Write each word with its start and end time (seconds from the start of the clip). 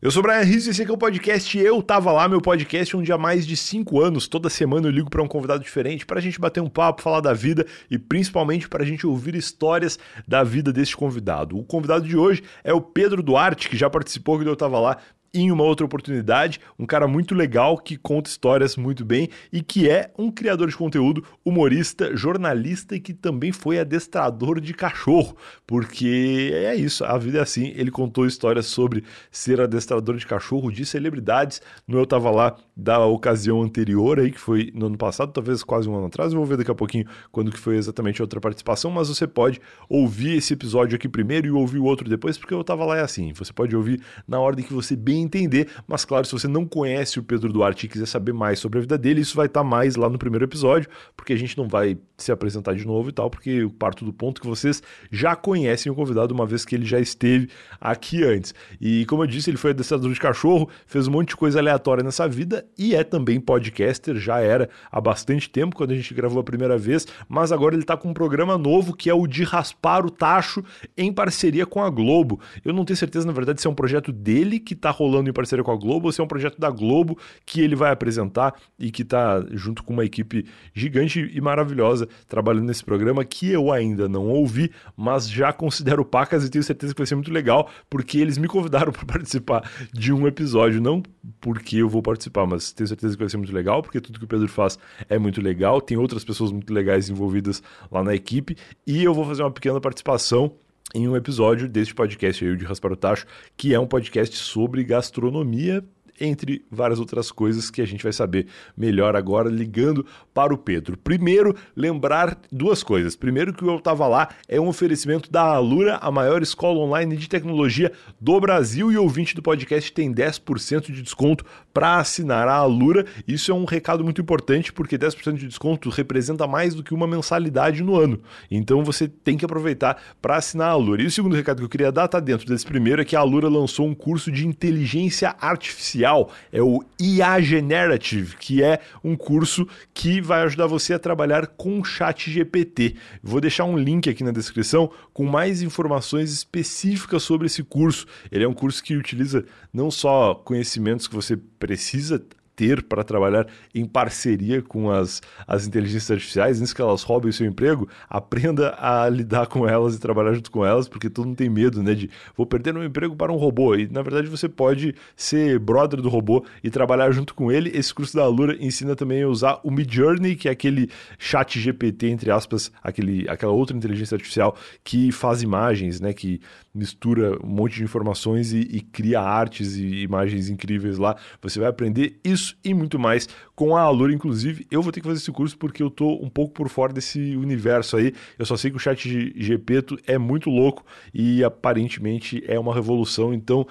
Eu 0.00 0.12
sou 0.12 0.20
o 0.20 0.22
Brian 0.22 0.42
Rizzo 0.42 0.68
e 0.68 0.70
esse 0.70 0.80
aqui 0.80 0.92
é 0.92 0.94
o 0.94 0.96
podcast 0.96 1.58
Eu 1.58 1.82
Tava 1.82 2.12
Lá, 2.12 2.28
meu 2.28 2.40
podcast 2.40 2.96
onde 2.96 3.10
há 3.10 3.18
mais 3.18 3.44
de 3.44 3.56
5 3.56 4.00
anos, 4.00 4.28
toda 4.28 4.48
semana 4.48 4.86
eu 4.86 4.92
ligo 4.92 5.10
para 5.10 5.20
um 5.20 5.26
convidado 5.26 5.60
diferente 5.60 6.06
para 6.06 6.20
a 6.20 6.22
gente 6.22 6.38
bater 6.38 6.60
um 6.60 6.68
papo, 6.68 7.02
falar 7.02 7.20
da 7.20 7.32
vida 7.32 7.66
e 7.90 7.98
principalmente 7.98 8.68
para 8.68 8.84
a 8.84 8.86
gente 8.86 9.04
ouvir 9.04 9.34
histórias 9.34 9.98
da 10.24 10.44
vida 10.44 10.72
deste 10.72 10.96
convidado. 10.96 11.58
O 11.58 11.64
convidado 11.64 12.06
de 12.06 12.16
hoje 12.16 12.44
é 12.62 12.72
o 12.72 12.80
Pedro 12.80 13.24
Duarte, 13.24 13.68
que 13.68 13.76
já 13.76 13.90
participou 13.90 14.36
quando 14.36 14.46
eu 14.46 14.54
tava 14.54 14.78
lá 14.78 14.98
em 15.32 15.50
uma 15.50 15.64
outra 15.64 15.84
oportunidade, 15.84 16.60
um 16.78 16.86
cara 16.86 17.06
muito 17.06 17.34
legal 17.34 17.76
que 17.76 17.96
conta 17.96 18.30
histórias 18.30 18.76
muito 18.76 19.04
bem 19.04 19.28
e 19.52 19.62
que 19.62 19.88
é 19.88 20.10
um 20.18 20.30
criador 20.30 20.68
de 20.68 20.76
conteúdo, 20.76 21.24
humorista, 21.44 22.16
jornalista 22.16 22.94
e 22.94 23.00
que 23.00 23.12
também 23.12 23.52
foi 23.52 23.78
adestrador 23.78 24.60
de 24.60 24.72
cachorro, 24.72 25.36
porque 25.66 26.50
é 26.54 26.74
isso, 26.74 27.04
a 27.04 27.16
vida 27.18 27.38
é 27.38 27.42
assim. 27.42 27.72
Ele 27.76 27.90
contou 27.90 28.26
histórias 28.26 28.66
sobre 28.66 29.04
ser 29.30 29.60
adestrador 29.60 30.16
de 30.16 30.26
cachorro 30.26 30.70
de 30.70 30.84
celebridades. 30.84 31.60
No 31.86 31.98
Eu 31.98 32.06
Tava 32.06 32.30
Lá 32.30 32.56
da 32.76 33.04
ocasião 33.04 33.62
anterior 33.62 34.18
aí, 34.20 34.30
que 34.30 34.40
foi 34.40 34.70
no 34.74 34.86
ano 34.86 34.96
passado, 34.96 35.32
talvez 35.32 35.62
quase 35.62 35.88
um 35.88 35.96
ano 35.96 36.06
atrás, 36.06 36.32
eu 36.32 36.38
vou 36.38 36.46
ver 36.46 36.56
daqui 36.56 36.70
a 36.70 36.74
pouquinho 36.74 37.06
quando 37.30 37.50
que 37.50 37.58
foi 37.58 37.76
exatamente 37.76 38.20
a 38.20 38.24
outra 38.24 38.40
participação, 38.40 38.90
mas 38.90 39.08
você 39.08 39.26
pode 39.26 39.60
ouvir 39.88 40.36
esse 40.36 40.54
episódio 40.54 40.96
aqui 40.96 41.08
primeiro 41.08 41.46
e 41.46 41.50
ouvir 41.50 41.78
o 41.78 41.84
outro 41.84 42.08
depois, 42.08 42.38
porque 42.38 42.54
Eu 42.54 42.62
Tava 42.62 42.84
Lá 42.84 42.98
é 42.98 43.02
assim, 43.02 43.32
você 43.32 43.52
pode 43.52 43.74
ouvir 43.74 44.00
na 44.26 44.38
ordem 44.38 44.64
que 44.64 44.72
você 44.72 44.94
bem 44.94 45.17
entender. 45.18 45.68
Mas, 45.86 46.04
claro, 46.04 46.24
se 46.24 46.32
você 46.32 46.48
não 46.48 46.66
conhece 46.66 47.18
o 47.18 47.22
Pedro 47.22 47.52
Duarte 47.52 47.86
e 47.86 47.88
quiser 47.88 48.06
saber 48.06 48.32
mais 48.32 48.58
sobre 48.58 48.78
a 48.78 48.80
vida 48.80 48.98
dele, 48.98 49.20
isso 49.20 49.36
vai 49.36 49.46
estar 49.46 49.60
tá 49.60 49.64
mais 49.64 49.96
lá 49.96 50.08
no 50.08 50.18
primeiro 50.18 50.44
episódio, 50.44 50.88
porque 51.16 51.32
a 51.32 51.36
gente 51.36 51.56
não 51.56 51.68
vai 51.68 51.98
se 52.16 52.32
apresentar 52.32 52.74
de 52.74 52.86
novo 52.86 53.08
e 53.08 53.12
tal, 53.12 53.30
porque 53.30 53.50
eu 53.50 53.70
parto 53.70 54.04
do 54.04 54.12
ponto 54.12 54.40
que 54.40 54.46
vocês 54.46 54.82
já 55.10 55.36
conhecem 55.36 55.90
o 55.90 55.94
convidado, 55.94 56.34
uma 56.34 56.46
vez 56.46 56.64
que 56.64 56.74
ele 56.74 56.84
já 56.84 56.98
esteve 56.98 57.48
aqui 57.80 58.24
antes. 58.24 58.54
E, 58.80 59.06
como 59.06 59.22
eu 59.22 59.26
disse, 59.26 59.50
ele 59.50 59.56
foi 59.56 59.70
adestrador 59.70 60.12
de 60.12 60.20
cachorro, 60.20 60.68
fez 60.86 61.06
um 61.06 61.12
monte 61.12 61.28
de 61.28 61.36
coisa 61.36 61.58
aleatória 61.58 62.02
nessa 62.02 62.28
vida 62.28 62.66
e 62.76 62.94
é 62.94 63.04
também 63.04 63.40
podcaster, 63.40 64.16
já 64.16 64.40
era 64.40 64.68
há 64.90 65.00
bastante 65.00 65.48
tempo, 65.48 65.76
quando 65.76 65.92
a 65.92 65.94
gente 65.94 66.12
gravou 66.12 66.40
a 66.40 66.44
primeira 66.44 66.76
vez, 66.76 67.06
mas 67.28 67.52
agora 67.52 67.74
ele 67.74 67.82
está 67.82 67.96
com 67.96 68.08
um 68.10 68.14
programa 68.14 68.58
novo 68.58 68.94
que 68.94 69.08
é 69.08 69.14
o 69.14 69.26
de 69.26 69.44
Raspar 69.44 70.04
o 70.04 70.10
Tacho 70.10 70.64
em 70.96 71.12
parceria 71.12 71.66
com 71.66 71.82
a 71.82 71.90
Globo. 71.90 72.40
Eu 72.64 72.72
não 72.72 72.84
tenho 72.84 72.96
certeza, 72.96 73.26
na 73.26 73.32
verdade, 73.32 73.60
se 73.60 73.66
é 73.66 73.70
um 73.70 73.74
projeto 73.74 74.12
dele 74.12 74.58
que 74.58 74.74
está 74.74 74.90
rolando 74.90 75.07
rolando 75.08 75.30
em 75.30 75.32
parceria 75.32 75.64
com 75.64 75.72
a 75.72 75.76
Globo, 75.76 76.06
ou 76.06 76.12
se 76.12 76.20
é 76.20 76.24
um 76.24 76.28
projeto 76.28 76.58
da 76.58 76.70
Globo 76.70 77.18
que 77.44 77.60
ele 77.60 77.74
vai 77.74 77.90
apresentar 77.90 78.54
e 78.78 78.90
que 78.90 79.02
está 79.02 79.44
junto 79.50 79.82
com 79.82 79.92
uma 79.92 80.04
equipe 80.04 80.46
gigante 80.74 81.30
e 81.32 81.40
maravilhosa 81.40 82.08
trabalhando 82.28 82.66
nesse 82.66 82.84
programa 82.84 83.24
que 83.24 83.50
eu 83.50 83.72
ainda 83.72 84.08
não 84.08 84.28
ouvi, 84.28 84.70
mas 84.96 85.28
já 85.28 85.52
considero 85.52 86.04
pacas 86.04 86.44
e 86.44 86.50
tenho 86.50 86.62
certeza 86.62 86.94
que 86.94 87.00
vai 87.00 87.06
ser 87.06 87.14
muito 87.14 87.32
legal, 87.32 87.68
porque 87.88 88.18
eles 88.18 88.38
me 88.38 88.46
convidaram 88.46 88.92
para 88.92 89.04
participar 89.04 89.68
de 89.92 90.12
um 90.12 90.26
episódio, 90.26 90.80
não 90.80 91.02
porque 91.40 91.76
eu 91.76 91.88
vou 91.88 92.02
participar, 92.02 92.46
mas 92.46 92.72
tenho 92.72 92.88
certeza 92.88 93.14
que 93.14 93.22
vai 93.22 93.28
ser 93.28 93.36
muito 93.36 93.52
legal, 93.52 93.82
porque 93.82 94.00
tudo 94.00 94.18
que 94.18 94.24
o 94.24 94.28
Pedro 94.28 94.48
faz 94.48 94.78
é 95.08 95.18
muito 95.18 95.40
legal, 95.40 95.80
tem 95.80 95.96
outras 95.96 96.24
pessoas 96.24 96.52
muito 96.52 96.72
legais 96.72 97.08
envolvidas 97.08 97.62
lá 97.90 98.02
na 98.02 98.14
equipe, 98.14 98.56
e 98.86 99.02
eu 99.02 99.14
vou 99.14 99.24
fazer 99.24 99.42
uma 99.42 99.50
pequena 99.50 99.80
participação 99.80 100.52
em 100.94 101.06
um 101.06 101.16
episódio 101.16 101.68
deste 101.68 101.94
podcast 101.94 102.44
aí, 102.44 102.56
de 102.56 102.64
Raspar 102.64 102.92
o 102.92 102.96
Tacho, 102.96 103.26
que 103.56 103.74
é 103.74 103.80
um 103.80 103.86
podcast 103.86 104.34
sobre 104.36 104.82
gastronomia 104.84 105.84
entre 106.20 106.64
várias 106.70 106.98
outras 106.98 107.30
coisas 107.30 107.70
que 107.70 107.80
a 107.80 107.86
gente 107.86 108.02
vai 108.02 108.12
saber 108.12 108.46
melhor 108.76 109.14
agora, 109.16 109.48
ligando 109.48 110.04
para 110.34 110.52
o 110.52 110.58
Pedro. 110.58 110.96
Primeiro, 110.96 111.54
lembrar 111.76 112.38
duas 112.50 112.82
coisas. 112.82 113.16
Primeiro, 113.16 113.52
que 113.52 113.64
o 113.64 113.70
Eu 113.70 113.80
Tava 113.80 114.06
Lá 114.06 114.28
é 114.48 114.60
um 114.60 114.68
oferecimento 114.68 115.30
da 115.30 115.42
Alura, 115.42 115.96
a 115.96 116.10
maior 116.10 116.42
escola 116.42 116.80
online 116.80 117.16
de 117.16 117.28
tecnologia 117.28 117.92
do 118.20 118.40
Brasil, 118.40 118.90
e 118.90 118.98
ouvinte 118.98 119.34
do 119.34 119.42
podcast 119.42 119.92
tem 119.92 120.12
10% 120.12 120.92
de 120.92 121.02
desconto 121.02 121.44
para 121.78 121.98
assinar 121.98 122.48
a 122.48 122.56
Alura. 122.56 123.06
Isso 123.24 123.52
é 123.52 123.54
um 123.54 123.64
recado 123.64 124.02
muito 124.02 124.20
importante, 124.20 124.72
porque 124.72 124.98
10% 124.98 125.36
de 125.36 125.46
desconto 125.46 125.88
representa 125.90 126.44
mais 126.44 126.74
do 126.74 126.82
que 126.82 126.92
uma 126.92 127.06
mensalidade 127.06 127.84
no 127.84 127.94
ano. 127.94 128.20
Então 128.50 128.82
você 128.82 129.06
tem 129.06 129.36
que 129.36 129.44
aproveitar 129.44 129.96
para 130.20 130.34
assinar 130.34 130.70
a 130.70 130.72
Alura. 130.72 131.00
E 131.02 131.06
o 131.06 131.10
segundo 131.10 131.36
recado 131.36 131.58
que 131.58 131.64
eu 131.64 131.68
queria 131.68 131.92
dar 131.92 132.06
está 132.06 132.18
dentro 132.18 132.48
desse 132.48 132.66
primeiro, 132.66 133.00
é 133.00 133.04
que 133.04 133.14
a 133.14 133.20
Alura 133.20 133.48
lançou 133.48 133.86
um 133.86 133.94
curso 133.94 134.32
de 134.32 134.44
inteligência 134.44 135.36
artificial 135.40 136.32
é 136.50 136.60
o 136.60 136.82
IA 136.98 137.40
Generative, 137.40 138.34
que 138.38 138.60
é 138.60 138.80
um 139.04 139.14
curso 139.14 139.64
que 139.94 140.20
vai 140.20 140.42
ajudar 140.42 140.66
você 140.66 140.94
a 140.94 140.98
trabalhar 140.98 141.46
com 141.46 141.78
o 141.78 141.84
chat 141.84 142.28
GPT. 142.28 142.96
Vou 143.22 143.40
deixar 143.40 143.62
um 143.66 143.78
link 143.78 144.10
aqui 144.10 144.24
na 144.24 144.32
descrição 144.32 144.90
com 145.12 145.24
mais 145.24 145.62
informações 145.62 146.32
específicas 146.32 147.22
sobre 147.22 147.46
esse 147.46 147.62
curso. 147.62 148.04
Ele 148.32 148.42
é 148.42 148.48
um 148.48 148.52
curso 148.52 148.82
que 148.82 148.96
utiliza 148.96 149.44
não 149.72 149.92
só 149.92 150.34
conhecimentos 150.34 151.06
que 151.06 151.14
você 151.14 151.38
precisa 151.68 152.18
ter 152.56 152.82
para 152.82 153.04
trabalhar 153.04 153.46
em 153.72 153.84
parceria 153.84 154.60
com 154.60 154.90
as, 154.90 155.22
as 155.46 155.64
inteligências 155.66 156.10
artificiais, 156.10 156.60
antes 156.60 156.72
que 156.72 156.80
elas 156.80 157.02
roubem 157.04 157.30
o 157.30 157.32
seu 157.32 157.46
emprego, 157.46 157.88
aprenda 158.08 158.74
a 158.80 159.08
lidar 159.08 159.46
com 159.46 159.68
elas 159.68 159.94
e 159.94 160.00
trabalhar 160.00 160.32
junto 160.32 160.50
com 160.50 160.66
elas, 160.66 160.88
porque 160.88 161.08
todo 161.08 161.26
mundo 161.26 161.36
tem 161.36 161.48
medo, 161.48 161.82
né, 161.82 161.94
de 161.94 162.10
vou 162.36 162.44
perder 162.44 162.74
meu 162.74 162.82
emprego 162.82 163.14
para 163.14 163.30
um 163.30 163.36
robô. 163.36 163.76
E 163.76 163.86
na 163.86 164.02
verdade 164.02 164.26
você 164.26 164.48
pode 164.48 164.94
ser 165.14 165.58
brother 165.60 166.00
do 166.00 166.08
robô 166.08 166.44
e 166.64 166.70
trabalhar 166.70 167.12
junto 167.12 167.32
com 167.32 167.52
ele. 167.52 167.70
Esse 167.72 167.94
curso 167.94 168.16
da 168.16 168.24
Alura 168.24 168.56
ensina 168.58 168.96
também 168.96 169.22
a 169.22 169.28
usar 169.28 169.60
o 169.62 169.70
Midjourney, 169.70 170.34
que 170.34 170.48
é 170.48 170.50
aquele 170.50 170.90
chat 171.16 171.60
GPT, 171.60 172.08
entre 172.08 172.30
aspas, 172.32 172.72
aquele, 172.82 173.28
aquela 173.28 173.52
outra 173.52 173.76
inteligência 173.76 174.16
artificial 174.16 174.56
que 174.82 175.12
faz 175.12 175.42
imagens, 175.42 176.00
né, 176.00 176.12
que 176.12 176.40
mistura 176.78 177.36
um 177.44 177.48
monte 177.48 177.76
de 177.76 177.84
informações 177.84 178.52
e, 178.52 178.60
e 178.60 178.80
cria 178.80 179.20
artes 179.20 179.76
e 179.76 180.02
imagens 180.02 180.48
incríveis 180.48 180.96
lá. 180.96 181.16
Você 181.42 181.58
vai 181.58 181.68
aprender 181.68 182.18
isso 182.24 182.56
e 182.64 182.72
muito 182.72 182.98
mais 182.98 183.28
com 183.54 183.76
a 183.76 183.82
Alura. 183.82 184.12
Inclusive, 184.12 184.66
eu 184.70 184.80
vou 184.80 184.92
ter 184.92 185.00
que 185.00 185.06
fazer 185.06 185.20
esse 185.20 185.32
curso 185.32 185.58
porque 185.58 185.82
eu 185.82 185.90
tô 185.90 186.14
um 186.22 186.30
pouco 186.30 186.54
por 186.54 186.68
fora 186.68 186.92
desse 186.92 187.36
universo 187.36 187.96
aí. 187.96 188.14
Eu 188.38 188.46
só 188.46 188.56
sei 188.56 188.70
que 188.70 188.76
o 188.76 188.80
chat 188.80 189.08
GPT 189.36 189.98
é 190.06 190.16
muito 190.16 190.48
louco 190.48 190.84
e 191.12 191.42
aparentemente 191.44 192.42
é 192.46 192.58
uma 192.58 192.74
revolução. 192.74 193.34
Então, 193.34 193.66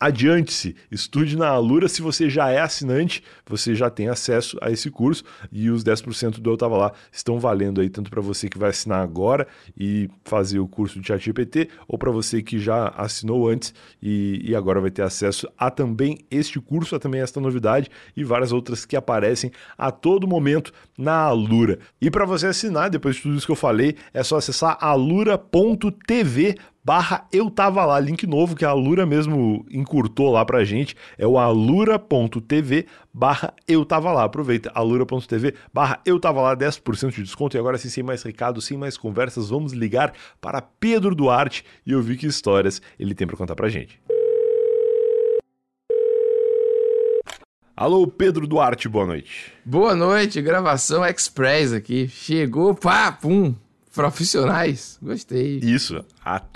adiante-se, 0.00 0.74
estude 0.90 1.36
na 1.36 1.48
Alura. 1.48 1.86
Se 1.86 2.00
você 2.00 2.30
já 2.30 2.48
é 2.48 2.58
assinante, 2.58 3.22
você 3.46 3.74
já 3.74 3.90
tem 3.90 4.08
acesso 4.08 4.56
a 4.62 4.70
esse 4.70 4.90
curso 4.90 5.22
e 5.52 5.68
os 5.68 5.84
10% 5.84 6.40
do 6.40 6.50
Eu 6.50 6.56
Tava 6.56 6.78
Lá 6.78 6.92
estão 7.12 7.38
valendo 7.38 7.82
aí 7.82 7.90
tanto 7.90 8.10
para 8.10 8.22
você 8.22 8.48
que 8.48 8.58
vai 8.58 8.70
assinar 8.70 9.02
agora 9.02 9.46
e 9.78 10.08
fazer 10.24 10.58
o 10.58 10.66
curso 10.66 10.98
de 10.98 11.06
ChatGPT 11.06 11.68
ou 11.86 11.98
para 11.98 12.10
você 12.10 12.42
que 12.42 12.58
já 12.58 12.88
assinou 12.96 13.48
antes 13.48 13.74
e, 14.02 14.40
e, 14.42 14.56
agora 14.56 14.80
vai 14.80 14.90
ter 14.90 15.02
acesso 15.02 15.46
a 15.58 15.70
também 15.70 16.18
este 16.30 16.58
curso, 16.58 16.96
a 16.96 16.98
também 16.98 17.20
esta 17.20 17.40
novidade 17.40 17.90
e 18.16 18.24
várias 18.24 18.52
outras 18.52 18.86
que 18.86 18.96
aparecem 18.96 19.50
a 19.76 19.90
todo 19.90 20.26
momento 20.26 20.72
na 20.96 21.16
Alura. 21.24 21.78
E 22.00 22.10
para 22.10 22.24
você 22.24 22.46
assinar, 22.46 22.88
depois 22.88 23.16
de 23.16 23.22
tudo 23.22 23.36
isso 23.36 23.46
que 23.46 23.52
eu 23.52 23.56
falei, 23.56 23.96
é 24.14 24.22
só 24.22 24.38
acessar 24.38 24.78
alura.tv 24.80 26.56
barra 26.84 27.26
eu 27.32 27.50
tava 27.50 27.84
lá, 27.84 28.00
link 28.00 28.26
novo 28.26 28.56
que 28.56 28.64
a 28.64 28.70
Alura 28.70 29.04
mesmo 29.04 29.64
encurtou 29.70 30.32
lá 30.32 30.44
pra 30.44 30.64
gente, 30.64 30.96
é 31.18 31.26
o 31.26 31.38
alura.tv 31.38 32.86
barra 33.12 33.52
eu 33.68 33.84
tava 33.84 34.12
lá, 34.12 34.24
aproveita, 34.24 34.70
alura.tv 34.74 35.54
barra 35.72 36.00
eu 36.04 36.18
tava 36.18 36.40
lá, 36.40 36.56
10% 36.56 37.10
de 37.10 37.22
desconto 37.22 37.56
e 37.56 37.58
agora 37.60 37.78
sim, 37.78 37.88
sem 37.88 38.02
mais 38.02 38.22
recados, 38.22 38.64
sem 38.64 38.76
mais 38.76 38.96
conversas, 38.96 39.50
vamos 39.50 39.72
ligar 39.72 40.12
para 40.40 40.62
Pedro 40.62 41.14
Duarte 41.14 41.64
e 41.84 41.94
ouvir 41.94 42.16
que 42.16 42.26
histórias 42.26 42.80
ele 42.98 43.14
tem 43.14 43.26
para 43.26 43.36
contar 43.36 43.54
pra 43.54 43.68
gente. 43.68 44.00
Alô, 47.76 48.06
Pedro 48.06 48.46
Duarte, 48.46 48.90
boa 48.90 49.06
noite. 49.06 49.50
Boa 49.64 49.96
noite, 49.96 50.42
gravação 50.42 51.02
express 51.02 51.72
aqui. 51.72 52.06
Chegou, 52.08 52.74
pá, 52.74 53.10
pum, 53.10 53.54
profissionais. 53.94 54.98
Gostei. 55.02 55.60
Isso, 55.62 56.04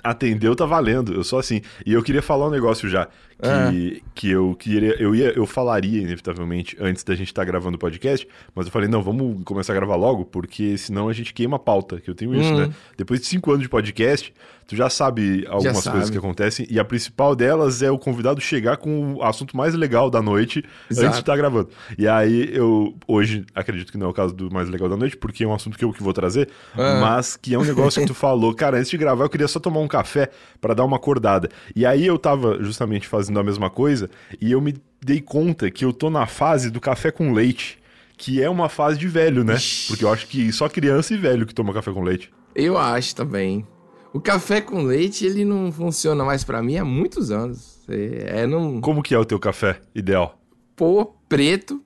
atendeu 0.03 0.55
tá 0.55 0.67
valendo. 0.67 1.13
Eu 1.15 1.25
sou 1.25 1.39
assim. 1.39 1.61
E 1.85 1.93
eu 1.93 2.03
queria 2.03 2.23
falar 2.23 2.49
um 2.49 2.51
negócio 2.51 2.89
já 2.89 3.09
que, 3.41 3.97
é. 3.97 4.11
que 4.15 4.31
eu 4.31 4.55
queria, 4.59 4.95
eu 5.01 5.15
ia, 5.15 5.33
eu 5.37 5.47
falaria 5.47 6.01
inevitavelmente 6.01 6.77
antes 6.81 7.03
da 7.03 7.15
gente 7.15 7.29
estar 7.29 7.43
tá 7.43 7.47
gravando 7.47 7.77
o 7.77 7.79
podcast, 7.79 8.27
mas 8.55 8.67
eu 8.67 8.73
falei, 8.73 8.89
não, 8.89 9.03
vamos 9.03 9.43
começar 9.45 9.73
a 9.73 9.77
gravar 9.77 9.97
logo, 9.97 10.25
porque 10.25 10.79
senão 10.79 11.09
a 11.09 11.13
gente 11.13 11.35
queima 11.35 11.57
a 11.57 11.59
pauta, 11.59 12.01
que 12.01 12.09
eu 12.09 12.15
tenho 12.15 12.35
isso, 12.35 12.55
né? 12.55 12.65
Uhum. 12.65 12.73
Depois 12.97 13.21
de 13.21 13.27
cinco 13.27 13.51
anos 13.51 13.63
de 13.63 13.69
podcast, 13.69 14.33
tu 14.67 14.77
já 14.77 14.89
sabe 14.89 15.45
algumas 15.49 15.85
já 15.85 15.91
coisas 15.91 16.11
que 16.11 16.19
acontecem, 16.19 16.67
e 16.71 16.79
a 16.79 16.85
principal 16.85 17.35
delas 17.35 17.83
é 17.83 17.91
o 17.91 17.99
convidado 17.99 18.41
chegar 18.41 18.77
com 18.77 19.15
o 19.15 19.23
assunto 19.23 19.57
mais 19.57 19.75
legal 19.75 20.09
da 20.09 20.23
noite 20.23 20.65
Exato. 20.91 21.07
antes 21.07 21.19
de 21.19 21.23
estar 21.23 21.33
tá 21.33 21.37
gravando. 21.37 21.69
E 21.99 22.07
aí 22.07 22.51
eu, 22.53 22.95
hoje, 23.07 23.45
acredito 23.55 23.91
que 23.91 23.99
não 23.99 24.07
é 24.07 24.11
o 24.11 24.15
caso 24.15 24.33
do 24.33 24.51
mais 24.51 24.69
legal 24.69 24.89
da 24.89 24.97
noite, 24.97 25.17
porque 25.17 25.45
é 25.45 25.47
um 25.47 25.55
assunto 25.55 25.77
que 25.77 25.85
eu 25.85 25.93
que 25.93 26.03
vou 26.03 26.13
trazer, 26.13 26.49
uhum. 26.77 27.01
mas 27.01 27.37
que 27.37 27.55
é 27.55 27.59
um 27.59 27.65
negócio 27.65 28.01
que 28.01 28.07
tu 28.07 28.15
falou, 28.15 28.55
cara, 28.55 28.79
antes 28.79 28.91
de 28.91 28.97
gravar 28.97 29.25
eu 29.25 29.31
queria 29.31 29.49
só 29.49 29.59
tomar 29.65 29.81
um 29.81 29.89
café 29.89 30.31
para 30.61 30.75
dar 30.75 30.85
uma 30.85 30.97
acordada. 30.97 31.49
E 31.75 31.85
aí 31.85 32.07
eu 32.07 32.19
tava 32.19 32.63
justamente 32.63 33.09
fazendo 33.09 33.41
a 33.41 33.43
mesma 33.43 33.71
coisa 33.71 34.09
e 34.41 34.53
eu 34.53 34.61
me 34.61 34.75
dei 35.03 35.21
conta 35.21 35.71
que 35.71 35.85
eu 35.85 35.93
tô 35.93 36.11
na 36.11 36.27
fase 36.27 36.71
do 36.71 36.81
café 36.81 37.11
com 37.11 37.33
leite, 37.33 37.79
que 38.17 38.43
é 38.43 38.49
uma 38.49 38.69
fase 38.69 38.99
de 38.99 39.09
velho, 39.09 39.43
né? 39.43 39.57
Porque 39.89 40.05
eu 40.05 40.13
acho 40.13 40.27
que 40.29 40.53
só 40.53 40.69
criança 40.69 41.15
e 41.15 41.17
velho 41.17 41.47
que 41.47 41.55
toma 41.55 41.73
café 41.73 41.93
com 41.93 42.03
leite. 42.03 42.33
Eu 42.55 42.79
acho 42.79 43.15
também. 43.17 43.67
O 44.13 44.21
café 44.21 44.61
com 44.61 44.83
leite, 44.83 45.27
ele 45.27 45.45
não 45.45 45.73
funciona 45.73 46.25
mais 46.25 46.45
pra 46.45 46.63
mim 46.63 46.77
há 46.77 46.85
muitos 46.85 47.33
anos. 47.33 47.81
É, 47.89 48.43
é 48.43 48.47
não... 48.47 48.81
Como 48.81 49.03
que 49.03 49.15
é 49.15 49.19
o 49.19 49.25
teu 49.25 49.41
café 49.41 49.81
ideal? 49.93 50.39
Pô, 50.77 51.15
preto 51.29 51.83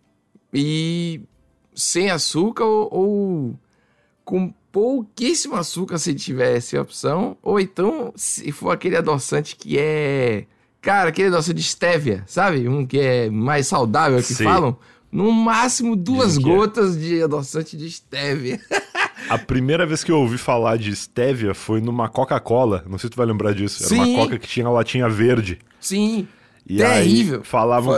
e 0.52 1.22
sem 1.74 2.10
açúcar 2.10 2.64
ou, 2.64 2.88
ou 2.92 3.60
com 4.24 4.52
pouquíssimo 4.72 5.56
açúcar 5.56 5.98
se 5.98 6.14
tivesse 6.14 6.76
a 6.76 6.82
opção, 6.82 7.36
ou 7.42 7.58
então 7.58 8.12
se 8.16 8.50
for 8.52 8.70
aquele 8.70 8.96
adoçante 8.96 9.56
que 9.56 9.78
é, 9.78 10.44
cara, 10.80 11.08
aquele 11.08 11.28
adoçante 11.28 11.54
de 11.54 11.62
stevia, 11.62 12.24
sabe? 12.26 12.68
Um 12.68 12.86
que 12.86 12.98
é 12.98 13.30
mais 13.30 13.66
saudável 13.66 14.18
que 14.18 14.34
Sim. 14.34 14.44
falam, 14.44 14.76
no 15.10 15.32
máximo 15.32 15.96
duas 15.96 16.36
Dizem 16.36 16.52
é. 16.52 16.56
gotas 16.56 16.98
de 16.98 17.22
adoçante 17.22 17.76
de 17.76 17.90
stevia. 17.90 18.60
A 19.28 19.38
primeira 19.38 19.84
vez 19.84 20.04
que 20.04 20.12
eu 20.12 20.18
ouvi 20.18 20.38
falar 20.38 20.76
de 20.76 20.94
stevia 20.94 21.54
foi 21.54 21.80
numa 21.80 22.08
Coca-Cola. 22.08 22.84
Não 22.88 22.98
sei 22.98 23.08
se 23.08 23.10
tu 23.12 23.16
vai 23.16 23.26
lembrar 23.26 23.52
disso. 23.52 23.82
Era 23.82 23.88
Sim. 23.88 24.14
uma 24.14 24.22
Coca 24.22 24.38
que 24.38 24.46
tinha 24.46 24.66
a 24.66 24.70
latinha 24.70 25.08
verde. 25.08 25.58
Sim. 25.80 26.28
E 26.66 26.76
Terrível. 26.78 27.38
aí 27.38 27.44
falavam, 27.44 27.94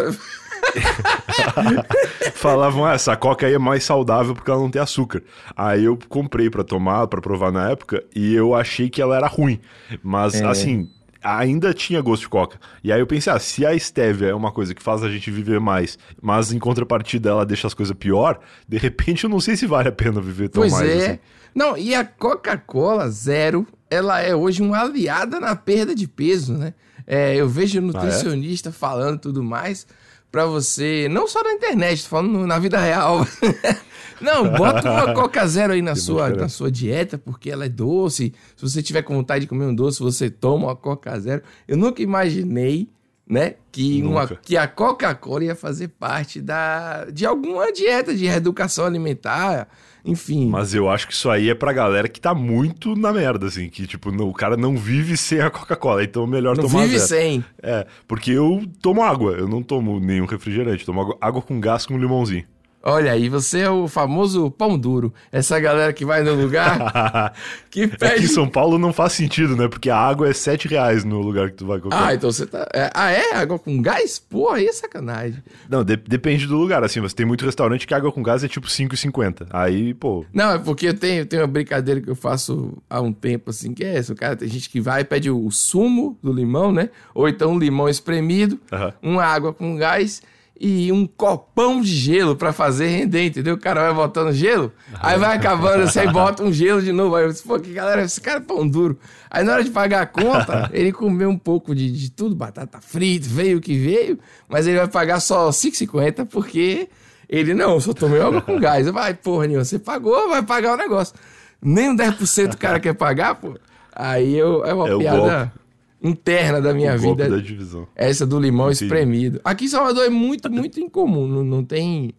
falavam, 2.34 2.84
ah, 2.84 2.94
essa 2.94 3.16
Coca 3.16 3.46
aí 3.46 3.54
é 3.54 3.58
mais 3.58 3.84
saudável 3.84 4.34
porque 4.34 4.50
ela 4.50 4.60
não 4.60 4.70
tem 4.70 4.80
açúcar. 4.80 5.22
Aí 5.56 5.84
eu 5.84 5.98
comprei 6.08 6.48
pra 6.50 6.64
tomar, 6.64 7.06
pra 7.06 7.20
provar 7.20 7.50
na 7.52 7.70
época, 7.70 8.02
e 8.14 8.34
eu 8.34 8.54
achei 8.54 8.88
que 8.88 9.00
ela 9.00 9.16
era 9.16 9.26
ruim. 9.26 9.60
Mas, 10.02 10.40
É. 10.40 10.46
assim, 10.46 10.88
ainda 11.22 11.74
tinha 11.74 12.00
gosto 12.00 12.22
de 12.22 12.28
Coca. 12.28 12.58
E 12.82 12.92
aí 12.92 13.00
eu 13.00 13.06
pensei, 13.06 13.32
ah, 13.32 13.38
se 13.38 13.66
a 13.66 13.78
stevia 13.78 14.28
é 14.28 14.34
uma 14.34 14.52
coisa 14.52 14.74
que 14.74 14.82
faz 14.82 15.02
a 15.02 15.10
gente 15.10 15.30
viver 15.30 15.60
mais, 15.60 15.98
mas 16.20 16.52
em 16.52 16.58
contrapartida 16.58 17.30
ela 17.30 17.44
deixa 17.46 17.66
as 17.66 17.74
coisas 17.74 17.94
pior, 17.96 18.38
de 18.68 18.78
repente 18.78 19.24
eu 19.24 19.30
não 19.30 19.40
sei 19.40 19.56
se 19.56 19.66
vale 19.66 19.88
a 19.88 19.92
pena 19.92 20.20
viver 20.20 20.48
tão 20.48 20.62
Pois 20.62 20.72
mais 20.72 20.88
é. 20.88 21.06
assim. 21.06 21.18
Não, 21.54 21.76
e 21.76 21.94
a 21.94 22.04
Coca-Cola 22.04 23.10
Zero, 23.10 23.66
ela 23.90 24.20
é 24.20 24.34
hoje 24.34 24.62
uma 24.62 24.80
aliada 24.80 25.40
na 25.40 25.56
perda 25.56 25.94
de 25.94 26.06
peso, 26.06 26.54
né? 26.54 26.74
É, 27.06 27.34
eu 27.34 27.48
vejo 27.48 27.80
nutricionista 27.80 28.70
falando 28.70 29.18
tudo 29.18 29.42
mais 29.42 29.84
pra 30.30 30.46
você, 30.46 31.08
não 31.10 31.26
só 31.26 31.42
na 31.42 31.52
internet, 31.52 32.02
tô 32.02 32.08
falando 32.08 32.46
na 32.46 32.58
vida 32.58 32.78
real. 32.78 33.26
não, 34.20 34.48
bota 34.50 34.90
uma 34.90 35.14
Coca 35.14 35.46
Zero 35.46 35.72
aí 35.72 35.82
na 35.82 35.94
sua, 35.96 36.30
na 36.30 36.48
sua 36.48 36.70
dieta, 36.70 37.18
porque 37.18 37.50
ela 37.50 37.66
é 37.66 37.68
doce. 37.68 38.32
Se 38.56 38.62
você 38.62 38.82
tiver 38.82 39.02
com 39.02 39.14
vontade 39.14 39.42
de 39.42 39.48
comer 39.48 39.66
um 39.66 39.74
doce, 39.74 40.00
você 40.00 40.30
toma 40.30 40.68
uma 40.68 40.76
Coca 40.76 41.18
Zero. 41.18 41.42
Eu 41.66 41.76
nunca 41.76 42.02
imaginei, 42.02 42.88
né, 43.28 43.54
que, 43.70 44.02
uma, 44.02 44.26
que 44.26 44.56
a 44.56 44.66
Coca-Cola 44.66 45.44
ia 45.44 45.54
fazer 45.54 45.88
parte 45.88 46.40
da, 46.40 47.06
de 47.06 47.26
alguma 47.26 47.72
dieta 47.72 48.14
de 48.14 48.26
reeducação 48.26 48.84
alimentar, 48.84 49.68
enfim. 50.04 50.48
Mas 50.48 50.74
eu 50.74 50.88
acho 50.88 51.06
que 51.06 51.12
isso 51.14 51.28
aí 51.30 51.50
é 51.50 51.54
pra 51.54 51.72
galera 51.72 52.08
que 52.08 52.20
tá 52.20 52.34
muito 52.34 52.94
na 52.96 53.12
merda, 53.12 53.46
assim, 53.46 53.68
que 53.68 53.86
tipo, 53.86 54.10
não- 54.12 54.28
o 54.28 54.32
cara 54.34 54.56
não 54.56 54.76
vive 54.76 55.16
sem 55.16 55.40
a 55.40 55.50
Coca-Cola, 55.50 56.02
então 56.04 56.24
é 56.24 56.26
melhor 56.26 56.56
não 56.56 56.64
tomar 56.66 56.82
vive 56.82 56.98
zero. 56.98 57.08
sem. 57.08 57.44
É, 57.62 57.86
porque 58.08 58.30
eu 58.32 58.62
tomo 58.80 59.02
água, 59.02 59.32
eu 59.32 59.48
não 59.48 59.62
tomo 59.62 59.98
nenhum 60.00 60.26
refrigerante, 60.26 60.84
tomo 60.86 61.00
água, 61.00 61.18
água 61.20 61.42
com 61.42 61.60
gás 61.60 61.84
com 61.86 61.98
limãozinho. 61.98 62.44
Olha 62.82 63.12
aí, 63.12 63.28
você 63.28 63.60
é 63.60 63.70
o 63.70 63.86
famoso 63.86 64.50
pão 64.50 64.78
duro. 64.78 65.12
Essa 65.30 65.60
galera 65.60 65.92
que 65.92 66.02
vai 66.04 66.22
no 66.22 66.34
lugar 66.34 67.34
que 67.70 67.82
Aqui 67.84 67.94
em 67.94 67.98
pede. 67.98 68.28
São 68.28 68.48
Paulo 68.48 68.78
não 68.78 68.90
faz 68.90 69.12
sentido, 69.12 69.54
né? 69.54 69.68
Porque 69.68 69.90
a 69.90 69.96
água 69.98 70.28
é 70.30 70.32
7 70.32 70.66
reais 70.66 71.04
no 71.04 71.20
lugar 71.20 71.50
que 71.50 71.56
tu 71.56 71.66
vai 71.66 71.76
Ah, 71.76 71.80
comprar. 71.80 72.14
então 72.14 72.32
você 72.32 72.46
tá. 72.46 72.66
é- 72.72 72.90
ah, 72.94 73.10
é? 73.10 73.34
Água 73.34 73.58
com 73.58 73.82
gás? 73.82 74.18
Porra, 74.18 74.56
aí 74.56 74.66
é 74.66 74.72
sacanagem. 74.72 75.42
Não, 75.68 75.84
de- 75.84 75.96
depende 75.96 76.46
do 76.46 76.56
lugar, 76.56 76.82
assim, 76.82 77.00
você 77.00 77.14
tem 77.14 77.26
muito 77.26 77.44
restaurante 77.44 77.86
que 77.86 77.92
a 77.92 77.98
água 77.98 78.10
com 78.10 78.22
gás 78.22 78.42
é 78.42 78.48
tipo 78.48 78.66
5,50. 78.66 79.46
Aí, 79.50 79.92
pô, 79.92 80.24
Não, 80.32 80.52
é 80.52 80.58
porque 80.58 80.86
eu 80.88 80.94
tenho, 80.94 81.26
tenho 81.26 81.42
uma 81.42 81.48
brincadeira 81.48 82.00
que 82.00 82.08
eu 82.08 82.16
faço 82.16 82.78
há 82.88 83.00
um 83.02 83.12
tempo, 83.12 83.50
assim, 83.50 83.74
que 83.74 83.84
é 83.84 83.96
essa. 83.96 84.14
O 84.14 84.16
cara, 84.16 84.34
tem 84.36 84.48
gente 84.48 84.70
que 84.70 84.80
vai 84.80 85.02
e 85.02 85.04
pede 85.04 85.30
o 85.30 85.50
sumo 85.50 86.18
do 86.22 86.32
limão, 86.32 86.72
né? 86.72 86.88
Ou 87.14 87.28
então 87.28 87.52
um 87.52 87.58
limão 87.58 87.90
espremido, 87.90 88.58
Aham. 88.72 88.92
uma 89.02 89.24
água 89.24 89.52
com 89.52 89.76
gás 89.76 90.22
e 90.62 90.92
um 90.92 91.06
copão 91.06 91.80
de 91.80 91.88
gelo 91.88 92.36
pra 92.36 92.52
fazer 92.52 92.88
render, 92.88 93.24
entendeu? 93.24 93.54
O 93.54 93.58
cara 93.58 93.84
vai 93.84 93.94
botando 93.94 94.30
gelo, 94.30 94.70
aí 95.00 95.18
vai 95.18 95.34
acabando, 95.34 95.84
assim, 95.84 96.00
aí 96.00 96.12
bota 96.12 96.42
um 96.42 96.52
gelo 96.52 96.82
de 96.82 96.92
novo. 96.92 97.16
Aí 97.16 97.24
eu 97.24 97.30
disse, 97.30 97.42
pô, 97.42 97.58
que 97.58 97.72
galera, 97.72 98.02
esse 98.02 98.20
cara 98.20 98.36
é 98.36 98.42
pão 98.42 98.68
duro. 98.68 98.98
Aí 99.30 99.42
na 99.42 99.54
hora 99.54 99.64
de 99.64 99.70
pagar 99.70 100.02
a 100.02 100.06
conta, 100.06 100.68
ele 100.74 100.92
comeu 100.92 101.30
um 101.30 101.38
pouco 101.38 101.74
de, 101.74 101.90
de 101.90 102.10
tudo, 102.10 102.36
batata 102.36 102.78
frita, 102.82 103.26
veio 103.26 103.56
o 103.56 103.60
que 103.60 103.78
veio, 103.78 104.18
mas 104.46 104.66
ele 104.66 104.76
vai 104.76 104.88
pagar 104.88 105.18
só 105.20 105.48
5,50 105.48 106.26
porque 106.26 106.90
ele 107.26 107.54
não, 107.54 107.80
só 107.80 107.94
tomei 107.94 108.20
água 108.20 108.42
com 108.42 108.60
gás. 108.60 108.86
Vai, 108.90 109.14
porra 109.14 109.46
nenhuma, 109.46 109.64
você 109.64 109.78
pagou, 109.78 110.28
vai 110.28 110.42
pagar 110.42 110.74
o 110.74 110.76
negócio. 110.76 111.14
Nem 111.62 111.88
um 111.88 111.96
10% 111.96 112.52
o 112.52 112.58
cara 112.58 112.78
quer 112.78 112.92
pagar, 112.92 113.34
pô. 113.36 113.54
Aí 113.96 114.36
eu, 114.36 114.62
é 114.66 114.74
uma 114.74 114.88
É 114.88 114.94
o 114.94 114.98
piada 114.98 115.52
interna 116.02 116.60
da 116.60 116.72
minha 116.72 116.94
o 116.94 116.98
vida. 116.98 117.28
da 117.28 117.36
divisão. 117.38 117.86
Essa 117.94 118.26
do 118.26 118.38
limão 118.40 118.70
Entendi. 118.70 118.84
espremido. 118.84 119.40
Aqui 119.44 119.64
em 119.66 119.68
Salvador 119.68 120.04
é 120.04 120.10
muito, 120.10 120.50
muito 120.50 120.80
incomum. 120.80 121.26
Não, 121.26 121.44
não 121.44 121.64
tem. 121.64 122.12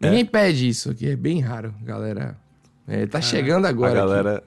Ninguém 0.00 0.24
pede 0.24 0.68
isso 0.68 0.90
aqui. 0.90 1.08
É 1.08 1.16
bem 1.16 1.40
raro, 1.40 1.74
galera. 1.82 2.36
É, 2.88 3.06
tá 3.06 3.20
chegando 3.20 3.66
agora. 3.66 4.00
a 4.00 4.02
aqui. 4.04 4.12
galera... 4.12 4.44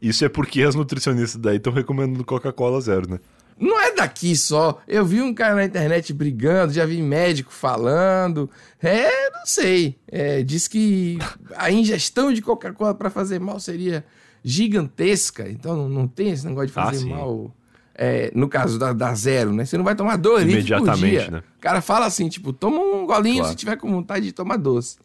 Isso 0.00 0.24
é 0.24 0.28
porque 0.28 0.62
as 0.62 0.74
nutricionistas 0.74 1.40
daí 1.40 1.58
estão 1.58 1.72
recomendando 1.72 2.24
Coca-Cola 2.24 2.80
zero, 2.80 3.08
né? 3.08 3.20
Não 3.56 3.80
é 3.80 3.94
daqui 3.94 4.34
só. 4.34 4.80
Eu 4.88 5.04
vi 5.04 5.20
um 5.22 5.32
cara 5.32 5.54
na 5.54 5.64
internet 5.64 6.12
brigando, 6.12 6.72
já 6.72 6.84
vi 6.84 7.00
médico 7.00 7.52
falando. 7.52 8.50
É, 8.82 9.30
não 9.30 9.46
sei. 9.46 9.96
É, 10.08 10.42
diz 10.42 10.66
que 10.66 11.18
a 11.56 11.70
ingestão 11.70 12.32
de 12.32 12.42
Coca-Cola 12.42 12.94
para 12.94 13.10
fazer 13.10 13.38
mal 13.38 13.60
seria 13.60 14.04
gigantesca. 14.42 15.48
Então 15.48 15.76
não, 15.76 15.88
não 15.88 16.08
tem 16.08 16.30
esse 16.30 16.46
negócio 16.46 16.68
de 16.68 16.78
Ah, 16.78 16.84
fazer 16.86 16.98
sim. 16.98 17.10
mal. 17.10 17.54
É, 17.94 18.30
no 18.34 18.48
caso 18.48 18.78
da, 18.78 18.92
da 18.92 19.14
zero, 19.14 19.52
né? 19.52 19.64
Você 19.66 19.76
não 19.76 19.84
vai 19.84 19.94
tomar 19.94 20.16
dois 20.16 20.44
litros 20.46 20.64
por 20.68 20.76
Imediatamente, 20.78 21.10
dia. 21.22 21.30
né? 21.30 21.42
O 21.58 21.60
cara 21.60 21.80
fala 21.82 22.06
assim, 22.06 22.28
tipo, 22.28 22.52
toma 22.52 22.78
um 22.78 23.04
golinho 23.06 23.36
Claro. 23.38 23.50
se 23.50 23.56
tiver 23.56 23.76
com 23.76 23.90
vontade 23.90 24.24
de 24.26 24.32
tomar 24.32 24.56
doce. 24.56 24.96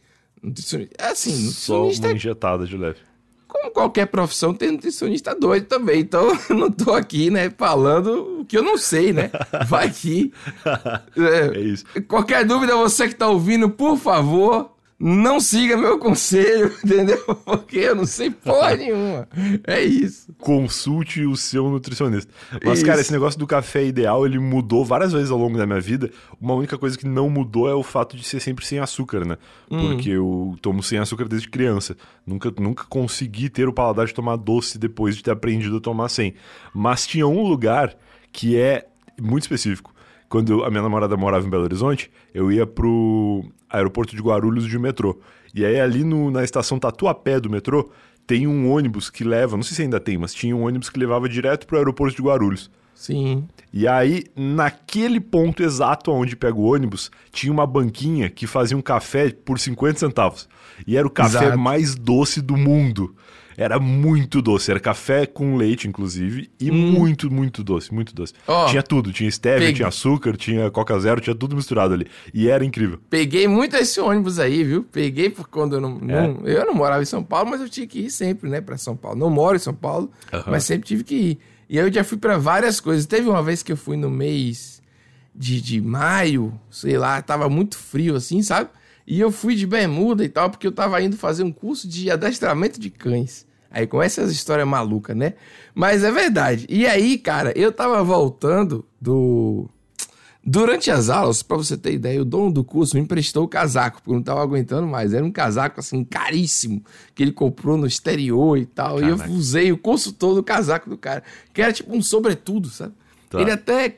Nutricionista, 0.42 0.96
é 0.98 1.10
assim, 1.10 1.32
Só 1.52 1.74
nutricionista 1.74 2.08
uma 2.08 2.14
é 2.14 2.16
injetada 2.16 2.66
de 2.66 2.78
leve. 2.78 2.98
como 3.48 3.72
qualquer 3.72 4.06
profissão, 4.06 4.54
tem 4.54 4.72
nutricionista 4.72 5.36
doido 5.36 5.66
também. 5.66 6.00
Então, 6.00 6.32
eu 6.50 6.56
não 6.56 6.72
tô 6.72 6.94
aqui, 6.94 7.30
né, 7.30 7.50
falando 7.58 8.42
o 8.42 8.46
que 8.46 8.58
eu 8.58 8.64
não 8.64 8.78
sei, 8.78 9.12
né? 9.12 9.32
Vai 9.68 9.90
que. 9.90 10.32
É 11.18 11.58
É, 11.58 11.60
isso. 11.60 11.84
qualquer 12.08 12.46
dúvida, 12.46 12.76
você 12.76 13.08
que 13.10 13.16
tá 13.16 13.28
ouvindo, 13.28 13.70
por 13.70 13.98
favor, 13.98 14.77
não 15.00 15.40
siga 15.40 15.78
meu 15.78 16.00
conselho, 16.00 16.74
entendeu? 16.84 17.24
Porque 17.46 17.78
eu 17.78 17.96
não 17.96 18.06
sei 18.06 18.32
porra 18.32 18.74
nenhuma. 18.78 19.28
É 19.66 19.84
isso. 19.84 20.34
Consulte 20.40 21.24
o 21.24 21.36
seu 21.36 21.70
nutricionista. 21.70 22.34
Mas, 22.66 22.82
cara, 22.82 22.96
Isso. 22.96 23.02
esse 23.02 23.12
negócio 23.12 23.40
do 23.40 23.46
café 23.46 23.86
ideal, 23.86 24.26
ele 24.26 24.40
mudou 24.40 24.84
várias 24.84 25.14
vezes 25.14 25.30
ao 25.30 25.38
longo 25.38 25.58
da 25.58 25.68
minha 25.68 25.80
vida. 25.80 26.10
Uma 26.42 26.56
única 26.56 26.78
coisa 26.78 26.98
que 26.98 27.08
não 27.08 27.30
mudou 27.30 27.70
é 27.70 27.76
o 27.76 27.84
fato 27.84 28.18
de 28.18 28.24
ser 28.24 28.40
sempre 28.40 28.66
sem 28.66 28.80
açúcar, 28.80 29.24
né? 29.24 29.38
Hum. 29.70 29.90
Porque 29.90 30.10
eu 30.10 30.56
tomo 30.62 30.82
sem 30.82 30.98
açúcar 30.98 31.28
desde 31.28 31.48
criança. 31.48 31.96
Nunca, 32.26 32.52
nunca 32.60 32.84
consegui 32.86 33.50
ter 33.50 33.68
o 33.68 33.74
paladar 33.74 34.08
de 34.08 34.14
tomar 34.14 34.36
doce 34.36 34.80
depois 34.80 35.16
de 35.16 35.24
ter 35.24 35.32
aprendido 35.32 35.78
a 35.78 35.82
tomar 35.82 36.10
sem. 36.10 36.34
Mas 36.74 37.06
tinha 37.06 37.28
um 37.28 37.44
lugar 37.44 37.96
que 38.32 38.58
é 38.58 38.88
muito 39.22 39.44
específico. 39.44 39.94
Quando 40.30 40.64
a 40.64 40.70
minha 40.70 40.82
namorada 40.82 41.16
morava 41.16 41.46
em 41.46 41.50
Belo 41.50 41.64
Horizonte, 41.64 42.12
eu 42.34 42.52
ia 42.52 42.66
pro 42.68 43.44
aeroporto 43.70 44.16
de 44.16 44.22
Guarulhos 44.22 44.68
de 44.68 44.78
metrô. 44.78 45.20
E 45.54 45.66
aí 45.66 45.80
ali 45.80 46.04
no- 46.04 46.30
na 46.30 46.44
estação 46.44 46.78
Tatuapé 46.78 47.40
do 47.40 47.50
metrô, 47.50 47.90
tem 48.26 48.46
um 48.46 48.70
ônibus 48.70 49.10
que 49.10 49.24
leva, 49.24 49.56
não 49.56 49.64
sei 49.64 49.76
se 49.76 49.82
ainda 49.84 50.00
tem, 50.00 50.18
mas 50.18 50.34
tinha 50.34 50.56
um 50.56 50.64
ônibus 50.64 50.90
que 50.90 51.00
levava 51.00 51.30
direto 51.30 51.66
pro 51.66 51.78
aeroporto 51.78 52.16
de 52.16 52.22
Guarulhos. 52.22 52.70
Sim. 52.98 53.48
E 53.72 53.88
aí, 53.88 54.24
naquele 54.36 55.20
ponto 55.20 55.62
exato 55.62 56.12
onde 56.12 56.36
pega 56.36 56.58
o 56.58 56.64
ônibus, 56.74 57.12
tinha 57.32 57.54
uma 57.54 57.68
banquinha 57.68 58.28
que 58.30 58.48
fazia 58.48 58.76
um 58.76 58.82
café 58.82 59.30
por 59.32 59.60
50 59.60 60.00
centavos. 60.00 60.50
E 60.86 60.98
era 60.98 61.06
o 61.06 61.10
café 61.12 61.46
Exato. 61.46 61.58
mais 61.60 61.94
doce 61.96 62.42
do 62.42 62.58
mundo. 62.58 63.16
Era 63.56 63.80
muito 63.80 64.40
doce. 64.42 64.70
Era 64.70 64.80
café 64.80 65.26
com 65.26 65.56
leite, 65.56 65.88
inclusive, 65.88 66.50
e 66.60 66.70
muito, 66.72 67.32
muito 67.32 67.64
doce, 67.64 67.92
muito 67.94 68.14
doce. 68.14 68.34
Hum. 68.48 68.52
Ó, 68.54 68.66
tinha 68.68 68.84
tudo. 68.84 69.12
Tinha 69.12 69.30
stevia, 69.32 69.74
tinha 69.74 69.88
açúcar, 69.88 70.38
tinha 70.38 70.70
coca 70.70 71.00
zero, 71.00 71.20
tinha 71.22 71.36
tudo 71.36 71.56
misturado 71.56 71.94
ali. 71.96 72.06
E 72.34 72.48
era 72.50 72.64
incrível. 72.64 73.00
Peguei 73.10 73.48
muito 73.48 73.76
esse 73.76 74.00
ônibus 74.00 74.38
aí, 74.40 74.64
viu? 74.64 74.84
Peguei 74.84 75.30
por 75.32 75.48
quando 75.48 75.76
eu 75.76 75.82
não, 75.82 75.98
É. 76.08 76.28
não- 76.28 76.48
Eu 76.48 76.66
não 76.68 76.74
morava 76.76 77.02
em 77.02 77.06
São 77.06 77.24
Paulo, 77.24 77.50
mas 77.50 77.60
eu 77.62 77.68
tinha 77.70 77.88
que 77.88 78.00
ir 78.02 78.12
sempre, 78.12 78.48
né, 78.50 78.62
pra 78.62 78.78
São 78.78 78.96
Paulo. 78.96 79.18
Não 79.18 79.30
moro 79.32 79.56
em 79.56 79.60
São 79.60 79.74
Paulo, 79.74 80.12
mas 80.48 80.64
sempre 80.64 80.88
tive 80.88 81.04
que 81.04 81.16
ir. 81.16 81.40
E 81.70 81.80
aí 81.80 81.86
eu 81.86 81.94
já 81.94 82.04
fui 82.04 82.18
pra 82.18 82.38
várias 82.38 82.80
coisas. 82.80 83.06
Teve 83.06 83.30
uma 83.30 83.44
vez 83.44 83.62
que 83.62 83.72
eu 83.72 83.78
fui 83.78 83.98
no 83.98 84.10
mês 84.10 84.82
de, 85.36 85.62
de 85.62 85.82
maio, 85.82 86.60
sei 86.72 86.98
lá, 86.98 87.22
tava 87.22 87.50
muito 87.50 87.78
frio 87.78 88.16
assim, 88.16 88.42
sabe? 88.42 88.70
E 89.06 89.20
eu 89.20 89.32
fui 89.32 89.56
de 89.56 89.66
bermuda 89.66 90.24
e 90.24 90.30
tal, 90.30 90.50
porque 90.50 90.68
eu 90.68 90.72
tava 90.72 91.02
indo 91.02 91.16
fazer 91.16 91.44
um 91.44 91.52
curso 91.52 91.88
de 91.88 92.12
adestramento 92.12 92.80
de 92.80 92.90
cães. 92.90 93.46
Aí 93.70 93.86
começa 93.86 94.22
essa 94.22 94.32
história 94.32 94.66
maluca, 94.66 95.14
né? 95.14 95.34
Mas 95.76 96.04
é 96.04 96.12
verdade. 96.12 96.66
E 96.70 96.88
aí, 96.88 97.18
cara, 97.18 97.54
eu 97.56 97.72
tava 97.72 98.04
voltando 98.04 98.86
do 99.00 99.70
Durante 100.50 100.90
as 100.90 101.10
aulas, 101.10 101.44
para 101.44 101.58
você 101.58 101.76
ter 101.76 101.92
ideia, 101.92 102.22
o 102.22 102.24
dono 102.24 102.50
do 102.50 102.64
curso 102.64 102.96
me 102.96 103.02
emprestou 103.02 103.44
o 103.44 103.48
casaco, 103.50 103.98
porque 103.98 104.12
eu 104.12 104.16
não 104.16 104.24
tava 104.24 104.42
aguentando 104.42 104.88
mais. 104.88 105.14
Era 105.14 105.26
um 105.26 105.32
casaco, 105.32 105.82
assim, 105.82 106.06
caríssimo, 106.06 106.82
que 107.14 107.22
ele 107.22 107.34
comprou 107.34 107.76
no 107.76 107.86
exterior 107.86 108.58
e 108.58 108.66
tal. 108.66 109.02
Caraca. 109.02 109.28
E 109.28 109.30
eu 109.30 109.36
usei 109.36 109.74
o 109.74 109.78
curso 109.78 110.14
todo 110.14 110.38
o 110.38 110.44
casaco 110.44 110.90
do 110.90 110.98
cara, 110.98 111.22
que 111.54 111.62
era 111.62 111.74
tipo 111.74 111.94
um 111.94 112.02
sobretudo, 112.02 112.70
sabe? 112.70 112.94
Tá. 113.30 113.42
Ele 113.42 113.52
até 113.52 113.98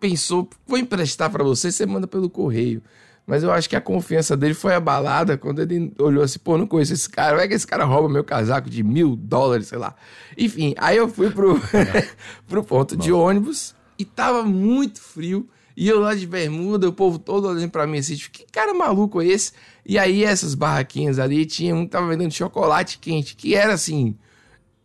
pensou, 0.00 0.48
vou 0.66 0.78
emprestar 0.78 1.28
para 1.28 1.44
você, 1.44 1.70
você 1.70 1.84
manda 1.84 2.06
pelo 2.06 2.30
correio. 2.30 2.82
Mas 3.26 3.42
eu 3.42 3.52
acho 3.52 3.68
que 3.68 3.76
a 3.76 3.80
confiança 3.80 4.34
dele 4.34 4.54
foi 4.54 4.74
abalada 4.74 5.36
quando 5.36 5.60
ele 5.60 5.92
olhou 5.98 6.24
assim, 6.24 6.38
pô, 6.38 6.56
não 6.56 6.66
conheço 6.66 6.94
esse 6.94 7.10
cara, 7.10 7.36
vai 7.36 7.46
que 7.46 7.52
esse 7.52 7.66
cara 7.66 7.84
rouba 7.84 8.08
meu 8.08 8.24
casaco 8.24 8.70
de 8.70 8.82
mil 8.82 9.14
dólares, 9.16 9.66
sei 9.66 9.76
lá. 9.76 9.94
Enfim, 10.38 10.74
aí 10.78 10.96
eu 10.96 11.08
fui 11.08 11.28
pro, 11.28 11.60
pro 12.48 12.64
ponto 12.64 12.96
de 12.96 13.12
ônibus 13.12 13.74
e 13.98 14.04
tava 14.06 14.44
muito 14.44 14.98
frio. 14.98 15.46
E 15.76 15.88
eu 15.88 16.00
lá 16.00 16.14
de 16.14 16.26
bermuda, 16.26 16.88
o 16.88 16.92
povo 16.92 17.18
todo 17.18 17.48
olhando 17.48 17.70
pra 17.70 17.86
mim 17.86 17.98
assim, 17.98 18.14
tipo, 18.16 18.30
que 18.38 18.44
cara 18.52 18.72
maluco 18.72 19.20
é 19.20 19.26
esse? 19.26 19.52
E 19.84 19.98
aí 19.98 20.24
essas 20.24 20.54
barraquinhas 20.54 21.18
ali, 21.18 21.44
tinha 21.46 21.74
um 21.74 21.84
que 21.84 21.90
tava 21.90 22.08
vendendo 22.08 22.32
chocolate 22.32 22.98
quente, 22.98 23.34
que 23.36 23.54
era 23.54 23.74
assim, 23.74 24.16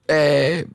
é, 0.07 0.65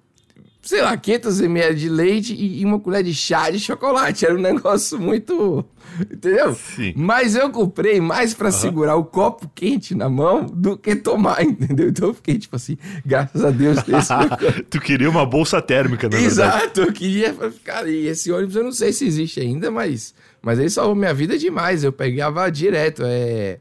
sei 0.64 0.80
lá, 0.80 0.96
500 0.96 1.40
ml 1.42 1.74
de 1.74 1.88
leite 1.88 2.34
e 2.34 2.64
uma 2.64 2.80
colher 2.80 3.02
de 3.02 3.14
chá 3.14 3.50
de 3.50 3.60
chocolate. 3.60 4.24
Era 4.24 4.34
um 4.34 4.40
negócio 4.40 4.98
muito. 4.98 5.64
Entendeu? 6.00 6.54
Sim. 6.54 6.94
Mas 6.96 7.36
eu 7.36 7.50
comprei 7.50 8.00
mais 8.00 8.32
para 8.34 8.46
uhum. 8.46 8.52
segurar 8.52 8.96
o 8.96 9.04
copo 9.04 9.48
quente 9.54 9.94
na 9.94 10.08
mão 10.08 10.46
do 10.46 10.76
que 10.76 10.96
tomar, 10.96 11.42
entendeu? 11.44 11.90
Então 11.90 12.08
eu 12.08 12.14
fiquei 12.14 12.38
tipo 12.38 12.56
assim, 12.56 12.78
graças 13.04 13.44
a 13.44 13.50
Deus. 13.50 13.78
Tu 14.70 14.80
queria 14.80 15.08
uma 15.08 15.26
bolsa 15.26 15.60
térmica, 15.60 16.08
né? 16.08 16.20
Exato, 16.20 16.80
eu 16.80 16.92
queria. 16.92 17.34
Cara, 17.62 17.88
e 17.88 18.06
esse 18.06 18.32
ônibus 18.32 18.56
eu 18.56 18.64
não 18.64 18.72
sei 18.72 18.92
se 18.92 19.06
existe 19.06 19.40
ainda, 19.40 19.70
mas. 19.70 20.14
Mas 20.40 20.58
ele 20.58 20.70
salvou 20.70 20.94
minha 20.94 21.14
vida 21.14 21.38
demais. 21.38 21.84
Eu 21.84 21.92
pegava 21.92 22.50
direto. 22.50 23.02
É... 23.04 23.58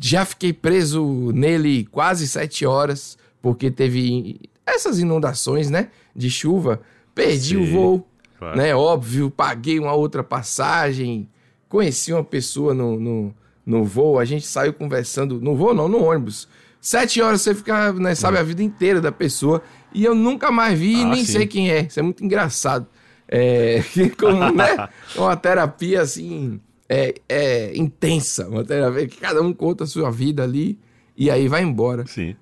Já 0.00 0.24
fiquei 0.24 0.52
preso 0.52 1.30
nele 1.34 1.84
quase 1.90 2.26
sete 2.26 2.64
horas, 2.64 3.18
porque 3.42 3.70
teve 3.70 4.40
essas 4.66 4.98
inundações, 4.98 5.70
né? 5.70 5.88
De 6.14 6.30
chuva, 6.30 6.80
perdi 7.14 7.56
Sim, 7.56 7.62
o 7.62 7.66
voo, 7.66 8.08
claro. 8.38 8.56
né? 8.56 8.74
Óbvio, 8.74 9.30
paguei 9.30 9.78
uma 9.78 9.92
outra 9.92 10.22
passagem, 10.22 11.28
conheci 11.68 12.12
uma 12.12 12.24
pessoa 12.24 12.72
no, 12.74 12.98
no, 12.98 13.34
no 13.64 13.84
voo, 13.84 14.18
a 14.18 14.24
gente 14.24 14.46
saiu 14.46 14.72
conversando, 14.72 15.40
no 15.40 15.56
voo 15.56 15.74
não, 15.74 15.88
no 15.88 16.02
ônibus. 16.04 16.48
Sete 16.80 17.22
horas 17.22 17.42
você 17.42 17.54
fica, 17.54 17.92
né, 17.92 18.14
sabe, 18.14 18.38
a 18.38 18.42
vida 18.42 18.62
inteira 18.62 19.00
da 19.00 19.12
pessoa. 19.12 19.62
E 19.94 20.04
eu 20.04 20.16
nunca 20.16 20.50
mais 20.50 20.76
vi 20.76 20.96
e 20.96 21.02
ah, 21.02 21.06
nem 21.06 21.24
sim. 21.24 21.32
sei 21.32 21.46
quem 21.46 21.70
é. 21.70 21.82
Isso 21.82 22.00
é 22.00 22.02
muito 22.02 22.24
engraçado. 22.24 22.86
É, 23.28 23.82
como, 24.18 24.50
né? 24.50 24.88
Uma 25.16 25.36
terapia 25.36 26.02
assim. 26.02 26.60
É, 26.88 27.14
é 27.26 27.72
intensa, 27.74 28.46
uma 28.48 28.62
terapia 28.62 29.08
que 29.08 29.16
cada 29.16 29.40
um 29.40 29.50
conta 29.50 29.84
a 29.84 29.86
sua 29.86 30.10
vida 30.10 30.42
ali 30.42 30.78
e 31.16 31.30
aí 31.30 31.48
vai 31.48 31.62
embora. 31.62 32.04
Sim 32.06 32.36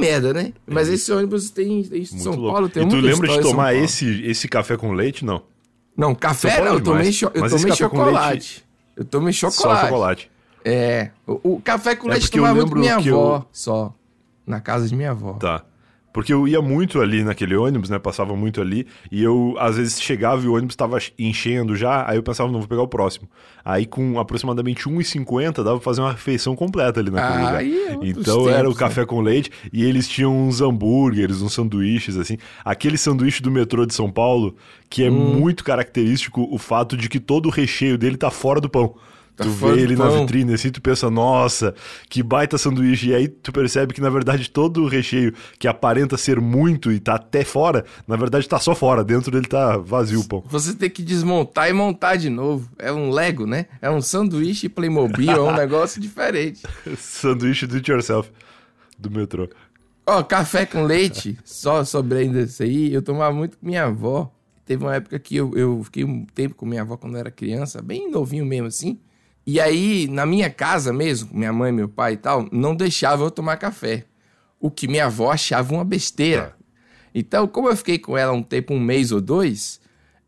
merda, 0.00 0.32
né? 0.32 0.52
Mas 0.66 0.88
é. 0.88 0.94
esse 0.94 1.12
ônibus 1.12 1.50
tem, 1.50 1.82
tem 1.82 2.04
São 2.04 2.34
louco. 2.34 2.52
Paulo, 2.52 2.68
tem 2.68 2.84
E 2.84 2.88
tu 2.88 2.96
lembra 2.96 3.28
de 3.28 3.40
tomar 3.40 3.74
esse, 3.74 4.22
esse 4.24 4.48
café 4.48 4.76
com 4.76 4.92
leite, 4.92 5.24
não? 5.24 5.42
Não, 5.96 6.14
café 6.14 6.64
não, 6.64 6.74
eu 6.74 6.80
tomei, 6.80 7.12
cho 7.12 7.30
eu 7.34 7.48
tomei 7.48 7.76
chocolate. 7.76 8.64
Eu 8.96 9.04
tomei 9.04 9.32
chocolate. 9.32 9.80
Só 9.80 9.86
chocolate. 9.86 10.30
É, 10.64 11.10
o, 11.26 11.54
o 11.54 11.60
café 11.60 11.94
com 11.94 12.08
é 12.08 12.12
leite 12.12 12.30
tomava 12.30 12.54
muito 12.54 12.76
minha 12.76 12.96
avó, 12.96 13.36
eu... 13.36 13.46
só. 13.52 13.94
Na 14.46 14.60
casa 14.60 14.88
de 14.88 14.96
minha 14.96 15.10
avó. 15.10 15.34
Tá. 15.34 15.64
Porque 16.12 16.32
eu 16.32 16.48
ia 16.48 16.60
muito 16.60 17.00
ali 17.00 17.22
naquele 17.22 17.56
ônibus, 17.56 17.88
né? 17.88 17.98
Passava 17.98 18.34
muito 18.34 18.60
ali. 18.60 18.86
E 19.12 19.22
eu, 19.22 19.54
às 19.58 19.76
vezes, 19.76 20.00
chegava 20.00 20.44
e 20.44 20.48
o 20.48 20.54
ônibus 20.54 20.72
estava 20.72 20.98
enchendo 21.18 21.76
já. 21.76 22.08
Aí 22.08 22.16
eu 22.16 22.22
pensava, 22.22 22.50
não, 22.50 22.58
vou 22.58 22.68
pegar 22.68 22.82
o 22.82 22.88
próximo. 22.88 23.28
Aí, 23.64 23.86
com 23.86 24.18
aproximadamente 24.18 24.88
1,50, 24.88 25.62
dava 25.62 25.76
pra 25.76 25.80
fazer 25.80 26.00
uma 26.00 26.12
refeição 26.12 26.56
completa 26.56 26.98
ali 26.98 27.10
naquele 27.10 27.42
ah, 27.42 27.46
lugar. 27.46 27.64
É 27.64 28.08
então 28.08 28.38
tempos, 28.38 28.52
era 28.52 28.68
o 28.68 28.74
café 28.74 29.02
né? 29.02 29.06
com 29.06 29.20
leite. 29.20 29.50
E 29.72 29.84
eles 29.84 30.08
tinham 30.08 30.36
uns 30.36 30.60
hambúrgueres, 30.60 31.42
uns 31.42 31.54
sanduíches, 31.54 32.16
assim. 32.16 32.38
Aquele 32.64 32.98
sanduíche 32.98 33.40
do 33.40 33.50
metrô 33.50 33.86
de 33.86 33.94
São 33.94 34.10
Paulo, 34.10 34.56
que 34.88 35.04
é 35.04 35.10
hum. 35.10 35.38
muito 35.38 35.62
característico 35.62 36.48
o 36.50 36.58
fato 36.58 36.96
de 36.96 37.08
que 37.08 37.20
todo 37.20 37.46
o 37.46 37.50
recheio 37.50 37.96
dele 37.96 38.16
tá 38.16 38.30
fora 38.30 38.60
do 38.60 38.68
pão. 38.68 38.96
Tá 39.40 39.46
tu 39.46 39.52
vê 39.52 39.80
ele 39.80 39.96
na 39.96 40.06
vitrine 40.06 40.52
assim, 40.52 40.70
tu 40.70 40.82
pensa, 40.82 41.10
nossa, 41.10 41.74
que 42.10 42.22
baita 42.22 42.58
sanduíche. 42.58 43.08
E 43.08 43.14
aí 43.14 43.26
tu 43.26 43.50
percebe 43.50 43.94
que, 43.94 44.00
na 44.00 44.10
verdade, 44.10 44.50
todo 44.50 44.82
o 44.82 44.86
recheio 44.86 45.32
que 45.58 45.66
aparenta 45.66 46.18
ser 46.18 46.38
muito 46.38 46.92
e 46.92 47.00
tá 47.00 47.14
até 47.14 47.42
fora, 47.42 47.86
na 48.06 48.16
verdade 48.16 48.46
tá 48.46 48.58
só 48.58 48.74
fora. 48.74 49.02
Dentro 49.02 49.30
dele 49.30 49.46
tá 49.46 49.78
vazio 49.78 50.20
o 50.20 50.28
pão. 50.28 50.44
Você 50.50 50.74
tem 50.74 50.90
que 50.90 51.02
desmontar 51.02 51.70
e 51.70 51.72
montar 51.72 52.16
de 52.16 52.28
novo. 52.28 52.68
É 52.78 52.92
um 52.92 53.08
Lego, 53.08 53.46
né? 53.46 53.64
É 53.80 53.90
um 53.90 54.02
sanduíche 54.02 54.68
Playmobil, 54.68 55.30
é 55.30 55.40
um 55.40 55.56
negócio 55.56 55.98
diferente. 55.98 56.60
sanduíche 56.98 57.66
do 57.66 57.76
it 57.76 57.90
yourself 57.90 58.30
do 58.98 59.10
metrô. 59.10 59.48
Ó, 60.06 60.18
oh, 60.18 60.24
café 60.24 60.66
com 60.66 60.82
leite, 60.84 61.38
só 61.44 61.82
sobre 61.82 62.18
ainda 62.18 62.40
isso 62.40 62.62
aí, 62.62 62.92
eu 62.92 63.00
tomava 63.00 63.34
muito 63.34 63.56
com 63.56 63.66
minha 63.66 63.84
avó. 63.84 64.30
Teve 64.66 64.84
uma 64.84 64.96
época 64.96 65.18
que 65.18 65.36
eu, 65.36 65.56
eu 65.56 65.82
fiquei 65.84 66.04
um 66.04 66.26
tempo 66.26 66.54
com 66.54 66.66
minha 66.66 66.82
avó 66.82 66.98
quando 66.98 67.14
eu 67.14 67.20
era 67.20 67.30
criança, 67.30 67.80
bem 67.80 68.10
novinho 68.10 68.44
mesmo 68.44 68.66
assim. 68.66 68.98
E 69.52 69.58
aí, 69.58 70.06
na 70.06 70.24
minha 70.24 70.48
casa 70.48 70.92
mesmo, 70.92 71.28
minha 71.32 71.52
mãe, 71.52 71.72
meu 71.72 71.88
pai 71.88 72.12
e 72.12 72.16
tal, 72.16 72.48
não 72.52 72.72
deixava 72.72 73.24
eu 73.24 73.32
tomar 73.32 73.56
café. 73.56 74.04
O 74.60 74.70
que 74.70 74.86
minha 74.86 75.06
avó 75.06 75.32
achava 75.32 75.74
uma 75.74 75.84
besteira. 75.84 76.54
É. 76.56 77.18
Então, 77.18 77.48
como 77.48 77.68
eu 77.68 77.76
fiquei 77.76 77.98
com 77.98 78.16
ela 78.16 78.32
um 78.32 78.44
tempo, 78.44 78.72
um 78.72 78.78
mês 78.78 79.10
ou 79.10 79.20
dois, 79.20 79.80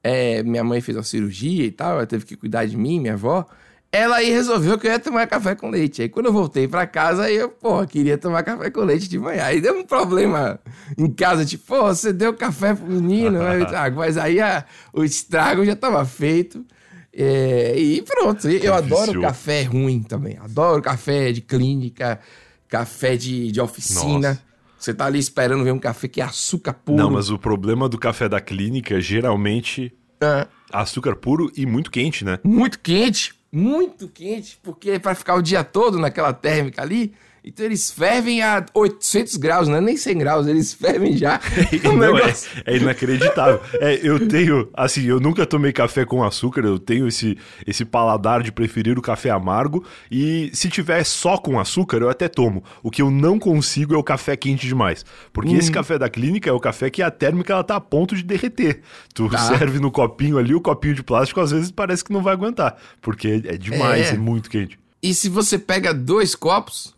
é, 0.02 0.42
minha 0.42 0.64
mãe 0.64 0.80
fez 0.80 0.96
uma 0.96 1.04
cirurgia 1.04 1.64
e 1.64 1.70
tal, 1.70 1.92
ela 1.92 2.06
teve 2.06 2.24
que 2.24 2.34
cuidar 2.34 2.66
de 2.66 2.76
mim, 2.76 2.98
minha 2.98 3.12
avó. 3.12 3.46
Ela 3.92 4.16
aí 4.16 4.28
resolveu 4.32 4.76
que 4.76 4.88
eu 4.88 4.90
ia 4.90 4.98
tomar 4.98 5.28
café 5.28 5.54
com 5.54 5.70
leite. 5.70 6.02
Aí 6.02 6.08
quando 6.08 6.26
eu 6.26 6.32
voltei 6.32 6.66
para 6.66 6.84
casa, 6.84 7.22
aí 7.22 7.36
eu, 7.36 7.48
pô, 7.48 7.86
queria 7.86 8.18
tomar 8.18 8.42
café 8.42 8.72
com 8.72 8.80
leite 8.80 9.08
de 9.08 9.20
manhã. 9.20 9.44
Aí 9.44 9.60
deu 9.60 9.78
um 9.78 9.84
problema 9.84 10.58
em 10.98 11.08
casa, 11.08 11.44
tipo, 11.44 11.64
pô, 11.64 11.82
você 11.84 12.12
deu 12.12 12.34
café 12.34 12.74
pro 12.74 12.88
menino, 12.88 13.38
ah, 13.40 13.88
mas 13.88 14.18
aí 14.18 14.40
a, 14.40 14.64
o 14.92 15.04
estrago 15.04 15.64
já 15.64 15.74
estava 15.74 16.04
feito. 16.04 16.66
É, 17.14 17.78
e 17.78 18.02
pronto. 18.02 18.48
Eu 18.48 18.74
adoro 18.74 19.20
café 19.20 19.62
ruim 19.62 20.02
também. 20.02 20.38
Adoro 20.38 20.80
café 20.80 21.30
de 21.30 21.40
clínica, 21.40 22.20
café 22.68 23.16
de, 23.16 23.52
de 23.52 23.60
oficina. 23.60 24.30
Nossa. 24.30 24.52
Você 24.78 24.92
tá 24.92 25.06
ali 25.06 25.18
esperando 25.18 25.62
ver 25.62 25.72
um 25.72 25.78
café 25.78 26.08
que 26.08 26.20
é 26.20 26.24
açúcar 26.24 26.72
puro. 26.72 26.98
Não, 26.98 27.10
mas 27.10 27.30
o 27.30 27.38
problema 27.38 27.88
do 27.88 27.98
café 27.98 28.28
da 28.28 28.40
clínica 28.40 29.00
geralmente 29.00 29.92
é 30.20 30.48
açúcar 30.72 31.14
puro 31.14 31.52
e 31.56 31.64
muito 31.66 31.90
quente, 31.90 32.24
né? 32.24 32.40
Muito 32.42 32.80
quente, 32.80 33.34
muito 33.52 34.08
quente, 34.08 34.58
porque 34.62 34.92
é 34.92 34.98
para 34.98 35.14
ficar 35.14 35.34
o 35.34 35.42
dia 35.42 35.62
todo 35.62 35.98
naquela 35.98 36.32
térmica 36.32 36.82
ali, 36.82 37.12
então 37.44 37.66
eles 37.66 37.90
fervem 37.90 38.40
a 38.40 38.64
800 38.72 39.36
graus, 39.36 39.66
não 39.68 39.76
é 39.76 39.80
nem 39.80 39.96
100 39.96 40.18
graus, 40.18 40.46
eles 40.46 40.72
fervem 40.72 41.16
já. 41.16 41.40
não, 41.82 42.18
é, 42.18 42.32
é, 42.66 42.76
inacreditável. 42.76 43.60
É, 43.80 43.98
eu 44.02 44.28
tenho, 44.28 44.68
assim, 44.74 45.04
eu 45.04 45.18
nunca 45.18 45.44
tomei 45.44 45.72
café 45.72 46.04
com 46.04 46.22
açúcar, 46.22 46.64
eu 46.64 46.78
tenho 46.78 47.08
esse, 47.08 47.36
esse 47.66 47.84
paladar 47.84 48.42
de 48.42 48.52
preferir 48.52 48.98
o 48.98 49.02
café 49.02 49.30
amargo. 49.30 49.84
E 50.10 50.50
se 50.52 50.68
tiver 50.68 51.02
só 51.04 51.36
com 51.36 51.58
açúcar, 51.58 51.98
eu 51.98 52.08
até 52.08 52.28
tomo. 52.28 52.62
O 52.82 52.90
que 52.90 53.02
eu 53.02 53.10
não 53.10 53.38
consigo 53.38 53.94
é 53.94 53.98
o 53.98 54.04
café 54.04 54.36
quente 54.36 54.66
demais. 54.66 55.04
Porque 55.32 55.50
hum. 55.50 55.58
esse 55.58 55.70
café 55.70 55.98
da 55.98 56.08
clínica 56.08 56.48
é 56.48 56.52
o 56.52 56.60
café 56.60 56.90
que 56.90 57.02
a 57.02 57.10
térmica 57.10 57.52
ela 57.52 57.64
tá 57.64 57.76
a 57.76 57.80
ponto 57.80 58.14
de 58.14 58.22
derreter. 58.22 58.82
Tu 59.14 59.28
tá. 59.28 59.38
serve 59.38 59.80
no 59.80 59.90
copinho 59.90 60.38
ali, 60.38 60.54
o 60.54 60.60
copinho 60.60 60.94
de 60.94 61.02
plástico 61.02 61.40
às 61.40 61.50
vezes 61.50 61.70
parece 61.70 62.04
que 62.04 62.12
não 62.12 62.22
vai 62.22 62.34
aguentar. 62.34 62.76
Porque 63.00 63.42
é 63.46 63.56
demais, 63.56 64.10
é, 64.10 64.14
é 64.14 64.18
muito 64.18 64.48
quente. 64.48 64.78
E 65.02 65.12
se 65.12 65.28
você 65.28 65.58
pega 65.58 65.92
dois 65.92 66.34
copos, 66.34 66.94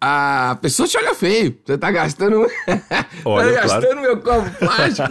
a 0.00 0.58
pessoa 0.60 0.88
te 0.88 0.96
olha 0.96 1.14
feio. 1.14 1.56
Você 1.64 1.78
tá 1.78 1.90
gastando. 1.90 2.46
Olha, 3.24 3.54
tá 3.54 3.60
gastando 3.62 3.82
claro. 3.82 4.00
meu 4.00 4.20
copo 4.20 4.50
plástico. 4.58 5.08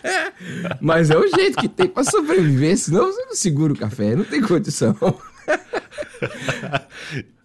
Mas 0.80 1.10
é 1.10 1.16
o 1.16 1.26
jeito 1.28 1.58
que 1.58 1.68
tem 1.68 1.88
pra 1.88 2.04
sobreviver, 2.04 2.76
senão 2.76 3.06
você 3.06 3.24
não 3.24 3.34
segura 3.34 3.72
o 3.72 3.78
café, 3.78 4.16
não 4.16 4.24
tem 4.24 4.42
condição. 4.42 4.96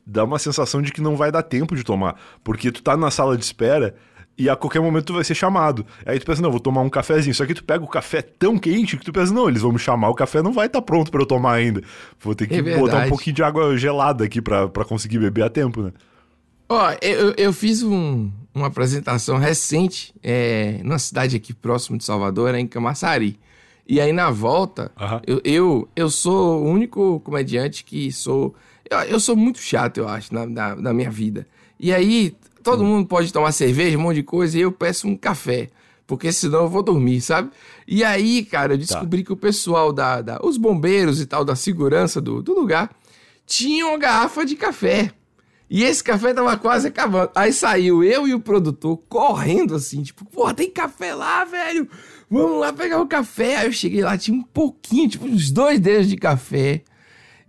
Dá 0.05 0.24
uma 0.24 0.39
sensação 0.39 0.81
de 0.81 0.91
que 0.91 1.01
não 1.01 1.15
vai 1.15 1.31
dar 1.31 1.43
tempo 1.43 1.75
de 1.75 1.84
tomar. 1.84 2.15
Porque 2.43 2.72
tu 2.72 2.81
tá 2.81 2.96
na 2.96 3.12
sala 3.12 3.38
de 3.38 3.43
espera 3.43 3.96
e 4.38 4.50
a 4.50 4.55
qualquer 4.55 4.79
momento 4.79 5.05
tu 5.05 5.13
vai 5.13 5.24
ser 5.24 5.36
chamado. 5.36 5.86
Aí 6.05 6.19
tu 6.19 6.25
pensa, 6.25 6.41
não, 6.41 6.51
vou 6.51 6.60
tomar 6.60 6.81
um 6.81 6.89
cafezinho. 6.89 7.34
Só 7.34 7.46
que 7.46 7.53
tu 7.53 7.63
pega 7.63 7.84
o 7.84 7.88
café 7.88 8.22
tão 8.22 8.57
quente 8.57 8.96
que 8.96 9.03
tu 9.03 9.12
pensa, 9.12 9.34
não, 9.34 9.50
eles 9.50 9.62
vão 9.62 9.72
me 9.72 9.79
chamar, 9.79 10.10
o 10.10 10.15
café 10.15 10.41
não 10.41 10.53
vai 10.53 10.67
estar 10.67 10.79
tá 10.79 10.86
pronto 10.86 11.12
para 11.12 11.22
eu 11.22 11.25
tomar 11.25 11.53
ainda. 11.53 11.81
Vou 12.19 12.36
ter 12.36 12.48
que 12.48 12.55
é 12.55 12.77
botar 12.77 13.05
um 13.05 13.10
pouquinho 13.10 13.36
de 13.36 13.43
água 13.43 13.75
gelada 13.77 14.24
aqui 14.24 14.41
para 14.41 14.86
conseguir 14.86 15.17
beber 15.17 15.43
a 15.43 15.50
tempo, 15.50 15.81
né? 15.81 15.91
Ó, 16.69 16.91
eu, 17.01 17.33
eu 17.38 17.53
fiz 17.53 17.81
um, 17.81 18.29
uma 18.53 18.67
apresentação 18.67 19.38
recente 19.38 20.13
é, 20.21 20.79
numa 20.83 21.00
cidade 21.00 21.36
aqui 21.36 21.53
próximo 21.53 21.97
de 21.97 22.03
Salvador, 22.03 22.55
em 22.55 22.67
Camaçari. 22.67 23.39
E 23.88 24.01
aí 24.01 24.12
na 24.12 24.29
volta, 24.29 24.91
uhum. 25.00 25.21
eu, 25.25 25.41
eu, 25.45 25.89
eu 25.95 26.09
sou 26.09 26.62
o 26.62 26.69
único 26.69 27.21
comediante 27.21 27.86
que 27.86 28.12
sou. 28.12 28.53
Eu, 28.89 28.97
eu 29.00 29.19
sou 29.19 29.36
muito 29.36 29.59
chato, 29.59 29.97
eu 30.00 30.07
acho, 30.07 30.33
na, 30.33 30.45
na, 30.45 30.75
na 30.75 30.93
minha 30.93 31.09
vida. 31.09 31.47
E 31.79 31.93
aí, 31.93 32.36
todo 32.62 32.81
uhum. 32.81 32.88
mundo 32.88 33.07
pode 33.07 33.31
tomar 33.31 33.53
cerveja, 33.53 33.97
um 33.97 34.01
monte 34.01 34.15
de 34.17 34.24
coisa, 34.24 34.57
e 34.57 34.62
eu 34.62 34.71
peço 34.71 35.07
um 35.07 35.15
café. 35.15 35.69
porque 36.05 36.31
senão 36.31 36.63
eu 36.63 36.69
vou 36.69 36.83
dormir, 36.83 37.21
sabe? 37.21 37.50
E 37.88 38.03
aí, 38.03 38.43
cara, 38.43 38.74
eu 38.74 38.77
descobri 38.77 39.21
tá. 39.21 39.27
que 39.27 39.33
o 39.33 39.38
pessoal 39.38 39.93
da, 39.93 40.21
da, 40.21 40.39
os 40.41 40.57
bombeiros 40.57 41.21
e 41.21 41.25
tal, 41.25 41.45
da 41.45 41.55
segurança 41.55 42.19
do, 42.19 42.41
do 42.41 42.53
lugar, 42.53 42.89
tinham 43.45 43.89
uma 43.89 43.97
garrafa 43.97 44.45
de 44.45 44.55
café. 44.55 45.12
E 45.69 45.83
esse 45.83 46.03
café 46.03 46.33
tava 46.33 46.55
quase 46.57 46.88
acabando. 46.88 47.29
Aí 47.36 47.51
saiu 47.51 48.03
eu 48.03 48.27
e 48.27 48.33
o 48.33 48.39
produtor 48.39 48.97
correndo 49.09 49.75
assim, 49.75 50.01
tipo, 50.01 50.24
porra, 50.25 50.53
tem 50.53 50.71
café 50.71 51.13
lá, 51.13 51.43
velho. 51.43 51.89
Vamos 52.29 52.59
lá 52.59 52.71
pegar 52.71 53.01
o 53.01 53.07
café. 53.07 53.57
Aí 53.57 53.67
eu 53.67 53.71
cheguei 53.74 54.01
lá, 54.01 54.17
tinha 54.17 54.38
um 54.38 54.43
pouquinho, 54.43 55.09
tipo, 55.09 55.25
uns 55.25 55.51
dois 55.51 55.79
dedos 55.79 56.07
de 56.07 56.15
café. 56.15 56.83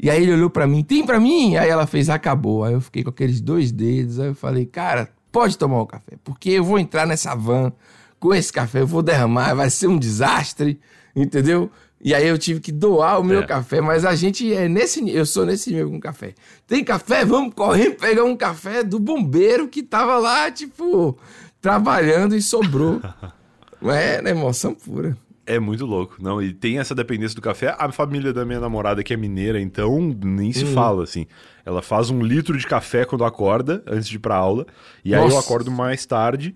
E 0.00 0.10
aí 0.10 0.22
ele 0.22 0.32
olhou 0.32 0.50
para 0.50 0.66
mim, 0.66 0.82
tem 0.82 1.04
para 1.04 1.20
mim? 1.20 1.56
Aí 1.56 1.68
ela 1.68 1.86
fez, 1.86 2.08
acabou. 2.08 2.64
Aí 2.64 2.72
eu 2.72 2.80
fiquei 2.80 3.04
com 3.04 3.10
aqueles 3.10 3.40
dois 3.40 3.70
dedos. 3.70 4.18
Aí 4.18 4.28
eu 4.28 4.34
falei, 4.34 4.66
cara, 4.66 5.10
pode 5.30 5.56
tomar 5.56 5.80
o 5.80 5.86
café, 5.86 6.16
porque 6.24 6.50
eu 6.50 6.64
vou 6.64 6.78
entrar 6.78 7.06
nessa 7.06 7.34
van 7.34 7.72
com 8.18 8.34
esse 8.34 8.52
café, 8.52 8.80
eu 8.80 8.86
vou 8.86 9.02
derramar, 9.02 9.54
vai 9.54 9.70
ser 9.70 9.86
um 9.86 9.98
desastre, 9.98 10.80
entendeu? 11.14 11.70
E 12.00 12.14
aí 12.14 12.26
eu 12.26 12.38
tive 12.38 12.60
que 12.60 12.70
doar 12.70 13.20
o 13.20 13.24
meu 13.24 13.40
é. 13.40 13.46
café, 13.46 13.80
mas 13.80 14.04
a 14.04 14.14
gente 14.14 14.52
é 14.54 14.68
nesse 14.68 15.08
eu 15.10 15.26
sou 15.26 15.44
nesse 15.44 15.70
nível 15.70 15.90
com 15.90 15.98
café. 15.98 16.34
Tem 16.66 16.84
café? 16.84 17.24
Vamos 17.24 17.54
correr 17.54 17.90
pegar 17.90 18.24
um 18.24 18.36
café 18.36 18.84
do 18.84 19.00
bombeiro 19.00 19.66
que 19.66 19.82
tava 19.82 20.16
lá, 20.18 20.50
tipo, 20.50 21.18
trabalhando 21.60 22.36
e 22.36 22.42
sobrou. 22.42 23.00
é, 23.82 24.22
né, 24.22 24.30
emoção 24.30 24.74
pura. 24.74 25.16
É 25.44 25.58
muito 25.58 25.86
louco. 25.86 26.16
Não, 26.20 26.42
e 26.42 26.52
tem 26.52 26.78
essa 26.78 26.94
dependência 26.94 27.34
do 27.34 27.40
café. 27.40 27.74
A 27.78 27.90
família 27.90 28.34
da 28.34 28.44
minha 28.44 28.60
namorada, 28.60 29.02
que 29.02 29.14
é 29.14 29.16
mineira, 29.16 29.58
então 29.58 30.14
nem 30.22 30.52
se 30.52 30.66
hum. 30.66 30.74
fala, 30.74 31.02
assim. 31.02 31.26
Ela 31.64 31.80
faz 31.80 32.10
um 32.10 32.20
litro 32.20 32.56
de 32.58 32.66
café 32.66 33.06
quando 33.06 33.24
acorda, 33.24 33.82
antes 33.86 34.06
de 34.06 34.16
ir 34.16 34.18
pra 34.18 34.36
aula. 34.36 34.66
E 35.02 35.12
Nossa. 35.12 35.24
aí 35.24 35.30
eu 35.30 35.38
acordo 35.38 35.70
mais 35.70 36.04
tarde 36.04 36.54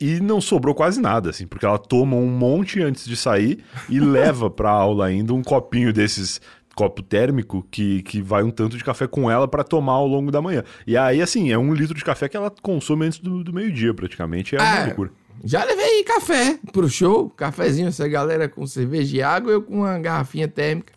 e 0.00 0.20
não 0.20 0.40
sobrou 0.40 0.74
quase 0.74 1.00
nada, 1.00 1.30
assim, 1.30 1.46
porque 1.46 1.66
ela 1.66 1.78
toma 1.78 2.16
um 2.16 2.28
monte 2.28 2.80
antes 2.82 3.04
de 3.04 3.16
sair 3.16 3.64
e 3.88 3.98
leva 4.00 4.50
pra 4.50 4.70
aula 4.70 5.06
ainda 5.06 5.34
um 5.34 5.42
copinho 5.42 5.92
desses 5.92 6.40
copo 6.74 7.02
térmico 7.02 7.66
que, 7.72 8.02
que 8.04 8.22
vai 8.22 8.44
um 8.44 8.52
tanto 8.52 8.76
de 8.76 8.84
café 8.84 9.08
com 9.08 9.28
ela 9.28 9.48
para 9.48 9.64
tomar 9.64 9.94
ao 9.94 10.06
longo 10.06 10.30
da 10.30 10.40
manhã. 10.40 10.62
E 10.86 10.96
aí, 10.96 11.20
assim, 11.20 11.50
é 11.50 11.58
um 11.58 11.74
litro 11.74 11.96
de 11.96 12.04
café 12.04 12.28
que 12.28 12.36
ela 12.36 12.52
consome 12.62 13.06
antes 13.06 13.18
do, 13.18 13.42
do 13.42 13.52
meio-dia, 13.52 13.92
praticamente. 13.92 14.54
É 14.54 14.60
uma 14.60 14.76
é, 14.76 14.84
loucura. 14.86 15.10
Já 15.42 15.64
levei 15.64 16.04
café 16.04 16.56
pro 16.72 16.88
show, 16.88 17.30
cafezinho, 17.30 17.88
essa 17.88 18.06
galera 18.06 18.48
com 18.48 18.64
cerveja 18.64 19.16
e 19.16 19.22
água, 19.22 19.50
eu 19.50 19.62
com 19.62 19.78
uma 19.78 19.98
garrafinha 19.98 20.46
térmica 20.46 20.92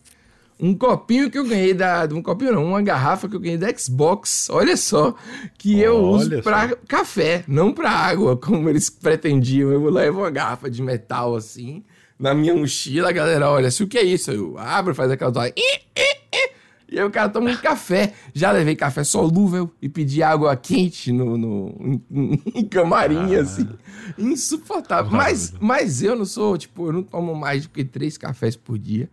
um 0.62 0.76
copinho 0.76 1.32
que 1.32 1.40
eu 1.40 1.48
ganhei 1.48 1.74
da. 1.74 2.08
Um 2.12 2.22
copinho 2.22 2.54
não, 2.54 2.66
uma 2.66 2.82
garrafa 2.84 3.28
que 3.28 3.36
eu 3.36 3.40
ganhei 3.40 3.58
da 3.58 3.76
Xbox. 3.76 4.48
Olha 4.52 4.78
só. 4.78 5.16
Que 5.58 5.80
eu 5.80 5.98
uso 5.98 6.44
para 6.44 6.76
café, 6.88 7.44
não 7.48 7.74
para 7.74 7.90
água, 7.90 8.38
como 8.38 8.70
eles 8.70 8.88
pretendiam. 8.88 9.72
Eu 9.72 9.90
levo 9.90 10.20
uma 10.20 10.30
garrafa 10.30 10.70
de 10.70 10.82
metal 10.84 11.36
assim, 11.36 11.84
na 12.20 12.36
minha 12.36 12.54
mochila, 12.54 13.10
a 13.10 13.12
galera 13.12 13.50
olha, 13.50 13.72
se 13.72 13.84
o 13.84 13.88
que 13.88 13.98
é 13.98 14.04
isso? 14.04 14.30
Eu 14.30 14.56
abro, 14.60 14.94
faz 14.94 15.10
aquela 15.10 15.32
dó. 15.32 15.42
E 16.92 17.00
aí 17.00 17.06
o 17.06 17.10
cara 17.10 17.30
toma 17.30 17.50
um 17.50 17.56
café. 17.56 18.14
Já 18.34 18.52
levei 18.52 18.76
café 18.76 19.04
solúvel 19.04 19.72
e 19.82 19.88
pedi 19.88 20.22
água 20.22 20.56
quente 20.58 21.12
no, 21.12 21.38
no 21.38 21.76
em, 22.12 22.42
em 22.54 22.66
camarim, 22.66 23.34
ah, 23.36 23.42
assim. 23.42 23.68
Insuportável. 24.18 25.10
Mas, 25.10 25.54
mas 25.60 26.04
eu 26.04 26.18
não 26.18 26.26
sou, 26.26 26.58
tipo, 26.58 26.88
eu 26.88 26.94
não 26.94 27.02
tomo 27.02 27.34
mais 27.34 27.64
do 27.64 27.70
que 27.70 27.86
três 27.86 28.18
cafés 28.18 28.58
por 28.58 28.78
dia. 28.78 29.10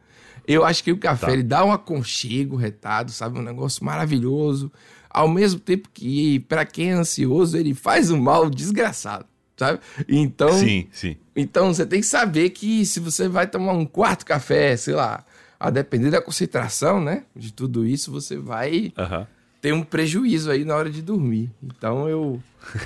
Eu 0.48 0.64
acho 0.64 0.82
que 0.82 0.90
o 0.90 0.96
café 0.96 1.26
tá. 1.26 1.32
ele 1.32 1.42
dá 1.42 1.62
um 1.62 1.70
aconchego 1.70 2.56
retado, 2.56 3.12
sabe? 3.12 3.38
Um 3.38 3.42
negócio 3.42 3.84
maravilhoso. 3.84 4.72
Ao 5.10 5.28
mesmo 5.28 5.60
tempo 5.60 5.90
que, 5.92 6.40
para 6.40 6.64
quem 6.64 6.90
é 6.90 6.94
ansioso, 6.94 7.56
ele 7.56 7.74
faz 7.74 8.10
um 8.10 8.18
mal 8.18 8.48
desgraçado, 8.48 9.26
sabe? 9.56 9.78
Então. 10.08 10.52
Sim, 10.52 10.88
sim. 10.90 11.16
Então 11.36 11.72
você 11.72 11.84
tem 11.84 12.00
que 12.00 12.06
saber 12.06 12.50
que 12.50 12.86
se 12.86 12.98
você 12.98 13.28
vai 13.28 13.46
tomar 13.46 13.72
um 13.72 13.84
quarto 13.84 14.24
café, 14.24 14.74
sei 14.74 14.94
lá, 14.94 15.22
a 15.60 15.68
depender 15.68 16.10
da 16.10 16.22
concentração, 16.22 16.98
né? 16.98 17.24
De 17.36 17.52
tudo 17.52 17.84
isso, 17.84 18.10
você 18.10 18.38
vai 18.38 18.92
uhum. 18.96 19.26
ter 19.60 19.72
um 19.72 19.82
prejuízo 19.82 20.50
aí 20.50 20.64
na 20.64 20.74
hora 20.74 20.90
de 20.90 21.02
dormir. 21.02 21.50
Então 21.62 22.08
eu. 22.08 22.42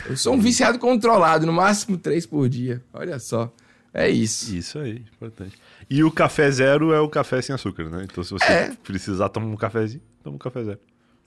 Eu 0.08 0.16
sou 0.16 0.34
um 0.34 0.40
viciado 0.40 0.78
controlado, 0.78 1.46
no 1.46 1.52
máximo 1.52 1.96
três 1.96 2.26
por 2.26 2.48
dia. 2.48 2.82
Olha 2.92 3.18
só. 3.18 3.52
É 3.94 4.08
isso. 4.08 4.54
Isso 4.54 4.78
aí, 4.78 5.04
importante. 5.14 5.56
E 5.92 6.02
o 6.02 6.10
café 6.10 6.50
zero 6.50 6.94
é 6.94 7.00
o 7.00 7.06
café 7.06 7.42
sem 7.42 7.54
açúcar, 7.54 7.90
né? 7.90 8.06
Então, 8.10 8.24
se 8.24 8.30
você 8.30 8.50
é. 8.50 8.74
precisar 8.82 9.28
tomar 9.28 9.48
um 9.48 9.56
cafezinho, 9.56 10.02
toma 10.24 10.36
um 10.36 10.38
café 10.38 10.64
zero. 10.64 10.78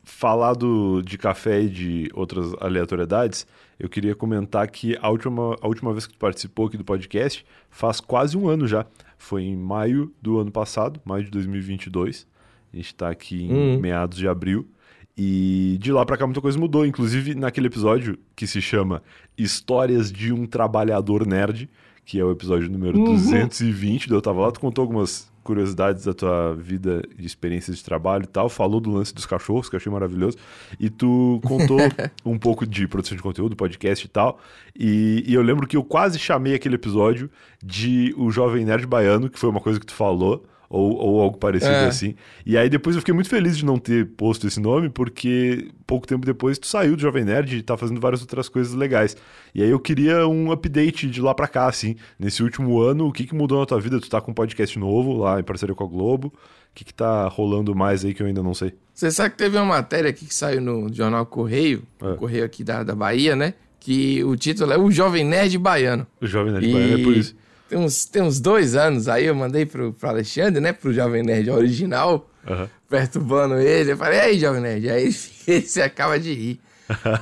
Falado 0.04 1.04
de 1.06 1.20
café 1.20 1.62
e 1.62 1.70
de 1.70 2.10
outras 2.16 2.52
aleatoriedades, 2.60 3.46
eu 3.80 3.88
queria 3.88 4.16
comentar 4.16 4.68
que 4.72 4.98
a 5.00 5.08
última, 5.08 5.56
a 5.62 5.68
última 5.68 5.92
vez 5.94 6.08
que 6.08 6.14
tu 6.14 6.18
participou 6.18 6.66
aqui 6.66 6.78
do 6.78 6.84
podcast 6.84 7.46
faz 7.70 8.00
quase 8.00 8.36
um 8.36 8.50
ano 8.50 8.68
já. 8.68 8.88
Foi 9.20 9.44
em 9.44 9.56
maio 9.56 10.12
do 10.20 10.40
ano 10.40 10.52
passado, 10.52 11.00
maio 11.06 11.26
de 11.26 11.30
2022. 11.30 12.26
A 12.74 12.76
gente 12.76 12.88
está 12.88 13.12
aqui 13.12 13.44
em 13.44 13.54
hum. 13.54 13.80
meados 13.80 14.18
de 14.18 14.28
abril. 14.28 14.68
E 15.16 15.78
de 15.80 15.92
lá 15.92 16.04
para 16.04 16.18
cá 16.18 16.26
muita 16.26 16.42
coisa 16.42 16.58
mudou, 16.58 16.88
inclusive 16.88 17.36
naquele 17.36 17.68
episódio 17.68 18.18
que 18.36 18.48
se 18.48 18.60
chama 18.64 19.04
Histórias 19.38 20.12
de 20.12 20.34
um 20.34 20.48
Trabalhador 20.48 21.24
Nerd 21.28 21.70
que 22.06 22.20
é 22.20 22.24
o 22.24 22.32
episódio 22.32 22.70
número 22.70 23.00
uhum. 23.00 23.14
220 23.16 24.08
do 24.08 24.16
Eu 24.16 24.22
Tava 24.22 24.42
Lá. 24.42 24.52
Tu 24.52 24.60
contou 24.60 24.84
algumas 24.84 25.30
curiosidades 25.46 26.06
da 26.06 26.14
tua 26.14 26.56
vida 26.56 27.04
de 27.16 27.26
experiências 27.26 27.78
de 27.78 27.84
trabalho 27.84 28.24
e 28.24 28.28
tal, 28.28 28.50
falou 28.50 28.82
do 28.82 28.90
lance 28.90 29.14
dos 29.14 29.28
cachorros, 29.28 29.70
que 29.70 29.76
eu 29.76 29.78
achei 29.78 29.92
maravilhoso, 29.92 30.38
e 30.80 30.90
tu 30.90 31.40
contou 31.46 31.78
um 32.26 32.38
pouco 32.38 32.66
de 32.66 32.88
produção 32.88 33.16
de 33.16 33.22
conteúdo, 33.22 33.56
podcast 33.56 34.04
e 34.04 34.10
tal, 34.10 34.40
e, 34.76 35.24
e, 35.28 35.36
eu 35.36 35.44
lembro 35.44 35.68
que 35.68 35.78
eu 35.78 35.84
quase 35.84 36.18
chamei 36.18 36.56
aquele 36.56 36.74
episódio 36.74 37.30
de 37.64 38.12
O 38.18 38.32
Jovem 38.32 38.66
Nerd 38.66 38.88
Baiano, 38.88 39.30
que 39.30 39.38
foi 39.38 39.48
uma 39.48 39.62
coisa 39.62 39.80
que 39.80 39.86
tu 39.86 39.94
falou, 39.94 40.44
ou, 40.70 40.96
ou 40.96 41.22
algo 41.22 41.38
parecido 41.38 41.72
é. 41.72 41.88
assim. 41.88 42.16
E 42.46 42.58
aí 42.58 42.70
depois 42.70 42.96
eu 42.96 43.02
fiquei 43.02 43.14
muito 43.14 43.30
feliz 43.30 43.58
de 43.58 43.66
não 43.66 43.78
ter 43.78 44.06
posto 44.06 44.48
esse 44.48 44.60
nome, 44.60 44.90
porque 44.90 45.70
pouco 45.86 46.08
tempo 46.08 46.26
depois 46.26 46.58
tu 46.58 46.68
saiu 46.68 46.96
do 46.96 47.02
Jovem 47.02 47.24
Nerd 47.24 47.58
e 47.58 47.62
tá 47.62 47.78
fazendo 47.78 48.00
várias 48.00 48.22
outras 48.22 48.50
coisas 48.50 48.74
legais. 48.74 49.16
E 49.54 49.62
aí 49.62 49.70
eu 49.70 49.80
queria 49.80 50.28
um 50.28 50.52
update 50.52 51.10
de 51.10 51.22
lá 51.22 51.34
pra 51.34 51.48
cá, 51.48 51.68
assim. 51.68 51.96
Nesse 52.20 52.44
último 52.44 52.80
ano, 52.82 53.08
o 53.08 53.12
que, 53.12 53.26
que 53.26 53.36
mudou 53.36 53.60
na 53.60 53.66
tua 53.66 53.80
vida? 53.80 54.00
Tu 54.00 54.10
tá 54.10 54.20
com 54.20 54.32
um 54.32 54.34
podcast 54.34 54.78
novo 54.78 55.18
lá 55.18 55.40
em 55.40 55.44
parceria 55.44 55.76
com 55.76 55.84
a 55.84 55.88
Globo. 55.88 56.28
O 56.28 56.76
que, 56.76 56.84
que 56.84 56.94
tá 56.94 57.28
rolando 57.28 57.74
mais 57.74 58.04
aí 58.04 58.14
que 58.14 58.22
eu 58.22 58.28
ainda 58.28 58.44
não 58.44 58.54
sei? 58.54 58.74
Você 58.94 59.10
sabe 59.10 59.32
que 59.32 59.38
teve 59.38 59.56
uma 59.56 59.66
matéria 59.66 60.10
aqui 60.10 60.26
que 60.26 60.34
saiu 60.34 60.60
no 60.60 60.94
jornal 60.94 61.26
Correio, 61.26 61.84
é. 62.02 62.10
o 62.10 62.16
Correio 62.16 62.44
aqui 62.44 62.64
da, 62.66 62.84
da 62.84 62.94
Bahia, 62.94 63.36
né? 63.36 63.54
Que 63.80 64.24
o 64.24 64.36
título 64.36 64.74
é 64.74 64.78
O 64.78 64.92
Jovem 64.92 65.24
Nerd 65.24 65.58
Baiano. 65.58 66.06
O 66.20 66.28
Jovem 66.28 66.52
Nerd 66.52 66.68
e... 66.68 66.74
Baiano 66.74 67.00
é 67.00 67.04
por 67.04 67.14
isso 67.14 67.36
tem 67.68 67.78
uns, 67.78 68.06
tem 68.06 68.22
uns 68.22 68.40
dois 68.40 68.76
anos 68.76 69.08
aí, 69.08 69.26
eu 69.26 69.36
mandei 69.36 69.66
pro, 69.66 69.94
pro 69.94 70.10
Alexandre, 70.10 70.62
né? 70.62 70.72
Pro 70.72 70.94
Jovem 70.94 71.24
Nerd 71.24 71.50
original, 71.50 72.30
uhum. 72.48 72.68
perturbando 72.90 73.56
ele. 73.56 73.94
Eu 73.94 73.98
falei, 73.98 74.20
e 74.20 74.22
aí, 74.22 74.40
Jovem 74.40 74.62
Nerd? 74.62 74.90
Aí 74.90 75.12
você 75.12 75.82
acaba 75.84 76.20
de 76.20 76.34
rir. 76.34 76.60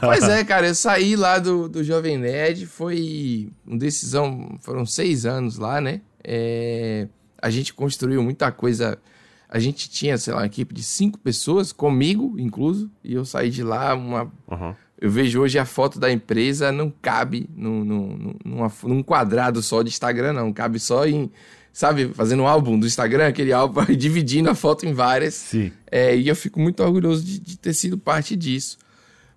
pois 0.02 0.24
é, 0.24 0.44
cara, 0.44 0.68
eu 0.68 0.76
saí 0.76 1.16
lá 1.16 1.40
do, 1.40 1.70
do 1.70 1.84
Jovem 1.84 2.18
Nerd, 2.18 2.66
foi 2.66 3.50
uma 3.66 3.78
decisão, 3.78 4.58
foram 4.62 4.86
seis 4.86 5.26
anos 5.26 5.58
lá, 5.58 5.80
né? 5.80 6.02
É, 6.24 7.08
a 7.42 7.50
gente 7.50 7.74
construiu 7.74 8.22
muita 8.22 8.52
coisa. 8.52 8.98
A 9.48 9.60
gente 9.60 9.90
tinha, 9.90 10.18
sei 10.18 10.34
lá, 10.34 10.42
uma 10.42 10.46
equipe 10.48 10.74
de 10.74 10.84
cinco 10.84 11.18
pessoas, 11.20 11.72
comigo 11.72 12.36
incluso, 12.38 12.92
e 13.04 13.14
eu 13.14 13.24
saí 13.24 13.50
de 13.50 13.64
lá 13.64 13.94
uma. 13.94 14.24
Uhum 14.48 14.76
eu 15.04 15.12
vejo 15.12 15.42
hoje 15.42 15.60
a 15.60 15.66
foto 15.66 16.00
da 16.00 16.10
empresa 16.10 16.72
não 16.72 16.90
cabe 16.90 17.50
num, 17.54 17.84
num, 17.84 18.36
numa, 18.46 18.72
num 18.84 19.04
quadrado 19.04 19.62
só 19.62 19.84
de 19.84 19.90
Instagram, 19.90 20.32
não. 20.32 20.54
Cabe 20.54 20.80
só 20.80 21.06
em, 21.06 21.30
sabe, 21.74 22.08
fazendo 22.14 22.44
um 22.44 22.48
álbum 22.48 22.80
do 22.80 22.88
Instagram, 22.88 23.28
aquele 23.28 23.52
álbum, 23.52 23.84
dividindo 23.98 24.50
a 24.50 24.56
foto 24.56 24.86
em 24.86 24.94
várias. 24.94 25.34
Sim. 25.34 25.74
É, 25.92 26.16
e 26.16 26.30
eu 26.30 26.36
fico 26.38 26.58
muito 26.58 26.82
orgulhoso 26.82 27.22
de, 27.22 27.38
de, 27.38 27.58
ter 27.58 27.74
sido 27.74 27.98
parte 27.98 28.34
disso. 28.34 28.78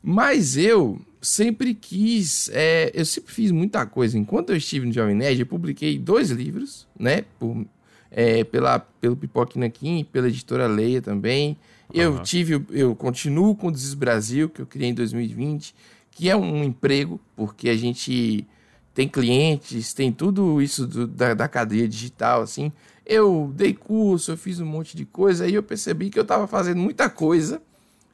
Mas 0.01 0.57
eu 0.57 1.01
sempre 1.21 1.75
quis, 1.75 2.49
é, 2.53 2.93
eu 2.95 3.05
sempre 3.05 3.35
fiz 3.35 3.51
muita 3.51 3.85
coisa. 3.85 4.17
Enquanto 4.17 4.51
eu 4.51 4.57
estive 4.57 4.87
no 4.87 4.93
Jovem 4.93 5.17
Nerd, 5.17 5.41
eu 5.41 5.47
publiquei 5.47 5.99
dois 5.99 6.31
livros, 6.31 6.87
né, 6.97 7.25
por, 7.41 7.67
é, 8.09 8.45
pela, 8.45 8.79
pelo 8.79 9.17
Pipoque 9.17 9.59
Nanquim, 9.59 10.07
pela 10.13 10.29
editora 10.29 10.69
Leia 10.69 11.03
também. 11.03 11.57
Eu 11.93 12.13
uhum. 12.15 12.23
tive, 12.23 12.65
eu 12.71 12.95
continuo 12.95 13.55
com 13.55 13.69
o 13.69 13.73
Desis 13.73 13.95
Brasil, 13.95 14.49
que 14.49 14.61
eu 14.61 14.67
criei 14.67 14.91
em 14.91 14.95
2020, 14.95 15.75
que 16.11 16.29
é 16.29 16.37
um 16.37 16.65
emprego, 16.65 17.21
porque 17.35 17.69
a 17.69 17.77
gente 17.77 18.47
tem 18.95 19.07
clientes, 19.09 19.93
tem 19.93 20.11
tudo 20.11 20.61
isso 20.61 20.87
do, 20.87 21.07
da, 21.07 21.35
da 21.35 21.49
cadeia 21.49 21.87
digital, 21.87 22.43
assim. 22.43 22.73
Eu 23.05 23.53
dei 23.55 23.73
curso, 23.73 24.33
eu 24.33 24.37
fiz 24.37 24.59
um 24.59 24.67
monte 24.67 24.97
de 24.97 25.05
coisa, 25.05 25.45
aí 25.45 25.55
eu 25.55 25.63
percebi 25.63 26.11
que 26.11 26.19
eu 26.19 26.23
estava 26.23 26.47
fazendo 26.47 26.79
muita 26.79 27.09
coisa 27.09 27.63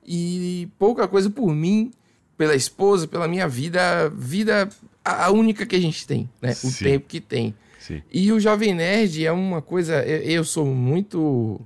e 0.05 0.69
pouca 0.79 1.07
coisa 1.07 1.31
por 1.31 1.55
mim, 1.55 1.93
pela 2.37 2.55
esposa, 2.55 3.07
pela 3.07 3.29
minha 3.29 3.49
vida, 3.49 4.09
vida 4.11 4.69
a 5.05 5.31
única 5.31 5.65
que 5.65 5.77
a 5.77 5.81
gente 5.81 6.07
tem, 6.07 6.29
né? 6.41 6.51
O 6.51 6.55
Sim. 6.55 6.85
tempo 6.85 7.07
que 7.09 7.21
tem. 7.21 7.55
Sim. 7.79 8.03
E 8.13 8.31
o 8.31 8.39
Jovem 8.39 8.75
Nerd 8.75 9.25
é 9.25 9.33
uma 9.33 9.61
coisa. 9.61 10.03
Eu, 10.03 10.19
eu 10.23 10.45
sou 10.45 10.67
muito 10.67 11.61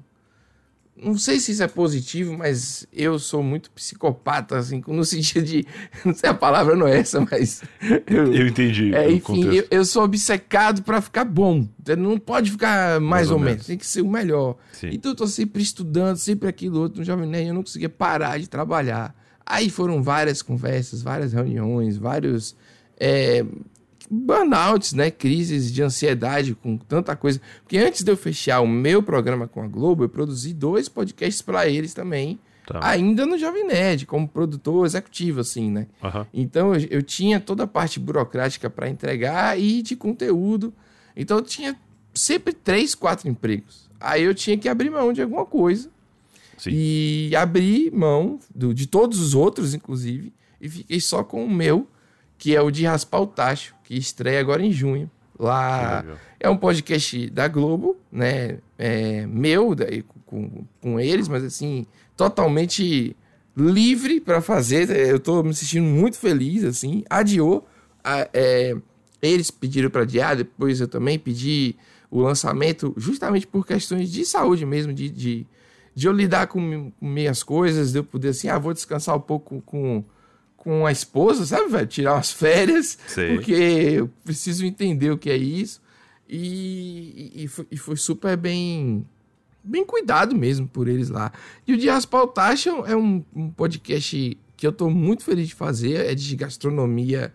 não 1.03 1.19
sei 1.19 1.39
se 1.39 1.53
isso 1.53 1.63
é 1.63 1.69
positivo, 1.69 2.37
mas 2.37 2.87
eu 2.93 3.19
sou 3.19 3.43
muito 3.43 3.71
psicopata, 3.71 4.57
assim, 4.57 4.83
no 4.87 5.05
sentido 5.07 5.45
de. 5.45 5.67
Não 6.05 6.15
sei 6.15 6.31
a 6.31 6.35
palavra 6.35 6.75
não 6.75 6.89
é 6.89 6.99
essa, 6.99 7.21
mas. 7.21 7.63
Eu, 8.07 8.33
eu 8.33 8.47
entendi. 8.47 8.95
É, 8.95 9.11
enfim, 9.11 9.45
eu, 9.45 9.67
eu, 9.71 9.85
sou 9.85 10.05
obcecado 10.05 10.83
para 10.83 11.01
ficar 11.01 11.25
bom. 11.25 11.69
Não 11.99 12.19
pode 12.19 12.51
ficar 12.51 12.99
mais, 13.01 13.11
mais 13.11 13.31
ou, 13.31 13.35
ou 13.35 13.41
menos. 13.41 13.55
menos. 13.55 13.67
tem 13.67 13.77
que 13.77 13.87
ser 13.87 14.01
o 14.01 14.09
melhor. 14.09 14.57
Sim. 14.73 14.91
Então 14.93 15.13
eu 15.13 15.17
tô 15.17 15.27
sempre 15.27 15.63
estudando, 15.63 16.17
sempre 16.17 16.49
aquilo 16.49 16.81
outro. 16.81 17.01
No 17.01 17.05
Jovem 17.05 17.29
Nerd 17.29 17.49
eu 17.49 17.55
não 17.55 17.63
conseguia 17.63 17.91
parar 17.91 18.39
de 18.39 18.49
trabalhar. 18.49 19.15
Aí 19.45 19.69
foram 19.69 20.03
várias 20.03 20.41
conversas, 20.41 21.03
várias 21.03 21.33
reuniões, 21.33 21.97
vários. 21.97 22.57
É, 22.99 23.45
burnouts, 24.11 24.93
né? 24.93 25.11
Crises 25.11 25.73
de 25.73 25.83
ansiedade 25.83 26.55
com 26.55 26.77
tanta 26.77 27.15
coisa. 27.17 27.41
Porque 27.63 27.79
antes 27.79 28.03
de 28.03 28.11
eu 28.11 28.17
fechar 28.17 28.61
o 28.61 28.67
meu 28.67 29.03
programa 29.03 29.47
com 29.47 29.63
a 29.63 29.67
Globo, 29.67 30.05
eu 30.05 30.09
produzi 30.09 30.53
dois 30.53 30.89
podcasts 30.89 31.43
para 31.43 31.69
eles 31.69 31.95
também. 31.95 32.39
Tá. 32.67 32.81
Ainda 32.83 33.25
no 33.25 33.39
Jovem 33.39 33.67
Nerd, 33.67 34.07
como 34.07 34.27
produtor 34.27 34.87
executivo, 34.87 35.41
assim, 35.41 35.71
né? 35.71 35.87
Uhum. 36.03 36.27
Então 36.35 36.75
eu, 36.75 36.87
eu, 36.91 37.03
tinha 37.03 37.39
toda 37.39 37.63
a 37.63 37.67
parte 37.67 38.01
burocrática 38.01 38.69
para 38.69 38.89
entregar 38.89 39.59
e 39.59 39.83
de 39.83 39.95
conteúdo. 39.95 40.75
Então 41.17 41.39
eu 41.39 41.43
tinha 41.45 41.77
sempre 42.13 42.53
três, 42.53 42.95
quatro 42.95 43.29
empregos. 43.29 43.89
Aí 44.01 44.25
eu 44.25 44.35
tinha 44.35 44.59
que 44.59 44.69
abrir 44.69 44.91
mão 44.91 45.13
de 45.13 45.23
alguma 45.23 45.47
coisa. 45.47 45.89
Sim. 46.59 46.71
E 46.73 47.37
abrir 47.37 47.93
mão 47.93 48.41
do, 48.53 48.75
de 48.75 48.87
todos 48.87 49.21
os 49.21 49.35
outros, 49.35 49.75
inclusive, 49.75 50.33
e 50.61 50.69
fiquei 50.69 51.01
só 51.01 51.23
com 51.23 51.45
o 51.45 51.51
meu 51.51 51.87
que 52.39 52.55
é 52.55 52.61
o 52.61 52.71
de 52.71 52.85
Raspar 52.85 53.21
o 53.21 53.27
Tacho, 53.27 53.75
que 53.87 53.97
estreia 53.97 54.41
agora 54.41 54.65
em 54.65 54.73
junho. 54.73 55.09
Lá 55.39 56.05
é 56.41 56.49
um 56.49 56.57
podcast 56.57 57.31
da 57.31 57.47
Globo, 57.47 57.97
né? 58.11 58.59
É 58.77 59.27
meu, 59.27 59.75
daí, 59.75 60.05
com, 60.25 60.65
com 60.81 60.99
eles, 60.99 61.29
mas 61.29 61.45
assim, 61.45 61.87
totalmente 62.17 63.15
livre 63.57 64.21
para 64.21 64.41
fazer. 64.41 64.91
Eu 64.91 65.21
tô 65.21 65.43
me 65.43 65.55
sentindo 65.55 65.87
muito 65.87 66.19
feliz, 66.19 66.65
assim. 66.65 67.05
Adiou. 67.09 67.67
A, 68.03 68.29
é, 68.33 68.77
eles 69.23 69.51
pediram 69.51 69.89
para 69.89 70.03
adiar, 70.03 70.37
depois 70.37 70.81
eu 70.81 70.89
também 70.89 71.19
pedi 71.19 71.77
o 72.11 72.21
lançamento, 72.21 72.95
justamente 72.97 73.47
por 73.47 73.67
questões 73.67 74.11
de 74.11 74.25
saúde 74.25 74.65
mesmo, 74.65 74.93
de, 74.93 75.11
de, 75.11 75.47
de 75.95 76.07
eu 76.07 76.13
lidar 76.13 76.47
com, 76.47 76.91
com 76.91 77.07
minhas 77.07 77.43
coisas, 77.43 77.93
de 77.93 77.99
eu 77.99 78.05
poder 78.05 78.29
assim, 78.29 78.49
ah, 78.49 78.59
vou 78.59 78.73
descansar 78.73 79.17
um 79.17 79.21
pouco 79.21 79.61
com 79.63 80.05
com 80.67 80.85
a 80.85 80.91
esposa, 80.91 81.47
sabe, 81.47 81.71
velho? 81.71 81.87
Tirar 81.87 82.15
umas 82.15 82.33
férias, 82.33 82.99
Sei. 83.07 83.37
porque 83.37 83.53
eu 83.53 84.11
preciso 84.25 84.67
entender 84.67 85.13
o 85.13 85.17
que 85.17 85.31
é 85.31 85.37
isso. 85.37 85.81
E, 86.29 87.31
e, 87.37 87.47
foi, 87.47 87.67
e, 87.71 87.77
foi, 87.77 87.97
super 87.97 88.37
bem 88.37 89.07
bem 89.63 89.85
cuidado 89.85 90.35
mesmo 90.35 90.67
por 90.67 90.89
eles 90.89 91.09
lá. 91.09 91.31
E 91.69 91.73
o 91.73 91.77
Dias 91.77 92.05
Pautation 92.05 92.85
é 92.85 92.97
um, 92.97 93.25
um, 93.33 93.49
podcast 93.49 94.37
que 94.57 94.67
eu 94.67 94.73
tô 94.73 94.91
muito 94.91 95.23
feliz 95.23 95.47
de 95.47 95.55
fazer, 95.55 96.05
é 96.05 96.17
de 96.17 96.35
gastronomia 96.35 97.33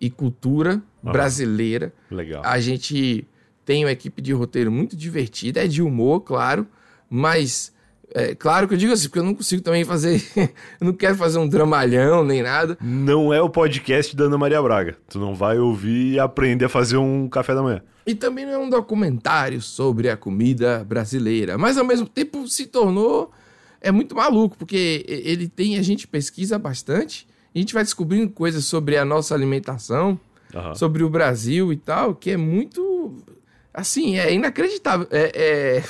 e 0.00 0.10
cultura 0.10 0.82
ah, 1.04 1.12
brasileira. 1.12 1.94
Legal. 2.10 2.42
A 2.44 2.58
gente 2.58 3.24
tem 3.64 3.84
uma 3.84 3.92
equipe 3.92 4.20
de 4.20 4.32
roteiro 4.32 4.72
muito 4.72 4.96
divertida, 4.96 5.62
é 5.64 5.68
de 5.68 5.80
humor, 5.80 6.22
claro, 6.22 6.66
mas 7.08 7.72
é, 8.16 8.32
claro 8.32 8.68
que 8.68 8.74
eu 8.74 8.78
digo 8.78 8.92
assim, 8.92 9.08
porque 9.08 9.18
eu 9.18 9.24
não 9.24 9.34
consigo 9.34 9.60
também 9.60 9.84
fazer. 9.84 10.24
eu 10.80 10.86
não 10.86 10.92
quero 10.92 11.16
fazer 11.16 11.36
um 11.36 11.48
dramalhão 11.48 12.24
nem 12.24 12.44
nada. 12.44 12.78
Não 12.80 13.34
é 13.34 13.42
o 13.42 13.50
podcast 13.50 14.14
da 14.14 14.26
Ana 14.26 14.38
Maria 14.38 14.62
Braga. 14.62 14.96
Tu 15.08 15.18
não 15.18 15.34
vai 15.34 15.58
ouvir 15.58 16.12
e 16.12 16.20
aprender 16.20 16.66
a 16.66 16.68
fazer 16.68 16.96
um 16.96 17.28
café 17.28 17.56
da 17.56 17.62
manhã. 17.62 17.82
E 18.06 18.14
também 18.14 18.46
não 18.46 18.52
é 18.52 18.58
um 18.58 18.70
documentário 18.70 19.60
sobre 19.60 20.08
a 20.08 20.16
comida 20.16 20.84
brasileira. 20.84 21.58
Mas 21.58 21.76
ao 21.76 21.84
mesmo 21.84 22.06
tempo 22.06 22.46
se 22.46 22.66
tornou. 22.66 23.32
É 23.80 23.90
muito 23.90 24.14
maluco, 24.14 24.56
porque 24.56 25.04
ele 25.08 25.48
tem. 25.48 25.76
A 25.76 25.82
gente 25.82 26.06
pesquisa 26.06 26.56
bastante. 26.56 27.26
A 27.52 27.58
gente 27.58 27.74
vai 27.74 27.82
descobrindo 27.82 28.30
coisas 28.30 28.64
sobre 28.64 28.96
a 28.96 29.04
nossa 29.04 29.34
alimentação, 29.34 30.18
uhum. 30.54 30.74
sobre 30.76 31.02
o 31.02 31.10
Brasil 31.10 31.72
e 31.72 31.76
tal, 31.76 32.14
que 32.14 32.30
é 32.30 32.36
muito. 32.36 33.24
Assim, 33.72 34.18
é 34.20 34.32
inacreditável. 34.32 35.08
É. 35.10 35.32
é 35.34 35.84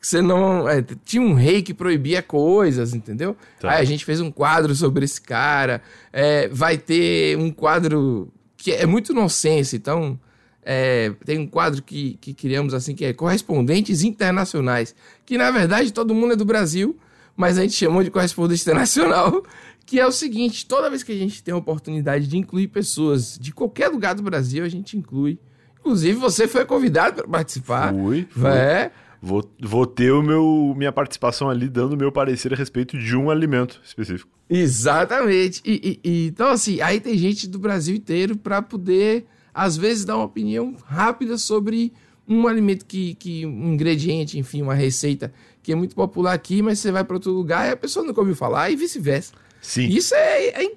você 0.00 0.22
não. 0.22 0.68
É, 0.68 0.84
tinha 1.04 1.22
um 1.22 1.34
rei 1.34 1.62
que 1.62 1.74
proibia 1.74 2.22
coisas, 2.22 2.94
entendeu? 2.94 3.36
Tá. 3.60 3.72
Aí 3.72 3.82
a 3.82 3.84
gente 3.84 4.04
fez 4.04 4.20
um 4.20 4.30
quadro 4.30 4.74
sobre 4.74 5.04
esse 5.04 5.20
cara. 5.20 5.82
É, 6.12 6.48
vai 6.48 6.78
ter 6.78 7.36
um 7.36 7.50
quadro 7.50 8.32
que 8.56 8.72
é 8.72 8.86
muito 8.86 9.12
nonsense, 9.12 9.76
então. 9.76 10.18
É, 10.70 11.12
tem 11.24 11.38
um 11.38 11.46
quadro 11.46 11.82
que, 11.82 12.18
que 12.20 12.34
criamos 12.34 12.74
assim 12.74 12.94
que 12.94 13.02
é 13.02 13.14
Correspondentes 13.14 14.02
Internacionais. 14.02 14.94
Que 15.24 15.38
na 15.38 15.50
verdade 15.50 15.90
todo 15.90 16.14
mundo 16.14 16.34
é 16.34 16.36
do 16.36 16.44
Brasil, 16.44 16.94
mas 17.34 17.56
a 17.56 17.62
gente 17.62 17.72
chamou 17.72 18.02
de 18.02 18.10
correspondente 18.10 18.62
internacional. 18.62 19.42
Que 19.86 19.98
é 19.98 20.06
o 20.06 20.12
seguinte: 20.12 20.66
toda 20.66 20.90
vez 20.90 21.02
que 21.02 21.12
a 21.12 21.16
gente 21.16 21.42
tem 21.42 21.54
a 21.54 21.56
oportunidade 21.56 22.26
de 22.26 22.36
incluir 22.36 22.68
pessoas 22.68 23.38
de 23.40 23.50
qualquer 23.52 23.88
lugar 23.88 24.14
do 24.14 24.22
Brasil, 24.22 24.62
a 24.62 24.68
gente 24.68 24.98
inclui. 24.98 25.38
Inclusive, 25.80 26.18
você 26.18 26.46
foi 26.46 26.66
convidado 26.66 27.22
para 27.22 27.26
participar. 27.26 27.94
Fui. 27.94 28.28
fui. 28.28 28.50
É. 28.50 28.90
Vou, 29.20 29.48
vou 29.60 29.84
ter 29.84 30.12
o 30.12 30.22
meu, 30.22 30.74
minha 30.76 30.92
participação 30.92 31.50
ali 31.50 31.68
dando 31.68 31.96
meu 31.96 32.12
parecer 32.12 32.52
a 32.52 32.56
respeito 32.56 32.96
de 32.96 33.16
um 33.16 33.30
alimento 33.30 33.80
específico. 33.84 34.30
Exatamente. 34.48 35.60
E, 35.64 36.00
e, 36.04 36.08
e 36.08 36.26
então, 36.28 36.48
assim, 36.48 36.80
aí 36.80 37.00
tem 37.00 37.16
gente 37.18 37.48
do 37.48 37.58
Brasil 37.58 37.96
inteiro 37.96 38.36
para 38.36 38.62
poder, 38.62 39.26
às 39.52 39.76
vezes, 39.76 40.04
dar 40.04 40.16
uma 40.16 40.24
opinião 40.24 40.76
rápida 40.86 41.36
sobre 41.36 41.92
um 42.28 42.46
alimento 42.46 42.84
que, 42.84 43.14
que. 43.14 43.44
um 43.44 43.72
ingrediente, 43.72 44.38
enfim, 44.38 44.62
uma 44.62 44.74
receita 44.74 45.32
que 45.62 45.72
é 45.72 45.74
muito 45.74 45.94
popular 45.94 46.32
aqui, 46.32 46.62
mas 46.62 46.78
você 46.78 46.92
vai 46.92 47.04
para 47.04 47.16
outro 47.16 47.32
lugar 47.32 47.68
e 47.68 47.72
a 47.72 47.76
pessoa 47.76 48.06
nunca 48.06 48.20
ouviu 48.20 48.34
falar 48.34 48.70
e 48.70 48.76
vice-versa. 48.76 49.32
Sim. 49.60 49.88
Isso 49.88 50.14
é, 50.14 50.64
é, 50.64 50.72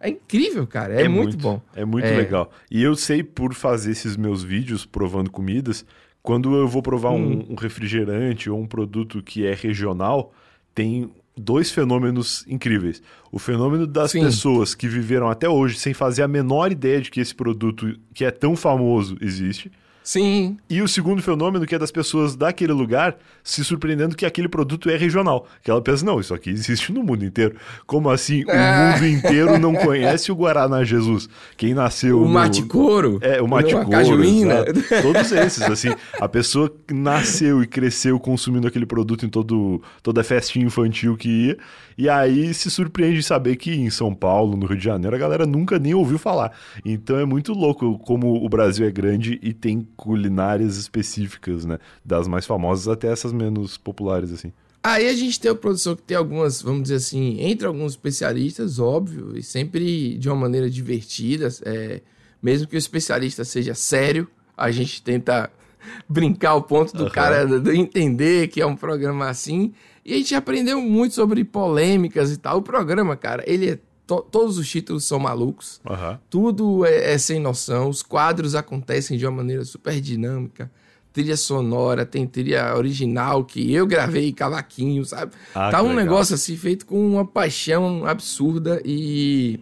é, 0.00 0.08
incrível, 0.10 0.66
cara. 0.66 0.94
É, 0.94 1.04
é 1.04 1.08
muito, 1.08 1.30
muito, 1.30 1.38
bom. 1.38 1.62
É 1.74 1.84
muito 1.84 2.04
é... 2.04 2.16
legal. 2.16 2.52
E 2.70 2.82
eu 2.82 2.94
sei, 2.94 3.22
por 3.22 3.54
fazer 3.54 3.92
esses 3.92 4.16
meus 4.16 4.42
vídeos 4.42 4.84
provando 4.84 5.30
comidas, 5.30 5.84
quando 6.28 6.54
eu 6.54 6.68
vou 6.68 6.82
provar 6.82 7.12
hum. 7.12 7.46
um, 7.48 7.52
um 7.52 7.54
refrigerante 7.54 8.50
ou 8.50 8.60
um 8.60 8.66
produto 8.66 9.22
que 9.22 9.46
é 9.46 9.54
regional, 9.54 10.30
tem 10.74 11.10
dois 11.34 11.70
fenômenos 11.70 12.44
incríveis. 12.46 13.02
O 13.32 13.38
fenômeno 13.38 13.86
das 13.86 14.10
Sim. 14.10 14.20
pessoas 14.20 14.74
que 14.74 14.86
viveram 14.86 15.30
até 15.30 15.48
hoje 15.48 15.78
sem 15.78 15.94
fazer 15.94 16.22
a 16.22 16.28
menor 16.28 16.70
ideia 16.70 17.00
de 17.00 17.10
que 17.10 17.18
esse 17.18 17.34
produto 17.34 17.98
que 18.12 18.26
é 18.26 18.30
tão 18.30 18.54
famoso 18.54 19.16
existe. 19.22 19.72
Sim. 20.08 20.56
E 20.70 20.80
o 20.80 20.88
segundo 20.88 21.20
fenômeno, 21.20 21.66
que 21.66 21.74
é 21.74 21.78
das 21.78 21.90
pessoas 21.90 22.34
daquele 22.34 22.72
lugar 22.72 23.18
se 23.44 23.62
surpreendendo 23.62 24.16
que 24.16 24.24
aquele 24.24 24.48
produto 24.48 24.88
é 24.88 24.96
regional. 24.96 25.46
Que 25.62 25.70
ela 25.70 25.82
pensa, 25.82 26.02
não, 26.02 26.18
isso 26.18 26.32
aqui 26.32 26.48
existe 26.48 26.90
no 26.94 27.02
mundo 27.02 27.26
inteiro. 27.26 27.56
Como 27.86 28.08
assim 28.08 28.42
o 28.42 28.50
é. 28.50 28.94
mundo 28.94 29.06
inteiro 29.06 29.58
não 29.58 29.74
conhece 29.74 30.32
o 30.32 30.34
Guaraná 30.34 30.82
Jesus? 30.82 31.28
Quem 31.58 31.74
nasceu. 31.74 32.22
O 32.22 32.24
no... 32.24 32.30
mate 32.30 32.62
couro. 32.62 33.18
É, 33.20 33.42
o 33.42 33.46
mate 33.46 33.74
couro. 33.74 33.90
Cajuína. 33.90 34.64
Todos 35.02 35.30
esses, 35.30 35.62
assim. 35.64 35.90
A 36.18 36.26
pessoa 36.26 36.72
que 36.86 36.94
nasceu 36.94 37.62
e 37.62 37.66
cresceu 37.66 38.18
consumindo 38.18 38.66
aquele 38.66 38.86
produto 38.86 39.26
em 39.26 39.28
todo, 39.28 39.82
toda 40.02 40.24
festinha 40.24 40.64
infantil 40.64 41.18
que 41.18 41.28
ia. 41.28 41.58
E 41.98 42.08
aí 42.08 42.54
se 42.54 42.70
surpreende 42.70 43.16
de 43.16 43.22
saber 43.24 43.56
que 43.56 43.74
em 43.74 43.90
São 43.90 44.14
Paulo, 44.14 44.56
no 44.56 44.66
Rio 44.66 44.78
de 44.78 44.84
Janeiro, 44.84 45.16
a 45.16 45.18
galera 45.18 45.44
nunca 45.44 45.78
nem 45.80 45.94
ouviu 45.94 46.16
falar. 46.16 46.52
Então 46.84 47.18
é 47.18 47.24
muito 47.24 47.52
louco 47.52 47.98
como 47.98 48.36
o 48.42 48.48
Brasil 48.48 48.86
é 48.86 48.90
grande 48.90 49.38
e 49.42 49.52
tem 49.52 49.86
culinárias 49.98 50.76
específicas, 50.76 51.64
né? 51.64 51.78
Das 52.04 52.28
mais 52.28 52.46
famosas 52.46 52.86
até 52.86 53.08
essas 53.08 53.32
menos 53.32 53.76
populares, 53.76 54.32
assim. 54.32 54.52
Aí 54.80 55.08
a 55.08 55.12
gente 55.12 55.40
tem 55.40 55.50
a 55.50 55.54
produção 55.56 55.96
que 55.96 56.02
tem 56.02 56.16
algumas, 56.16 56.62
vamos 56.62 56.82
dizer 56.82 56.94
assim, 56.94 57.40
entre 57.40 57.66
alguns 57.66 57.92
especialistas, 57.92 58.78
óbvio, 58.78 59.36
e 59.36 59.42
sempre 59.42 60.16
de 60.16 60.28
uma 60.28 60.36
maneira 60.36 60.70
divertida. 60.70 61.48
É, 61.64 62.00
mesmo 62.40 62.68
que 62.68 62.76
o 62.76 62.78
especialista 62.78 63.44
seja 63.44 63.74
sério, 63.74 64.28
a 64.56 64.70
gente 64.70 65.02
tenta 65.02 65.50
brincar 66.08 66.54
o 66.54 66.62
ponto 66.62 66.96
do 66.96 67.04
uhum. 67.04 67.10
cara 67.10 67.44
do 67.44 67.72
entender 67.72 68.48
que 68.48 68.60
é 68.60 68.66
um 68.66 68.76
programa 68.76 69.28
assim. 69.28 69.72
E 70.04 70.14
a 70.14 70.16
gente 70.16 70.34
aprendeu 70.34 70.80
muito 70.80 71.16
sobre 71.16 71.42
polêmicas 71.42 72.30
e 72.32 72.36
tal. 72.36 72.58
O 72.58 72.62
programa, 72.62 73.16
cara, 73.16 73.42
ele 73.46 73.72
é. 73.72 73.78
To 74.08 74.22
todos 74.22 74.56
os 74.56 74.68
títulos 74.68 75.04
são 75.04 75.18
malucos. 75.18 75.80
Uhum. 75.88 76.18
Tudo 76.30 76.84
é, 76.86 77.12
é, 77.12 77.18
sem 77.18 77.38
noção. 77.38 77.90
Os 77.90 78.02
quadros 78.02 78.54
acontecem 78.54 79.18
de 79.18 79.26
uma 79.26 79.36
maneira 79.36 79.64
super 79.64 80.00
dinâmica. 80.00 80.70
Trilha 81.12 81.36
sonora, 81.36 82.06
tem 82.06 82.26
trilha 82.26 82.74
original 82.74 83.44
que 83.44 83.72
eu 83.72 83.86
gravei 83.86 84.32
cavaquinho, 84.32 85.04
sabe? 85.04 85.32
Ah, 85.54 85.70
tá 85.70 85.82
um 85.82 85.88
legal. 85.88 86.04
negócio 86.04 86.34
assim 86.34 86.56
feito 86.56 86.86
com 86.86 87.06
uma 87.06 87.24
paixão 87.26 88.06
absurda 88.06 88.80
e 88.84 89.60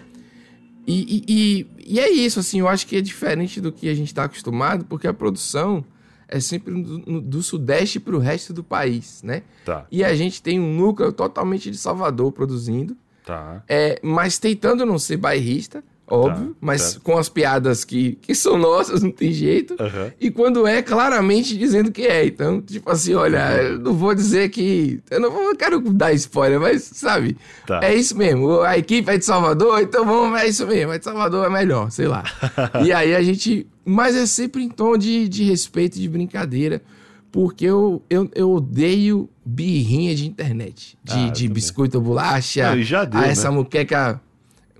e, 0.86 1.24
e, 1.26 1.66
e, 1.84 1.98
é 1.98 2.08
isso, 2.08 2.38
assim, 2.38 2.60
eu 2.60 2.68
acho 2.68 2.86
que 2.86 2.94
é 2.94 3.00
diferente 3.00 3.60
do 3.60 3.72
que 3.72 3.88
a 3.88 3.94
gente 3.94 4.06
está 4.06 4.22
acostumado, 4.22 4.84
porque 4.84 5.08
a 5.08 5.12
produção 5.12 5.84
é 6.28 6.38
sempre 6.38 6.72
do, 6.80 7.20
do 7.20 7.42
sudeste 7.42 7.98
para 7.98 8.14
o 8.14 8.20
resto 8.20 8.52
do 8.52 8.62
país, 8.62 9.20
né? 9.24 9.42
Tá. 9.64 9.84
E 9.90 10.04
a 10.04 10.14
gente 10.14 10.40
tem 10.40 10.60
um 10.60 10.76
núcleo 10.76 11.12
totalmente 11.12 11.72
de 11.72 11.76
Salvador 11.76 12.30
produzindo. 12.30 12.96
Tá. 13.26 13.60
É, 13.68 13.98
mas 14.04 14.38
tentando 14.38 14.86
não 14.86 15.00
ser 15.00 15.16
bairrista, 15.16 15.82
óbvio, 16.06 16.50
Tá, 16.50 16.54
mas 16.60 16.96
com 16.96 17.18
as 17.18 17.28
piadas 17.28 17.84
que, 17.84 18.12
que 18.22 18.36
são 18.36 18.56
nossas, 18.56 19.02
não 19.02 19.10
tem 19.10 19.32
jeito. 19.32 19.74
Aham. 19.80 20.12
E 20.20 20.30
quando 20.30 20.64
é, 20.64 20.80
claramente 20.80 21.58
dizendo 21.58 21.90
que 21.90 22.02
é. 22.02 22.24
Então, 22.24 22.62
tipo 22.62 22.88
assim, 22.88 23.14
olha, 23.14 23.38
eu 23.60 23.80
não 23.80 23.92
vou 23.94 24.14
dizer 24.14 24.48
que. 24.50 25.02
Eu 25.10 25.18
não 25.18 25.32
vou, 25.32 25.42
eu 25.42 25.56
quero 25.56 25.80
dar 25.92 26.12
spoiler, 26.12 26.60
mas, 26.60 26.84
sabe? 26.84 27.36
Tá. 27.66 27.80
É 27.82 27.92
isso 27.92 28.16
mesmo. 28.16 28.60
A 28.60 28.78
equipe 28.78 29.10
é 29.10 29.18
de 29.18 29.24
Salvador, 29.24 29.82
então 29.82 30.04
vamos, 30.06 30.40
é 30.40 30.46
isso 30.46 30.64
mesmo. 30.64 30.92
É 30.92 30.98
de 30.98 31.04
Salvador 31.04 31.46
é 31.46 31.50
melhor, 31.50 31.90
sei 31.90 32.06
lá. 32.06 32.22
e 32.86 32.92
aí 32.92 33.12
a 33.12 33.22
gente. 33.24 33.66
Mas 33.84 34.14
é 34.14 34.24
sempre 34.24 34.62
em 34.62 34.68
tom 34.68 34.96
de, 34.96 35.28
de 35.28 35.42
respeito, 35.42 35.98
de 35.98 36.08
brincadeira. 36.08 36.80
Porque 37.32 37.64
eu, 37.64 38.00
eu, 38.08 38.30
eu 38.36 38.52
odeio 38.52 39.28
birrinha 39.46 40.12
de 40.14 40.26
internet. 40.26 40.98
De, 41.04 41.12
Ah, 41.12 41.28
de 41.28 41.44
também. 41.44 41.54
biscoito 41.54 41.96
ou 41.98 42.02
bolacha. 42.02 42.76
E 42.76 42.82
já 42.82 43.04
deu, 43.04 43.20
a 43.20 43.26
essa 43.26 43.48
né? 43.48 43.56
muqueca. 43.56 44.20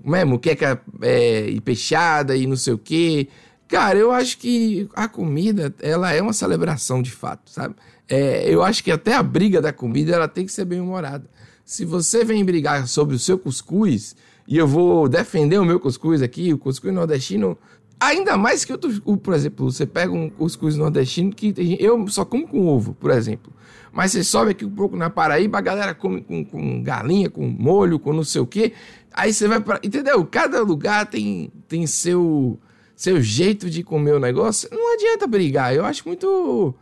Como 0.03 0.15
é? 0.15 0.25
Muqueca 0.25 0.81
é, 1.01 1.49
e 1.49 1.61
peixada 1.61 2.35
e 2.35 2.45
não 2.45 2.57
sei 2.57 2.73
o 2.73 2.77
quê. 2.77 3.29
Cara, 3.67 3.97
eu 3.97 4.11
acho 4.11 4.37
que 4.37 4.87
a 4.93 5.07
comida, 5.07 5.73
ela 5.81 6.11
é 6.13 6.21
uma 6.21 6.33
celebração 6.33 7.01
de 7.01 7.11
fato, 7.11 7.49
sabe? 7.49 7.75
É, 8.07 8.45
eu 8.47 8.61
acho 8.63 8.83
que 8.83 8.91
até 8.91 9.13
a 9.13 9.23
briga 9.23 9.61
da 9.61 9.73
comida, 9.73 10.13
ela 10.13 10.27
tem 10.27 10.45
que 10.45 10.51
ser 10.51 10.65
bem 10.65 10.79
humorada. 10.79 11.25
Se 11.65 11.83
você 11.83 12.23
vem 12.23 12.45
brigar 12.45 12.87
sobre 12.87 13.15
o 13.15 13.19
seu 13.19 13.37
cuscuz, 13.37 14.15
e 14.47 14.57
eu 14.57 14.65
vou 14.65 15.09
defender 15.09 15.59
o 15.59 15.65
meu 15.65 15.79
cuscuz 15.79 16.21
aqui, 16.21 16.53
o 16.53 16.57
cuscuz 16.57 16.93
nordestino, 16.93 17.57
ainda 17.99 18.37
mais 18.37 18.63
que 18.65 18.71
outros, 18.71 19.01
o- 19.05 19.17
por 19.17 19.33
exemplo, 19.33 19.69
você 19.71 19.85
pega 19.85 20.11
um 20.13 20.29
cuscuz 20.29 20.75
nordestino 20.75 21.31
que 21.33 21.51
tem 21.53 21.75
eu 21.81 22.07
só 22.07 22.23
como 22.25 22.47
com 22.47 22.67
ovo, 22.67 22.93
por 22.93 23.11
exemplo. 23.11 23.51
Mas 23.91 24.11
você 24.11 24.23
sobe 24.23 24.51
aqui 24.51 24.63
um 24.65 24.69
pouco 24.69 24.95
na 24.95 25.09
Paraíba, 25.09 25.57
a 25.57 25.61
galera 25.61 25.95
come 25.95 26.21
com, 26.21 26.45
com 26.45 26.83
galinha, 26.83 27.29
com 27.29 27.47
molho, 27.47 27.97
com 27.99 28.13
não 28.13 28.23
sei 28.23 28.41
o 28.41 28.45
quê. 28.47 28.73
Aí 29.11 29.33
você 29.33 29.47
vai 29.47 29.59
pra. 29.59 29.79
Entendeu? 29.83 30.23
Cada 30.25 30.61
lugar 30.61 31.07
tem, 31.07 31.51
tem 31.67 31.87
seu, 31.87 32.59
seu 32.95 33.19
jeito 33.21 33.69
de 33.69 33.81
comer 33.83 34.13
o 34.13 34.19
negócio. 34.19 34.69
Não 34.71 34.93
adianta 34.93 35.25
brigar. 35.25 35.73
Eu 35.73 35.83
acho 35.85 36.03
muito. 36.07 36.75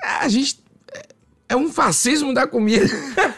É, 0.00 0.24
A 0.24 0.28
gente. 0.28 0.64
É- 1.48 1.54
É 1.54 1.56
um 1.56 1.68
fascismo 1.70 2.34
da 2.34 2.46
comida. 2.46 2.86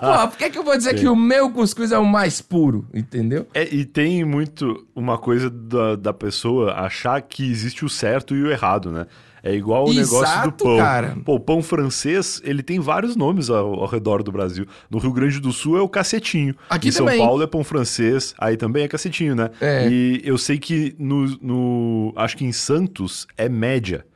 Pô, 0.00 0.28
por 0.28 0.36
que, 0.38 0.50
que 0.50 0.58
eu 0.58 0.62
vou 0.64 0.76
dizer 0.76 0.94
que 0.94 1.08
o 1.08 1.16
meu 1.16 1.50
cuscuz 1.50 1.92
é 1.92 1.98
o 1.98 2.04
mais 2.06 2.40
puro? 2.40 2.86
Entendeu? 2.94 3.46
É, 3.54 3.64
e 3.74 3.84
tem 3.84 4.24
muito 4.24 4.86
uma 4.94 5.18
coisa 5.18 5.50
da, 5.50 5.96
da 5.96 6.12
pessoa 6.12 6.72
achar 6.74 7.20
que 7.22 7.50
existe 7.50 7.84
o 7.84 7.88
certo 7.88 8.34
e 8.36 8.42
o 8.42 8.50
errado, 8.50 8.90
né? 8.90 9.06
É 9.44 9.52
igual 9.52 9.88
o 9.88 9.92
negócio 9.92 10.42
do 10.44 10.52
pão. 10.52 10.76
cara. 10.78 11.16
Pô, 11.24 11.34
o 11.34 11.40
pão 11.40 11.60
francês, 11.60 12.40
ele 12.44 12.62
tem 12.62 12.78
vários 12.78 13.16
nomes 13.16 13.50
ao, 13.50 13.74
ao 13.80 13.86
redor 13.88 14.22
do 14.22 14.30
Brasil. 14.30 14.66
No 14.88 14.98
Rio 14.98 15.12
Grande 15.12 15.40
do 15.40 15.50
Sul 15.50 15.76
é 15.76 15.80
o 15.80 15.88
cacetinho. 15.88 16.54
Aqui 16.70 16.88
em 16.90 16.92
São 16.92 17.06
também. 17.06 17.20
Paulo 17.20 17.42
é 17.42 17.46
pão 17.48 17.64
francês, 17.64 18.34
aí 18.38 18.56
também 18.56 18.84
é 18.84 18.88
cacetinho, 18.88 19.34
né? 19.34 19.50
É. 19.60 19.88
E 19.90 20.20
eu 20.24 20.38
sei 20.38 20.58
que 20.58 20.94
no, 20.96 21.26
no- 21.42 22.12
Acho 22.14 22.36
que 22.36 22.44
em 22.44 22.52
Santos 22.52 23.26
é 23.36 23.48
média. 23.48 24.06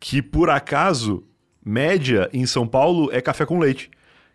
Que 0.00 0.22
por 0.22 0.48
acaso, 0.48 1.22
média 1.64 2.28
em 2.32 2.46
São 2.46 2.66
Paulo 2.66 3.08
é 3.12 3.20
café 3.20 3.44
com 3.46 3.58
leite. 3.58 3.90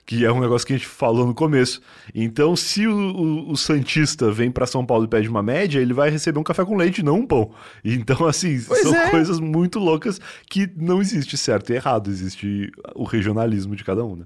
Que 0.05 0.25
é 0.25 0.31
um 0.31 0.39
negócio 0.39 0.65
que 0.65 0.73
a 0.73 0.75
gente 0.75 0.87
falou 0.87 1.23
no 1.27 1.35
começo. 1.35 1.79
Então, 2.15 2.55
se 2.55 2.87
o, 2.87 2.91
o- 2.97 3.51
o 3.51 3.55
Santista 3.55 4.31
vem 4.31 4.49
pra 4.49 4.65
São 4.65 4.83
Paulo 4.83 5.05
e 5.05 5.07
pede 5.07 5.29
uma 5.29 5.43
média, 5.43 5.79
ele 5.79 5.93
vai 5.93 6.09
receber 6.09 6.39
um 6.39 6.43
café 6.43 6.65
com 6.65 6.75
leite, 6.75 7.03
não 7.03 7.19
um 7.19 7.27
pão. 7.27 7.51
Então, 7.85 8.25
assim, 8.25 8.59
Pois 8.67 8.81
são 8.81 8.95
é. 8.95 9.11
coisas 9.11 9.39
muito 9.39 9.77
loucas 9.77 10.19
que 10.49 10.67
não 10.75 10.99
existe 10.99 11.37
certo 11.37 11.69
e 11.71 11.75
errado. 11.75 12.09
Existe 12.09 12.71
o 12.95 13.03
regionalismo 13.03 13.75
de 13.75 13.83
cada 13.83 14.03
um, 14.03 14.15
né? 14.15 14.25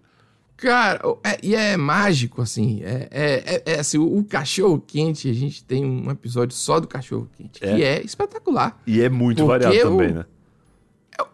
Cara, 0.55 1.01
é- 1.25 1.39
e 1.43 1.53
é 1.53 1.75
mágico, 1.75 2.41
assim. 2.41 2.81
É, 2.83 3.09
é, 3.11 3.43
é- 3.55 3.73
é 3.73 3.79
assim, 3.81 3.97
o, 3.97 4.19
o 4.19 4.23
cachorro 4.23 4.79
quente, 4.79 5.29
a 5.29 5.33
gente 5.33 5.65
tem 5.65 5.83
um 5.83 6.09
episódio 6.09 6.55
só 6.55 6.79
do 6.79 6.87
cachorro 6.87 7.27
quente, 7.35 7.59
É. 7.61 7.75
que 7.75 7.83
é 7.83 8.01
espetacular. 8.01 8.81
E 8.87 9.01
é 9.01 9.09
muito 9.09 9.45
variado 9.45 9.77
também, 9.77 10.13
né? 10.13 10.23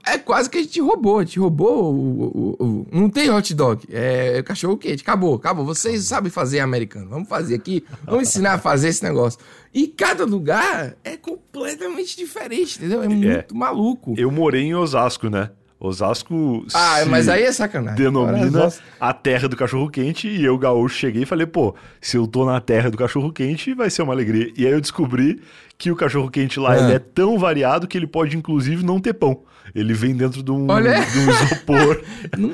É, 0.05 0.13
é 0.13 0.17
quase 0.17 0.49
que 0.49 0.57
a 0.57 0.61
gente 0.61 0.79
roubou. 0.81 1.19
A 1.19 1.23
gente 1.23 1.39
roubou 1.39 1.93
o. 1.93 2.55
o- 2.59 2.63
o- 2.63 2.87
não 2.91 3.09
tem 3.09 3.29
hot 3.29 3.53
dog. 3.53 3.83
É 3.91 4.41
cachorro 4.43 4.77
quente. 4.77 5.01
Acabou, 5.03 5.35
acabou. 5.35 5.65
Vocês 5.65 6.03
sabem 6.05 6.29
fazer 6.31 6.59
americano. 6.59 7.09
Vamos 7.09 7.29
fazer 7.29 7.55
aqui. 7.55 7.83
Vamos 8.05 8.23
ensinar 8.29 8.53
a 8.53 8.57
fazer 8.59 8.89
esse 8.89 9.03
negócio. 9.03 9.39
E 9.73 9.87
cada 9.87 10.25
lugar 10.25 10.95
é 11.03 11.15
completamente 11.15 12.17
diferente, 12.17 12.77
entendeu? 12.77 13.03
É 13.03 13.07
muito 13.07 13.55
maluco. 13.55 14.13
Eu 14.17 14.31
morei 14.31 14.63
em 14.63 14.75
Osasco, 14.75 15.29
né? 15.29 15.51
Osasco. 15.79 16.65
Ah, 16.73 16.99
se 17.01 17.05
mas 17.09 17.29
aí 17.29 17.43
é 17.43 17.51
sacanagem. 17.53 17.95
Denomina 17.97 18.49
nossa. 18.63 18.81
a 18.99 19.13
terra 19.13 19.47
do 19.47 19.55
cachorro 19.55 19.89
quente 19.89 20.27
e 20.27 20.43
eu, 20.43 20.57
gaúcho, 20.57 20.95
cheguei 20.97 21.23
e 21.23 21.25
falei, 21.25 21.47
pô, 21.47 21.73
se 22.01 22.17
eu 22.17 22.27
tô 22.27 22.45
na 22.45 22.59
terra 22.59 22.89
do 22.91 22.97
cachorro 22.97 23.31
quente, 23.31 23.73
vai 23.73 23.89
ser 23.89 24.01
uma 24.01 24.11
alegria. 24.13 24.51
E 24.57 24.65
aí 24.67 24.73
eu 24.73 24.81
descobri 24.81 25.41
que 25.77 25.89
o 25.89 25.95
cachorro 25.95 26.29
quente 26.29 26.59
lá 26.59 26.73
Ah. 26.73 26.79
ele 26.79 26.93
é 26.93 26.99
tão 26.99 27.39
variado 27.39 27.87
que 27.87 27.97
ele 27.97 28.07
pode, 28.07 28.35
inclusive, 28.35 28.83
não 28.83 28.99
ter 28.99 29.13
pão. 29.13 29.41
Ele 29.75 29.93
vem 29.93 30.15
dentro 30.15 30.41
de 30.43 30.51
um, 30.51 30.69
Olha. 30.69 30.99
de 31.05 31.19
um 31.19 31.29
isopor. 31.29 32.01
Não- 32.37 32.53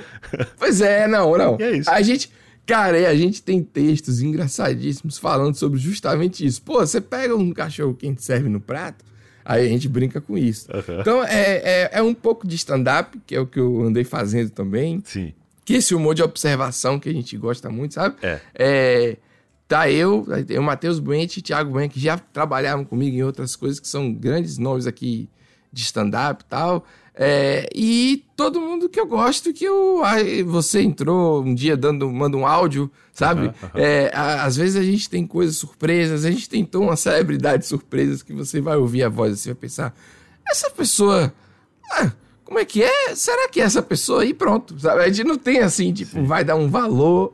Pois 0.57 0.81
é, 0.81 1.07
não, 1.07 1.37
não. 1.37 1.57
E 1.59 1.63
é 1.63 1.77
isso. 1.77 1.89
A 1.89 2.01
gente. 2.01 2.29
Cara, 2.65 2.97
a 3.09 3.15
gente 3.15 3.43
tem 3.43 3.61
textos 3.61 4.21
engraçadíssimos 4.21 5.17
falando 5.19 5.53
sobre 5.55 5.77
justamente 5.79 6.43
isso. 6.45 6.61
Pô, 6.63 6.79
você 6.79 6.99
pega 6.99 7.35
um 7.35 7.51
cachorro 7.53 7.93
quente 7.93 8.23
serve 8.23 8.49
no 8.49 8.59
prato, 8.59 9.05
aí 9.45 9.65
a 9.65 9.69
gente 9.69 9.87
brinca 9.87 10.19
com 10.19 10.35
isso. 10.35 10.67
Aham. 10.73 10.97
Então 10.99 11.23
é, 11.23 11.57
é, 11.63 11.89
é 11.93 12.01
um 12.01 12.13
pouco 12.13 12.47
de 12.47 12.55
stand-up, 12.55 13.19
que 13.27 13.35
é 13.35 13.39
o 13.39 13.45
que 13.45 13.59
eu 13.59 13.83
andei 13.83 14.03
fazendo 14.03 14.49
também. 14.49 15.01
Sim. 15.05 15.31
Que 15.63 15.75
esse 15.75 15.93
humor 15.93 16.15
de 16.15 16.23
observação 16.23 16.99
que 16.99 17.07
a 17.07 17.13
gente 17.13 17.37
gosta 17.37 17.69
muito, 17.69 17.93
sabe? 17.93 18.15
É. 18.23 18.39
É, 18.55 19.17
tá 19.67 19.89
eu, 19.89 20.25
o 20.57 20.61
Matheus 20.63 20.97
Buente 20.99 21.39
e 21.39 21.43
Thiago 21.43 21.71
Buente, 21.71 21.93
que 21.93 21.99
já 21.99 22.17
trabalharam 22.17 22.83
comigo 22.83 23.15
em 23.15 23.23
outras 23.23 23.55
coisas, 23.55 23.79
que 23.79 23.87
são 23.87 24.11
grandes 24.11 24.57
nomes 24.57 24.87
aqui 24.87 25.29
de 25.75 25.83
stand-up 25.83 26.43
e 26.43 26.47
tal. 26.49 26.85
É, 27.17 27.69
e 27.73 28.25
todo 28.35 28.59
mundo 28.59 28.89
que 28.89 28.99
eu 28.99 29.05
gosto, 29.05 29.53
que 29.53 29.63
eu. 29.65 30.01
ai, 30.03 30.43
você 30.43 30.81
entrou 30.81 31.41
um 31.43 31.53
dia 31.55 31.77
dando, 31.77 32.09
manda 32.11 32.35
um 32.35 32.45
áudio, 32.45 32.91
sabe? 33.13 33.47
Aham. 33.47 33.71
É, 33.75 34.11
a- 34.13 34.43
às 34.43 34.55
vezes 34.57 34.75
a 34.75 34.83
gente 34.83 35.09
tem 35.09 35.25
coisas 35.25 35.55
surpresas, 35.55 36.25
a 36.25 36.31
gente 36.31 36.49
tentou 36.49 36.83
uma 36.83 36.95
celebridade 36.97 37.63
de 37.63 37.67
surpresas 37.69 38.21
que 38.21 38.33
você 38.33 38.59
vai 38.59 38.75
ouvir 38.75 39.03
a 39.03 39.09
voz 39.09 39.33
e 39.33 39.37
você 39.37 39.49
vai 39.49 39.55
pensar, 39.61 39.95
essa 40.49 40.69
pessoa. 40.69 41.33
ah, 41.91 42.11
como 42.43 42.59
é 42.59 42.65
que 42.65 42.83
é? 42.83 43.15
Será 43.15 43.47
que 43.49 43.61
é 43.61 43.63
essa 43.63 43.81
pessoa 43.81 44.21
aí? 44.23 44.33
Pronto. 44.33 44.77
Sabe? 44.79 45.01
A 45.01 45.07
gente 45.07 45.23
não 45.25 45.37
tem 45.37 45.59
assim, 45.59 45.93
tipo, 45.93 46.21
vai 46.25 46.43
dar 46.43 46.55
um 46.57 46.69
valor 46.69 47.33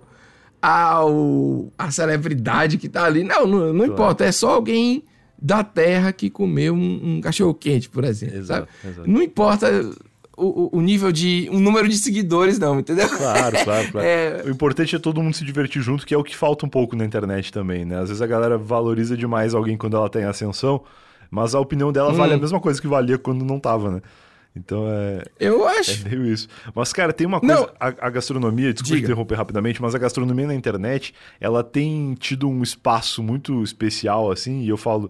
ao 0.61 1.71
a 1.77 1.89
celebridade 1.91 2.77
que 2.77 2.87
tá 2.87 3.05
ali. 3.05 3.23
Não, 3.23 3.45
não, 3.47 3.73
não 3.73 3.85
importa. 3.85 4.23
É 4.25 4.31
só 4.31 4.51
alguém 4.51 5.03
da 5.41 5.63
terra 5.63 6.11
que 6.13 6.29
comeu 6.29 6.73
um, 6.73 7.15
um 7.17 7.21
cachorro 7.21 7.53
quente, 7.53 7.89
por 7.89 8.03
exemplo. 8.03 8.37
Exato, 8.37 8.67
sabe? 8.81 8.93
exato. 8.93 9.09
Não 9.09 9.21
importa 9.21 9.89
o, 10.37 10.77
o- 10.77 10.81
nível 10.81 11.11
de. 11.11 11.49
o 11.51 11.59
número 11.59 11.89
de 11.89 11.97
seguidores, 11.97 12.59
não, 12.59 12.79
entendeu? 12.79 13.09
Claro, 13.09 13.57
claro, 13.63 13.87
claro. 13.91 14.07
É. 14.07 14.43
O 14.45 14.49
importante 14.49 14.95
é 14.95 14.99
todo 14.99 15.21
mundo 15.21 15.33
se 15.35 15.43
divertir 15.43 15.81
junto, 15.81 16.05
que 16.05 16.13
é 16.13 16.17
o 16.17 16.23
que 16.23 16.35
falta 16.35 16.65
um 16.65 16.69
pouco 16.69 16.95
na 16.95 17.03
internet 17.05 17.51
também, 17.51 17.83
né? 17.85 17.97
Às 17.99 18.09
vezes 18.09 18.21
a 18.21 18.27
galera 18.27 18.57
valoriza 18.57 19.17
demais 19.17 19.53
alguém 19.55 19.75
quando 19.77 19.97
ela 19.97 20.09
tem 20.09 20.23
ascensão, 20.25 20.83
mas 21.29 21.55
a 21.55 21.59
opinião 21.59 21.91
dela 21.91 22.13
vale 22.13 22.33
a 22.33 22.37
Hum. 22.37 22.41
mesma 22.41 22.59
coisa 22.59 22.79
que 22.81 22.87
valia 22.87 23.17
quando 23.17 23.43
não 23.43 23.59
tava, 23.59 23.89
né? 23.91 24.01
Então 24.55 24.83
é, 24.87 25.23
Eu 25.39 25.67
é 25.67 25.79
acho. 25.79 26.07
meio 26.09 26.25
isso. 26.25 26.47
Mas, 26.75 26.91
cara, 26.91 27.13
tem 27.13 27.25
uma 27.25 27.39
coisa. 27.39 27.55
Não. 27.55 27.69
A, 27.79 27.87
a 27.87 28.09
gastronomia, 28.09 28.73
desculpa 28.73 28.95
Diga. 28.97 29.07
interromper 29.07 29.35
rapidamente, 29.35 29.81
mas 29.81 29.95
a 29.95 29.97
gastronomia 29.97 30.45
na 30.45 30.53
internet, 30.53 31.13
ela 31.39 31.63
tem 31.63 32.13
tido 32.19 32.49
um 32.49 32.61
espaço 32.61 33.23
muito 33.23 33.63
especial, 33.63 34.29
assim, 34.29 34.61
e 34.61 34.67
eu 34.69 34.75
falo 34.77 35.09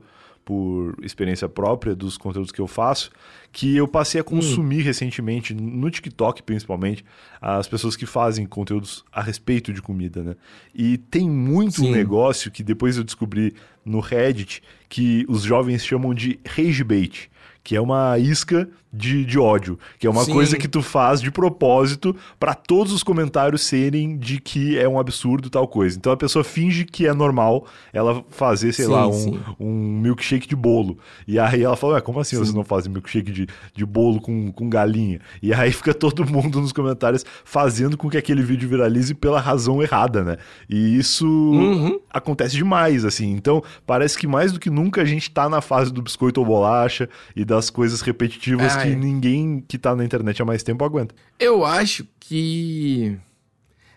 por 0.51 0.97
experiência 1.01 1.47
própria 1.47 1.95
dos 1.95 2.17
conteúdos 2.17 2.51
que 2.51 2.59
eu 2.59 2.67
faço, 2.67 3.09
que 3.53 3.73
eu 3.77 3.87
passei 3.87 4.19
a 4.19 4.23
consumir 4.23 4.81
recentemente, 4.81 5.53
no 5.53 5.89
TikTok 5.89 6.43
principalmente, 6.43 7.05
as 7.39 7.69
pessoas 7.69 7.95
que 7.95 8.05
fazem 8.05 8.45
conteúdos 8.45 9.05
a 9.13 9.21
respeito 9.21 9.71
de 9.71 9.81
comida, 9.81 10.21
né? 10.21 10.35
E 10.75 10.97
tem 10.97 11.29
muito 11.29 11.81
um 11.81 11.85
Sim. 11.85 11.91
negócio 11.91 12.51
que 12.51 12.63
depois 12.63 12.97
eu 12.97 13.05
descobri 13.05 13.55
no 13.85 14.01
Reddit, 14.01 14.61
que 14.89 15.25
os 15.29 15.43
jovens 15.43 15.85
chamam 15.85 16.13
de 16.13 16.37
rage 16.45 16.83
bait, 16.83 17.31
que 17.63 17.73
é 17.73 17.79
uma 17.79 18.19
isca 18.19 18.69
de, 18.93 19.23
de 19.25 19.39
ódio, 19.39 19.79
que 19.97 20.05
é 20.05 20.09
uma 20.09 20.23
Sim. 20.25 20.33
coisa 20.33 20.57
que 20.57 20.67
tu 20.67 20.81
faz 20.81 21.21
de 21.21 21.31
propósito 21.31 22.15
pra 22.39 22.53
todos 22.53 22.91
os 22.91 23.03
comentários 23.03 23.61
serem 23.61 24.17
de 24.17 24.39
que 24.39 24.77
é 24.77 24.87
um 24.87 24.99
absurdo 24.99 25.49
tal 25.49 25.67
coisa. 25.67 25.97
Então 25.97 26.11
a 26.11 26.17
pessoa 26.17 26.43
finge 26.43 26.83
que 26.85 27.07
é 27.07 27.13
normal 27.13 27.65
ela 27.93 28.23
fazer, 28.29 28.73
sei 28.73 28.85
Sim, 28.85 28.91
lá, 28.91 29.07
um, 29.07 29.13
sim. 29.13 29.39
um 29.59 29.99
milkshake 30.01 30.47
de 30.47 30.55
bolo. 30.55 30.97
E 31.27 31.39
aí 31.39 31.63
ela 31.63 31.75
fala, 31.75 31.93
ué, 31.93 32.01
como 32.01 32.19
assim 32.19 32.37
você 32.37 32.53
não 32.53 32.63
faz 32.63 32.87
milkshake 32.87 33.31
de, 33.31 33.47
de 33.73 33.85
bolo 33.85 34.19
com, 34.19 34.51
com 34.51 34.69
galinha? 34.69 35.19
E 35.41 35.53
aí 35.53 35.71
fica 35.71 35.93
todo 35.93 36.25
mundo 36.29 36.59
nos 36.59 36.71
comentários 36.73 37.23
fazendo 37.45 37.97
com 37.97 38.09
que 38.09 38.17
aquele 38.17 38.41
vídeo 38.41 38.67
viralize 38.67 39.13
pela 39.13 39.39
razão 39.39 39.81
errada, 39.81 40.23
né? 40.23 40.37
E 40.69 40.97
isso 40.97 41.25
Uhum. 41.27 41.99
acontece 42.09 42.55
demais, 42.55 43.05
assim. 43.05 43.31
Então, 43.31 43.63
parece 43.85 44.17
que 44.17 44.27
mais 44.27 44.51
do 44.51 44.59
que 44.59 44.69
nunca 44.69 45.01
a 45.01 45.05
gente 45.05 45.29
tá 45.31 45.47
na 45.47 45.61
fase 45.61 45.91
do 45.93 46.01
biscoito 46.01 46.39
ou 46.39 46.45
bolacha 46.45 47.07
e 47.35 47.45
das 47.45 47.69
coisas 47.69 48.01
repetitivas 48.01 48.75
Ah, 48.81 48.85
que 48.85 48.91
é. 48.91 48.95
ninguém 48.95 49.63
que 49.67 49.77
tá 49.77 49.95
na 49.95 50.03
internet 50.03 50.41
há 50.41 50.45
mais 50.45 50.63
tempo 50.63 50.83
aguenta. 50.83 51.15
Eu 51.39 51.65
acho 51.65 52.07
que 52.19 53.17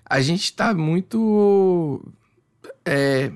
a 0.05 0.21
gente 0.21 0.53
tá 0.53 0.75
muito. 0.75 2.03
É, 2.85 3.33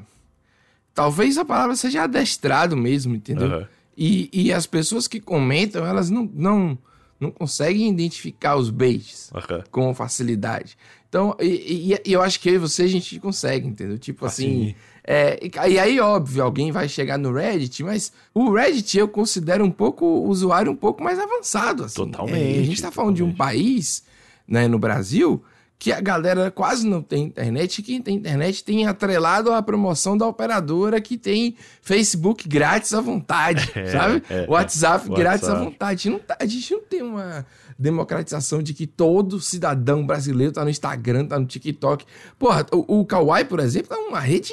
talvez 0.95 1.39
a 1.39 1.45
palavra 1.45 1.77
seja 1.77 2.03
adestrado 2.03 2.77
mesmo, 2.77 3.15
entendeu? 3.15 3.47
Aham. 3.47 3.69
E, 3.97 4.31
e 4.33 4.53
as 4.53 4.65
pessoas 4.67 5.09
que 5.09 5.19
comentam, 5.19 5.85
elas 5.85 6.09
não, 6.09 6.31
não, 6.33 6.79
não 7.19 7.33
conseguem 7.33 7.91
identificar 7.91 8.55
os 8.55 8.71
baits 8.71 9.29
Aham. 9.35 9.65
com 9.73 9.93
facilidade. 9.93 10.77
Então, 11.09 11.35
e, 11.40 11.92
e- 11.94 12.01
e 12.11 12.12
eu 12.12 12.21
acho 12.23 12.38
que 12.40 12.49
eu 12.51 12.55
e 12.55 12.59
você 12.59 12.83
a 12.83 12.87
gente 12.88 13.18
consegue, 13.18 13.66
entendeu? 13.66 13.99
Tipo 13.99 14.27
assim. 14.27 14.62
Assim. 14.71 14.75
é, 15.05 15.38
e, 15.42 15.73
e 15.73 15.79
aí, 15.79 15.99
óbvio, 16.01 16.42
alguém 16.44 16.71
vai 16.71 16.87
chegar 16.88 17.16
no 17.18 17.33
Reddit, 17.33 17.83
mas 17.83 18.12
o 18.35 18.53
Reddit 18.53 18.99
eu 18.99 19.09
considero 19.09 19.64
um 19.64 19.71
pouco 19.71 20.05
o 20.05 20.29
usuário 20.29 20.71
um 20.71 20.77
pouco 20.77 21.03
mais 21.03 21.18
avançado. 21.18 21.85
Assim. 21.85 21.94
Totalmente, 21.97 22.59
É, 22.59 22.61
a 22.61 22.64
gente 22.64 22.83
tá 22.83 22.90
falando 22.90 23.16
de 23.16 23.23
um 23.23 23.35
país, 23.35 24.03
né, 24.47 24.68
no 24.68 24.79
Brasil, 24.79 25.42
que 25.79 25.92
a 25.92 26.01
galera 26.01 26.51
quase 26.51 26.85
não 26.87 27.01
tem 27.01 27.25
internet, 27.27 27.79
e 27.79 27.83
quem 27.85 28.03
tem 28.03 28.16
internet 28.16 28.64
tem 28.64 28.85
atrelado 28.87 29.53
a 29.53 29.62
promoção 29.62 30.18
da 30.18 30.27
operadora 30.27 31.01
que 31.01 31.16
tem 31.16 31.55
Facebook 31.81 32.49
grátis 32.49 32.92
à 32.92 33.01
vontade, 33.01 33.71
É, 33.77 33.87
sabe? 33.87 34.23
é, 34.29 34.44
WhatsApp 34.49 35.11
é. 35.11 35.14
grátis 35.14 35.49
à 35.49 35.53
WhatsApp. 35.53 35.71
vontade. 35.73 36.11
Não 36.11 36.18
tá- 36.18 36.37
a 36.40 36.44
gente 36.47 36.73
não 36.73 36.81
tem 36.83 37.01
uma 37.01 37.47
democratização 37.79 38.62
de 38.62 38.75
que 38.75 38.87
todo 38.87 39.41
cidadão 39.41 40.05
brasileiro 40.07 40.53
tá 40.53 40.64
no 40.64 40.71
Instagram, 40.71 41.27
tá 41.27 41.38
no 41.38 41.47
TikTok. 41.47 42.05
Porra, 42.38 42.67
o, 42.73 43.01
o 43.01 43.05
Kawaii, 43.07 43.45
por 43.45 43.61
exemplo, 43.61 43.95
é 43.95 43.99
uma 43.99 44.21
rede 44.21 44.53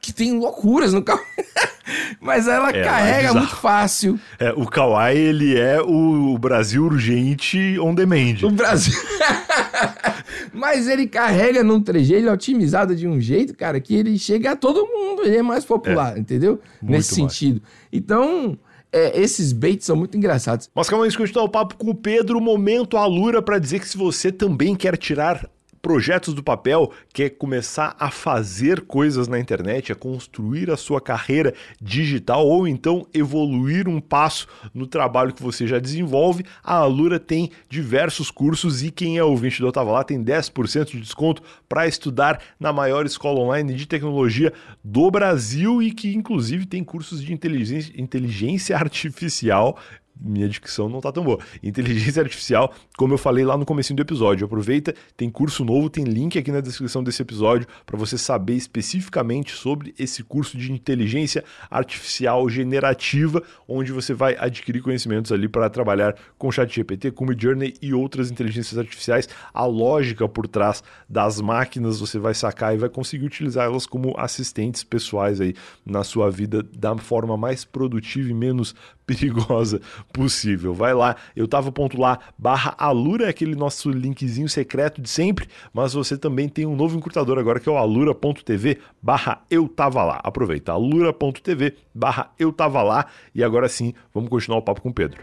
que 0.00 0.12
tem 0.12 0.36
loucuras 0.38 0.92
no 0.92 1.02
Kawaii. 1.02 1.24
Mas 2.20 2.46
ela 2.48 2.70
É, 2.72 2.80
é 2.80 2.84
carrega 2.84 3.18
bizarro. 3.28 3.38
muito 3.40 3.56
fácil. 3.56 4.18
É, 4.38 4.52
o 4.52 4.66
Kawaii, 4.66 5.18
ele 5.18 5.58
é 5.58 5.80
o 5.80 6.36
Brasil 6.38 6.84
urgente 6.84 7.78
on 7.80 7.94
demand. 7.94 8.36
O 8.42 8.50
Brasil. 8.50 8.94
Mas 10.52 10.86
ele 10.88 11.06
carrega 11.06 11.62
num 11.62 11.82
3G, 11.82 12.12
ele 12.12 12.28
é 12.28 12.32
otimizado 12.32 12.94
de 12.94 13.06
um 13.08 13.20
jeito, 13.20 13.54
cara, 13.56 13.80
que 13.80 13.94
ele 13.94 14.18
chega 14.18 14.52
a 14.52 14.56
todo 14.56 14.86
mundo, 14.86 15.22
ele 15.24 15.36
é 15.38 15.42
mais 15.42 15.64
popular, 15.64 16.18
entendeu? 16.18 16.60
Muito 16.80 16.92
Nesse 16.96 17.20
mais. 17.20 17.32
sentido. 17.32 17.62
Então, 17.92 18.56
é, 18.92 19.18
esses 19.18 19.52
baits 19.52 19.86
são 19.86 19.96
muito 19.96 20.16
engraçados. 20.16 20.70
Mas 20.74 20.88
calma 20.88 21.04
antes 21.04 21.14
de 21.14 21.18
continuar 21.18 21.44
o 21.44 21.48
papo 21.48 21.76
com 21.76 21.90
o 21.90 21.94
Pedro, 21.94 22.40
momento 22.40 22.96
Alura 22.96 23.40
para 23.40 23.58
dizer 23.58 23.80
que 23.80 23.88
se 23.88 23.96
você 23.96 24.30
também 24.30 24.74
quer 24.74 24.96
tirar 24.96 25.48
projetos 25.82 26.32
do 26.32 26.44
papel, 26.44 26.92
quer 27.12 27.30
começar 27.30 27.96
a 27.98 28.08
fazer 28.08 28.82
coisas 28.82 29.26
na 29.26 29.38
internet, 29.38 29.90
a 29.90 29.96
construir 29.96 30.70
a 30.70 30.76
sua 30.76 31.00
carreira 31.00 31.52
digital 31.80 32.46
ou 32.46 32.68
então 32.68 33.04
evoluir 33.12 33.88
um 33.88 34.00
passo 34.00 34.46
no 34.72 34.86
trabalho 34.86 35.34
que 35.34 35.42
você 35.42 35.66
já 35.66 35.80
desenvolve, 35.80 36.44
a 36.62 36.76
Alura 36.76 37.18
tem 37.18 37.50
diversos 37.68 38.30
cursos 38.30 38.84
e 38.84 38.92
quem 38.92 39.18
é 39.18 39.24
ouvinte 39.24 39.60
do 39.60 39.66
Otava 39.66 39.90
Lá 39.90 40.04
tem 40.04 40.22
10% 40.22 40.92
de 40.92 41.00
desconto 41.00 41.42
para 41.68 41.88
estudar 41.88 42.40
na 42.60 42.72
maior 42.72 43.04
escola 43.04 43.40
online 43.40 43.74
de 43.74 43.86
tecnologia 43.86 44.52
do 44.84 45.10
Brasil 45.10 45.82
e 45.82 45.90
que 45.90 46.14
inclusive 46.14 46.64
tem 46.64 46.84
cursos 46.84 47.20
de 47.20 47.32
inteligência, 47.32 47.92
inteligência 48.00 48.76
artificial 48.76 49.76
minha 50.24 50.48
dicção 50.48 50.88
não 50.88 51.00
tá 51.00 51.10
tão 51.10 51.24
boa. 51.24 51.38
Inteligência 51.62 52.22
artificial, 52.22 52.72
como 52.96 53.14
eu 53.14 53.18
falei 53.18 53.44
lá 53.44 53.56
no 53.56 53.64
comecinho 53.64 53.96
do 53.96 54.02
episódio. 54.02 54.44
Aproveita, 54.44 54.94
tem 55.16 55.28
curso 55.30 55.64
novo, 55.64 55.90
tem 55.90 56.04
link 56.04 56.38
aqui 56.38 56.52
na 56.52 56.60
descrição 56.60 57.02
desse 57.02 57.22
episódio 57.22 57.66
para 57.84 57.98
você 57.98 58.16
saber 58.16 58.54
especificamente 58.54 59.52
sobre 59.52 59.94
esse 59.98 60.22
curso 60.22 60.56
de 60.56 60.72
inteligência 60.72 61.44
artificial 61.70 62.48
generativa, 62.48 63.42
onde 63.66 63.92
você 63.92 64.14
vai 64.14 64.36
adquirir 64.38 64.82
conhecimentos 64.82 65.32
ali 65.32 65.48
para 65.48 65.68
trabalhar 65.68 66.14
com 66.38 66.50
ChatGPT, 66.50 67.10
com 67.10 67.26
Midjourney 67.26 67.74
e 67.80 67.92
outras 67.92 68.30
inteligências 68.30 68.78
artificiais. 68.78 69.28
A 69.52 69.64
lógica 69.64 70.28
por 70.28 70.46
trás 70.46 70.82
das 71.08 71.40
máquinas 71.40 72.00
você 72.00 72.18
vai 72.18 72.34
sacar 72.34 72.74
e 72.74 72.78
vai 72.78 72.88
conseguir 72.88 73.26
utilizá-las 73.26 73.86
como 73.86 74.14
assistentes 74.18 74.84
pessoais 74.84 75.40
aí 75.40 75.54
na 75.84 76.04
sua 76.04 76.30
vida 76.30 76.62
da 76.62 76.96
forma 76.96 77.36
mais 77.36 77.64
produtiva 77.64 78.30
e 78.30 78.34
menos 78.34 78.74
perigosa 79.06 79.80
possível. 80.12 80.74
Vai 80.74 80.94
lá, 80.94 81.16
eu 81.34 81.46
tava 81.46 81.70
ponto 81.72 82.00
lá, 82.00 82.18
barra 82.38 82.74
Alura, 82.78 83.28
aquele 83.28 83.54
nosso 83.54 83.90
linkzinho 83.90 84.48
secreto 84.48 85.00
de 85.00 85.08
sempre, 85.08 85.48
mas 85.72 85.92
você 85.92 86.16
também 86.16 86.48
tem 86.48 86.66
um 86.66 86.76
novo 86.76 86.96
encurtador 86.96 87.38
agora 87.38 87.60
que 87.60 87.68
é 87.68 87.72
o 87.72 87.76
alura.tv 87.76 88.78
barra 89.02 89.42
eu 89.50 89.68
tava 89.68 90.04
lá. 90.04 90.20
Aproveita, 90.22 90.72
alura.tv 90.72 91.74
barra 91.94 92.32
eu 92.38 92.52
tava 92.52 92.82
lá 92.82 93.06
e 93.34 93.42
agora 93.42 93.68
sim, 93.68 93.92
vamos 94.12 94.30
continuar 94.30 94.58
o 94.58 94.62
papo 94.62 94.80
com 94.80 94.88
o 94.90 94.94
Pedro. 94.94 95.22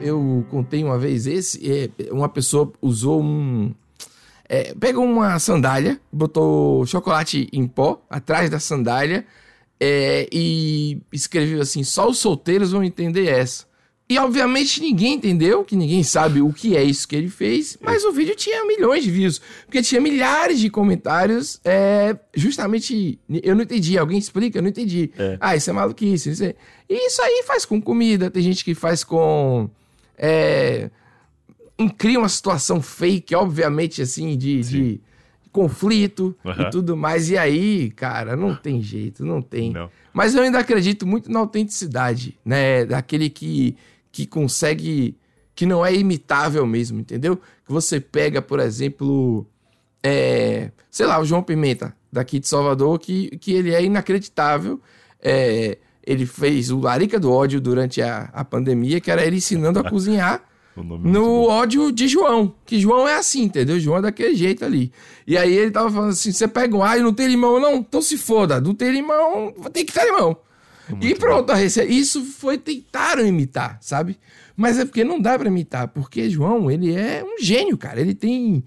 Eu 0.00 0.46
contei 0.50 0.82
uma 0.82 0.98
vez 0.98 1.26
esse, 1.26 1.60
é, 1.70 2.10
uma 2.10 2.28
pessoa 2.28 2.72
usou 2.80 3.22
um. 3.22 3.74
é, 4.48 4.74
pegou 4.74 5.04
uma 5.04 5.38
sandália, 5.38 6.00
botou 6.10 6.86
chocolate 6.86 7.48
em 7.52 7.66
pó 7.66 8.02
atrás 8.08 8.48
da 8.48 8.58
sandália 8.58 9.26
é, 9.80 10.28
e 10.30 11.00
escreveu 11.12 11.60
assim: 11.60 11.82
só 11.82 12.08
os 12.08 12.18
solteiros 12.18 12.72
vão 12.72 12.84
entender 12.84 13.26
essa. 13.26 13.70
E 14.08 14.18
obviamente 14.18 14.80
ninguém 14.80 15.14
entendeu, 15.14 15.64
que 15.64 15.76
ninguém 15.76 16.02
sabe 16.02 16.42
o 16.42 16.52
que 16.52 16.76
é 16.76 16.82
isso 16.82 17.06
que 17.06 17.14
ele 17.14 17.28
fez, 17.28 17.78
mas 17.80 18.04
o 18.04 18.10
vídeo 18.10 18.34
tinha 18.34 18.66
milhões 18.66 19.04
de 19.04 19.10
views, 19.10 19.40
porque 19.64 19.80
tinha 19.82 20.00
milhares 20.00 20.58
de 20.58 20.68
comentários. 20.68 21.60
é, 21.64 22.16
justamente, 22.34 23.20
eu 23.28 23.54
não 23.54 23.62
entendi, 23.62 23.96
alguém 23.96 24.18
explica, 24.18 24.58
eu 24.58 24.62
não 24.62 24.68
entendi. 24.68 25.12
É. 25.16 25.38
Ah, 25.40 25.54
isso 25.54 25.70
é 25.70 25.72
maluquice. 25.72 26.30
Isso 26.30 26.42
é... 26.42 26.56
E 26.88 27.06
isso 27.06 27.22
aí 27.22 27.44
faz 27.46 27.64
com 27.64 27.80
comida, 27.80 28.28
tem 28.28 28.42
gente 28.42 28.64
que 28.64 28.74
faz 28.74 29.04
com. 29.04 29.70
É, 30.18 30.90
cria 31.96 32.18
uma 32.18 32.28
situação 32.28 32.82
fake, 32.82 33.32
obviamente, 33.36 34.02
assim, 34.02 34.36
de, 34.36 34.60
de 34.60 35.00
conflito 35.52 36.36
Aham. 36.44 36.62
e 36.62 36.70
tudo 36.70 36.96
mais. 36.96 37.30
E 37.30 37.36
aí, 37.36 37.90
cara, 37.90 38.36
não 38.36 38.54
tem 38.54 38.80
jeito, 38.82 39.24
não 39.24 39.42
tem. 39.42 39.72
Não. 39.72 39.90
Mas 40.12 40.34
eu 40.34 40.42
ainda 40.42 40.58
acredito 40.58 41.06
muito 41.06 41.30
na 41.30 41.38
autenticidade, 41.40 42.38
né? 42.44 42.84
Daquele 42.84 43.28
que, 43.30 43.76
que 44.10 44.26
consegue. 44.26 45.16
que 45.54 45.66
não 45.66 45.84
é 45.84 45.94
imitável 45.94 46.66
mesmo, 46.66 47.00
entendeu? 47.00 47.36
Que 47.36 47.72
você 47.72 48.00
pega, 48.00 48.40
por 48.40 48.60
exemplo. 48.60 49.46
é, 50.02 50.70
sei 50.90 51.06
lá, 51.06 51.20
o 51.20 51.24
João 51.24 51.42
Pimenta, 51.42 51.94
daqui 52.12 52.38
de 52.38 52.48
Salvador, 52.48 52.98
que, 52.98 53.30
que 53.38 53.52
ele 53.52 53.74
é 53.74 53.82
inacreditável. 53.82 54.80
É, 55.22 55.78
ele 56.02 56.24
fez 56.26 56.70
o 56.70 56.80
Larica 56.80 57.20
do 57.20 57.30
Ódio 57.30 57.60
durante 57.60 58.00
a, 58.00 58.30
a 58.32 58.44
pandemia, 58.44 59.00
que 59.00 59.10
era 59.10 59.24
ele 59.24 59.36
ensinando 59.36 59.78
a 59.78 59.88
cozinhar 59.88 60.42
É 60.76 60.80
muito 60.82 61.06
no 61.08 61.44
ódio 61.48 61.90
de 61.92 62.06
João. 62.08 62.54
Que 62.64 62.78
João 62.80 63.06
é 63.08 63.16
assim, 63.16 63.42
entendeu? 63.42 63.78
João 63.80 63.98
é 63.98 64.02
daquele 64.02 64.34
jeito 64.34 64.64
ali. 64.64 64.92
E 65.26 65.36
aí 65.36 65.52
ele 65.52 65.70
tava 65.70 65.90
falando 65.90 66.10
assim: 66.10 66.32
você 66.32 66.46
pega 66.48 66.76
um 66.76 66.82
alho, 66.82 67.02
não 67.02 67.12
tem 67.14 67.26
limão, 67.28 67.60
não? 67.60 67.76
Então 67.76 68.00
se 68.00 68.16
foda, 68.16 68.60
não 68.60 68.74
tem 68.74 68.90
limão, 68.90 69.52
tem 69.72 69.84
que 69.84 69.92
ter 69.92 70.04
limão. 70.04 70.36
e 71.00 71.14
pronto, 71.14 71.50
a 71.50 71.54
receita. 71.54 71.90
Isso 71.92 72.24
foi 72.24 72.56
tentaram 72.58 73.26
imitar, 73.26 73.78
sabe? 73.80 74.18
Mas 74.56 74.78
é 74.78 74.84
porque 74.84 75.04
não 75.04 75.20
dá 75.20 75.38
pra 75.38 75.48
imitar, 75.48 75.88
porque 75.88 76.28
João, 76.28 76.70
ele 76.70 76.92
é 76.94 77.24
um 77.24 77.42
gênio, 77.42 77.78
cara. 77.78 78.00
Ele 78.00 78.14
tem. 78.14 78.62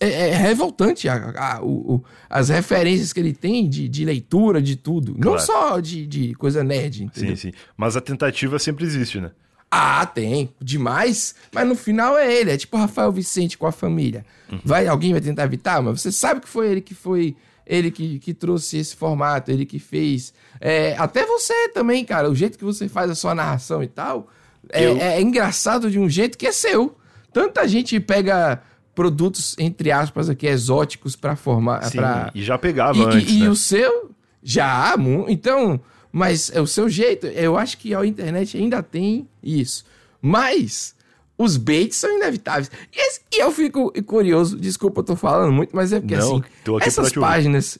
É, 0.00 0.30
é 0.30 0.34
revoltante 0.36 1.08
a- 1.08 1.32
a- 1.36 1.60
o- 1.62 2.02
as 2.28 2.48
referências 2.48 3.12
que 3.12 3.20
ele 3.20 3.32
tem 3.32 3.68
de, 3.68 3.88
de 3.88 4.04
leitura, 4.04 4.60
de 4.60 4.74
tudo. 4.74 5.12
Não 5.12 5.32
Claro. 5.32 5.40
só 5.40 5.78
de, 5.80 6.04
de 6.06 6.34
coisa 6.34 6.64
nerd, 6.64 7.04
entendeu? 7.04 7.36
Sim, 7.36 7.50
sim. 7.50 7.56
Mas 7.76 7.96
a 7.96 8.00
tentativa 8.00 8.58
sempre 8.58 8.84
existe, 8.84 9.20
né? 9.20 9.30
Ah, 9.70 10.06
tem. 10.06 10.50
Demais. 10.60 11.34
Mas 11.52 11.66
no 11.66 11.74
final 11.74 12.16
é 12.16 12.32
ele. 12.32 12.50
É 12.52 12.56
tipo 12.56 12.76
Rafael 12.76 13.10
Vicente 13.12 13.58
com 13.58 13.66
a 13.66 13.72
família. 13.72 14.24
Vai, 14.64 14.86
alguém 14.86 15.12
vai 15.12 15.20
tentar 15.20 15.44
evitar, 15.44 15.82
mas 15.82 16.00
você 16.00 16.12
sabe 16.12 16.40
que 16.40 16.48
foi 16.48 16.68
ele 16.70 16.80
que 16.80 16.94
foi. 16.94 17.36
Ele 17.66 17.90
que, 17.90 18.20
que 18.20 18.32
trouxe 18.32 18.78
esse 18.78 18.94
formato, 18.94 19.50
ele 19.50 19.66
que 19.66 19.80
fez. 19.80 20.32
É, 20.60 20.94
até 20.98 21.26
você 21.26 21.68
também, 21.70 22.04
cara. 22.04 22.30
O 22.30 22.34
jeito 22.34 22.56
que 22.56 22.64
você 22.64 22.88
faz 22.88 23.10
a 23.10 23.14
sua 23.16 23.34
narração 23.34 23.82
e 23.82 23.88
tal. 23.88 24.28
É, 24.70 24.84
é 24.84 25.20
engraçado 25.20 25.90
de 25.90 25.98
um 25.98 26.08
jeito 26.08 26.38
que 26.38 26.46
é 26.46 26.52
seu. 26.52 26.96
Tanta 27.32 27.66
gente 27.66 27.98
pega 27.98 28.62
produtos, 28.94 29.54
entre 29.58 29.90
aspas, 29.92 30.30
aqui, 30.30 30.46
exóticos 30.46 31.16
pra 31.16 31.34
formar. 31.36 31.84
Sim, 31.84 31.98
pra... 31.98 32.30
e 32.34 32.42
já 32.42 32.56
pegava 32.56 32.96
E, 32.98 33.00
e- 33.02 33.04
antes, 33.04 33.32
e 33.32 33.40
né? 33.40 33.48
o 33.50 33.56
seu 33.56 34.10
já, 34.42 34.94
então, 35.28 35.80
mas 36.18 36.50
é 36.54 36.60
o 36.62 36.66
seu 36.66 36.88
jeito. 36.88 37.26
Eu 37.26 37.58
acho 37.58 37.76
que 37.76 37.94
a 37.94 38.06
internet 38.06 38.56
ainda 38.56 38.82
tem 38.82 39.28
isso. 39.42 39.84
Mas 40.22 40.94
os 41.36 41.58
baits 41.58 41.96
são 41.98 42.10
inevitáveis. 42.16 42.70
E, 42.90 42.98
esse- 42.98 43.20
e 43.34 43.38
eu 43.42 43.52
fico 43.52 43.92
curioso, 44.04 44.56
desculpa, 44.56 45.00
eu 45.00 45.04
tô 45.04 45.14
falando 45.16 45.52
muito, 45.52 45.76
mas 45.76 45.92
é 45.92 46.00
porque 46.00 46.16
Não, 46.16 46.22
assim, 46.36 46.44
tô 46.64 46.76
aqui 46.76 46.84
pra 46.84 46.86
essas 46.86 47.12
páginas 47.20 47.78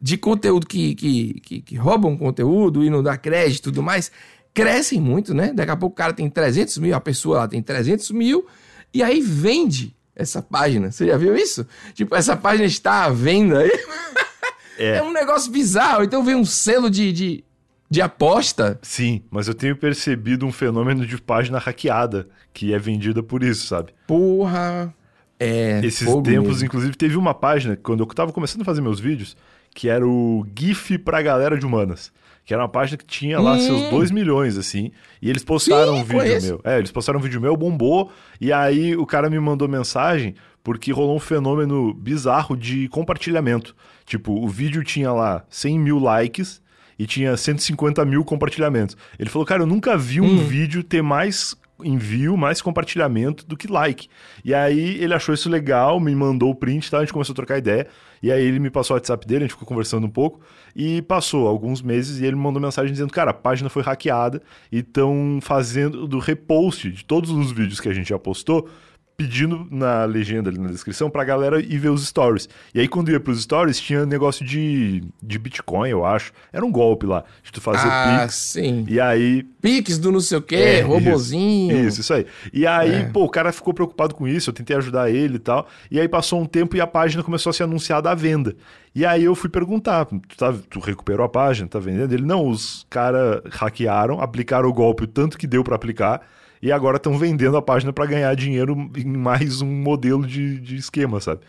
de 0.00 0.16
conteúdo 0.16 0.66
que, 0.66 0.94
que, 0.94 1.40
que, 1.40 1.60
que 1.60 1.76
roubam 1.76 2.16
conteúdo 2.16 2.82
e 2.82 2.88
não 2.88 3.02
dá 3.02 3.18
crédito 3.18 3.58
e 3.58 3.62
tudo 3.64 3.82
mais, 3.82 4.10
crescem 4.54 4.98
muito, 5.00 5.34
né? 5.34 5.52
Daqui 5.52 5.70
a 5.70 5.76
pouco 5.76 5.92
o 5.92 5.96
cara 5.96 6.12
tem 6.14 6.28
300 6.30 6.78
mil, 6.78 6.94
a 6.94 7.00
pessoa 7.00 7.38
lá 7.40 7.48
tem 7.48 7.62
300 7.62 8.10
mil, 8.12 8.46
e 8.94 9.02
aí 9.02 9.20
vende 9.20 9.94
essa 10.16 10.40
página. 10.40 10.90
Você 10.90 11.06
já 11.06 11.16
viu 11.18 11.36
isso? 11.36 11.66
Tipo, 11.92 12.14
essa 12.16 12.34
página 12.34 12.64
está 12.66 13.04
à 13.04 13.10
venda 13.10 13.58
aí. 13.58 13.70
É. 13.70 14.96
É 14.98 15.02
um 15.04 15.12
negócio 15.12 15.52
bizarro. 15.52 16.02
Então 16.02 16.24
vem 16.24 16.34
um 16.34 16.44
selo 16.44 16.90
de, 16.90 17.12
de, 17.12 17.44
de 17.90 18.00
aposta. 18.00 18.78
Sim, 18.82 19.22
mas 19.30 19.46
eu 19.48 19.54
tenho 19.54 19.76
percebido 19.76 20.46
um 20.46 20.52
fenômeno 20.52 21.06
de 21.06 21.20
página 21.20 21.58
hackeada 21.58 22.28
que 22.52 22.72
é 22.72 22.78
vendida 22.78 23.22
por 23.22 23.42
isso, 23.42 23.66
sabe? 23.66 23.92
Porra. 24.06 24.92
É. 25.38 25.80
Esses 25.84 26.06
tempos, 26.06 26.28
mesmo. 26.28 26.64
inclusive, 26.66 26.96
teve 26.96 27.16
uma 27.16 27.34
página, 27.34 27.76
quando 27.76 28.00
eu 28.02 28.06
tava 28.06 28.32
começando 28.32 28.62
a 28.62 28.64
fazer 28.64 28.80
meus 28.80 29.00
vídeos, 29.00 29.36
que 29.74 29.88
era 29.88 30.06
o 30.06 30.46
GIF 30.56 30.96
pra 30.98 31.20
galera 31.20 31.58
de 31.58 31.66
humanas. 31.66 32.12
Que 32.44 32.52
era 32.52 32.62
uma 32.62 32.68
página 32.68 32.98
que 32.98 33.06
tinha 33.06 33.40
lá 33.40 33.54
Hum. 33.54 33.58
seus 33.58 33.90
2 33.90 34.10
milhões, 34.10 34.56
assim. 34.58 34.92
E 35.20 35.30
eles 35.30 35.42
postaram 35.42 35.94
Sim, 35.94 36.00
um 36.00 36.04
vídeo 36.04 36.18
conheço. 36.20 36.46
meu. 36.46 36.60
É, 36.62 36.78
eles 36.78 36.92
postaram 36.92 37.18
um 37.18 37.22
vídeo 37.22 37.40
meu, 37.40 37.56
bombou. 37.56 38.12
E 38.40 38.52
aí 38.52 38.94
o 38.94 39.06
cara 39.06 39.30
me 39.30 39.40
mandou 39.40 39.66
mensagem 39.66 40.34
porque 40.62 40.92
rolou 40.92 41.16
um 41.16 41.20
fenômeno 41.20 41.92
bizarro 41.94 42.54
de 42.56 42.86
compartilhamento. 42.88 43.74
Tipo, 44.04 44.32
o 44.32 44.46
vídeo 44.48 44.84
tinha 44.84 45.10
lá 45.10 45.44
100 45.48 45.78
mil 45.78 45.98
likes 45.98 46.60
e 46.98 47.06
tinha 47.06 47.36
150 47.36 48.04
mil 48.04 48.24
compartilhamentos. 48.24 48.96
Ele 49.18 49.30
falou, 49.30 49.46
cara, 49.46 49.62
eu 49.62 49.66
nunca 49.66 49.96
vi 49.96 50.20
um 50.20 50.24
Hum. 50.26 50.38
vídeo 50.38 50.82
ter 50.82 51.02
mais 51.02 51.54
envio, 51.82 52.36
mais 52.36 52.62
compartilhamento 52.62 53.44
do 53.46 53.56
que 53.56 53.66
like. 53.66 54.08
E 54.44 54.54
aí 54.54 54.96
ele 55.02 55.12
achou 55.12 55.34
isso 55.34 55.50
legal, 55.50 55.98
me 55.98 56.14
mandou 56.14 56.50
o 56.50 56.54
print, 56.54 56.90
tá? 56.90 56.98
a 56.98 57.00
gente 57.00 57.12
começou 57.12 57.32
a 57.32 57.36
trocar 57.36 57.58
ideia. 57.58 57.86
E 58.22 58.30
aí 58.32 58.42
ele 58.42 58.58
me 58.58 58.70
passou 58.70 58.94
o 58.94 58.96
WhatsApp 58.96 59.26
dele, 59.26 59.40
a 59.40 59.46
gente 59.46 59.52
ficou 59.52 59.66
conversando 59.68 60.06
um 60.06 60.10
pouco. 60.10 60.40
E 60.74 61.02
passou 61.02 61.46
alguns 61.46 61.82
meses 61.82 62.20
e 62.20 62.24
ele 62.24 62.36
me 62.36 62.42
mandou 62.42 62.62
mensagem 62.62 62.90
dizendo, 62.90 63.12
cara, 63.12 63.32
a 63.32 63.34
página 63.34 63.68
foi 63.68 63.82
hackeada 63.82 64.40
e 64.72 64.78
estão 64.78 65.40
fazendo 65.42 66.06
do 66.06 66.18
repost 66.18 66.90
de 66.90 67.04
todos 67.04 67.30
os 67.30 67.52
vídeos 67.52 67.80
que 67.80 67.88
a 67.88 67.92
gente 67.92 68.08
já 68.08 68.18
postou, 68.18 68.68
pedindo 69.16 69.66
na 69.70 70.04
legenda 70.04 70.50
ali 70.50 70.58
na 70.58 70.68
descrição 70.68 71.08
pra 71.08 71.22
galera 71.24 71.60
ir 71.60 71.78
ver 71.78 71.90
os 71.90 72.06
stories. 72.06 72.48
E 72.74 72.80
aí 72.80 72.88
quando 72.88 73.10
ia 73.10 73.20
pros 73.20 73.42
stories 73.42 73.78
tinha 73.80 74.04
negócio 74.04 74.44
de, 74.44 75.04
de 75.22 75.38
Bitcoin, 75.38 75.88
eu 75.90 76.04
acho. 76.04 76.32
Era 76.52 76.64
um 76.66 76.72
golpe 76.72 77.06
lá, 77.06 77.22
de 77.42 77.52
tu 77.52 77.60
fazer 77.60 77.86
Ah, 77.88 78.20
Pix. 78.22 78.34
sim. 78.34 78.84
E 78.88 78.98
aí 79.00 79.44
Pix 79.62 79.98
do 79.98 80.10
não 80.10 80.20
sei 80.20 80.38
o 80.38 80.42
quê, 80.42 80.56
É, 80.56 80.80
robozinho. 80.80 81.86
isso, 81.86 82.00
isso 82.00 82.12
aí. 82.12 82.26
E 82.52 82.66
aí, 82.66 82.92
É. 82.94 83.04
pô, 83.04 83.24
o 83.24 83.28
cara 83.28 83.52
ficou 83.52 83.72
preocupado 83.72 84.14
com 84.14 84.26
isso, 84.26 84.50
eu 84.50 84.54
tentei 84.54 84.76
ajudar 84.76 85.10
ele 85.10 85.36
e 85.36 85.38
tal. 85.38 85.68
E 85.90 86.00
aí 86.00 86.08
passou 86.08 86.40
um 86.40 86.46
tempo 86.46 86.76
e 86.76 86.80
a 86.80 86.86
página 86.86 87.22
começou 87.22 87.50
a 87.50 87.52
ser 87.52 87.62
anunciada 87.64 88.10
à 88.10 88.14
venda. 88.14 88.56
E 88.94 89.04
aí 89.06 89.24
eu 89.24 89.34
fui 89.34 89.48
perguntar, 89.50 90.04
tu, 90.06 90.18
tá- 90.36 90.54
tu 90.70 90.78
recuperou 90.80 91.24
a 91.24 91.28
página, 91.28 91.68
tá 91.68 91.78
vendendo? 91.78 92.12
Ele, 92.12 92.24
não, 92.24 92.46
os 92.48 92.86
caras 92.90 93.40
hackearam, 93.50 94.20
aplicaram 94.20 94.68
o 94.68 94.72
golpe 94.72 95.04
o 95.04 95.06
tanto 95.06 95.36
que 95.38 95.46
deu 95.46 95.62
pra 95.64 95.76
aplicar. 95.76 96.20
E 96.64 96.72
agora 96.72 96.96
estão 96.96 97.18
vendendo 97.18 97.58
a 97.58 97.62
página 97.62 97.92
pra 97.92 98.06
ganhar 98.06 98.34
dinheiro 98.34 98.90
em 98.96 99.04
mais 99.04 99.60
um 99.60 99.70
modelo 99.70 100.26
de, 100.26 100.58
de 100.58 100.76
esquema, 100.76 101.20
sabe? 101.20 101.42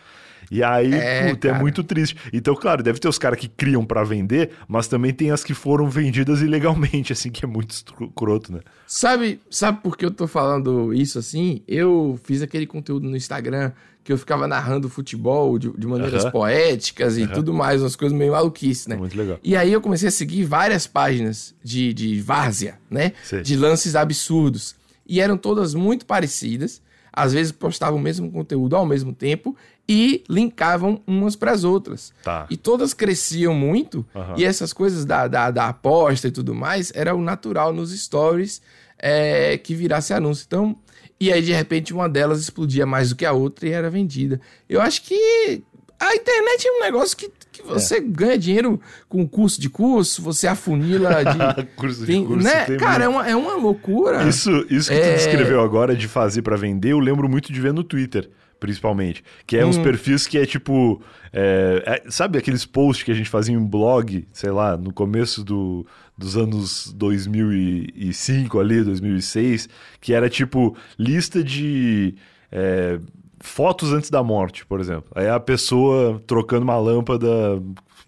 E 0.51 0.61
aí, 0.61 0.93
É, 0.93 1.29
puta, 1.29 1.47
é 1.47 1.53
muito 1.57 1.85
triste. 1.85 2.17
Então, 2.33 2.53
claro, 2.53 2.83
deve 2.83 2.99
ter 2.99 3.07
os 3.07 3.17
caras 3.17 3.39
que 3.39 3.47
criam 3.47 3.85
pra 3.85 4.03
vender, 4.03 4.51
mas 4.67 4.89
também 4.89 5.13
tem 5.13 5.31
as 5.31 5.41
que 5.41 5.53
foram 5.53 5.89
vendidas 5.89 6.41
ilegalmente, 6.41 7.13
assim, 7.13 7.31
que 7.31 7.45
é 7.45 7.47
muito 7.47 7.71
escroto, 7.71 8.51
né? 8.51 8.59
Sabe, 8.85 9.39
sabe 9.49 9.79
por 9.81 9.97
que 9.97 10.05
eu 10.05 10.11
tô 10.11 10.27
falando 10.27 10.93
isso 10.93 11.17
assim? 11.17 11.61
Eu 11.65 12.19
fiz 12.25 12.41
aquele 12.41 12.67
conteúdo 12.67 13.09
no 13.09 13.15
Instagram 13.15 13.71
que 14.03 14.11
eu 14.11 14.17
ficava 14.17 14.49
narrando 14.49 14.89
futebol 14.89 15.57
de, 15.57 15.71
de 15.71 15.87
maneiras 15.87 16.25
poéticas 16.25 17.17
e 17.17 17.25
tudo 17.25 17.53
mais, 17.53 17.81
umas 17.81 17.95
coisas 17.95 18.15
meio 18.15 18.33
maluquices, 18.33 18.85
né? 18.85 18.97
Muito 18.97 19.17
legal. 19.17 19.39
E 19.41 19.55
aí 19.55 19.71
eu 19.71 19.79
comecei 19.79 20.09
a 20.09 20.11
seguir 20.11 20.43
várias 20.43 20.85
páginas 20.85 21.55
de, 21.63 21.93
de 21.93 22.19
várzea, 22.19 22.77
né? 22.91 23.13
Sei. 23.23 23.41
De 23.41 23.55
lances 23.55 23.95
absurdos. 23.95 24.75
E 25.07 25.21
eram 25.21 25.37
todas 25.37 25.73
muito 25.73 26.05
parecidas. 26.05 26.81
Às 27.11 27.31
vezes 27.31 27.51
postavam 27.51 27.97
o 27.97 28.01
mesmo 28.01 28.29
conteúdo 28.31 28.75
ao 28.75 28.85
mesmo 28.85 29.13
tempo 29.13 29.55
e 29.87 30.23
linkavam 30.29 31.01
umas 31.07 31.35
para 31.35 31.51
as 31.51 31.63
outras. 31.63 32.11
Tá. 32.23 32.45
E 32.49 32.57
todas 32.57 32.93
cresciam 32.93 33.53
muito. 33.53 34.05
Aham. 34.13 34.33
E 34.37 34.43
essas 34.43 34.73
coisas 34.73 35.05
da, 35.05 35.27
da, 35.27 35.49
da 35.51 35.69
aposta 35.69 36.27
e 36.27 36.31
tudo 36.31 36.53
mais 36.53 36.91
era 36.93 37.15
o 37.15 37.21
natural 37.21 37.71
nos 37.71 37.97
stories 37.97 38.61
é, 38.97 39.57
que 39.57 39.73
virasse 39.73 40.13
anúncio. 40.13 40.43
Então, 40.45 40.75
e 41.19 41.31
aí 41.31 41.41
de 41.41 41.53
repente 41.53 41.93
uma 41.93 42.09
delas 42.09 42.41
explodia 42.41 42.85
mais 42.85 43.09
do 43.09 43.15
que 43.15 43.25
a 43.25 43.31
outra 43.31 43.67
e 43.67 43.71
era 43.71 43.89
vendida. 43.89 44.41
Eu 44.67 44.81
acho 44.81 45.01
que 45.03 45.63
a 45.99 46.15
internet 46.15 46.67
é 46.67 46.71
um 46.71 46.81
negócio 46.81 47.15
que, 47.15 47.31
você 47.67 47.99
ganha 47.99 48.37
dinheiro 48.37 48.79
com 49.09 49.27
curso 49.27 49.59
de 49.59 49.69
curso, 49.69 50.21
você 50.21 50.47
afunila 50.47 51.23
de. 51.25 51.65
curso 51.75 52.01
de 52.01 52.05
tem- 52.07 52.25
curso, 52.25 52.43
né? 52.43 52.65
Cara, 52.77 53.05
é 53.05 53.07
uma, 53.07 53.27
é 53.27 53.35
uma 53.35 53.55
loucura. 53.55 54.23
Isso, 54.27 54.49
isso 54.69 54.89
que 54.89 54.97
tu 54.99 55.03
É. 55.05 55.15
descreveu 55.15 55.61
agora 55.61 55.95
de 55.95 56.07
fazer 56.07 56.41
pra 56.41 56.55
vender, 56.55 56.91
eu 56.93 56.99
lembro 56.99 57.27
muito 57.29 57.51
de 57.51 57.59
ver 57.61 57.73
no 57.73 57.83
Twitter, 57.83 58.29
principalmente. 58.59 59.23
Que 59.45 59.57
é 59.57 59.65
uns 59.65 59.77
Hum. 59.77 59.83
perfis 59.83 60.25
que 60.27 60.37
é 60.37 60.45
tipo. 60.45 61.01
é, 61.33 62.01
é, 62.05 62.09
sabe 62.11 62.37
aqueles 62.37 62.65
posts 62.65 63.03
que 63.03 63.11
a 63.11 63.15
gente 63.15 63.29
fazia 63.29 63.53
em 63.55 63.59
blog, 63.63 64.25
sei 64.31 64.51
lá, 64.51 64.77
no 64.77 64.93
começo 64.93 65.43
do, 65.43 65.85
dos 66.17 66.37
anos 66.37 66.93
2005 66.95 68.59
ali, 68.59 68.83
2006, 68.83 69.69
que 69.99 70.13
era 70.13 70.29
tipo 70.29 70.75
lista 70.97 71.43
de. 71.43 72.15
é, 72.51 72.99
fotos 73.45 73.93
antes 73.93 74.09
da 74.09 74.23
morte, 74.23 74.65
por 74.65 74.79
exemplo. 74.79 75.05
Aí 75.15 75.29
a 75.29 75.39
pessoa 75.39 76.21
trocando 76.25 76.63
uma 76.63 76.77
lâmpada 76.77 77.27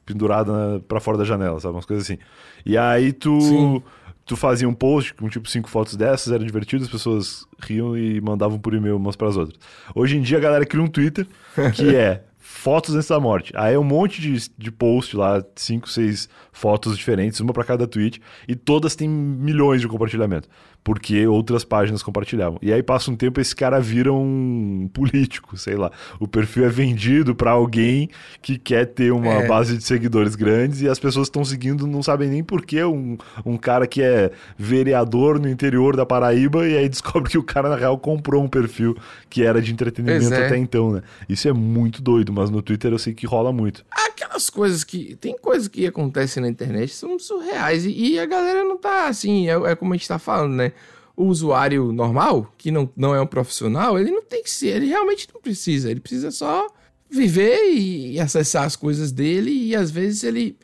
pendurada 0.05 0.51
na, 0.51 0.79
pra 0.79 0.99
fora 0.99 1.17
da 1.17 1.23
janela, 1.23 1.59
sabe? 1.59 1.75
Umas 1.75 1.85
coisas 1.85 2.05
assim. 2.05 2.19
E 2.65 2.77
aí 2.77 3.13
tu. 3.13 3.39
Sim. 3.41 3.83
Tu 4.25 4.35
fazia 4.35 4.67
um 4.67 4.73
post 4.73 5.13
com 5.13 5.29
tipo 5.29 5.49
cinco 5.49 5.69
fotos 5.69 5.95
dessas, 5.95 6.33
era 6.33 6.43
divertido, 6.43 6.83
as 6.83 6.89
pessoas 6.89 7.45
riam 7.61 7.97
e 7.97 8.19
mandavam 8.19 8.59
por 8.59 8.73
e-mail 8.73 8.97
umas 8.97 9.15
pras 9.15 9.37
outras. 9.37 9.57
Hoje 9.95 10.17
em 10.17 10.21
dia 10.21 10.37
a 10.37 10.41
galera 10.41 10.65
cria 10.65 10.83
um 10.83 10.87
Twitter 10.87 11.25
que 11.73 11.95
é 11.95 12.25
fotos 12.37 12.95
antes 12.95 13.07
da 13.07 13.19
morte. 13.19 13.53
Aí 13.55 13.75
é 13.75 13.79
um 13.79 13.85
monte 13.85 14.19
de, 14.19 14.49
de 14.57 14.69
post 14.69 15.15
lá, 15.15 15.41
cinco, 15.55 15.87
seis 15.89 16.27
fotos 16.51 16.97
diferentes, 16.97 17.39
uma 17.39 17.53
pra 17.53 17.63
cada 17.63 17.87
tweet, 17.87 18.21
e 18.47 18.55
todas 18.55 18.95
têm 18.95 19.07
milhões 19.07 19.79
de 19.79 19.87
compartilhamento, 19.87 20.49
porque 20.83 21.27
outras 21.27 21.65
páginas 21.65 22.01
compartilhavam. 22.01 22.57
E 22.61 22.71
aí 22.71 22.81
passa 22.81 23.11
um 23.11 23.15
tempo 23.15 23.41
esse 23.41 23.53
cara 23.55 23.79
vira 23.79 24.13
um 24.13 24.89
político, 24.93 25.57
sei 25.57 25.75
lá. 25.75 25.91
O 26.19 26.27
perfil 26.27 26.65
é 26.65 26.69
vendido 26.69 27.35
pra 27.35 27.51
alguém 27.51 28.09
que 28.41 28.57
quer 28.57 28.85
ter 28.85 29.11
uma 29.11 29.33
É. 29.43 29.47
base 29.47 29.77
de 29.77 29.83
seguidores 29.83 30.35
grandes 30.35 30.81
e 30.81 30.87
as 30.87 30.97
pessoas 30.97 31.27
estão 31.27 31.43
seguindo, 31.43 31.85
não 31.85 32.01
sabem 32.01 32.29
nem 32.29 32.43
por 32.43 32.65
que 32.65 32.81
um, 32.83 33.17
um 33.45 33.57
cara 33.57 33.85
que 33.85 34.01
é 34.01 34.31
vereador 34.57 35.39
no 35.39 35.49
interior 35.49 35.95
da 35.95 36.05
Paraíba 36.05 36.67
e 36.67 36.77
aí 36.77 36.87
descobre 36.89 37.29
que 37.29 37.37
o 37.37 37.43
cara 37.43 37.67
na 37.69 37.75
real 37.75 37.97
comprou 37.97 38.43
um 38.43 38.47
perfil 38.47 38.95
que 39.29 39.43
era 39.43 39.61
de 39.61 39.71
entretenimento 39.73 40.33
é. 40.33 40.45
até 40.45 40.57
então, 40.57 40.91
né? 40.91 41.01
Isso 41.27 41.47
é 41.47 41.53
muito 41.53 42.01
doido, 42.01 42.31
mas 42.31 42.49
no 42.49 42.61
Twitter 42.61 42.91
eu 42.91 42.99
sei 42.99 43.13
que 43.13 43.25
rola 43.25 43.51
muito. 43.51 43.83
Aquelas 44.19 44.49
coisas 44.49 44.83
que. 44.83 45.15
Tem 45.17 45.37
coisas 45.37 45.67
que 45.67 45.85
acontecem 45.85 46.41
na 46.41 46.49
internet 46.49 46.93
são 46.93 47.19
surreais. 47.19 47.85
E, 47.85 47.91
e 48.13 48.19
a 48.19 48.25
galera 48.25 48.63
não 48.63 48.77
tá 48.77 49.07
assim. 49.07 49.47
É, 49.47 49.53
é 49.53 49.75
como 49.75 49.93
a 49.93 49.97
gente 49.97 50.07
tá 50.07 50.17
falando, 50.17 50.53
né? 50.55 50.71
O 51.15 51.25
usuário 51.25 51.91
normal, 51.91 52.51
que 52.57 52.71
não, 52.71 52.89
não 52.95 53.13
é 53.13 53.21
um 53.21 53.27
profissional, 53.27 53.97
ele 53.99 54.11
não 54.11 54.23
tem 54.23 54.41
que 54.43 54.49
ser. 54.49 54.75
Ele 54.77 54.87
realmente 54.87 55.27
não 55.33 55.39
precisa. 55.39 55.91
Ele 55.91 55.99
precisa 55.99 56.31
só 56.31 56.67
viver 57.09 57.71
e, 57.71 58.13
e 58.13 58.19
acessar 58.19 58.63
as 58.63 58.75
coisas 58.75 59.11
dele. 59.11 59.51
E 59.51 59.75
às 59.75 59.91
vezes 59.91 60.23
ele. 60.23 60.57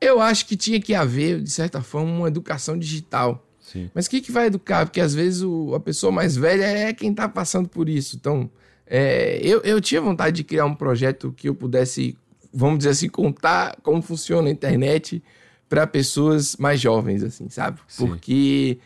Eu 0.00 0.20
acho 0.20 0.46
que 0.46 0.56
tinha 0.56 0.80
que 0.80 0.94
haver, 0.94 1.40
de 1.40 1.50
certa 1.50 1.82
forma, 1.82 2.10
uma 2.10 2.28
educação 2.28 2.78
digital. 2.78 3.46
Sim. 3.60 3.90
Mas 3.94 4.06
o 4.06 4.10
que, 4.10 4.30
vai 4.32 4.46
educar? 4.46 4.86
Porque 4.86 5.00
às 5.00 5.14
vezes 5.14 5.42
o- 5.42 5.74
a 5.74 5.80
pessoa 5.80 6.10
mais 6.12 6.36
velha 6.36 6.64
é 6.64 6.92
quem 6.92 7.12
tá 7.14 7.28
passando 7.28 7.68
por 7.68 7.88
isso. 7.88 8.16
Então, 8.16 8.50
é, 8.86 9.38
eu, 9.42 9.60
eu 9.62 9.80
tinha 9.80 10.00
vontade 10.00 10.36
de 10.36 10.44
criar 10.44 10.66
um 10.66 10.74
projeto 10.74 11.32
que 11.34 11.48
eu 11.48 11.54
pudesse, 11.54 12.16
vamos 12.54 12.78
dizer 12.78 12.90
assim, 12.90 13.08
contar 13.08 13.76
como 13.82 14.00
funciona 14.00 14.48
a 14.48 14.52
internet 14.52 15.22
para 15.68 15.86
pessoas 15.86 16.56
mais 16.56 16.80
jovens, 16.80 17.22
assim, 17.22 17.48
sabe? 17.48 17.80
Sim. 17.88 18.06
Porque 18.06 18.78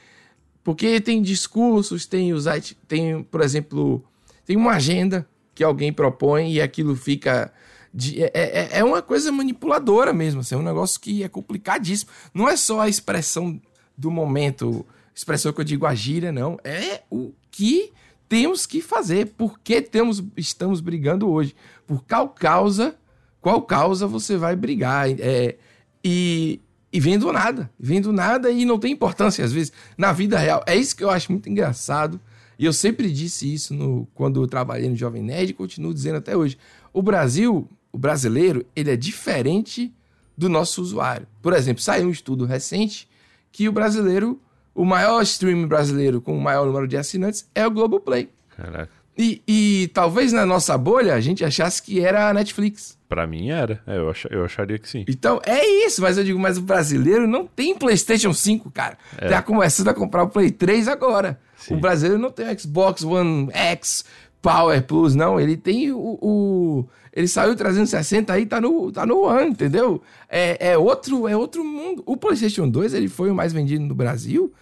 porque 0.65 1.01
tem 1.01 1.23
discursos, 1.23 2.05
tem 2.07 2.33
os 2.33 2.45
tem, 2.87 3.23
por 3.23 3.41
exemplo, 3.41 4.05
tem 4.45 4.57
uma 4.57 4.73
agenda 4.73 5.27
que 5.55 5.65
alguém 5.65 5.93
propõe 5.93 6.53
e 6.53 6.61
aquilo 6.61 6.95
fica 6.95 7.53
de- 7.93 8.23
é, 8.23 8.31
é, 8.35 8.69
é 8.79 8.85
uma 8.85 9.01
coisa 9.01 9.33
manipuladora 9.33 10.13
mesmo, 10.13 10.41
assim, 10.41 10.55
é 10.55 10.59
um 10.59 10.63
negócio 10.63 11.01
que 11.01 11.23
é 11.23 11.29
complicadíssimo. 11.29 12.11
Não 12.35 12.49
é 12.49 12.55
só 12.57 12.81
a 12.81 12.89
expressão 12.89 13.61
do 13.97 14.11
momento, 14.11 14.85
expressão 15.15 15.53
que 15.53 15.61
eu 15.61 15.65
digo 15.65 15.87
a 15.87 15.95
gíria, 15.95 16.31
não. 16.31 16.59
É 16.63 17.03
o 17.11 17.33
que 17.51 17.91
temos 18.29 18.67
que 18.67 18.83
fazer. 18.83 19.29
Por 19.39 19.59
que 19.59 19.81
temos, 19.81 20.23
estamos 20.37 20.81
brigando 20.81 21.31
hoje? 21.31 21.57
Por 21.87 22.05
qual 22.05 22.29
causa, 22.29 22.95
qual 23.41 23.63
causa 23.63 24.07
você 24.07 24.37
vai 24.37 24.57
brigar? 24.57 25.09
É, 25.11 25.57
e, 26.05 26.61
e 26.93 27.01
vendo 27.01 27.33
nada, 27.33 27.71
vendo 27.79 28.13
nada 28.13 28.51
e 28.51 28.65
não 28.65 28.79
tem 28.79 28.93
importância 28.93 29.45
às 29.45 29.53
vezes 29.53 29.73
na 29.97 30.13
vida 30.13 30.39
real. 30.39 30.63
É 30.67 30.75
isso 30.75 30.97
que 30.97 31.05
eu 31.05 31.11
acho 31.11 31.31
muito 31.33 31.49
engraçado. 31.49 32.21
E 32.59 32.65
eu 32.65 32.73
sempre 32.73 33.11
disse 33.13 33.53
isso 33.53 33.73
no, 33.73 34.09
quando 34.15 34.43
eu 34.43 34.47
trabalhei 34.47 34.89
no 34.89 34.97
Jovem 34.97 35.23
Nerd 35.23 35.51
e 35.51 35.55
continuo 35.55 35.95
dizendo 35.95 36.17
até 36.17 36.37
hoje. 36.37 36.59
O 36.93 37.01
Brasil, 37.01 37.69
o 37.93 37.99
brasileiro, 37.99 38.67
ele 38.75 38.91
é 38.91 38.97
diferente 38.97 39.95
do 40.37 40.49
nosso 40.49 40.83
usuário. 40.83 41.27
Por 41.41 41.53
exemplo, 41.53 41.83
saiu 41.83 42.09
um 42.09 42.11
estudo 42.11 42.45
recente 42.45 43.09
que 43.53 43.69
o 43.69 43.73
brasileiro, 43.73 44.41
o 44.75 44.85
maior 44.85 45.23
streaming 45.23 45.67
brasileiro 45.67 46.21
com 46.21 46.37
o 46.37 46.41
maior 46.41 46.67
número 46.67 46.89
de 46.89 46.97
assinantes 46.97 47.49
é 47.55 47.65
o 47.67 47.71
Globoplay. 47.71 48.29
Caraca. 48.57 48.98
E, 49.19 49.43
e 49.49 49.91
talvez 49.93 50.33
na 50.33 50.47
nossa 50.47 50.79
bolha 50.79 51.15
a 51.15 51.21
gente 51.21 51.45
achasse 51.45 51.83
que 51.83 52.01
era 52.01 52.29
a 52.29 52.33
Netflix. 52.35 52.97
Pra 53.09 53.27
mim 53.27 53.51
era. 53.51 53.83
É, 53.87 53.97
eu, 53.99 54.11
ach- 54.11 54.27
eu 54.31 54.45
acharia 54.45 54.79
que 54.79 54.89
sim. 54.89 55.05
Então 55.09 55.41
é 55.45 55.67
isso, 55.87 56.01
mas 56.03 56.17
eu 56.17 56.23
digo, 56.25 56.39
mas 56.39 56.57
o 56.57 56.63
brasileiro 56.63 57.27
não 57.27 57.45
tem 57.47 57.75
PlayStation 57.77 58.33
5, 58.33 58.71
cara. 58.71 58.97
É. 59.17 59.29
Tá 59.29 59.43
começando 59.43 59.89
a 59.89 59.95
comprar 59.95 60.23
o 60.23 60.29
Play 60.29 60.51
3 60.53 60.87
agora. 60.89 61.41
Sim. 61.57 61.75
O 61.75 61.81
brasileiro 61.81 62.21
não 62.23 62.31
tem 62.31 62.47
o 62.49 62.61
Xbox 62.61 63.03
One 63.03 63.49
X, 63.53 64.05
Power 64.41 64.81
Plus, 64.85 65.15
não. 65.17 65.41
Ele 65.41 65.57
tem 65.57 65.91
o. 65.91 66.19
o 66.23 66.85
ele 67.13 67.27
saiu 67.27 67.57
360 67.57 68.33
aí, 68.33 68.47
tá 68.47 68.61
no, 68.61 68.93
tá 68.93 69.05
no 69.05 69.23
One, 69.23 69.51
entendeu? 69.51 70.01
É, 70.29 70.73
é, 70.73 70.79
outro, 70.79 71.27
é 71.27 71.37
outro 71.37 71.65
mundo. 71.65 72.03
O 72.07 72.17
PlayStation 72.17 72.69
2 72.69 72.95
ele 72.95 73.09
foi 73.09 73.31
o 73.31 73.35
mais 73.35 73.53
vendido 73.53 73.85
no 73.85 73.95
Brasil. 73.95 74.53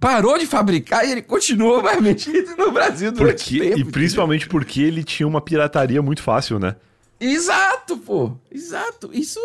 Parou 0.00 0.36
de 0.38 0.46
fabricar 0.46 1.06
e 1.06 1.12
ele 1.12 1.22
continuou 1.22 1.82
mais 1.82 2.02
vendido 2.02 2.56
no 2.56 2.70
Brasil 2.72 3.10
durante 3.12 3.44
Porque, 3.44 3.60
tempo. 3.60 3.78
e 3.78 3.84
principalmente 3.84 4.48
porque 4.48 4.82
ele 4.82 5.02
tinha 5.04 5.26
uma 5.26 5.40
pirataria 5.40 6.02
muito 6.02 6.22
fácil, 6.22 6.58
né? 6.58 6.76
Exato, 7.20 7.96
pô. 7.98 8.32
Exato. 8.50 9.10
Isso 9.12 9.40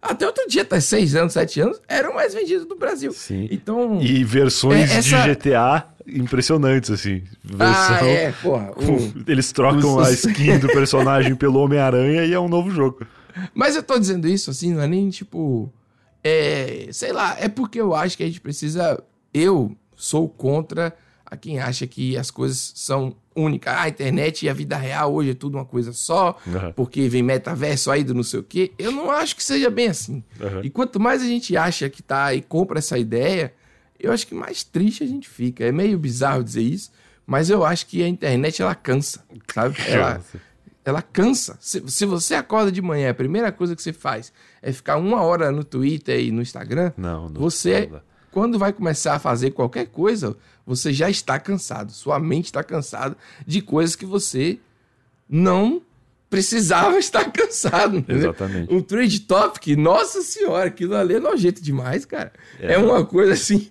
até 0.00 0.24
outro 0.26 0.46
dia, 0.48 0.62
até 0.62 0.80
seis 0.80 1.14
anos, 1.14 1.32
sete 1.32 1.60
anos, 1.60 1.80
era 1.88 2.10
o 2.10 2.14
mais 2.14 2.32
vendido 2.32 2.64
do 2.64 2.76
Brasil. 2.76 3.12
Sim. 3.12 3.48
Então. 3.50 4.00
E 4.00 4.22
versões 4.24 4.90
É, 4.90 4.98
essa- 4.98 5.22
de 5.22 5.28
GTA 5.34 5.86
impressionantes, 6.06 6.90
assim. 6.90 7.22
Versão... 7.44 7.96
ah, 8.00 8.06
é, 8.06 8.32
porra. 8.42 8.70
o- 8.76 9.30
Eles 9.30 9.52
trocam 9.52 9.96
os- 9.96 10.08
a 10.08 10.12
skin 10.12 10.58
do 10.58 10.68
personagem 10.72 11.34
pelo 11.34 11.58
Homem-Aranha 11.60 12.24
e 12.24 12.32
é 12.32 12.40
um 12.40 12.48
novo 12.48 12.70
jogo. 12.70 13.04
Mas 13.54 13.76
eu 13.76 13.82
tô 13.82 13.98
dizendo 13.98 14.26
isso 14.26 14.50
assim, 14.50 14.72
não 14.72 14.82
é 14.82 14.86
nem 14.86 15.10
tipo. 15.10 15.70
É. 16.24 16.88
Sei 16.92 17.12
lá, 17.12 17.36
é 17.38 17.48
porque 17.48 17.80
eu 17.80 17.94
acho 17.94 18.16
que 18.16 18.22
a 18.22 18.26
gente 18.26 18.40
precisa. 18.40 19.02
Eu 19.38 19.76
sou 19.96 20.28
contra 20.28 20.96
a 21.24 21.36
quem 21.36 21.58
acha 21.60 21.86
que 21.86 22.16
as 22.16 22.30
coisas 22.30 22.72
são 22.74 23.14
únicas. 23.36 23.72
Ah, 23.72 23.82
a 23.82 23.88
internet 23.88 24.44
e 24.44 24.48
a 24.48 24.54
vida 24.54 24.76
real 24.76 25.12
hoje 25.14 25.30
é 25.30 25.34
tudo 25.34 25.56
uma 25.58 25.64
coisa 25.64 25.92
só, 25.92 26.36
Aham. 26.48 26.72
porque 26.72 27.08
vem 27.08 27.22
metaverso 27.22 27.90
aí 27.90 28.02
do 28.02 28.14
não 28.14 28.22
sei 28.22 28.40
o 28.40 28.42
quê. 28.42 28.72
Eu 28.78 28.90
não 28.90 29.10
acho 29.10 29.36
que 29.36 29.44
seja 29.44 29.68
bem 29.70 29.88
assim. 29.88 30.24
Aham. 30.40 30.62
E 30.64 30.70
quanto 30.70 30.98
mais 30.98 31.22
a 31.22 31.26
gente 31.26 31.56
acha 31.56 31.88
que 31.90 32.02
tá 32.02 32.34
e 32.34 32.40
compra 32.40 32.78
essa 32.78 32.96
ideia, 32.98 33.52
eu 34.00 34.10
acho 34.12 34.26
que 34.26 34.34
mais 34.34 34.64
triste 34.64 35.04
a 35.04 35.06
gente 35.06 35.28
fica. 35.28 35.64
É 35.64 35.70
meio 35.70 35.98
bizarro 35.98 36.42
dizer 36.42 36.62
isso, 36.62 36.90
mas 37.26 37.50
eu 37.50 37.64
acho 37.64 37.86
que 37.86 38.02
a 38.02 38.08
internet 38.08 38.62
ela 38.62 38.74
cansa, 38.74 39.22
sabe? 39.52 39.76
Ela, 39.86 40.20
ela 40.84 41.02
cansa. 41.02 41.58
Se, 41.60 41.82
se 41.86 42.06
você 42.06 42.34
acorda 42.34 42.72
de 42.72 42.80
manhã, 42.80 43.10
a 43.10 43.14
primeira 43.14 43.52
coisa 43.52 43.76
que 43.76 43.82
você 43.82 43.92
faz 43.92 44.32
é 44.62 44.72
ficar 44.72 44.96
uma 44.96 45.20
hora 45.22 45.52
no 45.52 45.62
Twitter 45.62 46.18
e 46.18 46.30
no 46.32 46.40
Instagram, 46.40 46.92
Não, 46.96 47.28
não. 47.28 47.38
você, 47.38 47.86
não. 47.92 48.00
Quando 48.30 48.58
vai 48.58 48.72
começar 48.72 49.14
a 49.14 49.18
fazer 49.18 49.50
qualquer 49.52 49.86
coisa, 49.86 50.36
você 50.66 50.92
já 50.92 51.08
está 51.08 51.38
cansado. 51.38 51.92
Sua 51.92 52.18
mente 52.18 52.46
está 52.46 52.62
cansada 52.62 53.16
de 53.46 53.60
coisas 53.62 53.96
que 53.96 54.04
você 54.06 54.58
não 55.28 55.82
precisava 56.30 56.96
estar 57.00 57.30
cansado. 57.32 57.96
entendeu? 57.96 58.30
Exatamente. 58.30 58.72
Um 58.74 58.82
trade 58.82 59.20
topic, 59.20 59.68
nossa 59.76 60.22
senhora, 60.22 60.68
aquilo 60.68 60.94
ali 60.94 61.14
é 61.14 61.20
nojento 61.20 61.62
demais, 61.62 62.04
cara. 62.04 62.32
É, 62.60 62.74
É. 62.74 62.78
uma 62.78 63.04
coisa 63.04 63.32
assim. 63.32 63.68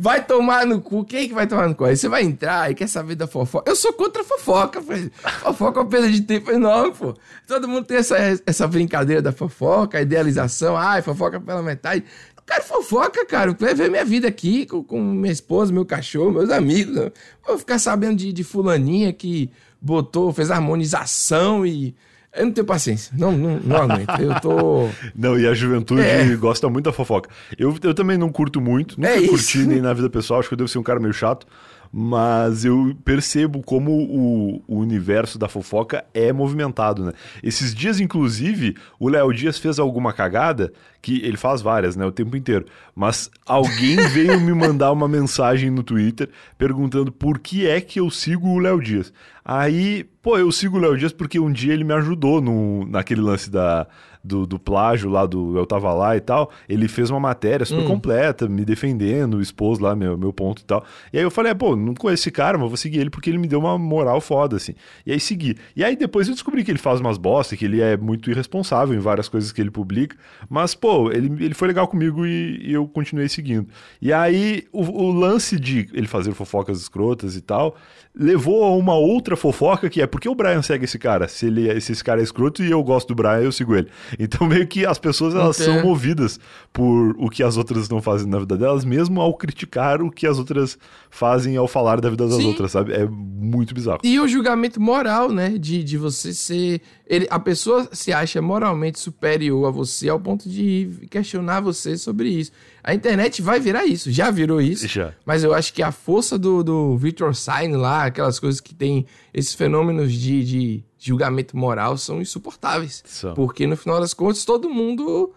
Vai 0.00 0.24
tomar 0.24 0.64
no 0.66 0.80
cu. 0.80 1.02
Quem 1.04 1.24
é 1.24 1.28
que 1.28 1.34
vai 1.34 1.46
tomar 1.46 1.66
no 1.66 1.74
cu? 1.74 1.84
Aí 1.84 1.96
você 1.96 2.08
vai 2.08 2.22
entrar 2.22 2.70
e 2.70 2.74
quer 2.74 2.86
saber 2.86 3.14
da 3.16 3.26
fofoca. 3.26 3.68
Eu 3.68 3.74
sou 3.74 3.92
contra 3.92 4.22
a 4.22 4.24
fofoca, 4.24 4.80
velho. 4.80 5.10
Fofoca 5.42 5.80
é 5.80 5.82
uma 5.82 5.88
perda 5.88 6.08
de 6.12 6.20
tempo 6.20 6.50
enorme, 6.52 6.94
pô. 6.94 7.14
Todo 7.48 7.66
mundo 7.66 7.84
tem 7.86 7.96
essa, 7.96 8.16
essa 8.46 8.68
brincadeira 8.68 9.20
da 9.20 9.32
fofoca, 9.32 9.98
a 9.98 10.02
idealização. 10.02 10.76
Ai, 10.76 11.02
fofoca 11.02 11.40
pela 11.40 11.62
metade. 11.62 12.04
Quero 12.48 12.64
fofoca, 12.64 13.26
cara. 13.26 13.52
Quero 13.54 13.76
ver 13.76 13.90
minha 13.90 14.04
vida 14.04 14.26
aqui 14.26 14.64
com, 14.64 14.82
com 14.82 15.00
minha 15.02 15.32
esposa, 15.32 15.72
meu 15.72 15.84
cachorro, 15.84 16.32
meus 16.32 16.50
amigos. 16.50 16.96
Eu 16.96 17.12
Vou 17.46 17.58
ficar 17.58 17.78
sabendo 17.78 18.16
de, 18.16 18.32
de 18.32 18.42
fulaninha 18.42 19.12
que 19.12 19.50
botou, 19.80 20.32
fez 20.32 20.50
harmonização 20.50 21.66
e. 21.66 21.94
Eu 22.34 22.44
não 22.46 22.52
tenho 22.52 22.66
paciência. 22.66 23.12
Não, 23.16 23.32
não, 23.32 23.58
não 23.58 23.76
aguento. 23.76 24.20
Eu 24.20 24.38
tô. 24.40 24.88
Não, 25.16 25.38
e 25.38 25.46
a 25.46 25.54
juventude 25.54 26.02
É. 26.02 26.36
gosta 26.36 26.68
muito 26.68 26.84
da 26.84 26.92
fofoca. 26.92 27.28
Eu, 27.58 27.74
eu 27.82 27.94
também 27.94 28.16
não 28.18 28.30
curto 28.30 28.60
muito, 28.60 29.00
nunca 29.00 29.12
É 29.12 29.18
isso. 29.18 29.30
curti 29.30 29.58
nem 29.66 29.80
na 29.80 29.92
vida 29.94 30.08
pessoal, 30.10 30.38
acho 30.38 30.48
que 30.48 30.54
eu 30.54 30.58
devo 30.58 30.68
ser 30.68 30.78
um 30.78 30.82
cara 30.82 31.00
meio 31.00 31.12
chato, 31.12 31.46
mas 31.92 32.64
eu 32.64 32.96
percebo 33.04 33.62
como 33.62 33.90
o, 33.92 34.62
o 34.66 34.78
universo 34.78 35.38
da 35.38 35.48
fofoca 35.48 36.04
é 36.12 36.32
movimentado, 36.32 37.04
né? 37.04 37.12
Esses 37.42 37.74
dias, 37.74 38.00
inclusive, 38.00 38.76
o 38.98 39.08
Léo 39.08 39.32
Dias 39.32 39.58
fez 39.58 39.78
alguma 39.78 40.12
cagada, 40.12 40.72
que 41.00 41.24
ele 41.24 41.36
faz 41.36 41.62
várias, 41.62 41.94
né, 41.96 42.04
o 42.04 42.12
tempo 42.12 42.36
inteiro, 42.36 42.66
mas 42.94 43.30
alguém 43.46 43.96
veio 44.10 44.40
me 44.40 44.52
mandar 44.52 44.90
uma 44.92 45.06
mensagem 45.06 45.70
no 45.70 45.82
Twitter 45.82 46.28
perguntando 46.56 47.12
por 47.12 47.38
que 47.38 47.66
é 47.66 47.80
que 47.80 48.00
eu 48.00 48.10
sigo 48.10 48.48
o 48.48 48.58
Léo 48.58 48.80
Dias. 48.80 49.12
Aí, 49.44 50.04
pô, 50.20 50.36
eu 50.36 50.50
sigo 50.52 50.76
o 50.76 50.80
Léo 50.80 50.98
Dias 50.98 51.12
porque 51.12 51.38
um 51.38 51.52
dia 51.52 51.72
ele 51.72 51.84
me 51.84 51.94
ajudou 51.94 52.40
no, 52.40 52.84
naquele 52.86 53.20
lance 53.20 53.48
da, 53.48 53.86
do, 54.28 54.46
do 54.46 54.58
plágio 54.58 55.10
lá 55.10 55.26
do 55.26 55.56
Eu 55.56 55.66
Tava 55.66 55.92
Lá 55.92 56.16
e 56.16 56.20
tal. 56.20 56.50
Ele 56.68 56.86
fez 56.86 57.10
uma 57.10 57.18
matéria 57.18 57.64
super 57.64 57.84
completa, 57.86 58.48
me 58.48 58.64
defendendo, 58.64 59.40
expôs 59.40 59.78
lá 59.78 59.96
meu, 59.96 60.16
meu 60.16 60.32
ponto 60.32 60.60
e 60.60 60.64
tal. 60.64 60.84
E 61.12 61.18
aí 61.18 61.24
eu 61.24 61.30
falei, 61.30 61.52
é, 61.52 61.54
pô, 61.54 61.74
não 61.74 61.94
conheço 61.94 62.22
esse 62.22 62.30
cara, 62.30 62.58
mas 62.58 62.68
vou 62.68 62.76
seguir 62.76 62.98
ele 62.98 63.10
porque 63.10 63.30
ele 63.30 63.38
me 63.38 63.48
deu 63.48 63.58
uma 63.58 63.78
moral 63.78 64.20
foda, 64.20 64.56
assim. 64.56 64.74
E 65.06 65.12
aí 65.12 65.18
segui. 65.18 65.56
E 65.74 65.82
aí 65.82 65.96
depois 65.96 66.28
eu 66.28 66.34
descobri 66.34 66.62
que 66.62 66.70
ele 66.70 66.78
faz 66.78 67.00
umas 67.00 67.16
bosta, 67.16 67.56
que 67.56 67.64
ele 67.64 67.80
é 67.80 67.96
muito 67.96 68.30
irresponsável 68.30 68.94
em 68.94 69.00
várias 69.00 69.28
coisas 69.28 69.50
que 69.50 69.60
ele 69.60 69.70
publica. 69.70 70.16
Mas, 70.48 70.74
pô, 70.74 71.10
ele, 71.10 71.44
ele 71.44 71.54
foi 71.54 71.68
legal 71.68 71.88
comigo 71.88 72.26
e, 72.26 72.60
e 72.62 72.72
eu 72.72 72.86
continuei 72.86 73.28
seguindo. 73.28 73.68
E 74.00 74.12
aí 74.12 74.64
o, 74.72 74.82
o 74.82 75.10
lance 75.10 75.58
de 75.58 75.88
ele 75.92 76.06
fazer 76.06 76.32
fofocas 76.34 76.78
escrotas 76.80 77.34
e 77.34 77.40
tal 77.40 77.76
levou 78.18 78.64
a 78.64 78.76
uma 78.76 78.96
outra 78.96 79.36
fofoca 79.36 79.88
que 79.88 80.02
é 80.02 80.06
por 80.06 80.20
que 80.20 80.28
o 80.28 80.34
Brian 80.34 80.60
segue 80.60 80.84
esse 80.84 80.98
cara? 80.98 81.28
Se, 81.28 81.46
ele, 81.46 81.80
se 81.80 81.92
esse 81.92 82.02
cara 82.02 82.20
é 82.20 82.24
escroto 82.24 82.64
e 82.64 82.70
eu 82.70 82.82
gosto 82.82 83.08
do 83.08 83.14
Brian, 83.14 83.40
eu 83.40 83.52
sigo 83.52 83.76
ele. 83.76 83.88
Então 84.18 84.46
meio 84.46 84.66
que 84.66 84.84
as 84.84 84.98
pessoas 84.98 85.34
elas 85.34 85.56
são 85.56 85.82
movidas 85.82 86.40
por 86.72 87.14
o 87.18 87.30
que 87.30 87.42
as 87.42 87.56
outras 87.56 87.88
não 87.88 88.02
fazem 88.02 88.28
na 88.28 88.38
vida 88.40 88.56
delas, 88.56 88.84
mesmo 88.84 89.20
ao 89.20 89.32
criticar 89.34 90.02
o 90.02 90.10
que 90.10 90.26
as 90.26 90.38
outras 90.38 90.76
fazem 91.08 91.56
ao 91.56 91.68
falar 91.68 92.00
da 92.00 92.10
vida 92.10 92.26
das 92.26 92.36
Sim. 92.36 92.48
outras, 92.48 92.72
sabe? 92.72 92.92
É 92.92 93.06
muito 93.06 93.74
bizarro. 93.74 94.00
E 94.02 94.18
o 94.18 94.26
julgamento 94.26 94.80
moral, 94.80 95.30
né? 95.30 95.50
De, 95.50 95.84
de 95.84 95.96
você 95.96 96.34
ser. 96.34 96.80
Ele, 97.06 97.26
a 97.30 97.38
pessoa 97.38 97.88
se 97.92 98.12
acha 98.12 98.42
moralmente 98.42 98.98
superior 98.98 99.66
a 99.66 99.70
você 99.70 100.08
ao 100.08 100.18
ponto 100.18 100.48
de 100.48 101.06
questionar 101.10 101.60
você 101.60 101.96
sobre 101.96 102.28
isso. 102.28 102.50
A 102.88 102.94
internet 102.94 103.42
vai 103.42 103.60
virar 103.60 103.84
isso, 103.84 104.10
já 104.10 104.30
virou 104.30 104.62
isso. 104.62 104.88
Já. 104.88 105.12
Mas 105.26 105.44
eu 105.44 105.52
acho 105.52 105.74
que 105.74 105.82
a 105.82 105.92
força 105.92 106.38
do, 106.38 106.64
do 106.64 106.96
Victor 106.96 107.34
Sign 107.34 107.76
lá, 107.76 108.04
aquelas 108.04 108.40
coisas 108.40 108.62
que 108.62 108.74
tem 108.74 109.04
esses 109.34 109.52
fenômenos 109.52 110.10
de, 110.10 110.42
de 110.42 110.84
julgamento 110.98 111.54
moral 111.54 111.98
são 111.98 112.18
insuportáveis. 112.18 113.02
São. 113.04 113.34
Porque 113.34 113.66
no 113.66 113.76
final 113.76 114.00
das 114.00 114.14
contas, 114.14 114.42
todo 114.42 114.70
mundo 114.70 115.34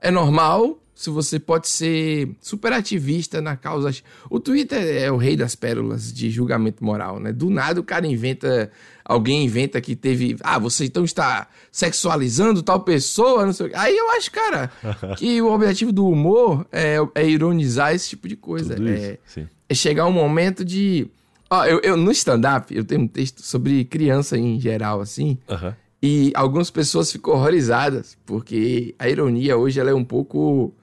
é 0.00 0.10
normal. 0.10 0.78
Se 0.94 1.10
você 1.10 1.38
pode 1.38 1.68
ser 1.68 2.34
super 2.40 2.72
ativista 2.72 3.42
na 3.42 3.56
causa. 3.56 3.90
O 4.30 4.40
Twitter 4.40 4.80
é 4.80 5.12
o 5.12 5.18
rei 5.18 5.36
das 5.36 5.54
pérolas 5.54 6.10
de 6.10 6.30
julgamento 6.30 6.82
moral, 6.82 7.20
né? 7.20 7.30
Do 7.30 7.50
nada 7.50 7.78
o 7.78 7.84
cara 7.84 8.06
inventa. 8.06 8.72
Alguém 9.08 9.44
inventa 9.44 9.80
que 9.80 9.94
teve. 9.94 10.36
Ah, 10.42 10.58
você 10.58 10.84
então 10.86 11.04
está 11.04 11.46
sexualizando 11.70 12.60
tal 12.62 12.80
pessoa, 12.80 13.46
não 13.46 13.52
sei 13.52 13.66
o 13.66 13.70
quê. 13.70 13.76
Aí 13.78 13.96
eu 13.96 14.10
acho, 14.10 14.30
cara, 14.32 14.70
que 15.16 15.40
o 15.40 15.52
objetivo 15.52 15.92
do 15.92 16.08
humor 16.08 16.66
é, 16.72 16.96
é 17.14 17.24
ironizar 17.28 17.94
esse 17.94 18.08
tipo 18.10 18.26
de 18.28 18.34
coisa. 18.36 18.74
Tudo 18.74 18.88
É, 18.88 19.16
isso. 19.26 19.48
É 19.68 19.74
chegar 19.74 20.06
um 20.06 20.12
momento 20.12 20.64
de. 20.64 21.06
Ó, 21.48 21.64
eu, 21.64 21.78
eu- 21.84 21.96
no 21.96 22.10
stand-up, 22.10 22.74
eu 22.74 22.84
tenho 22.84 23.02
um 23.02 23.06
texto 23.08 23.42
sobre 23.42 23.84
criança 23.84 24.36
em 24.36 24.58
geral, 24.60 25.00
assim. 25.00 25.38
Aham. 25.48 25.76
E 26.02 26.32
algumas 26.34 26.70
pessoas 26.70 27.10
ficam 27.10 27.34
horrorizadas, 27.34 28.16
porque 28.26 28.94
a 28.98 29.08
ironia 29.08 29.56
hoje 29.56 29.78
ela 29.80 29.90
é 29.90 29.94
um 29.94 30.04
pouco 30.04 30.74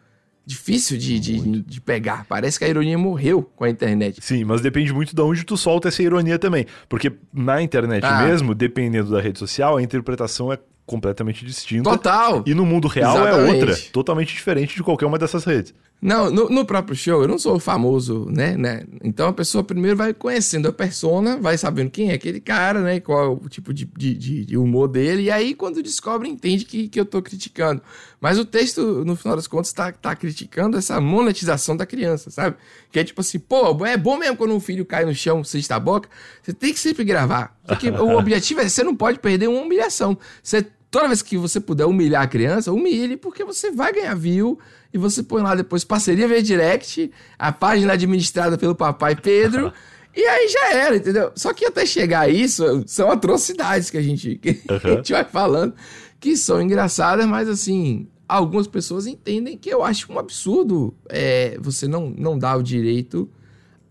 difícil 0.45 0.97
de, 0.97 1.19
de, 1.19 1.61
de 1.61 1.81
pegar. 1.81 2.25
Parece 2.27 2.59
que 2.59 2.65
a 2.65 2.67
ironia 2.67 2.97
morreu 2.97 3.43
com 3.55 3.63
a 3.63 3.69
internet. 3.69 4.19
Sim, 4.21 4.43
mas 4.43 4.61
depende 4.61 4.91
muito 4.93 5.15
de 5.15 5.21
onde 5.21 5.43
tu 5.43 5.55
solta 5.55 5.87
essa 5.87 6.03
ironia 6.03 6.37
também. 6.37 6.65
Porque 6.89 7.11
na 7.33 7.61
internet 7.61 8.03
Ah. 8.05 8.25
mesmo, 8.25 8.53
dependendo 8.53 9.11
da 9.11 9.21
rede 9.21 9.39
social, 9.39 9.77
a 9.77 9.81
interpretação 9.81 10.51
é 10.51 10.59
completamente 10.85 11.45
distinta. 11.45 11.89
Total! 11.89 12.43
E 12.45 12.53
no 12.53 12.65
mundo 12.65 12.89
real 12.89 13.17
é 13.25 13.29
Exatamente. 13.29 13.55
outra, 13.69 13.75
totalmente 13.93 14.33
diferente 14.33 14.75
de 14.75 14.83
qualquer 14.83 15.05
uma 15.05 15.17
dessas 15.17 15.45
redes. 15.45 15.73
Não, 16.03 16.29
no, 16.29 16.49
no 16.49 16.65
próprio 16.65 16.97
show, 16.97 17.21
eu 17.21 17.29
não 17.29 17.39
sou 17.39 17.57
famoso, 17.57 18.27
né, 18.29 18.57
né? 18.57 18.83
Então 19.01 19.29
a 19.29 19.33
pessoa 19.33 19.63
primeiro 19.63 19.95
vai 19.95 20.13
conhecendo 20.13 20.67
a 20.67 20.73
persona, 20.73 21.37
vai 21.37 21.57
sabendo 21.57 21.89
quem 21.89 22.11
é 22.11 22.15
aquele 22.15 22.41
cara, 22.41 22.81
né? 22.81 22.99
Qual 22.99 23.23
é 23.23 23.27
o 23.29 23.47
tipo 23.47 23.73
de, 23.73 23.85
de, 23.85 24.45
de- 24.45 24.57
humor 24.57 24.89
dele, 24.89 25.23
e 25.23 25.31
aí 25.31 25.55
quando 25.55 25.81
descobre, 25.81 26.27
entende 26.27 26.65
que, 26.65 26.89
que 26.89 26.99
eu 26.99 27.05
tô 27.05 27.21
criticando. 27.21 27.81
Mas 28.19 28.37
o 28.37 28.43
texto, 28.43 29.05
no 29.05 29.15
final 29.15 29.37
das 29.37 29.47
contas, 29.47 29.71
tá, 29.71 29.93
tá 29.93 30.13
criticando 30.13 30.77
essa 30.77 30.99
monetização 30.99 31.77
da 31.77 31.85
criança, 31.85 32.29
sabe? 32.29 32.57
Que 32.91 32.99
é 32.99 33.03
tipo 33.05 33.21
assim, 33.21 33.39
pô, 33.39 33.85
é 33.85 33.95
bom 33.95 34.17
mesmo 34.17 34.35
quando 34.35 34.53
um 34.53 34.59
filho 34.59 34.85
cai 34.85 35.05
no 35.05 35.15
chão, 35.15 35.41
você 35.41 35.57
está 35.57 35.77
a 35.77 35.79
boca, 35.79 36.09
você 36.41 36.51
tem 36.51 36.73
que 36.73 36.79
sempre 36.79 37.05
gravar. 37.05 37.57
Porque 37.65 37.87
o 37.95 38.17
objetivo 38.17 38.59
é, 38.59 38.67
você 38.67 38.83
não 38.83 38.93
pode 38.93 39.19
perder 39.19 39.47
uma 39.47 39.61
humilhação. 39.61 40.17
Você 40.43 40.67
Toda 40.93 41.07
vez 41.07 41.23
que 41.23 41.39
você 41.39 41.59
puder 41.59 41.87
humilhar 41.87 42.21
a 42.21 42.27
criança, 42.27 42.71
humilhe, 42.71 43.17
porque 43.17 43.43
você 43.43 43.71
vai 43.71 43.91
ganhar 43.91 44.13
view 44.13 44.59
e 44.93 44.97
você 44.99 45.23
põe 45.23 45.41
lá 45.41 45.55
depois 45.55 45.83
parceria 45.83 46.27
via 46.27 46.43
direct, 46.43 47.09
a 47.39 47.51
página 47.51 47.93
administrada 47.93 48.59
pelo 48.59 48.75
papai 48.75 49.15
Pedro, 49.15 49.73
e 50.15 50.21
aí 50.21 50.47
já 50.47 50.71
era, 50.71 50.95
entendeu? 50.95 51.31
Só 51.35 51.51
que 51.51 51.65
até 51.65 51.83
chegar 51.83 52.19
a 52.19 52.29
isso, 52.29 52.83
são 52.85 53.09
atrocidades 53.09 53.89
que 53.89 53.97
a 53.97 54.03
gente, 54.03 54.35
que 54.35 54.61
a 54.69 54.89
gente 54.89 55.13
vai 55.13 55.23
falando, 55.23 55.73
que 56.19 56.37
são 56.37 56.61
engraçadas, 56.61 57.25
mas 57.25 57.49
assim, 57.49 58.07
algumas 58.27 58.67
pessoas 58.67 59.07
entendem 59.07 59.57
que 59.57 59.71
eu 59.71 59.83
acho 59.83 60.13
um 60.13 60.19
absurdo 60.19 60.93
é, 61.09 61.57
você 61.59 61.87
não, 61.87 62.13
não 62.15 62.37
dar 62.37 62.55
o 62.55 62.61
direito 62.61 63.27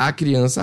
a 0.09 0.13
criança 0.13 0.63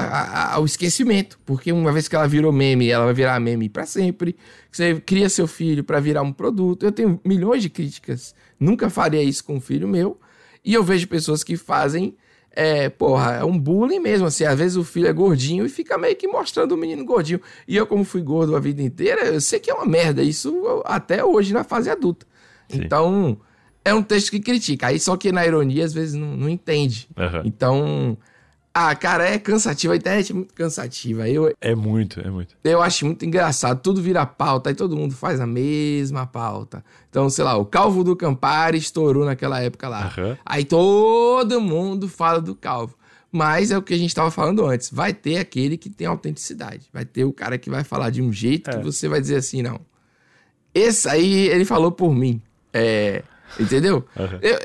ao 0.51 0.65
esquecimento. 0.65 1.39
Porque 1.45 1.71
uma 1.71 1.91
vez 1.91 2.07
que 2.07 2.15
ela 2.15 2.27
virou 2.27 2.51
meme, 2.51 2.89
ela 2.89 3.05
vai 3.05 3.13
virar 3.13 3.39
meme 3.39 3.69
para 3.69 3.85
sempre. 3.85 4.35
Você 4.71 4.99
cria 4.99 5.29
seu 5.29 5.47
filho 5.47 5.83
para 5.83 5.99
virar 5.99 6.21
um 6.21 6.31
produto. 6.31 6.85
Eu 6.85 6.91
tenho 6.91 7.19
milhões 7.25 7.61
de 7.61 7.69
críticas. 7.69 8.33
Nunca 8.59 8.89
faria 8.89 9.21
isso 9.21 9.43
com 9.43 9.55
um 9.55 9.61
filho 9.61 9.87
meu. 9.87 10.19
E 10.63 10.73
eu 10.73 10.83
vejo 10.83 11.07
pessoas 11.07 11.43
que 11.43 11.55
fazem 11.55 12.15
é, 12.51 12.89
porra, 12.89 13.35
é 13.35 13.43
um 13.43 13.57
bullying 13.57 13.99
mesmo, 13.99 14.27
assim, 14.27 14.43
às 14.43 14.57
vezes 14.57 14.75
o 14.75 14.83
filho 14.83 15.07
é 15.07 15.13
gordinho 15.13 15.65
e 15.65 15.69
fica 15.69 15.97
meio 15.97 16.15
que 16.15 16.27
mostrando 16.27 16.73
o 16.73 16.77
menino 16.77 17.05
gordinho. 17.05 17.39
E 17.67 17.75
eu, 17.75 17.85
como 17.85 18.03
fui 18.03 18.21
gordo 18.21 18.55
a 18.55 18.59
vida 18.59 18.81
inteira, 18.81 19.27
eu 19.27 19.41
sei 19.41 19.59
que 19.59 19.69
é 19.69 19.73
uma 19.73 19.85
merda, 19.85 20.21
isso 20.21 20.83
até 20.85 21.23
hoje 21.23 21.53
na 21.53 21.63
fase 21.63 21.89
adulta. 21.89 22.25
Sim. 22.67 22.81
Então, 22.83 23.39
é 23.85 23.93
um 23.93 24.03
texto 24.03 24.31
que 24.31 24.39
critica, 24.39 24.87
aí 24.87 24.99
só 24.99 25.15
que 25.15 25.31
na 25.31 25.45
ironia 25.45 25.85
às 25.85 25.93
vezes 25.93 26.15
não, 26.15 26.35
não 26.35 26.49
entende. 26.49 27.07
Uhum. 27.17 27.41
Então, 27.45 28.17
ah, 28.73 28.95
cara, 28.95 29.27
é 29.27 29.39
cansativo. 29.39 29.93
A 29.93 29.97
internet 29.97 30.31
é 30.31 30.35
muito 30.35 30.53
cansativa. 30.53 31.27
Eu, 31.27 31.53
é 31.59 31.75
muito, 31.75 32.19
é 32.19 32.29
muito. 32.29 32.55
Eu 32.63 32.81
acho 32.81 33.05
muito 33.05 33.25
engraçado. 33.25 33.81
Tudo 33.81 34.01
vira 34.01 34.25
pauta 34.25 34.69
e 34.71 34.75
todo 34.75 34.95
mundo 34.95 35.15
faz 35.15 35.39
a 35.39 35.47
mesma 35.47 36.25
pauta. 36.27 36.83
Então, 37.09 37.29
sei 37.29 37.43
lá, 37.43 37.57
o 37.57 37.65
Calvo 37.65 38.03
do 38.03 38.15
Campari 38.15 38.77
estourou 38.77 39.25
naquela 39.25 39.59
época 39.59 39.89
lá. 39.89 40.13
Uhum. 40.17 40.37
Aí 40.45 40.63
todo 40.63 41.59
mundo 41.59 42.07
fala 42.07 42.39
do 42.39 42.55
Calvo. 42.55 42.95
Mas 43.31 43.71
é 43.71 43.77
o 43.77 43.81
que 43.81 43.93
a 43.93 43.97
gente 43.97 44.09
estava 44.09 44.31
falando 44.31 44.65
antes. 44.65 44.89
Vai 44.91 45.13
ter 45.13 45.37
aquele 45.37 45.77
que 45.77 45.89
tem 45.89 46.07
autenticidade. 46.07 46.87
Vai 46.93 47.05
ter 47.05 47.25
o 47.25 47.33
cara 47.33 47.57
que 47.57 47.69
vai 47.69 47.83
falar 47.83 48.11
de 48.11 48.21
um 48.21 48.31
jeito 48.31 48.69
é. 48.69 48.77
que 48.77 48.83
você 48.83 49.07
vai 49.07 49.19
dizer 49.19 49.35
assim, 49.35 49.61
não. 49.61 49.79
Esse 50.73 51.09
aí, 51.09 51.47
ele 51.47 51.65
falou 51.65 51.91
por 51.91 52.13
mim. 52.13 52.41
É. 52.71 53.23
Entendeu? 53.59 54.05
Uhum. 54.15 54.39
Eu, 54.41 54.59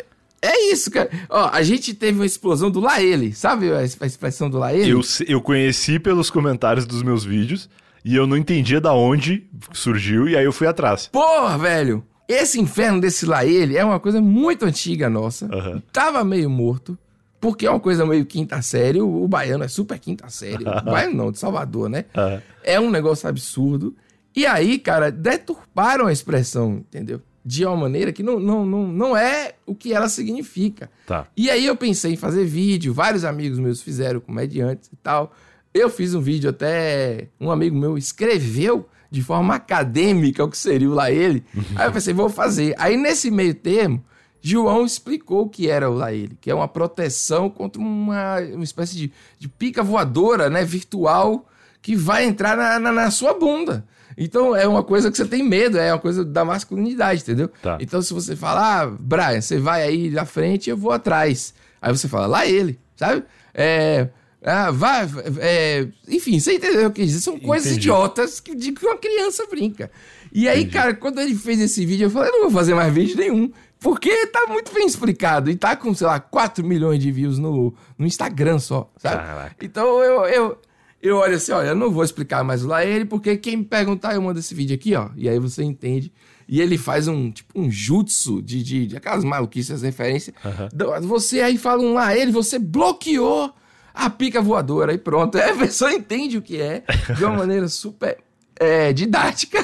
é 0.45 0.73
isso, 0.73 0.91
cara. 0.91 1.11
Ó, 1.29 1.49
a 1.53 1.63
gente 1.63 1.95
teve 1.95 2.19
uma 2.19 2.27
explosão 2.27 2.71
do 2.71 2.81
Laele, 2.81 3.35
sabe 3.35 3.73
a 3.73 3.83
expressão 3.83 4.51
do 4.51 4.59
Laele? 4.59 4.91
Eu, 4.91 5.01
eu 5.27 5.41
conheci 5.41 5.99
pelos 5.99 6.31
comentários 6.31 6.87
dos 6.87 7.03
meus 7.03 7.25
vídeos 7.25 7.69
e 8.05 8.15
eu 8.15 8.27
não 8.27 8.37
entendia 8.37 8.81
da 8.81 8.93
onde 8.93 9.47
surgiu 9.73 10.29
e 10.29 10.37
aí 10.37 10.45
eu 10.45 10.53
fui 10.53 10.67
atrás. 10.67 11.09
Porra, 11.09 11.57
velho! 11.57 12.05
Esse 12.29 12.61
inferno 12.61 13.01
desse 13.01 13.27
Laele 13.27 13.77
é 13.77 13.85
uma 13.85 14.01
coisa 14.01 14.21
muito 14.21 14.65
antiga 14.65 15.11
nossa. 15.11 15.47
Uhum. 15.47 15.83
Tava 15.93 16.25
meio 16.25 16.49
morto, 16.49 16.99
porque 17.41 17.67
é 17.67 17.71
uma 17.71 17.81
coisa 17.81 18.07
meio 18.07 18.25
quinta 18.25 18.61
série. 18.63 19.01
O, 19.01 19.25
o 19.25 19.29
baiano 19.29 19.65
é 19.65 19.69
super 19.69 19.99
quinta 19.99 20.29
série. 20.31 20.65
o 20.69 20.83
baiano 20.83 21.15
não, 21.15 21.33
de 21.33 21.39
Salvador, 21.39 21.89
né? 21.89 22.07
Uhum. 22.17 22.41
É 22.63 22.81
um 22.81 22.91
negócio 22.91 23.29
absurdo. 23.29 23.95
E 24.35 24.47
aí, 24.47 24.79
cara, 24.79 25.13
deturparam 25.13 26.07
a 26.07 26.13
expressão, 26.13 26.77
entendeu? 26.77 27.21
De 27.45 27.67
uma 27.67 27.77
maneira 27.77 28.13
que 28.13 28.23
não, 28.23 28.41
não, 28.41 28.65
não, 28.65 28.87
não 28.87 29.17
é 29.17 29.55
o 29.67 29.75
que 29.75 29.93
ela 29.93 30.09
significa. 30.09 30.91
Tá. 31.07 31.27
E 31.37 31.51
aí 31.51 31.67
eu 31.67 31.77
pensei 31.77 32.15
em 32.15 32.17
fazer 32.17 32.45
vídeo, 32.45 32.95
vários 32.95 33.25
amigos 33.25 33.59
meus 33.59 33.83
fizeram, 33.83 34.21
comediantes 34.21 34.89
e 34.93 34.97
tal. 34.97 35.33
Eu 35.73 35.91
fiz 35.91 36.15
um 36.15 36.21
vídeo 36.21 36.49
até 36.49 37.29
um 37.39 37.51
amigo 37.51 37.77
meu 37.77 37.99
escreveu 37.99 38.89
de 39.11 39.23
forma 39.23 39.55
acadêmica 39.55 40.43
o 40.43 40.49
que 40.49 40.57
seria 40.57 40.89
o 40.89 40.95
Laele. 40.95 41.45
aí 41.77 41.87
eu 41.87 41.93
pensei, 41.93 42.15
vou 42.15 42.31
fazer. 42.31 42.75
Aí 42.79 42.97
nesse 42.97 43.31
meio 43.31 43.55
termo, 43.55 44.03
João 44.41 44.85
explicou 44.85 45.43
o 45.43 45.49
que 45.49 45.69
era 45.69 45.91
o 45.91 45.95
Laele, 45.95 46.39
que 46.41 46.51
é 46.51 46.55
uma 46.55 46.69
proteção 46.69 47.51
contra 47.51 47.81
uma, 47.81 48.41
uma 48.41 48.65
espécie 48.65 48.97
de, 48.97 49.13
de 49.39 49.49
pica 49.49 49.83
voadora, 49.83 50.49
né, 50.49 50.65
virtual, 50.65 51.47
que 51.83 51.95
vai 51.95 52.25
entrar 52.25 52.57
na, 52.57 52.79
na, 52.79 52.93
na 52.93 53.11
sua 53.11 53.35
bunda. 53.35 53.87
Então 54.17 54.55
é 54.55 54.67
uma 54.67 54.83
coisa 54.83 55.11
que 55.11 55.17
você 55.17 55.25
tem 55.25 55.43
medo, 55.43 55.79
é 55.79 55.93
uma 55.93 56.01
coisa 56.01 56.25
da 56.25 56.45
masculinidade, 56.45 57.23
entendeu? 57.23 57.49
Tá. 57.63 57.79
Então 57.81 58.01
se 58.03 58.13
você 58.13 58.37
fala, 58.37 58.83
ah, 58.83 58.87
Brian, 58.87 59.41
você 59.41 59.59
vai 59.59 59.83
aí 59.83 60.11
na 60.11 60.25
frente, 60.25 60.71
eu 60.71 60.77
vou 60.77 60.93
atrás. 60.93 61.55
Aí 61.81 61.93
você 61.93 62.09
fala, 62.09 62.27
lá 62.27 62.47
ele, 62.47 62.79
sabe? 62.97 63.25
É. 63.53 64.09
Ah, 64.47 64.71
vai, 64.71 65.09
é, 65.41 65.89
enfim, 66.07 66.39
você 66.39 66.57
entendeu 66.57 66.89
o 66.89 66.93
que 66.93 67.03
dizer? 67.03 67.21
São 67.21 67.41
coisas 67.41 67.69
Entendi. 67.69 67.89
idiotas 67.89 68.41
que, 68.41 68.55
de 68.55 68.73
que 68.73 68.85
uma 68.85 68.99
criança 68.99 69.47
brinca. 69.47 69.91
E 70.31 70.47
aí, 70.47 70.61
Entendi. 70.61 70.73
cara, 70.73 70.95
quando 70.95 71.19
ele 71.19 71.35
fez 71.35 71.59
esse 71.61 71.87
vídeo, 71.87 72.05
eu 72.07 72.11
falei, 72.11 72.31
não 72.31 72.43
vou 72.43 72.51
fazer 72.51 72.75
mais 72.75 72.93
vídeo 72.93 73.17
nenhum. 73.17 73.51
Porque 73.85 74.27
tá 74.29 74.47
muito 74.49 74.73
bem 74.73 74.87
explicado. 74.87 75.51
E 75.51 75.57
tá 75.57 75.77
com, 75.77 75.95
sei 75.95 76.07
lá, 76.07 76.19
4 76.19 76.65
milhões 76.65 76.99
de 76.99 77.13
views 77.13 77.39
no, 77.39 77.75
no 77.99 78.07
Instagram 78.07 78.59
só, 78.59 78.91
sabe? 78.97 79.17
Caraca. 79.17 79.57
Então 79.63 80.03
eu, 80.03 80.25
eu, 80.25 80.59
eu 81.05 81.19
olho 81.19 81.37
assim, 81.37 81.53
olha, 81.53 81.69
eu 81.69 81.75
não 81.75 81.91
vou 81.91 82.03
explicar 82.03 82.43
mais 82.43 82.65
o 82.65 82.69
Laele, 82.69 83.05
porque 83.05 83.37
quem 83.37 83.59
me 83.59 83.65
perguntar, 83.65 84.15
eu 84.15 84.23
mando 84.23 84.41
esse 84.41 84.55
vídeo 84.55 84.75
aqui, 84.75 84.95
ó. 84.95 85.11
E 85.15 85.29
aí 85.29 85.39
você 85.39 85.63
entende. 85.63 86.11
E 86.49 86.63
ele 86.63 86.79
faz 86.79 87.07
um, 87.07 87.31
tipo, 87.31 87.61
um 87.61 87.71
jutsu 87.71 88.41
de, 88.41 88.63
de, 88.63 88.87
de 88.87 88.97
aquelas 88.97 89.23
maluquices, 89.23 89.83
referências. 89.83 90.35
Uhum. 90.43 91.07
Você 91.07 91.43
aí 91.43 91.59
fala 91.59 91.83
um 91.83 91.93
Laele, 91.93 92.33
você 92.33 92.59
bloqueou 92.59 93.53
a 93.93 94.09
pica 94.09 94.41
voadora 94.41 94.95
e 94.95 94.99
pronto. 94.99 95.37
É, 95.37 95.51
a 95.51 95.57
pessoa 95.57 95.93
entende 95.93 96.39
o 96.39 96.43
que 96.43 96.59
é 96.59 96.83
de 97.15 97.23
uma 97.23 97.37
maneira 97.37 97.69
super 97.69 98.17
é, 98.59 98.91
didática 98.91 99.59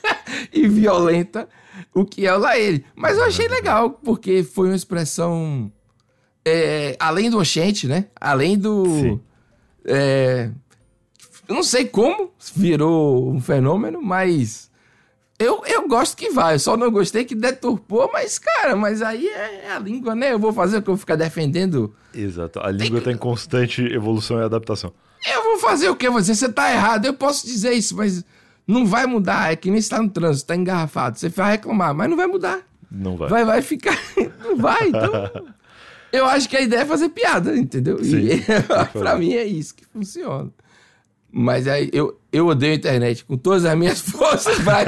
e 0.50 0.66
violenta 0.66 1.46
o 1.94 2.02
que 2.02 2.26
é 2.26 2.34
o 2.34 2.38
Laele. 2.38 2.82
Mas 2.96 3.18
eu 3.18 3.24
achei 3.24 3.46
legal, 3.46 3.90
porque 3.90 4.42
foi 4.42 4.68
uma 4.68 4.76
expressão... 4.76 5.70
É, 6.46 6.96
além 6.98 7.28
do 7.28 7.38
oxente, 7.38 7.86
né? 7.86 8.06
Além 8.18 8.56
do... 8.56 9.20
É, 9.84 10.50
eu 11.48 11.54
não 11.54 11.62
sei 11.62 11.86
como 11.86 12.30
virou 12.54 13.30
um 13.30 13.40
fenômeno, 13.40 14.02
mas 14.02 14.68
eu, 15.38 15.62
eu 15.66 15.88
gosto 15.88 16.16
que 16.16 16.30
vai. 16.30 16.56
Eu 16.56 16.58
só 16.58 16.76
não 16.76 16.90
gostei 16.90 17.24
que 17.24 17.34
deturpou, 17.34 18.10
mas, 18.12 18.38
cara, 18.38 18.76
mas 18.76 19.00
aí 19.00 19.26
é, 19.28 19.66
é 19.66 19.72
a 19.72 19.78
língua, 19.78 20.14
né? 20.14 20.32
Eu 20.32 20.38
vou 20.38 20.52
fazer 20.52 20.78
o 20.78 20.82
que 20.82 20.90
eu 20.90 20.94
vou 20.94 21.00
ficar 21.00 21.16
defendendo. 21.16 21.94
Exato. 22.12 22.60
A 22.60 22.70
língua 22.70 22.98
está 22.98 23.12
em 23.12 23.16
constante 23.16 23.82
evolução 23.82 24.38
e 24.40 24.44
adaptação. 24.44 24.92
Eu 25.26 25.42
vou 25.44 25.58
fazer 25.58 25.88
o 25.88 25.96
que? 25.96 26.10
Você, 26.10 26.34
você 26.34 26.48
tá 26.50 26.72
errado. 26.72 27.06
Eu 27.06 27.14
posso 27.14 27.46
dizer 27.46 27.72
isso, 27.72 27.96
mas 27.96 28.24
não 28.66 28.84
vai 28.84 29.06
mudar. 29.06 29.52
É 29.52 29.56
que 29.56 29.70
nem 29.70 29.78
está 29.78 30.02
no 30.02 30.10
trânsito, 30.10 30.44
está 30.44 30.56
engarrafado. 30.56 31.18
Você 31.18 31.28
vai 31.28 31.52
reclamar, 31.52 31.94
mas 31.94 32.10
não 32.10 32.16
vai 32.16 32.26
mudar. 32.26 32.60
Não 32.90 33.16
vai. 33.16 33.28
Vai, 33.28 33.44
vai 33.44 33.62
ficar. 33.62 33.96
não 34.42 34.56
vai, 34.56 34.88
então. 34.88 35.12
eu 36.12 36.26
acho 36.26 36.48
que 36.48 36.56
a 36.56 36.60
ideia 36.60 36.80
é 36.80 36.86
fazer 36.86 37.10
piada, 37.10 37.56
entendeu? 37.56 38.02
Sim, 38.02 38.26
e 38.26 38.42
pra 38.98 39.16
mim 39.16 39.34
é 39.34 39.44
isso 39.44 39.74
que 39.74 39.86
funciona. 39.86 40.50
Mas 41.30 41.68
aí 41.68 41.90
eu, 41.92 42.18
eu 42.32 42.46
odeio 42.46 42.72
a 42.72 42.76
internet 42.76 43.22
com 43.22 43.36
todas 43.36 43.64
as 43.66 43.76
minhas 43.76 44.00
forças, 44.10 44.58
vai. 44.60 44.84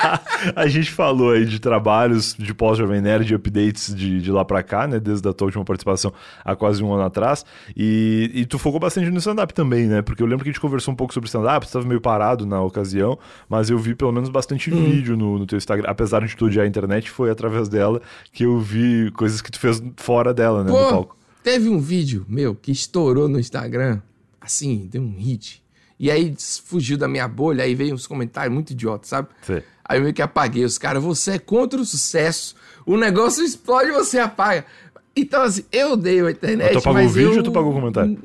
a 0.56 0.66
gente 0.66 0.90
falou 0.90 1.32
aí 1.32 1.44
de 1.44 1.60
trabalhos 1.60 2.34
de 2.38 2.54
pós-Jovem 2.54 3.02
Nerd, 3.02 3.26
de 3.26 3.34
updates 3.34 3.94
de, 3.94 4.20
de 4.20 4.32
lá 4.32 4.44
pra 4.44 4.62
cá, 4.62 4.86
né? 4.86 4.98
Desde 4.98 5.28
a 5.28 5.32
tua 5.32 5.46
última 5.46 5.64
participação 5.64 6.12
há 6.42 6.56
quase 6.56 6.82
um 6.82 6.92
ano 6.92 7.02
atrás. 7.02 7.44
E, 7.76 8.30
e 8.34 8.46
tu 8.46 8.58
focou 8.58 8.80
bastante 8.80 9.10
no 9.10 9.18
stand-up 9.18 9.52
também, 9.52 9.86
né? 9.86 10.00
Porque 10.00 10.22
eu 10.22 10.26
lembro 10.26 10.42
que 10.42 10.48
a 10.48 10.52
gente 10.52 10.60
conversou 10.60 10.92
um 10.92 10.96
pouco 10.96 11.12
sobre 11.12 11.26
stand-up, 11.26 11.66
você 11.66 11.70
estava 11.70 11.86
meio 11.86 12.00
parado 12.00 12.46
na 12.46 12.62
ocasião, 12.62 13.18
mas 13.46 13.68
eu 13.68 13.78
vi 13.78 13.94
pelo 13.94 14.12
menos 14.12 14.30
bastante 14.30 14.72
hum. 14.72 14.90
vídeo 14.90 15.16
no, 15.18 15.38
no 15.38 15.46
teu 15.46 15.58
Instagram. 15.58 15.86
Apesar 15.86 16.26
de 16.26 16.34
tu 16.34 16.46
odiar 16.46 16.64
a 16.64 16.68
internet, 16.68 17.10
foi 17.10 17.30
através 17.30 17.68
dela 17.68 18.00
que 18.32 18.44
eu 18.44 18.58
vi 18.58 19.10
coisas 19.10 19.42
que 19.42 19.50
tu 19.50 19.60
fez 19.60 19.82
fora 19.96 20.32
dela, 20.32 20.64
né? 20.64 20.70
Pô, 20.70 20.82
no 20.82 20.88
palco. 20.88 21.16
Teve 21.42 21.68
um 21.68 21.78
vídeo 21.78 22.24
meu 22.26 22.54
que 22.54 22.72
estourou 22.72 23.28
no 23.28 23.38
Instagram, 23.38 24.00
assim, 24.40 24.88
deu 24.90 25.02
um 25.02 25.14
hit 25.18 25.63
e 26.04 26.10
aí 26.10 26.34
fugiu 26.66 26.98
da 26.98 27.08
minha 27.08 27.26
bolha, 27.26 27.64
aí 27.64 27.74
veio 27.74 27.94
uns 27.94 28.06
comentários 28.06 28.52
muito 28.52 28.72
idiotas, 28.72 29.08
sabe? 29.08 29.28
Sim. 29.40 29.62
Aí 29.82 29.96
eu 29.96 30.02
meio 30.02 30.12
que 30.12 30.20
apaguei 30.20 30.62
os 30.62 30.76
caras, 30.76 31.02
você 31.02 31.30
é 31.32 31.38
contra 31.38 31.80
o 31.80 31.84
sucesso, 31.86 32.54
o 32.84 32.94
negócio 32.98 33.42
explode 33.42 33.88
e 33.88 33.92
você 33.92 34.18
apaga. 34.18 34.66
Então, 35.16 35.40
assim, 35.40 35.64
eu 35.72 35.92
odeio 35.92 36.26
a 36.26 36.30
internet. 36.30 36.74
Mas 36.74 36.82
tu 36.82 36.84
pagou 36.84 37.02
o 37.06 37.08
vídeo 37.08 37.32
eu... 37.32 37.36
ou 37.38 37.42
tu 37.42 37.52
pagou 37.52 37.70
o 37.70 37.74
comentário? 37.74 38.18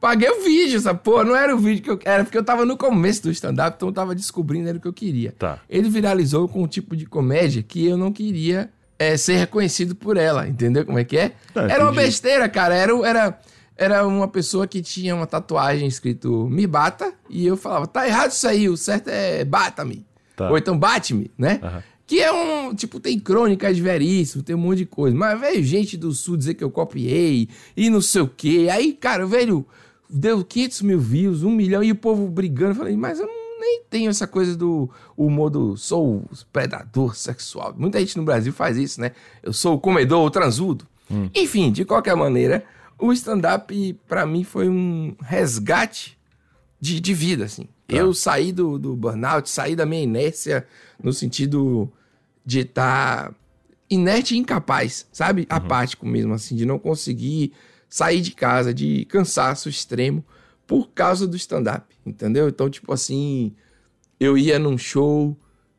Paguei 0.00 0.30
o 0.30 0.42
vídeo, 0.42 0.78
essa 0.78 0.94
porra. 0.94 1.24
Não 1.24 1.36
era 1.36 1.54
o 1.54 1.58
vídeo 1.58 1.82
que 1.82 1.90
eu 1.90 2.00
era, 2.10 2.24
porque 2.24 2.38
eu 2.38 2.42
tava 2.42 2.64
no 2.64 2.78
começo 2.78 3.24
do 3.24 3.30
stand-up, 3.30 3.76
então 3.76 3.90
eu 3.90 3.92
tava 3.92 4.14
descobrindo 4.14 4.66
era 4.66 4.78
o 4.78 4.80
que 4.80 4.88
eu 4.88 4.92
queria. 4.94 5.34
Tá. 5.38 5.58
Ele 5.68 5.90
viralizou 5.90 6.48
com 6.48 6.62
um 6.62 6.66
tipo 6.66 6.96
de 6.96 7.04
comédia 7.04 7.62
que 7.62 7.86
eu 7.86 7.98
não 7.98 8.10
queria 8.10 8.70
é, 8.98 9.18
ser 9.18 9.36
reconhecido 9.36 9.94
por 9.94 10.16
ela, 10.16 10.48
entendeu 10.48 10.86
como 10.86 10.98
é 10.98 11.04
que 11.04 11.18
é? 11.18 11.32
Tá, 11.52 11.64
era 11.64 11.84
uma 11.84 11.92
besteira, 11.92 12.48
cara. 12.48 12.74
Era, 12.74 12.92
era, 13.06 13.38
era 13.78 14.04
uma 14.04 14.26
pessoa 14.26 14.66
que 14.66 14.82
tinha 14.82 15.14
uma 15.14 15.26
tatuagem 15.26 15.86
escrito 15.86 16.48
me 16.50 16.66
bata, 16.66 17.14
e 17.30 17.46
eu 17.46 17.56
falava, 17.56 17.86
tá 17.86 18.06
errado 18.06 18.32
isso 18.32 18.46
aí, 18.48 18.68
o 18.68 18.76
certo 18.76 19.08
é 19.08 19.44
bata-me. 19.44 20.04
Tá. 20.36 20.50
Ou 20.50 20.58
então 20.58 20.76
bate-me, 20.76 21.30
né? 21.38 21.60
Uhum. 21.62 21.82
Que 22.04 22.20
é 22.20 22.32
um, 22.32 22.74
tipo, 22.74 22.98
tem 22.98 23.20
crônicas 23.20 23.76
de 23.76 23.82
veríssimo, 23.82 24.42
tem 24.42 24.56
um 24.56 24.58
monte 24.58 24.78
de 24.78 24.86
coisa. 24.86 25.16
Mas 25.16 25.38
veio 25.38 25.62
gente 25.62 25.96
do 25.96 26.10
sul 26.12 26.36
dizer 26.36 26.54
que 26.54 26.64
eu 26.64 26.70
copiei 26.70 27.48
e 27.76 27.90
não 27.90 28.00
sei 28.00 28.22
o 28.22 28.28
quê. 28.28 28.68
Aí, 28.72 28.94
cara, 28.94 29.26
velho, 29.26 29.64
deu 30.08 30.42
500 30.42 30.82
mil 30.82 30.98
views, 30.98 31.42
um 31.42 31.50
milhão, 31.50 31.82
e 31.82 31.92
o 31.92 31.96
povo 31.96 32.26
brigando. 32.28 32.70
Eu 32.70 32.76
falei, 32.76 32.96
mas 32.96 33.20
eu 33.20 33.26
não, 33.26 33.60
nem 33.60 33.82
tenho 33.90 34.08
essa 34.08 34.26
coisa 34.26 34.56
do 34.56 34.88
humor 35.16 35.50
do 35.50 35.76
sou 35.76 36.24
predador 36.50 37.14
sexual. 37.14 37.74
Muita 37.76 38.00
gente 38.00 38.16
no 38.16 38.24
Brasil 38.24 38.52
faz 38.52 38.78
isso, 38.78 39.00
né? 39.00 39.12
Eu 39.42 39.52
sou 39.52 39.74
o 39.74 39.78
comedor, 39.78 40.24
o 40.24 40.30
transudo. 40.30 40.86
Hum. 41.10 41.28
Enfim, 41.34 41.70
de 41.70 41.84
qualquer 41.84 42.16
maneira, 42.16 42.64
o 42.98 43.12
stand-up, 43.12 44.00
para 44.06 44.26
mim, 44.26 44.44
foi 44.44 44.68
um 44.68 45.14
resgate 45.20 46.18
de, 46.80 47.00
de 47.00 47.14
vida, 47.14 47.44
assim. 47.44 47.64
Tá. 47.86 47.96
Eu 47.96 48.12
saí 48.12 48.52
do, 48.52 48.78
do 48.78 48.96
burnout, 48.96 49.48
saí 49.48 49.74
da 49.76 49.86
minha 49.86 50.02
inércia 50.02 50.66
no 51.02 51.12
sentido 51.12 51.90
de 52.44 52.60
estar 52.60 53.28
tá 53.28 53.34
inerte 53.88 54.34
e 54.34 54.38
incapaz, 54.38 55.06
sabe? 55.12 55.42
Uhum. 55.42 55.56
Apático 55.56 56.06
mesmo, 56.06 56.34
assim, 56.34 56.56
de 56.56 56.66
não 56.66 56.78
conseguir 56.78 57.52
saí 57.88 58.20
de 58.20 58.32
casa 58.32 58.74
de 58.74 59.04
cansaço 59.06 59.68
extremo 59.68 60.24
por 60.66 60.90
causa 60.90 61.26
do 61.26 61.36
stand-up, 61.36 61.86
entendeu? 62.04 62.48
Então, 62.48 62.68
tipo 62.68 62.92
assim, 62.92 63.54
eu 64.20 64.36
ia 64.36 64.58
num 64.58 64.76
show 64.76 65.36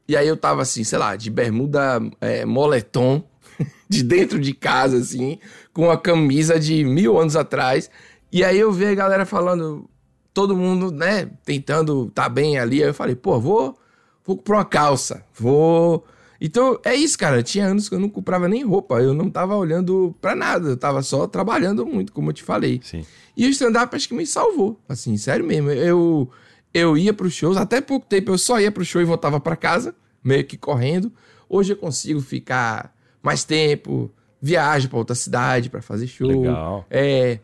e 0.08 0.18
aí 0.18 0.28
eu 0.28 0.36
tava 0.36 0.64
assim, 0.64 0.84
sei 0.84 0.98
lá, 0.98 1.16
de 1.16 1.30
bermuda 1.30 2.02
é, 2.20 2.46
moletom, 2.46 3.24
de 3.88 4.04
dentro 4.04 4.40
de 4.40 4.54
casa, 4.54 4.98
assim, 4.98 5.40
com 5.74 5.90
a 5.90 5.98
camisa 5.98 6.60
de 6.60 6.84
mil 6.84 7.20
anos 7.20 7.36
atrás. 7.36 7.90
E 8.32 8.44
aí 8.44 8.60
eu 8.60 8.72
vi 8.72 8.86
a 8.86 8.96
galera 8.96 9.26
falando, 9.26 9.90
todo 10.34 10.56
mundo, 10.56 10.92
né, 10.92 11.30
tentando 11.44 12.10
tá 12.12 12.30
bem 12.30 12.58
ali. 12.58 12.82
Aí 12.82 12.90
eu 12.90 12.94
falei, 12.94 13.16
pô, 13.16 13.40
vou, 13.40 13.78
vou 14.26 14.38
comprar 14.38 14.58
uma 14.58 14.66
calça, 14.66 15.26
vou. 15.34 16.06
Então 16.40 16.80
é 16.86 16.96
isso, 16.96 17.18
cara. 17.18 17.44
Tinha 17.44 17.68
anos 17.68 17.90
que 17.90 17.96
eu 17.96 18.00
não 18.00 18.10
comprava 18.10 18.48
nem 18.48 18.64
roupa, 18.64 19.02
eu 19.02 19.14
não 19.14 19.30
tava 19.30 19.56
olhando 19.56 20.16
pra 20.22 20.36
nada, 20.36 20.70
eu 20.70 20.78
tava 20.78 21.02
só 21.02 21.28
trabalhando 21.28 21.86
muito, 21.86 22.14
como 22.14 22.30
eu 22.30 22.34
te 22.34 22.44
falei. 22.44 22.80
Sim. 22.84 23.06
E 23.36 23.46
o 23.46 23.50
stand-up 23.50 23.96
acho 23.96 24.08
que 24.08 24.14
me 24.14 24.26
salvou, 24.26 24.80
assim, 24.88 25.18
sério 25.18 25.46
mesmo. 25.46 25.72
Eu, 25.72 26.30
eu 26.74 26.98
ia 26.98 27.14
pros 27.14 27.34
shows, 27.34 27.58
até 27.58 27.82
pouco 27.82 28.06
tempo 28.06 28.32
eu 28.32 28.38
só 28.38 28.60
ia 28.60 28.72
pro 28.72 28.86
show 28.86 29.02
e 29.02 29.06
voltava 29.06 29.40
para 29.40 29.56
casa, 29.56 29.96
meio 30.24 30.46
que 30.46 30.58
correndo. 30.58 31.12
Hoje 31.50 31.74
eu 31.74 31.78
consigo 31.78 32.22
ficar 32.22 32.94
mais 33.22 33.44
tempo, 33.44 34.12
viajo 34.42 34.90
para 34.90 34.98
outra 34.98 35.16
cidade 35.16 35.70
para 35.70 35.82
fazer 35.82 36.08
show. 36.08 36.28
Legal. 36.28 36.86
É, 36.90 37.40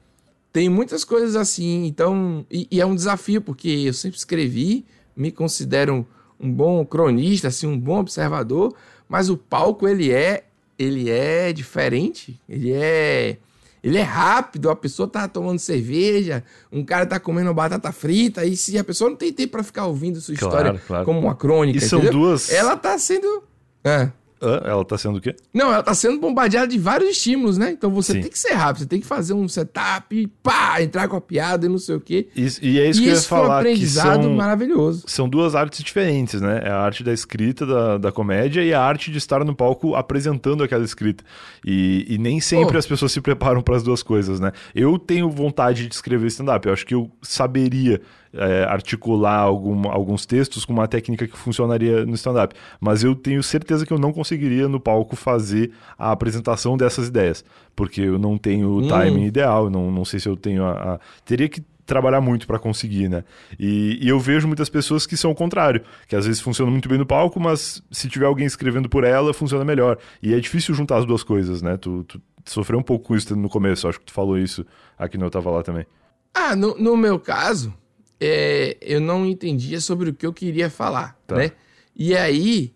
tem 0.51 0.69
muitas 0.69 1.03
coisas 1.03 1.35
assim, 1.35 1.85
então. 1.85 2.45
E, 2.49 2.67
e, 2.71 2.79
é 2.81 2.85
um 2.85 2.95
desafio, 2.95 3.41
porque 3.41 3.69
eu 3.69 3.93
sempre 3.93 4.17
escrevi, 4.17 4.85
me 5.15 5.31
considero 5.31 5.93
um, 6.39 6.47
um 6.47 6.51
bom 6.51 6.85
cronista, 6.85 7.49
assim, 7.49 7.67
um 7.67 7.77
bom 7.79 7.99
observador, 7.99 8.73
mas 9.09 9.29
o 9.29 9.37
palco 9.37 9.87
ele 9.87 10.11
é. 10.11 10.45
Ele 10.77 11.09
é 11.09 11.53
diferente. 11.53 12.37
Ele 12.49 12.71
é. 12.73 13.37
Ele 13.81 13.97
é 13.99 14.01
rápido, 14.01 14.69
a 14.71 14.75
pessoa 14.75 15.07
tá 15.07 15.27
tomando 15.27 15.59
cerveja, 15.59 16.43
um 16.71 16.83
cara 16.83 17.05
tá 17.05 17.19
comendo 17.19 17.53
batata 17.53 17.91
frita, 17.91 18.43
e 18.43 18.57
se 18.57 18.75
a 18.79 18.83
pessoa 18.83 19.11
não 19.11 19.15
tem 19.15 19.31
tempo 19.31 19.51
para 19.51 19.63
ficar 19.63 19.85
ouvindo 19.85 20.19
sua 20.19 20.35
Claro, 20.35 20.55
história 20.57 20.81
claro. 20.87 21.05
como 21.05 21.19
uma 21.19 21.35
crônica, 21.35 21.77
E 21.77 21.81
são 21.81 21.99
entendeu? 21.99 22.19
duas- 22.19 22.49
Ela 22.51 22.75
tá 22.75 22.97
sendo. 22.97 23.43
É. 23.83 24.09
Ela 24.41 24.83
tá 24.83 24.97
sendo 24.97 25.17
o 25.17 25.21
quê? 25.21 25.35
Não, 25.53 25.71
ela 25.73 25.81
tá 25.81 25.93
sendo 25.93 26.19
bombardeada 26.19 26.67
de 26.67 26.77
vários 26.77 27.11
estímulos, 27.11 27.57
né? 27.57 27.71
Então 27.71 27.89
você 27.89 28.13
Sim. 28.13 28.21
tem 28.21 28.29
que 28.29 28.37
ser 28.37 28.53
rápido, 28.53 28.79
você 28.79 28.85
tem 28.85 28.99
que 28.99 29.05
fazer 29.07 29.33
um 29.33 29.47
setup, 29.47 30.27
pá, 30.43 30.81
entrar 30.81 31.07
com 31.07 31.15
a 31.15 31.21
piada 31.21 31.65
e 31.65 31.69
não 31.69 31.77
sei 31.77 31.95
o 31.95 32.01
quê. 32.01 32.27
Isso- 32.35 32.59
e 32.63 32.79
é 32.79 32.89
isso 32.89 32.99
e 32.99 33.03
que 33.03 33.09
eu 33.09 33.13
ia 33.15 33.21
foi 33.21 33.37
um 33.37 33.41
falar, 33.41 33.63
que 33.63 33.69
aprendizado 33.69 34.23
são, 34.23 34.33
maravilhoso. 34.35 35.03
são 35.07 35.29
duas 35.29 35.55
artes 35.55 35.81
diferentes, 35.83 36.41
né? 36.41 36.61
É 36.63 36.69
a 36.69 36.79
arte 36.79 37.03
da 37.03 37.13
escrita, 37.13 37.65
da, 37.65 37.97
da 37.97 38.11
comédia, 38.11 38.61
e 38.61 38.73
a 38.73 38.81
arte 38.81 39.09
de 39.09 39.17
estar 39.17 39.43
no 39.45 39.55
palco 39.55 39.95
apresentando 39.95 40.63
aquela 40.63 40.83
escrita. 40.83 41.23
E, 41.65 42.05
e 42.09 42.17
nem 42.17 42.39
sempre 42.41 42.73
Pô. 42.73 42.77
as 42.77 42.85
pessoas 42.85 43.11
se 43.11 43.21
preparam 43.21 43.61
para 43.61 43.75
as 43.77 43.83
duas 43.83 44.03
coisas, 44.03 44.39
né? 44.39 44.51
Eu 44.75 44.99
tenho 44.99 45.29
vontade 45.29 45.87
de 45.87 45.93
escrever 45.93 46.27
stand-up, 46.27 46.67
eu 46.67 46.73
acho 46.73 46.85
que 46.85 46.93
eu 46.93 47.09
saberia 47.21 48.01
é, 48.35 48.63
articular 48.65 49.39
algum, 49.39 49.89
alguns 49.89 50.25
textos 50.25 50.65
com 50.65 50.73
uma 50.73 50.87
técnica 50.87 51.27
que 51.27 51.37
funcionaria 51.37 52.05
no 52.05 52.13
stand-up, 52.15 52.53
mas 52.79 53.03
eu 53.03 53.15
tenho 53.15 53.41
certeza 53.43 53.85
que 53.85 53.93
eu 53.93 53.99
não 53.99 54.11
conseguiria 54.13 54.67
no 54.67 54.79
palco 54.79 55.15
fazer 55.15 55.71
a 55.97 56.11
apresentação 56.11 56.75
dessas 56.77 57.07
ideias, 57.07 57.43
porque 57.75 58.01
eu 58.01 58.19
não 58.19 58.37
tenho 58.37 58.67
o 58.69 58.77
Hum. 58.79 58.87
timing 58.87 59.25
ideal, 59.25 59.69
não, 59.69 59.91
não 59.91 60.05
sei 60.05 60.19
se 60.19 60.27
eu 60.29 60.35
tenho 60.35 60.63
a- 60.65 60.95
a... 60.95 60.99
Teria 61.25 61.47
que 61.49 61.61
trabalhar 61.85 62.19
muito 62.19 62.47
para 62.47 62.57
conseguir, 62.57 63.07
né? 63.07 63.23
E, 63.59 63.99
e 64.01 64.09
eu 64.09 64.19
vejo 64.19 64.47
muitas 64.47 64.69
pessoas 64.69 65.05
que 65.05 65.15
são 65.15 65.29
o 65.29 65.35
contrário, 65.35 65.83
que 66.07 66.15
às 66.15 66.25
vezes 66.25 66.41
funcionam 66.41 66.71
muito 66.71 66.89
bem 66.89 66.97
no 66.97 67.05
palco, 67.05 67.39
mas 67.39 67.79
se 67.91 68.09
tiver 68.09 68.25
alguém 68.25 68.47
escrevendo 68.47 68.89
por 68.89 69.03
ela, 69.03 69.31
funciona 69.35 69.63
melhor. 69.63 69.99
E 70.21 70.33
é 70.33 70.39
difícil 70.39 70.73
juntar 70.73 70.97
as 70.97 71.05
duas 71.05 71.21
coisas, 71.23 71.61
né? 71.61 71.77
Tu, 71.77 72.03
tu 72.05 72.19
sofreu 72.43 72.79
um 72.79 72.83
pouco 72.83 73.05
com 73.05 73.15
isso 73.15 73.35
no 73.35 73.47
começo, 73.49 73.87
acho 73.87 73.99
que 73.99 74.05
tu 74.07 74.13
falou 74.13 74.35
isso 74.35 74.65
aqui 74.97 75.15
no 75.15 75.25
Eu 75.27 75.29
Tava 75.29 75.51
Lá 75.51 75.61
também. 75.61 75.85
Ah, 76.33 76.55
no, 76.55 76.75
no 76.77 76.97
meu 76.97 77.19
caso, 77.19 77.71
é, 78.19 78.77
eu 78.81 78.99
não 78.99 79.25
entendia 79.25 79.79
sobre 79.81 80.09
o 80.09 80.13
que 80.13 80.25
eu 80.25 80.33
queria 80.33 80.69
falar, 80.69 81.19
Tá. 81.27 81.35
né? 81.35 81.51
E 81.95 82.15
aí, 82.15 82.73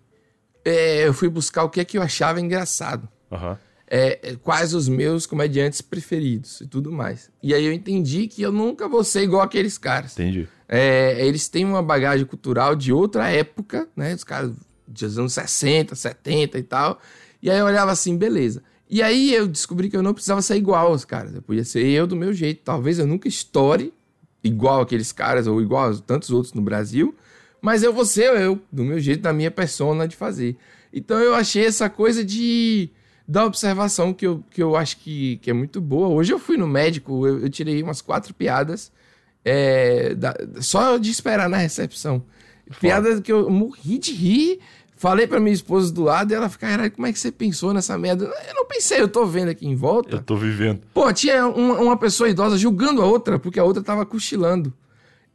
é, 0.64 1.08
eu 1.08 1.14
fui 1.14 1.30
buscar 1.30 1.64
o 1.64 1.70
que 1.70 1.80
é 1.80 1.86
que 1.86 1.98
eu 1.98 2.02
achava 2.02 2.40
engraçado. 2.40 3.08
É, 3.92 4.20
é, 4.22 4.36
quais 4.36 4.74
os 4.76 4.88
meus 4.88 5.26
comediantes 5.26 5.82
preferidos 5.82 6.62
e 6.62 6.68
tudo 6.68 6.92
mais. 6.92 7.32
E 7.42 7.54
aí 7.56 7.66
eu 7.66 7.74
entendi 7.74 8.28
que 8.28 8.42
eu 8.42 8.52
nunca 8.52 8.88
vou 8.88 9.04
ser 9.04 9.24
igual 9.24 9.42
aqueles 9.42 9.78
caras. 9.80 10.14
Entendi. 10.14 10.48
É, 10.68 11.26
eles 11.26 11.48
têm 11.50 11.66
uma 11.66 11.82
bagagem 11.82 12.26
cultural 12.26 12.76
de 12.76 12.94
outra 12.94 13.30
época, 13.30 13.88
né? 13.96 14.14
Os 14.14 14.24
caras 14.24 14.52
dos 14.88 15.18
anos 15.18 15.34
60, 15.34 15.96
70 15.96 16.60
e 16.60 16.64
tal. 16.64 17.00
E 17.42 17.50
aí 17.50 17.58
eu 17.58 17.66
olhava 17.66 17.92
assim, 17.92 18.16
beleza. 18.16 18.62
E 18.88 19.02
aí 19.02 19.34
eu 19.34 19.48
descobri 19.48 19.90
que 19.90 19.98
eu 19.98 20.04
não 20.04 20.14
precisava 20.14 20.42
ser 20.44 20.56
igual 20.56 20.88
aos 20.88 21.04
caras. 21.04 21.34
Eu 21.34 21.42
podia 21.42 21.64
ser 21.64 21.84
eu 21.86 22.06
do 22.06 22.16
meu 22.16 22.32
jeito. 22.34 22.62
Talvez 22.64 23.00
eu 23.00 23.08
nunca 23.08 23.28
estoure 23.28 23.92
igual 24.44 24.82
aqueles 24.82 25.12
caras 25.12 25.48
ou 25.48 25.62
igual 25.62 25.92
a 25.92 25.98
tantos 25.98 26.30
outros 26.32 26.54
no 26.54 26.62
Brasil. 26.62 27.16
Mas 27.62 27.84
eu 27.84 27.92
vou 27.94 28.06
ser 28.06 28.34
eu, 28.40 28.60
do 28.72 28.84
meu 28.84 29.00
jeito, 29.00 29.22
da 29.22 29.34
minha 29.34 29.52
persona 29.52 30.08
de 30.08 30.16
fazer. 30.16 30.56
Então 30.94 31.20
eu 31.20 31.36
achei 31.36 31.66
essa 31.66 31.90
coisa 31.90 32.24
de 32.24 32.90
da 33.28 33.46
observação 33.46 34.12
que 34.12 34.26
eu, 34.26 34.44
que 34.50 34.64
eu 34.64 34.76
acho 34.76 34.98
que, 34.98 35.38
que 35.38 35.52
é 35.52 35.54
muito 35.54 35.80
boa. 35.80 36.08
Hoje 36.08 36.34
eu 36.34 36.40
fui 36.40 36.58
no 36.58 36.68
médico, 36.68 37.28
eu, 37.28 37.42
eu 37.42 37.50
tirei 37.50 37.84
umas 37.84 38.02
quatro 38.02 38.34
piadas 38.34 38.92
é, 39.46 40.16
da- 40.16 40.36
só 40.62 40.98
de 40.98 41.12
esperar 41.12 41.48
na 41.48 41.58
recepção. 41.58 42.24
Piada 42.80 43.22
que 43.22 43.32
eu 43.32 43.50
morri 43.50 43.98
de 44.00 44.14
rir. 44.14 44.60
Falei 45.02 45.26
pra 45.26 45.40
minha 45.40 45.54
esposa 45.54 45.94
do 45.94 46.04
lado 46.04 46.30
e 46.32 46.36
ela 46.36 46.50
fica, 46.50 46.68
caralho, 46.68 46.92
como 46.92 47.08
é 47.08 47.14
que 47.14 47.18
você 47.20 47.32
pensou 47.32 47.74
nessa 47.74 47.98
merda? 47.98 48.26
Eu 48.50 48.54
não 48.54 48.66
pensei, 48.66 49.00
eu 49.00 49.08
tô 49.08 49.26
vendo 49.26 49.48
aqui 49.48 49.66
em 49.66 49.74
volta. 49.74 50.18
Eu 50.18 50.22
tô 50.22 50.36
vivendo. 50.36 50.82
Pô, 50.94 51.12
tinha 51.14 51.48
uma, 51.48 51.76
uma 51.80 51.96
pessoa 51.98 52.28
idosa 52.30 52.58
julgando 52.58 53.02
a 53.02 53.06
outra, 53.06 53.40
porque 53.40 53.58
a 53.58 53.64
outra 53.64 53.82
tava 53.82 54.06
cochilando. 54.06 54.74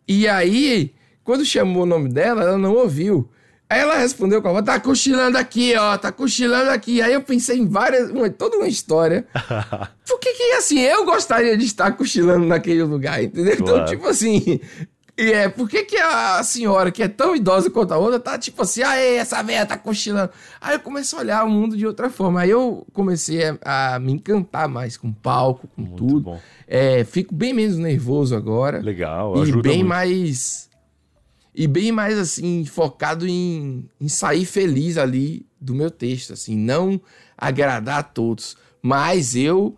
E 0.06 0.28
aí, 0.28 0.92
quando 1.24 1.46
chamou 1.46 1.84
o 1.84 1.86
nome 1.86 2.10
dela, 2.10 2.42
ela 2.42 2.58
não 2.58 2.74
ouviu. 2.74 3.26
Aí 3.70 3.80
ela 3.80 3.96
respondeu 3.96 4.42
com 4.42 4.48
a 4.48 4.52
voz, 4.52 4.64
tá 4.66 4.78
cochilando 4.78 5.38
aqui, 5.38 5.74
ó, 5.74 5.96
tá 5.96 6.12
cochilando 6.12 6.68
aqui. 6.70 7.00
Aí 7.00 7.14
eu 7.14 7.22
pensei 7.22 7.56
em 7.56 7.66
várias, 7.66 8.10
uma- 8.10 8.28
toda 8.28 8.58
uma 8.58 8.68
história. 8.68 9.26
Por 10.06 10.18
que 10.20 10.30
que, 10.34 10.42
assim, 10.52 10.78
eu 10.80 11.06
gostaria 11.06 11.56
de 11.56 11.64
estar 11.64 11.90
cochilando 11.92 12.44
naquele 12.46 12.82
lugar, 12.82 13.24
entendeu? 13.24 13.54
Então, 13.54 13.66
Claro. 13.76 13.86
tipo 13.86 14.06
assim... 14.06 14.60
E 15.16 15.30
é, 15.32 15.48
por 15.48 15.68
que, 15.68 15.84
que 15.84 15.96
a 15.96 16.42
senhora, 16.42 16.90
que 16.90 17.00
é 17.00 17.06
tão 17.06 17.36
idosa 17.36 17.70
quanto 17.70 17.92
a 17.94 17.98
outra, 17.98 18.18
tá 18.18 18.36
tipo 18.36 18.60
assim, 18.62 18.82
aê, 18.82 19.14
essa 19.14 19.40
velha 19.44 19.64
tá 19.64 19.78
cochilando. 19.78 20.30
Aí 20.60 20.74
eu 20.74 20.80
comecei 20.80 21.16
a 21.16 21.22
olhar 21.22 21.44
o 21.44 21.48
mundo 21.50 21.76
de 21.76 21.86
outra 21.86 22.10
forma. 22.10 22.40
Aí 22.40 22.50
eu 22.50 22.84
comecei 22.92 23.40
a, 23.64 23.94
a 23.94 23.98
me 24.00 24.12
encantar 24.12 24.68
mais 24.68 24.96
com 24.96 25.12
palco, 25.12 25.68
com 25.68 25.82
Muito 25.82 25.96
tudo. 25.96 26.20
bom. 26.20 26.40
É, 26.66 27.04
fico 27.04 27.32
bem 27.32 27.54
menos 27.54 27.76
nervoso 27.76 28.34
agora. 28.34 28.80
Legal, 28.80 29.36
E 29.46 29.52
bem 29.62 29.76
muito. 29.78 29.88
mais. 29.88 30.68
E 31.54 31.68
bem 31.68 31.92
mais 31.92 32.18
assim, 32.18 32.64
focado 32.64 33.24
em, 33.24 33.88
em 34.00 34.08
sair 34.08 34.44
feliz 34.44 34.98
ali 34.98 35.46
do 35.60 35.72
meu 35.76 35.88
texto, 35.92 36.32
assim, 36.32 36.56
não 36.56 37.00
agradar 37.38 38.00
a 38.00 38.02
todos. 38.02 38.56
Mas 38.82 39.36
eu, 39.36 39.76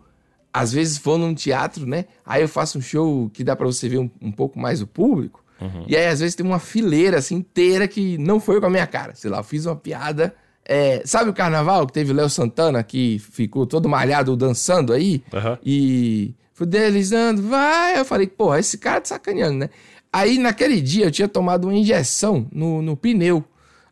às 0.53 0.71
vezes, 0.71 0.97
vou 0.97 1.17
num 1.17 1.33
teatro, 1.33 1.85
né? 1.85 2.05
Aí 2.25 2.41
eu 2.41 2.47
faço 2.47 2.77
um 2.77 2.81
show 2.81 3.29
que 3.31 3.43
dá 3.43 3.55
pra 3.55 3.65
você 3.65 3.87
ver 3.87 3.99
um, 3.99 4.09
um 4.21 4.31
pouco 4.31 4.59
mais 4.59 4.81
o 4.81 4.87
público. 4.87 5.43
Uhum. 5.61 5.85
E 5.87 5.95
aí, 5.95 6.07
às 6.07 6.19
vezes, 6.19 6.35
tem 6.35 6.45
uma 6.45 6.59
fileira 6.59 7.17
assim 7.17 7.35
inteira 7.35 7.87
que 7.87 8.17
não 8.17 8.39
foi 8.39 8.59
com 8.59 8.67
a 8.67 8.69
minha 8.69 8.87
cara. 8.87 9.13
Sei 9.15 9.29
lá, 9.29 9.39
eu 9.39 9.43
fiz 9.43 9.65
uma 9.65 9.75
piada. 9.75 10.33
é, 10.67 11.01
sabe 11.05 11.29
o 11.29 11.33
carnaval 11.33 11.87
que 11.87 11.93
teve 11.93 12.11
o 12.11 12.15
Léo 12.15 12.29
Santana 12.29 12.83
que 12.83 13.19
ficou 13.19 13.65
todo 13.65 13.87
malhado 13.87 14.35
dançando 14.35 14.91
aí? 14.93 15.23
Aham. 15.33 15.57
E 15.65 16.35
fui 16.53 16.65
deslizando, 16.67 17.41
vai. 17.41 17.99
Eu 17.99 18.05
falei, 18.05 18.27
pô, 18.27 18.53
esse 18.55 18.77
cara 18.77 18.99
tá 18.99 19.07
sacaneando, 19.07 19.59
né? 19.59 19.69
Aí 20.11 20.37
naquele 20.37 20.81
dia 20.81 21.05
eu 21.05 21.11
tinha 21.11 21.27
tomado 21.27 21.65
uma 21.65 21.73
injeção 21.73 22.47
no, 22.51 22.81
no 22.81 22.97
pneu. 22.97 23.43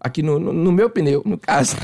Aqui 0.05 0.21
no, 0.21 0.37
no, 0.39 0.53
no 0.53 0.71
meu 0.71 0.87
pneu, 0.87 1.23
no 1.25 1.35
caso. 1.35 1.75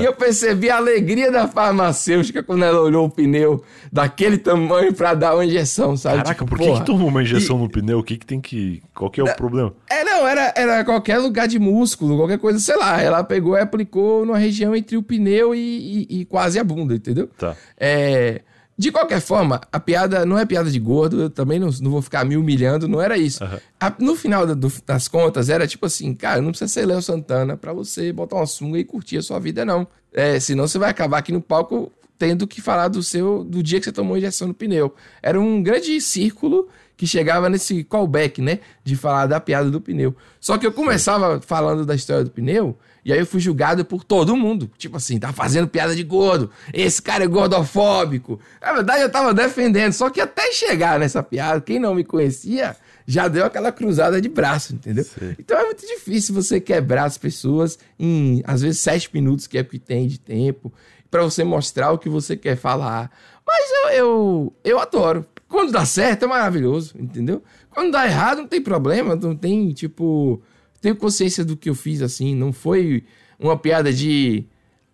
e 0.00 0.04
eu 0.04 0.12
percebi 0.12 0.68
a 0.68 0.78
alegria 0.78 1.30
da 1.30 1.46
farmacêutica 1.46 2.42
quando 2.42 2.64
ela 2.64 2.80
olhou 2.80 3.06
o 3.06 3.10
pneu 3.10 3.62
daquele 3.92 4.36
tamanho 4.36 4.92
pra 4.92 5.14
dar 5.14 5.34
uma 5.34 5.44
injeção, 5.44 5.96
sabe? 5.96 6.16
Caraca, 6.24 6.44
Tipo, 6.44 6.46
por 6.56 6.58
que, 6.58 6.72
que 6.80 6.84
tomou 6.84 7.06
uma 7.06 7.22
injeção 7.22 7.56
no 7.56 7.68
pneu? 7.70 8.00
O 8.00 8.02
que, 8.02 8.16
que 8.18 8.26
tem 8.26 8.40
que. 8.40 8.82
Qual 8.92 9.08
que 9.08 9.20
é 9.20 9.24
o 9.24 9.36
problema? 9.36 9.72
É, 9.88 10.02
não, 10.02 10.26
era, 10.26 10.52
era 10.56 10.84
qualquer 10.84 11.18
lugar 11.18 11.46
de 11.46 11.60
músculo, 11.60 12.16
qualquer 12.16 12.38
coisa, 12.38 12.58
sei 12.58 12.76
lá. 12.76 13.00
Ela 13.00 13.22
pegou 13.22 13.56
e 13.56 13.60
aplicou 13.60 14.26
numa 14.26 14.38
região 14.38 14.74
entre 14.74 14.96
o 14.96 15.02
pneu 15.02 15.54
e, 15.54 16.06
e- 16.10 16.20
e 16.20 16.24
quase 16.24 16.58
a 16.58 16.64
bunda, 16.64 16.94
entendeu? 16.96 17.28
Tá. 17.38 17.54
É, 17.78 18.40
de 18.80 18.90
qualquer 18.90 19.20
forma, 19.20 19.60
a 19.70 19.78
piada 19.78 20.24
não 20.24 20.38
é 20.38 20.46
piada 20.46 20.70
de 20.70 20.78
gordo, 20.80 21.20
eu 21.22 21.30
também 21.30 21.58
não, 21.58 21.68
não 21.82 21.90
vou 21.90 22.00
ficar 22.00 22.24
me 22.24 22.36
humilhando, 22.36 22.88
não 22.88 23.00
era 23.00 23.18
isso. 23.18 23.44
A- 23.78 23.92
no 23.98 24.16
final 24.16 24.46
da- 24.46 24.54
do- 24.54 24.72
das 24.86 25.06
contas, 25.06 25.50
era 25.50 25.66
tipo 25.66 25.84
assim, 25.84 26.14
cara, 26.14 26.40
não 26.40 26.48
precisa 26.50 26.68
ser 26.72 26.86
Léo 26.86 27.02
Santana 27.02 27.56
pra 27.58 27.72
você 27.74 28.10
botar 28.12 28.36
uma 28.36 28.46
sunga 28.46 28.78
e 28.78 28.84
curtir 28.84 29.18
a 29.18 29.22
sua 29.22 29.38
vida, 29.38 29.64
não. 29.66 29.86
É, 30.14 30.40
senão 30.40 30.66
você 30.66 30.78
vai 30.78 30.88
acabar 30.90 31.18
aqui 31.18 31.30
no 31.30 31.42
palco 31.42 31.92
tendo 32.18 32.46
que 32.46 32.60
falar 32.62 32.88
do 32.88 33.02
seu 33.02 33.44
do 33.44 33.62
dia 33.62 33.78
que 33.78 33.84
você 33.84 33.92
tomou 33.92 34.16
injeção 34.16 34.48
no 34.48 34.54
pneu. 34.54 34.94
Era 35.22 35.38
um 35.38 35.62
grande 35.62 36.00
círculo 36.00 36.66
que 36.96 37.06
chegava 37.06 37.48
nesse 37.48 37.82
callback, 37.84 38.42
né? 38.42 38.60
De 38.84 38.94
falar 38.96 39.26
da 39.26 39.38
piada 39.40 39.70
do 39.70 39.80
pneu. 39.80 40.14
Só 40.40 40.56
que 40.58 40.66
eu 40.66 40.72
começava 40.72 41.40
falando 41.40 41.84
da 41.86 41.94
história 41.94 42.24
do 42.24 42.30
pneu, 42.30 42.76
e 43.04 43.12
aí 43.12 43.18
eu 43.18 43.26
fui 43.26 43.40
julgado 43.40 43.84
por 43.84 44.04
todo 44.04 44.36
mundo. 44.36 44.70
Tipo 44.76 44.96
assim, 44.96 45.18
tá 45.18 45.32
fazendo 45.32 45.68
piada 45.68 45.94
de 45.94 46.02
gordo. 46.02 46.50
Esse 46.72 47.00
cara 47.00 47.24
é 47.24 47.26
gordofóbico. 47.26 48.38
Na 48.60 48.72
verdade, 48.72 49.02
eu 49.02 49.10
tava 49.10 49.32
defendendo. 49.32 49.92
Só 49.92 50.10
que 50.10 50.20
até 50.20 50.52
chegar 50.52 50.98
nessa 50.98 51.22
piada, 51.22 51.60
quem 51.60 51.78
não 51.78 51.94
me 51.94 52.04
conhecia 52.04 52.76
já 53.06 53.26
deu 53.26 53.44
aquela 53.44 53.72
cruzada 53.72 54.20
de 54.20 54.28
braço, 54.28 54.74
entendeu? 54.74 55.04
Sim. 55.04 55.34
Então 55.38 55.58
é 55.58 55.64
muito 55.64 55.86
difícil 55.86 56.34
você 56.34 56.60
quebrar 56.60 57.04
as 57.04 57.18
pessoas 57.18 57.78
em, 57.98 58.42
às 58.46 58.62
vezes, 58.62 58.80
sete 58.80 59.10
minutos, 59.12 59.46
que 59.46 59.58
é 59.58 59.62
o 59.62 59.64
que 59.64 59.78
tem 59.78 60.06
de 60.06 60.20
tempo, 60.20 60.72
para 61.10 61.22
você 61.22 61.42
mostrar 61.42 61.90
o 61.90 61.98
que 61.98 62.08
você 62.08 62.36
quer 62.36 62.56
falar. 62.56 63.10
Mas 63.46 63.70
eu, 63.70 63.90
eu, 63.90 64.52
eu 64.62 64.78
adoro. 64.78 65.26
Quando 65.48 65.72
dá 65.72 65.84
certo 65.84 66.24
é 66.24 66.28
maravilhoso, 66.28 66.94
entendeu? 66.96 67.42
Quando 67.70 67.90
dá 67.90 68.06
errado 68.06 68.38
não 68.38 68.46
tem 68.46 68.60
problema, 68.60 69.16
não 69.16 69.34
tem, 69.34 69.72
tipo. 69.72 70.40
Tenho 70.80 70.96
consciência 70.96 71.44
do 71.44 71.56
que 71.56 71.68
eu 71.68 71.74
fiz 71.74 72.02
assim, 72.02 72.34
não 72.34 72.52
foi 72.52 73.04
uma 73.38 73.56
piada 73.56 73.92
de. 73.92 74.44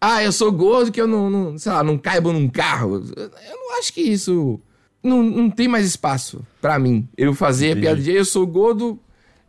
Ah, 0.01 0.22
eu 0.22 0.32
sou 0.32 0.53
gordo 0.53 0.93
que 0.93 1.01
eu 1.01 1.07
não, 1.07 1.30
não 1.30 1.59
sei 1.59 1.72
lá, 1.72 1.82
não 1.82 1.97
caibo 1.97 2.32
num 2.32 2.49
carro. 2.49 2.97
Eu 3.16 3.57
não 3.57 3.78
acho 3.78 3.93
que 3.93 4.01
isso. 4.01 4.61
Não, 5.03 5.22
não 5.22 5.51
tem 5.51 5.68
mais 5.68 5.87
espaço 5.87 6.45
para 6.61 6.78
mim. 6.78 7.09
Eu 7.16 7.34
fazer 7.34 7.70
Entendi. 7.70 7.78
a 7.78 7.82
piada 7.82 8.03
de 8.03 8.12
eu 8.12 8.24
sou 8.24 8.47
gordo, 8.47 8.99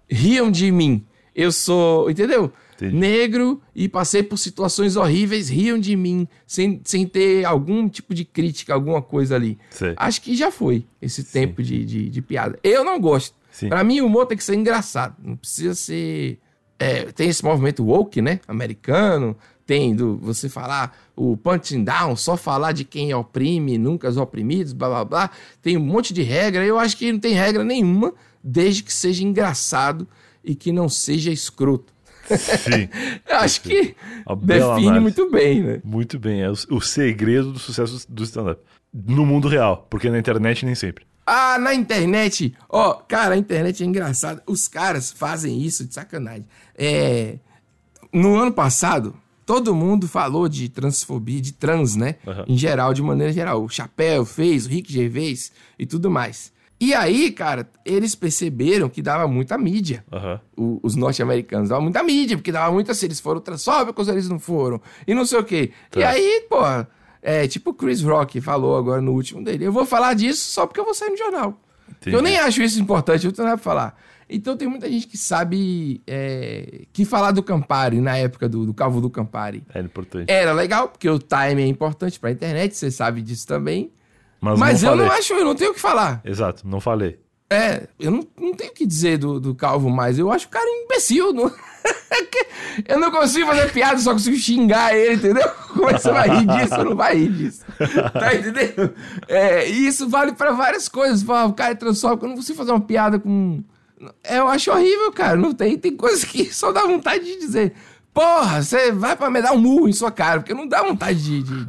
riam 0.09 0.51
de 0.51 0.71
mim. 0.71 1.03
Eu 1.35 1.51
sou. 1.51 2.09
Entendeu? 2.09 2.51
Entendi. 2.77 2.95
negro 2.95 3.59
e 3.75 3.89
passei 3.89 4.21
por 4.21 4.37
situações 4.37 4.95
horríveis, 4.95 5.49
riam 5.49 5.79
de 5.79 5.95
mim, 5.95 6.27
sem, 6.45 6.79
sem 6.85 7.07
ter 7.07 7.43
algum 7.43 7.89
tipo 7.89 8.13
de 8.13 8.23
crítica, 8.23 8.73
alguma 8.73 9.01
coisa 9.01 9.35
ali. 9.35 9.57
Sei. 9.71 9.93
Acho 9.97 10.21
que 10.21 10.35
já 10.35 10.51
foi 10.51 10.85
esse 11.01 11.23
Sim. 11.23 11.31
tempo 11.31 11.63
de, 11.63 11.83
de, 11.83 12.09
de, 12.09 12.21
piada. 12.21 12.59
Eu 12.63 12.83
não 12.83 12.99
gosto. 12.99 13.35
Para 13.67 13.83
mim, 13.83 14.01
o 14.01 14.05
humor 14.05 14.25
tem 14.25 14.37
que 14.37 14.43
ser 14.43 14.55
engraçado. 14.55 15.15
Não 15.21 15.35
precisa 15.35 15.73
ser. 15.73 16.39
É, 16.79 17.05
tem 17.05 17.29
esse 17.29 17.43
movimento 17.43 17.83
woke, 17.83 18.21
né? 18.21 18.39
Americano. 18.47 19.35
Tem 19.65 19.93
do 19.93 20.17
você 20.17 20.47
falar 20.47 20.97
o 21.15 21.35
punching 21.35 21.83
down, 21.83 22.15
só 22.15 22.37
falar 22.37 22.71
de 22.71 22.85
quem 22.85 23.13
oprime, 23.13 23.77
nunca 23.77 24.07
os 24.07 24.15
oprimidos, 24.15 24.71
blá 24.71 24.87
blá 24.87 25.05
blá. 25.05 25.31
Tem 25.61 25.75
um 25.75 25.81
monte 25.81 26.13
de 26.13 26.21
regra. 26.21 26.63
Eu 26.63 26.79
acho 26.79 26.95
que 26.95 27.11
não 27.11 27.19
tem 27.19 27.33
regra 27.33 27.63
nenhuma, 27.65 28.13
desde 28.41 28.81
que 28.81 28.93
seja 28.93 29.23
engraçado 29.23 30.07
e 30.43 30.55
que 30.55 30.71
não 30.71 30.87
seja 30.87 31.31
escroto. 31.31 31.91
Sim. 32.35 32.89
Acho 33.29 33.61
que 33.61 33.95
define 34.41 34.99
muito 34.99 35.29
bem, 35.29 35.61
né? 35.61 35.81
Muito 35.83 36.19
bem. 36.19 36.41
É 36.41 36.49
o, 36.49 36.53
o 36.71 36.81
segredo 36.81 37.51
do 37.51 37.59
sucesso 37.59 38.05
do 38.09 38.23
stand-up. 38.23 38.61
No 38.93 39.25
mundo 39.25 39.47
real, 39.47 39.85
porque 39.89 40.09
na 40.09 40.17
internet 40.17 40.65
nem 40.65 40.75
sempre. 40.75 41.05
Ah, 41.29 41.59
na 41.59 41.73
internet. 41.73 42.55
Ó, 42.69 42.91
oh, 42.91 42.93
cara, 43.05 43.35
a 43.35 43.37
internet 43.37 43.83
é 43.83 43.85
engraçada. 43.85 44.41
Os 44.47 44.65
caras 44.69 45.11
fazem 45.11 45.61
isso 45.61 45.83
de 45.83 45.93
sacanagem. 45.93 46.47
É. 46.73 47.37
No 48.13 48.37
ano 48.37 48.53
passado, 48.53 49.13
todo 49.45 49.75
mundo 49.75 50.07
falou 50.07 50.47
de 50.47 50.69
transfobia, 50.69 51.41
de 51.41 51.51
trans, 51.51 51.97
né? 51.97 52.15
Uhum. 52.25 52.45
Em 52.47 52.57
geral, 52.57 52.93
de 52.93 53.01
maneira 53.01 53.33
geral. 53.33 53.61
O 53.61 53.67
Chapéu 53.67 54.23
fez, 54.23 54.65
o 54.65 54.69
Rick 54.69 54.91
Gervais 54.91 55.51
e 55.77 55.85
tudo 55.85 56.09
mais. 56.09 56.53
E 56.79 56.93
aí, 56.93 57.31
cara, 57.31 57.69
eles 57.83 58.15
perceberam 58.15 58.87
que 58.87 59.01
dava 59.01 59.27
muita 59.27 59.57
mídia. 59.57 60.05
Uhum. 60.09 60.39
O, 60.55 60.79
os 60.81 60.95
norte-americanos 60.95 61.67
davam 61.67 61.83
muita 61.83 62.01
mídia, 62.03 62.37
porque 62.37 62.53
dava 62.53 62.71
muita 62.71 62.93
se 62.93 63.05
eles 63.05 63.19
foram 63.19 63.41
transfóbicos, 63.41 64.07
eles 64.07 64.29
não 64.29 64.39
foram. 64.39 64.79
E 65.05 65.13
não 65.13 65.25
sei 65.25 65.39
o 65.39 65.43
quê. 65.43 65.71
Tá. 65.91 65.99
E 65.99 66.03
aí, 66.03 66.45
pô, 66.49 66.61
é 67.21 67.47
tipo 67.47 67.71
o 67.71 67.73
Chris 67.73 68.01
Rock 68.01 68.39
falou 68.41 68.77
agora 68.77 69.01
no 69.01 69.13
último 69.13 69.43
dele. 69.43 69.65
Eu 69.65 69.71
vou 69.71 69.85
falar 69.85 70.13
disso 70.13 70.51
só 70.51 70.65
porque 70.65 70.79
eu 70.79 70.85
vou 70.85 70.93
sair 70.93 71.09
no 71.09 71.17
jornal. 71.17 71.57
Eu 72.05 72.21
nem 72.21 72.37
acho 72.37 72.61
isso 72.61 72.79
importante, 72.79 73.25
eu 73.25 73.29
não 73.29 73.35
tenho 73.35 73.47
nada 73.47 73.57
pra 73.57 73.63
falar. 73.63 73.97
Então 74.29 74.57
tem 74.57 74.67
muita 74.67 74.89
gente 74.89 75.07
que 75.07 75.17
sabe 75.17 76.01
é, 76.05 76.81
que 76.91 77.05
falar 77.05 77.31
do 77.31 77.41
Campari 77.41 78.01
na 78.01 78.17
época 78.17 78.49
do, 78.49 78.65
do 78.65 78.73
Calvo 78.73 78.99
do 78.99 79.09
Campari. 79.09 79.63
Era 79.73 79.85
importante. 79.85 80.29
Era 80.29 80.51
legal, 80.51 80.89
porque 80.89 81.09
o 81.09 81.17
time 81.17 81.63
é 81.63 81.67
importante 81.67 82.19
pra 82.19 82.29
internet, 82.31 82.75
você 82.75 82.91
sabe 82.91 83.21
disso 83.21 83.47
também. 83.47 83.89
Mas, 84.41 84.59
Mas 84.59 84.81
não 84.83 84.91
eu 84.91 84.97
falei. 84.97 85.09
não 85.09 85.15
acho, 85.17 85.33
eu 85.33 85.45
não 85.45 85.55
tenho 85.55 85.71
o 85.71 85.73
que 85.73 85.79
falar. 85.79 86.21
Exato, 86.25 86.67
não 86.67 86.81
falei. 86.81 87.17
É, 87.49 87.87
eu 87.97 88.11
não, 88.11 88.27
não 88.39 88.53
tenho 88.53 88.71
o 88.71 88.73
que 88.73 88.85
dizer 88.85 89.17
do, 89.17 89.39
do 89.39 89.55
Calvo 89.55 89.89
mais. 89.89 90.19
Eu 90.19 90.31
acho 90.31 90.47
o 90.47 90.49
cara 90.49 90.65
imbecil. 90.83 91.31
Não... 91.31 91.51
eu 92.85 92.99
não 92.99 93.09
consigo 93.09 93.47
fazer 93.47 93.71
piada, 93.71 93.97
só 93.99 94.11
consigo 94.11 94.35
xingar 94.35 94.95
ele, 94.95 95.15
entendeu? 95.15 95.49
Como 95.73 95.89
é 95.89 95.93
que 95.93 96.01
você 96.01 96.11
vai 96.11 96.29
rir 96.29 96.45
disso? 96.45 96.83
Não 96.83 96.95
vai 96.95 97.15
rir 97.15 97.31
disso. 97.31 97.65
Tá 98.13 98.35
entendendo? 98.35 98.93
É, 99.29 99.69
e 99.69 99.87
isso 99.87 100.09
vale 100.09 100.33
para 100.33 100.51
várias 100.51 100.89
coisas. 100.89 101.23
O 101.23 101.53
cara 101.53 101.71
é 101.71 101.75
transfóbico, 101.75 102.25
eu 102.25 102.29
não 102.29 102.35
consigo 102.35 102.57
fazer 102.57 102.71
uma 102.71 102.81
piada 102.81 103.17
com. 103.17 103.63
É, 104.23 104.39
eu 104.39 104.47
acho 104.47 104.69
horrível, 104.71 105.11
cara. 105.13 105.37
Não 105.37 105.53
tem, 105.53 105.77
tem 105.77 105.95
coisas 105.95 106.25
que 106.25 106.45
só 106.53 106.73
dá 106.73 106.85
vontade 106.85 107.23
de 107.23 107.39
dizer. 107.39 107.73
Porra, 108.13 108.63
você 108.63 108.91
vai 108.91 109.15
pra 109.15 109.29
me 109.29 109.41
dar 109.41 109.53
um 109.53 109.59
murro 109.59 109.87
em 109.87 109.93
sua 109.93 110.11
cara, 110.11 110.39
porque 110.39 110.53
não 110.53 110.67
dá 110.67 110.81
vontade 110.81 111.21
de, 111.21 111.43
de, 111.43 111.63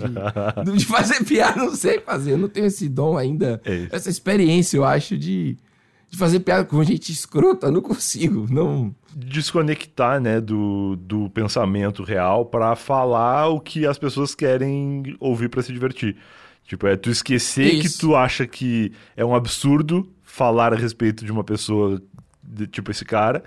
de, 0.65 0.77
de 0.79 0.87
fazer 0.87 1.23
piada, 1.23 1.63
não 1.63 1.77
sei 1.77 2.01
fazer. 2.01 2.33
Eu 2.33 2.39
não 2.39 2.49
tenho 2.49 2.67
esse 2.67 2.89
dom 2.89 3.19
ainda, 3.19 3.61
é 3.67 3.87
essa 3.93 4.09
experiência, 4.09 4.79
eu 4.79 4.85
acho, 4.85 5.19
de, 5.19 5.59
de 6.11 6.17
fazer 6.17 6.41
piada 6.41 6.65
com 6.65 6.83
gente 6.83 7.13
escrota. 7.13 7.71
Não 7.71 7.81
consigo, 7.81 8.47
não. 8.51 8.95
Desconectar, 9.15 10.21
né, 10.21 10.41
do, 10.41 10.97
do 10.97 11.29
pensamento 11.31 12.03
real 12.03 12.47
para 12.47 12.75
falar 12.77 13.49
o 13.49 13.61
que 13.61 13.87
as 13.87 13.99
pessoas 13.99 14.35
querem 14.35 15.17
ouvir 15.21 15.49
para 15.49 15.63
se 15.63 15.73
divertir. 15.73 16.17
Tipo, 16.65 16.87
é 16.87 16.97
tu 16.97 17.11
esquecer 17.11 17.75
Isso. 17.75 17.83
que 17.83 18.01
tu 18.01 18.15
acha 18.15 18.47
que 18.47 18.93
é 19.17 19.25
um 19.25 19.35
absurdo 19.35 20.09
falar 20.23 20.73
a 20.73 20.77
respeito 20.77 21.25
de 21.25 21.33
uma 21.33 21.43
pessoa, 21.43 22.01
de, 22.43 22.67
tipo 22.67 22.91
esse 22.91 23.05
cara 23.05 23.43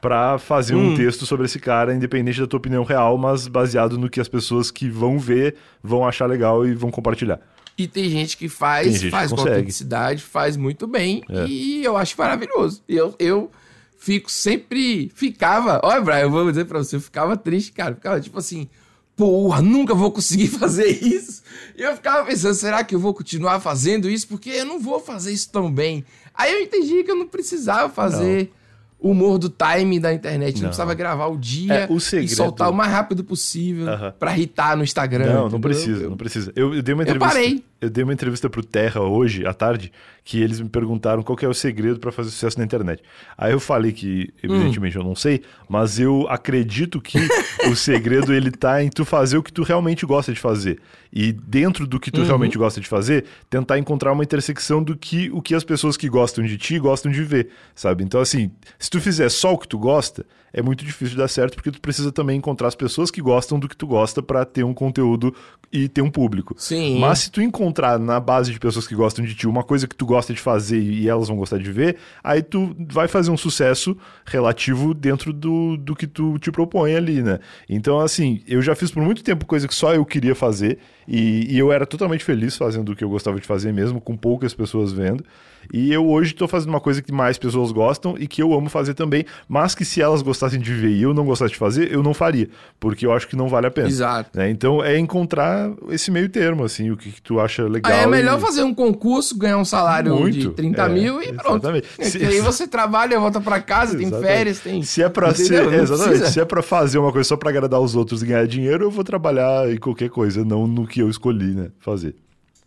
para 0.00 0.38
fazer 0.38 0.74
hum. 0.74 0.92
um 0.92 0.96
texto 0.96 1.26
sobre 1.26 1.46
esse 1.46 1.58
cara, 1.58 1.94
independente 1.94 2.40
da 2.40 2.46
tua 2.46 2.58
opinião 2.58 2.84
real, 2.84 3.18
mas 3.18 3.48
baseado 3.48 3.98
no 3.98 4.08
que 4.08 4.20
as 4.20 4.28
pessoas 4.28 4.70
que 4.70 4.88
vão 4.88 5.18
ver 5.18 5.56
vão 5.82 6.06
achar 6.06 6.26
legal 6.26 6.66
e 6.66 6.74
vão 6.74 6.90
compartilhar. 6.90 7.40
E 7.78 7.86
tem 7.86 8.10
gente 8.10 8.36
que 8.36 8.48
faz, 8.48 8.94
gente 8.94 9.08
faz 9.08 9.30
que 9.30 9.36
com 9.36 9.42
autenticidade, 9.42 10.20
faz 10.20 10.56
muito 10.56 10.84
bem, 10.88 11.22
é. 11.30 11.46
e 11.46 11.84
eu 11.84 11.96
acho 11.96 12.16
maravilhoso. 12.18 12.82
Eu, 12.88 13.14
eu 13.20 13.48
fico 13.96 14.28
sempre. 14.28 15.12
Ficava. 15.14 15.80
Olha, 15.84 16.00
Brian, 16.00 16.18
eu 16.22 16.30
vou 16.30 16.50
dizer 16.50 16.64
pra 16.64 16.78
você, 16.78 16.96
eu 16.96 17.00
ficava 17.00 17.36
triste, 17.36 17.70
cara. 17.70 17.94
Ficava 17.94 18.20
tipo 18.20 18.36
assim. 18.36 18.68
Porra, 19.14 19.60
nunca 19.60 19.94
vou 19.94 20.12
conseguir 20.12 20.46
fazer 20.58 20.86
isso. 20.86 21.42
E 21.76 21.82
eu 21.82 21.94
ficava 21.94 22.24
pensando, 22.24 22.54
será 22.54 22.82
que 22.82 22.94
eu 22.94 23.00
vou 23.00 23.14
continuar 23.14 23.60
fazendo 23.60 24.08
isso? 24.08 24.26
Porque 24.28 24.50
eu 24.50 24.64
não 24.64 24.80
vou 24.80 25.00
fazer 25.00 25.32
isso 25.32 25.50
tão 25.50 25.70
bem. 25.70 26.04
Aí 26.34 26.52
eu 26.52 26.62
entendi 26.62 27.02
que 27.02 27.10
eu 27.10 27.16
não 27.16 27.26
precisava 27.26 27.88
fazer. 27.92 28.44
Não 28.44 28.58
o 29.00 29.10
humor 29.10 29.38
do 29.38 29.48
time 29.48 30.00
da 30.00 30.12
internet. 30.12 30.56
Não, 30.56 30.62
não 30.62 30.68
precisava 30.68 30.94
gravar 30.94 31.26
o 31.28 31.36
dia 31.36 31.72
é, 31.72 31.86
o 31.88 32.00
segredo... 32.00 32.32
e 32.32 32.34
soltar 32.34 32.68
o 32.68 32.74
mais 32.74 32.90
rápido 32.90 33.22
possível 33.22 33.86
uh 33.86 33.90
-huh. 33.90 34.12
pra 34.12 34.36
irritar 34.36 34.76
no 34.76 34.82
Instagram. 34.82 35.26
Não, 35.26 35.32
entendeu? 35.32 35.50
não 35.50 35.60
precisa, 35.60 36.08
não 36.08 36.16
precisa. 36.16 36.52
Eu, 36.56 36.74
eu, 36.74 36.82
dei 36.82 36.94
uma 36.94 37.04
entrevista. 37.04 37.26
Eu 37.26 37.32
parei. 37.32 37.64
Eu 37.80 37.88
dei 37.88 38.02
uma 38.02 38.12
entrevista 38.12 38.50
pro 38.50 38.64
Terra 38.64 39.00
hoje, 39.00 39.46
à 39.46 39.54
tarde, 39.54 39.92
que 40.24 40.42
eles 40.42 40.60
me 40.60 40.68
perguntaram 40.68 41.22
qual 41.22 41.38
é 41.40 41.46
o 41.46 41.54
segredo 41.54 42.00
para 42.00 42.12
fazer 42.12 42.30
sucesso 42.30 42.58
na 42.58 42.64
internet. 42.64 43.02
Aí 43.36 43.52
eu 43.52 43.60
falei 43.60 43.92
que, 43.92 44.34
evidentemente, 44.42 44.98
hum. 44.98 45.00
eu 45.00 45.06
não 45.06 45.14
sei, 45.14 45.42
mas 45.68 45.98
eu 46.00 46.26
acredito 46.28 47.00
que 47.00 47.18
o 47.70 47.76
segredo 47.76 48.34
ele 48.34 48.50
tá 48.50 48.82
em 48.82 48.90
tu 48.90 49.04
fazer 49.04 49.38
o 49.38 49.42
que 49.42 49.52
tu 49.52 49.62
realmente 49.62 50.04
gosta 50.04 50.32
de 50.32 50.40
fazer. 50.40 50.80
E 51.12 51.32
dentro 51.32 51.86
do 51.86 51.98
que 51.98 52.10
tu 52.10 52.20
uhum. 52.20 52.26
realmente 52.26 52.58
gosta 52.58 52.80
de 52.80 52.86
fazer, 52.86 53.24
tentar 53.48 53.78
encontrar 53.78 54.12
uma 54.12 54.22
intersecção 54.22 54.82
do 54.82 54.96
que 54.96 55.30
o 55.30 55.40
que 55.40 55.54
as 55.54 55.64
pessoas 55.64 55.96
que 55.96 56.08
gostam 56.08 56.44
de 56.44 56.58
ti 56.58 56.78
gostam 56.78 57.10
de 57.10 57.22
ver, 57.22 57.48
sabe? 57.74 58.04
Então, 58.04 58.20
assim, 58.20 58.50
se 58.78 58.90
tu 58.90 59.00
fizer 59.00 59.30
só 59.30 59.54
o 59.54 59.58
que 59.58 59.66
tu 59.66 59.78
gosta, 59.78 60.26
é 60.52 60.60
muito 60.60 60.84
difícil 60.84 61.12
de 61.12 61.16
dar 61.16 61.28
certo, 61.28 61.54
porque 61.54 61.70
tu 61.70 61.80
precisa 61.80 62.12
também 62.12 62.36
encontrar 62.36 62.68
as 62.68 62.74
pessoas 62.74 63.10
que 63.10 63.22
gostam 63.22 63.58
do 63.58 63.68
que 63.68 63.76
tu 63.76 63.86
gosta 63.86 64.22
para 64.22 64.44
ter 64.44 64.64
um 64.64 64.74
conteúdo 64.74 65.34
e 65.72 65.88
ter 65.88 66.02
um 66.02 66.10
público. 66.10 66.54
Sim. 66.58 66.98
Mas 66.98 67.20
se 67.20 67.30
tu 67.30 67.40
encontrar 67.40 67.67
na 67.98 68.20
base 68.20 68.52
de 68.52 68.58
pessoas 68.58 68.86
que 68.86 68.94
gostam 68.94 69.24
de 69.24 69.34
ti 69.34 69.46
uma 69.46 69.62
coisa 69.62 69.86
que 69.86 69.94
tu 69.94 70.06
gosta 70.06 70.32
de 70.32 70.40
fazer 70.40 70.80
e 70.80 71.08
elas 71.08 71.28
vão 71.28 71.36
gostar 71.36 71.58
de 71.58 71.70
ver, 71.70 71.96
aí 72.22 72.42
tu 72.42 72.74
vai 72.90 73.08
fazer 73.08 73.30
um 73.30 73.36
sucesso 73.36 73.96
relativo 74.24 74.94
dentro 74.94 75.32
do, 75.32 75.76
do 75.76 75.94
que 75.94 76.06
tu 76.06 76.38
te 76.38 76.50
propõe 76.50 76.94
ali, 76.94 77.22
né? 77.22 77.38
Então, 77.68 78.00
assim, 78.00 78.42
eu 78.46 78.60
já 78.62 78.74
fiz 78.74 78.90
por 78.90 79.02
muito 79.02 79.22
tempo 79.22 79.46
coisa 79.46 79.66
que 79.66 79.74
só 79.74 79.94
eu 79.94 80.04
queria 80.04 80.34
fazer 80.34 80.78
e, 81.06 81.54
e 81.54 81.58
eu 81.58 81.72
era 81.72 81.86
totalmente 81.86 82.24
feliz 82.24 82.56
fazendo 82.56 82.92
o 82.92 82.96
que 82.96 83.04
eu 83.04 83.08
gostava 83.08 83.38
de 83.40 83.46
fazer 83.46 83.72
mesmo, 83.72 84.00
com 84.00 84.16
poucas 84.16 84.54
pessoas 84.54 84.92
vendo. 84.92 85.24
E 85.72 85.92
eu 85.92 86.08
hoje 86.08 86.32
estou 86.32 86.48
fazendo 86.48 86.70
uma 86.70 86.80
coisa 86.80 87.02
que 87.02 87.12
mais 87.12 87.36
pessoas 87.38 87.72
gostam 87.72 88.16
e 88.18 88.26
que 88.26 88.42
eu 88.42 88.52
amo 88.54 88.68
fazer 88.70 88.94
também, 88.94 89.24
mas 89.48 89.74
que 89.74 89.84
se 89.84 90.00
elas 90.00 90.22
gostassem 90.22 90.58
de 90.60 90.72
ver 90.72 90.90
e 90.90 91.02
eu 91.02 91.12
não 91.12 91.24
gostasse 91.24 91.52
de 91.52 91.58
fazer, 91.58 91.92
eu 91.92 92.02
não 92.02 92.14
faria, 92.14 92.48
porque 92.80 93.04
eu 93.04 93.12
acho 93.12 93.28
que 93.28 93.36
não 93.36 93.48
vale 93.48 93.66
a 93.66 93.70
pena. 93.70 93.88
Exato. 93.88 94.30
Né? 94.38 94.50
Então 94.50 94.82
é 94.82 94.98
encontrar 94.98 95.70
esse 95.90 96.10
meio 96.10 96.28
termo, 96.28 96.64
assim, 96.64 96.90
o 96.90 96.96
que, 96.96 97.12
que 97.12 97.20
tu 97.22 97.38
acha 97.40 97.64
legal. 97.64 97.92
Aí 97.92 98.00
é 98.04 98.06
melhor 98.06 98.38
e... 98.38 98.40
fazer 98.40 98.62
um 98.62 98.72
concurso, 98.74 99.36
ganhar 99.36 99.58
um 99.58 99.64
salário 99.64 100.14
Muito, 100.14 100.38
de 100.38 100.50
30 100.50 100.82
é, 100.82 100.88
mil 100.88 101.22
e 101.22 101.32
pronto. 101.32 101.56
exatamente. 101.56 101.88
É 101.98 102.04
Se- 102.04 102.24
aí 102.24 102.40
você 102.40 102.66
trabalha, 102.66 103.18
volta 103.20 103.40
pra 103.40 103.60
casa, 103.60 103.96
tem 103.96 104.06
Exatamente. 104.06 104.30
férias, 104.32 104.60
tem. 104.60 104.82
Se 104.82 105.02
é 105.02 105.06
Entendeu? 105.06 105.34
ser, 105.34 105.64
Não 105.64 105.74
exatamente, 105.74 106.08
precisa. 106.18 106.30
se 106.32 106.40
é 106.40 106.44
pra 106.44 106.62
fazer 106.62 106.98
uma 106.98 107.12
coisa 107.12 107.28
só 107.28 107.36
pra 107.36 107.50
agradar 107.50 107.80
os 107.80 107.94
outros 107.94 108.22
e 108.22 108.26
ganhar 108.26 108.46
dinheiro, 108.46 108.84
eu 108.84 108.90
vou 108.90 109.04
trabalhar 109.04 109.70
em 109.70 109.76
qualquer 109.76 110.08
coisa, 110.08 110.44
não 110.44 110.66
no 110.66 110.86
que 110.86 111.00
eu 111.00 111.08
escolhi, 111.10 111.54
né, 111.54 111.68
fazer. 111.80 112.14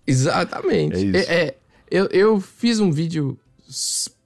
Exatamente. 0.05 0.95
É 0.95 0.99
isso. 0.99 1.31
É, 1.31 1.35
é, 1.35 1.55
eu, 1.91 2.05
eu 2.07 2.39
fiz 2.39 2.79
um 2.79 2.89
vídeo. 2.91 3.37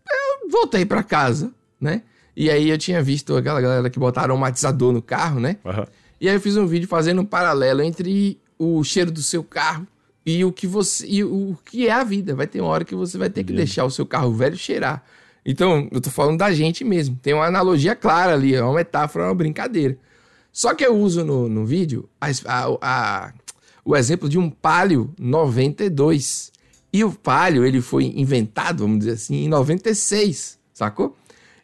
Eu 0.09 0.49
voltei 0.49 0.85
pra 0.85 1.03
casa, 1.03 1.51
né? 1.81 2.01
E 2.35 2.49
aí 2.49 2.69
eu 2.69 2.77
tinha 2.77 3.01
visto 3.01 3.35
aquela 3.35 3.59
galera 3.61 3.89
que 3.89 3.97
botaram 3.99 4.35
aromatizador 4.35 4.91
no 4.93 5.01
carro, 5.01 5.39
né? 5.39 5.57
Aham. 5.65 5.87
E 6.21 6.29
aí 6.29 6.35
eu 6.35 6.41
fiz 6.41 6.55
um 6.57 6.65
vídeo 6.67 6.87
fazendo 6.87 7.21
um 7.21 7.25
paralelo 7.25 7.81
entre 7.81 8.39
o 8.57 8.83
cheiro 8.83 9.11
do 9.11 9.21
seu 9.21 9.43
carro 9.43 9.85
e 10.25 10.43
o 10.45 10.51
que 10.51 10.65
você 10.67 11.05
e 11.07 11.23
o 11.23 11.57
que 11.65 11.87
é 11.87 11.91
a 11.91 12.03
vida. 12.03 12.33
Vai 12.35 12.47
ter 12.47 12.61
uma 12.61 12.69
hora 12.69 12.85
que 12.85 12.95
você 12.95 13.17
vai 13.17 13.29
ter 13.29 13.43
que 13.43 13.51
deixar 13.57 13.83
o 13.85 13.91
seu 13.91 14.05
carro 14.05 14.31
velho 14.33 14.57
cheirar. 14.57 15.03
Então, 15.45 15.87
eu 15.91 16.01
tô 16.01 16.09
falando 16.09 16.37
da 16.39 16.51
gente 16.53 16.83
mesmo. 16.83 17.17
Tem 17.21 17.33
uma 17.33 17.45
analogia 17.45 17.95
clara 17.95 18.33
ali, 18.33 18.55
é 18.55 18.63
uma 18.63 18.73
metáfora, 18.73 19.25
é 19.25 19.27
uma 19.27 19.35
brincadeira. 19.35 19.97
Só 20.51 20.73
que 20.73 20.83
eu 20.85 20.95
uso 20.97 21.23
no, 21.23 21.47
no 21.49 21.65
vídeo 21.65 22.09
a- 22.19 22.27
a- 22.45 22.77
a- 22.81 23.33
o 23.83 23.95
exemplo 23.95 24.27
de 24.27 24.39
um 24.39 24.49
Palio 24.49 25.13
92. 25.19 26.51
E 26.95 27.03
o 27.03 27.11
Palio, 27.11 27.65
ele 27.65 27.81
foi 27.81 28.05
inventado, 28.05 28.83
vamos 28.83 28.99
dizer 28.99 29.11
assim, 29.11 29.43
em 29.43 29.49
96, 29.49 30.57
sacou? 30.73 31.13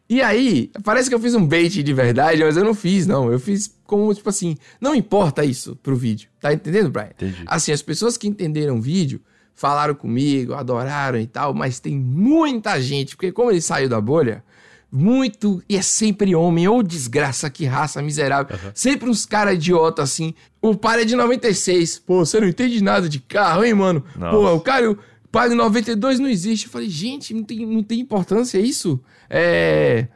E 0.09 0.21
aí, 0.21 0.69
parece 0.84 1.07
que 1.07 1.15
eu 1.15 1.19
fiz 1.21 1.34
um 1.34 1.47
bait 1.47 1.82
de 1.82 1.93
verdade, 1.93 2.43
mas 2.43 2.57
eu 2.57 2.65
não 2.65 2.73
fiz, 2.73 3.07
não. 3.07 3.32
Eu 3.32 3.39
fiz 3.39 3.73
como, 3.86 4.13
tipo 4.13 4.27
assim, 4.27 4.57
não 4.82 4.93
importa 4.93 5.45
isso 5.45 5.73
pro 5.82 5.95
vídeo. 5.95 6.27
Tá 6.41 6.53
entendendo, 6.53 6.89
Brian? 6.89 7.11
Entendi. 7.11 7.43
Assim, 7.45 7.71
as 7.71 7.82
pessoas 7.82 8.17
que 8.17 8.27
entenderam 8.27 8.75
o 8.75 8.82
vídeo 8.82 9.21
falaram 9.55 9.95
comigo, 9.95 10.53
adoraram 10.53 11.17
e 11.17 11.27
tal, 11.27 11.53
mas 11.53 11.79
tem 11.79 11.95
muita 11.95 12.82
gente, 12.82 13.15
porque 13.15 13.32
como 13.32 13.51
ele 13.51 13.61
saiu 13.61 13.88
da 13.88 14.01
bolha, 14.01 14.43
muito, 14.91 15.63
e 15.69 15.77
é 15.77 15.82
sempre 15.82 16.36
homem, 16.36 16.67
ou 16.67 16.84
desgraça, 16.84 17.49
que 17.49 17.63
raça 17.63 18.01
miserável. 18.01 18.59
Sempre 18.73 19.09
uns 19.09 19.25
caras 19.25 19.55
idiota 19.55 20.03
assim. 20.03 20.34
O 20.61 20.75
pai 20.75 21.03
é 21.03 21.05
de 21.05 21.15
96. 21.15 21.99
Pô, 21.99 22.25
você 22.25 22.41
não 22.41 22.49
entende 22.49 22.84
nada 22.84 23.07
de 23.07 23.19
carro, 23.21 23.63
hein, 23.63 23.73
mano? 23.73 24.03
Nossa. 24.17 24.36
Pô, 24.36 24.53
o 24.53 24.59
cara, 24.59 24.97
o 25.32 25.39
pai 25.39 25.47
de 25.47 25.55
92 25.55 26.19
não 26.19 26.27
existe. 26.27 26.65
Eu 26.65 26.71
falei, 26.73 26.89
gente, 26.89 27.34
não 27.34 27.41
tem, 27.41 27.65
não 27.65 27.82
tem 27.82 28.01
importância 28.01 28.59
isso. 28.59 28.99
É. 29.29 30.07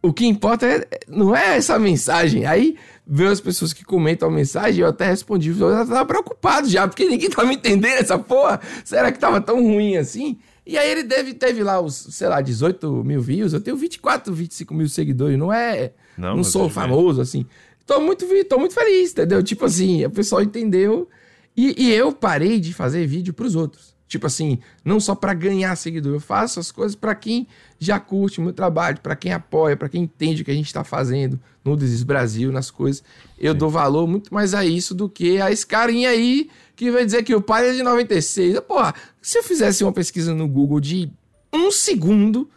O 0.00 0.14
que 0.14 0.24
importa 0.24 0.66
é, 0.66 0.88
não 1.06 1.36
é 1.36 1.58
essa 1.58 1.78
mensagem. 1.78 2.46
Aí 2.46 2.74
veio 3.06 3.30
as 3.30 3.38
pessoas 3.38 3.74
que 3.74 3.84
comentam 3.84 4.30
a 4.30 4.32
mensagem, 4.32 4.80
eu 4.80 4.88
até 4.88 5.04
respondi. 5.10 5.50
Eu 5.50 5.56
já 5.58 5.84
tava 5.84 6.06
preocupado 6.06 6.70
já, 6.70 6.88
porque 6.88 7.04
ninguém 7.04 7.28
tava 7.28 7.52
entendendo 7.52 8.00
essa 8.00 8.18
porra. 8.18 8.58
Será 8.82 9.12
que 9.12 9.18
tava 9.18 9.42
tão 9.42 9.62
ruim 9.62 9.98
assim? 9.98 10.38
E 10.64 10.78
aí 10.78 10.90
ele 10.90 11.02
deve, 11.02 11.34
teve 11.34 11.62
lá 11.62 11.78
os, 11.78 12.08
sei 12.12 12.26
lá, 12.26 12.40
18 12.40 13.04
mil 13.04 13.20
views. 13.20 13.52
Eu 13.52 13.60
tenho 13.60 13.76
24, 13.76 14.32
25 14.32 14.72
mil 14.72 14.88
seguidores. 14.88 15.38
Não 15.38 15.52
é. 15.52 15.92
Não, 16.16 16.36
Não, 16.36 16.44
sou 16.44 16.70
famoso, 16.70 17.20
assim. 17.20 17.44
Tô 17.84 18.00
muito, 18.00 18.26
tô 18.46 18.58
muito 18.58 18.74
feliz, 18.74 19.12
entendeu? 19.12 19.42
Tipo 19.42 19.66
assim, 19.66 20.02
o 20.06 20.10
pessoal 20.10 20.40
entendeu. 20.40 21.06
E, 21.54 21.88
e 21.88 21.92
eu 21.92 22.10
parei 22.10 22.58
de 22.58 22.72
fazer 22.72 23.06
vídeo 23.06 23.34
pros 23.34 23.54
outros. 23.54 23.95
Tipo 24.08 24.26
assim, 24.26 24.60
não 24.84 25.00
só 25.00 25.14
pra 25.14 25.34
ganhar 25.34 25.74
seguidor, 25.76 26.14
eu 26.14 26.20
faço 26.20 26.60
as 26.60 26.70
coisas 26.70 26.94
pra 26.94 27.14
quem 27.14 27.46
já 27.78 27.98
curte 27.98 28.38
o 28.38 28.42
meu 28.42 28.52
trabalho, 28.52 29.00
pra 29.00 29.16
quem 29.16 29.32
apoia, 29.32 29.76
pra 29.76 29.88
quem 29.88 30.04
entende 30.04 30.42
o 30.42 30.44
que 30.44 30.50
a 30.50 30.54
gente 30.54 30.72
tá 30.72 30.84
fazendo 30.84 31.40
no 31.64 31.76
Desis 31.76 32.04
Brasil, 32.04 32.52
nas 32.52 32.70
coisas. 32.70 33.02
Eu 33.38 33.52
dou 33.52 33.68
valor 33.68 34.06
muito 34.06 34.32
mais 34.32 34.54
a 34.54 34.64
isso 34.64 34.94
do 34.94 35.08
que 35.08 35.40
a 35.40 35.50
esse 35.50 35.66
carinha 35.66 36.10
aí 36.10 36.48
que 36.76 36.90
vai 36.90 37.04
dizer 37.04 37.24
que 37.24 37.34
o 37.34 37.40
pai 37.40 37.70
é 37.70 37.72
de 37.72 37.82
96. 37.82 38.60
Porra, 38.60 38.94
se 39.20 39.38
eu 39.38 39.42
fizesse 39.42 39.82
uma 39.82 39.92
pesquisa 39.92 40.32
no 40.32 40.46
Google 40.46 40.78
de 40.78 41.10
um 41.52 41.70
segundo, 41.70 42.48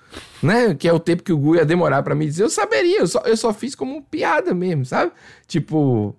né? 0.44 0.76
Que 0.76 0.88
é 0.88 0.94
o 0.94 1.00
tempo 1.00 1.24
que 1.24 1.34
o 1.34 1.38
Google 1.38 1.56
ia 1.56 1.66
demorar 1.66 2.04
pra 2.04 2.14
me 2.14 2.26
dizer, 2.26 2.44
eu 2.44 2.50
saberia. 2.50 3.00
Eu 3.00 3.08
só, 3.08 3.22
eu 3.22 3.38
só 3.38 3.54
fiz 3.54 3.74
como 3.74 4.04
piada 4.04 4.54
mesmo, 4.54 4.86
sabe? 4.86 5.12
Tipo. 5.48 6.16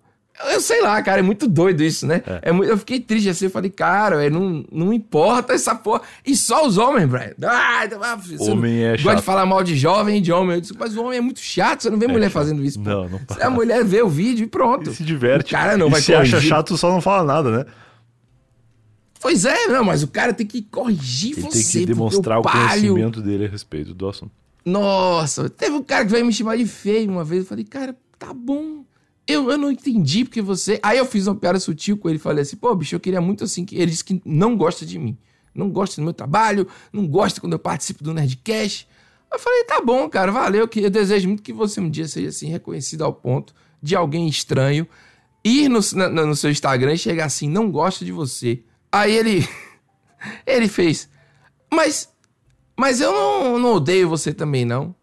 Eu 0.52 0.60
sei 0.60 0.80
lá, 0.82 1.02
cara, 1.02 1.18
é 1.18 1.22
muito 1.22 1.46
doido 1.46 1.82
isso, 1.82 2.06
né? 2.06 2.22
É. 2.42 2.50
muito- 2.52 2.70
eu 2.70 2.78
fiquei 2.78 2.98
triste 2.98 3.28
assim, 3.28 3.44
eu 3.44 3.50
falei, 3.50 3.68
cara, 3.70 4.24
é, 4.24 4.30
não, 4.30 4.64
não 4.72 4.92
importa 4.92 5.52
essa 5.52 5.74
porra. 5.74 6.02
E 6.24 6.34
só 6.34 6.66
os 6.66 6.78
homens, 6.78 7.08
Brian. 7.08 7.34
Ah, 7.42 7.82
ah, 8.02 8.16
você 8.16 8.50
Homem 8.50 8.82
é 8.84 8.92
Gosta 8.92 9.02
chato. 9.10 9.18
de 9.18 9.22
falar 9.24 9.44
mal 9.46 9.62
de 9.62 9.76
jovem 9.76 10.16
e 10.18 10.20
de 10.20 10.32
homem. 10.32 10.54
Eu 10.56 10.60
disse, 10.60 10.74
mas 10.78 10.96
o 10.96 11.02
homem 11.04 11.18
é 11.18 11.20
muito 11.20 11.40
chato, 11.40 11.82
você 11.82 11.90
não 11.90 11.98
vê 11.98 12.06
mulher 12.06 12.26
chato. 12.30 12.32
fazendo 12.32 12.64
isso, 12.64 12.78
pô. 12.80 12.88
Não, 12.88 13.08
não 13.08 13.20
Se 13.30 13.42
a 13.42 13.50
mulher 13.50 13.84
vê 13.84 14.00
o 14.02 14.08
vídeo 14.08 14.44
e 14.44 14.46
pronto. 14.46 14.90
E 14.90 14.94
se 14.94 15.04
diverte. 15.04 15.54
O 15.54 15.58
cara 15.58 15.76
não 15.76 15.88
e 15.88 15.90
vai 15.90 16.00
se 16.00 16.14
acha 16.14 16.30
corrigir. 16.32 16.48
chato, 16.48 16.76
só 16.76 16.90
não 16.90 17.00
fala 17.00 17.22
nada, 17.24 17.50
né? 17.50 17.66
Pois 19.20 19.44
é, 19.44 19.66
não, 19.66 19.84
mas 19.84 20.02
o 20.02 20.08
cara 20.08 20.32
tem 20.32 20.46
que 20.46 20.62
corrigir 20.62 21.32
Ele 21.32 21.42
você. 21.42 21.62
tem 21.74 21.80
que 21.82 21.86
demonstrar 21.86 22.38
o 22.38 22.42
conhecimento 22.42 23.20
dele 23.20 23.44
a 23.44 23.48
respeito 23.48 23.92
do 23.92 24.08
assunto. 24.08 24.32
Nossa, 24.64 25.50
teve 25.50 25.72
um 25.76 25.82
cara 25.82 26.04
que 26.06 26.10
veio 26.12 26.24
me 26.24 26.32
chamar 26.32 26.56
de 26.56 26.64
feio 26.66 27.10
uma 27.10 27.24
vez. 27.24 27.42
Eu 27.42 27.46
falei, 27.48 27.64
cara, 27.64 27.94
tá 28.18 28.32
bom. 28.32 28.84
Eu, 29.30 29.50
eu 29.50 29.58
não 29.58 29.70
entendi 29.70 30.24
porque 30.24 30.42
você. 30.42 30.80
Aí 30.82 30.98
eu 30.98 31.06
fiz 31.06 31.26
uma 31.26 31.36
piada 31.36 31.60
sutil 31.60 31.96
com 31.96 32.08
ele 32.08 32.18
falei 32.18 32.42
assim, 32.42 32.56
pô, 32.56 32.74
bicho, 32.74 32.94
eu 32.94 33.00
queria 33.00 33.20
muito 33.20 33.44
assim 33.44 33.64
que. 33.64 33.76
Ele 33.76 33.90
disse 33.90 34.04
que 34.04 34.20
não 34.24 34.56
gosta 34.56 34.84
de 34.84 34.98
mim. 34.98 35.16
Não 35.54 35.68
gosta 35.70 36.00
do 36.00 36.04
meu 36.04 36.12
trabalho, 36.12 36.66
não 36.92 37.06
gosta 37.06 37.40
quando 37.40 37.54
eu 37.54 37.58
participo 37.58 38.04
do 38.04 38.14
Nerdcast. 38.14 38.88
Eu 39.32 39.38
falei, 39.38 39.64
tá 39.64 39.80
bom, 39.80 40.08
cara, 40.08 40.32
valeu. 40.32 40.66
Que 40.66 40.80
eu 40.80 40.90
desejo 40.90 41.28
muito 41.28 41.42
que 41.42 41.52
você 41.52 41.80
um 41.80 41.90
dia 41.90 42.08
seja 42.08 42.28
assim 42.28 42.48
reconhecido 42.48 43.02
ao 43.02 43.12
ponto 43.12 43.54
de 43.82 43.94
alguém 43.94 44.28
estranho 44.28 44.86
ir 45.44 45.68
no, 45.68 45.80
no 46.26 46.36
seu 46.36 46.50
Instagram 46.50 46.94
e 46.94 46.98
chegar 46.98 47.26
assim, 47.26 47.48
não 47.48 47.70
gosta 47.70 48.04
de 48.04 48.12
você. 48.12 48.62
Aí 48.90 49.14
ele. 49.14 49.48
ele 50.46 50.68
fez. 50.68 51.08
Mas. 51.72 52.08
Mas 52.76 53.00
eu 53.00 53.12
não, 53.12 53.58
não 53.58 53.74
odeio 53.74 54.08
você 54.08 54.32
também, 54.32 54.64
não. 54.64 54.94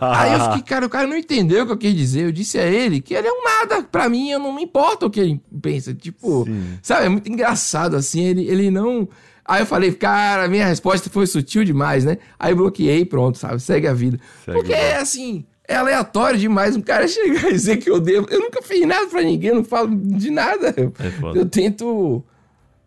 Aí 0.00 0.32
eu 0.32 0.40
fiquei, 0.46 0.62
cara, 0.68 0.86
o 0.86 0.88
cara 0.90 1.06
não 1.06 1.16
entendeu 1.16 1.64
o 1.64 1.66
que 1.66 1.72
eu 1.72 1.76
quis 1.78 1.94
dizer. 1.94 2.24
Eu 2.24 2.32
disse 2.32 2.58
a 2.58 2.66
ele 2.66 3.00
que 3.00 3.14
ele 3.14 3.28
é 3.28 3.32
um 3.32 3.44
nada. 3.44 3.82
Pra 3.82 4.08
mim, 4.08 4.30
eu 4.30 4.38
não 4.38 4.54
me 4.54 4.62
importa 4.62 5.06
o 5.06 5.10
que 5.10 5.20
ele 5.20 5.40
pensa. 5.60 5.92
Tipo, 5.94 6.44
Sim. 6.44 6.78
sabe? 6.82 7.06
É 7.06 7.08
muito 7.08 7.30
engraçado, 7.30 7.96
assim. 7.96 8.22
Ele, 8.24 8.46
ele 8.48 8.70
não. 8.70 9.08
Aí 9.44 9.62
eu 9.62 9.66
falei, 9.66 9.92
cara, 9.92 10.46
minha 10.48 10.64
resposta 10.66 11.10
foi 11.10 11.26
sutil 11.26 11.64
demais, 11.64 12.04
né? 12.04 12.18
Aí 12.38 12.54
bloqueei, 12.54 13.04
pronto, 13.04 13.38
sabe? 13.38 13.60
Segue 13.60 13.86
a 13.86 13.92
vida. 13.92 14.18
Segue 14.44 14.58
Porque, 14.58 14.74
vida. 14.74 14.98
assim, 14.98 15.44
é 15.66 15.74
aleatório 15.74 16.38
demais 16.38 16.76
um 16.76 16.80
cara 16.80 17.06
chegar 17.08 17.48
e 17.48 17.52
dizer 17.52 17.78
que 17.78 17.90
eu 17.90 18.00
devo. 18.00 18.26
Eu 18.30 18.40
nunca 18.40 18.62
fiz 18.62 18.86
nada 18.86 19.06
pra 19.08 19.22
ninguém, 19.22 19.50
eu 19.50 19.56
não 19.56 19.64
falo 19.64 19.94
de 19.94 20.30
nada. 20.30 20.74
É. 20.76 21.38
Eu 21.38 21.46
tento. 21.46 22.24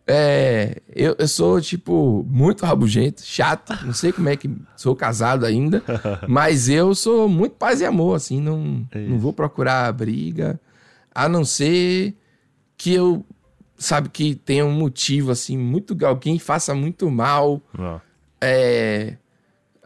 É, 0.08 0.82
eu, 0.94 1.16
eu 1.18 1.28
sou, 1.28 1.60
tipo, 1.60 2.26
muito 2.30 2.66
rabugento, 2.66 3.24
chato. 3.24 3.74
Não 3.86 3.94
sei 3.94 4.12
como 4.12 4.30
é 4.30 4.36
que 4.36 4.50
sou 4.76 4.96
casado 4.96 5.46
ainda. 5.46 5.84
mas 6.28 6.70
eu 6.70 6.94
sou 6.94 7.28
muito 7.28 7.54
paz 7.56 7.82
e 7.82 7.86
amor, 7.86 8.16
assim. 8.16 8.40
Não, 8.40 8.86
É 8.92 9.00
não 9.00 9.18
vou 9.18 9.34
procurar 9.34 9.92
briga. 9.94 10.60
A 11.14 11.28
não 11.28 11.44
ser 11.44 12.16
que 12.78 12.94
eu, 12.94 13.26
sabe, 13.78 14.10
que 14.10 14.36
tenha 14.36 14.66
um 14.66 14.74
motivo, 14.74 15.32
assim, 15.32 15.58
muito. 15.58 15.98
Alguém 16.06 16.38
faça 16.38 16.76
muito 16.76 17.10
mal. 17.10 17.60
É, 18.40 19.16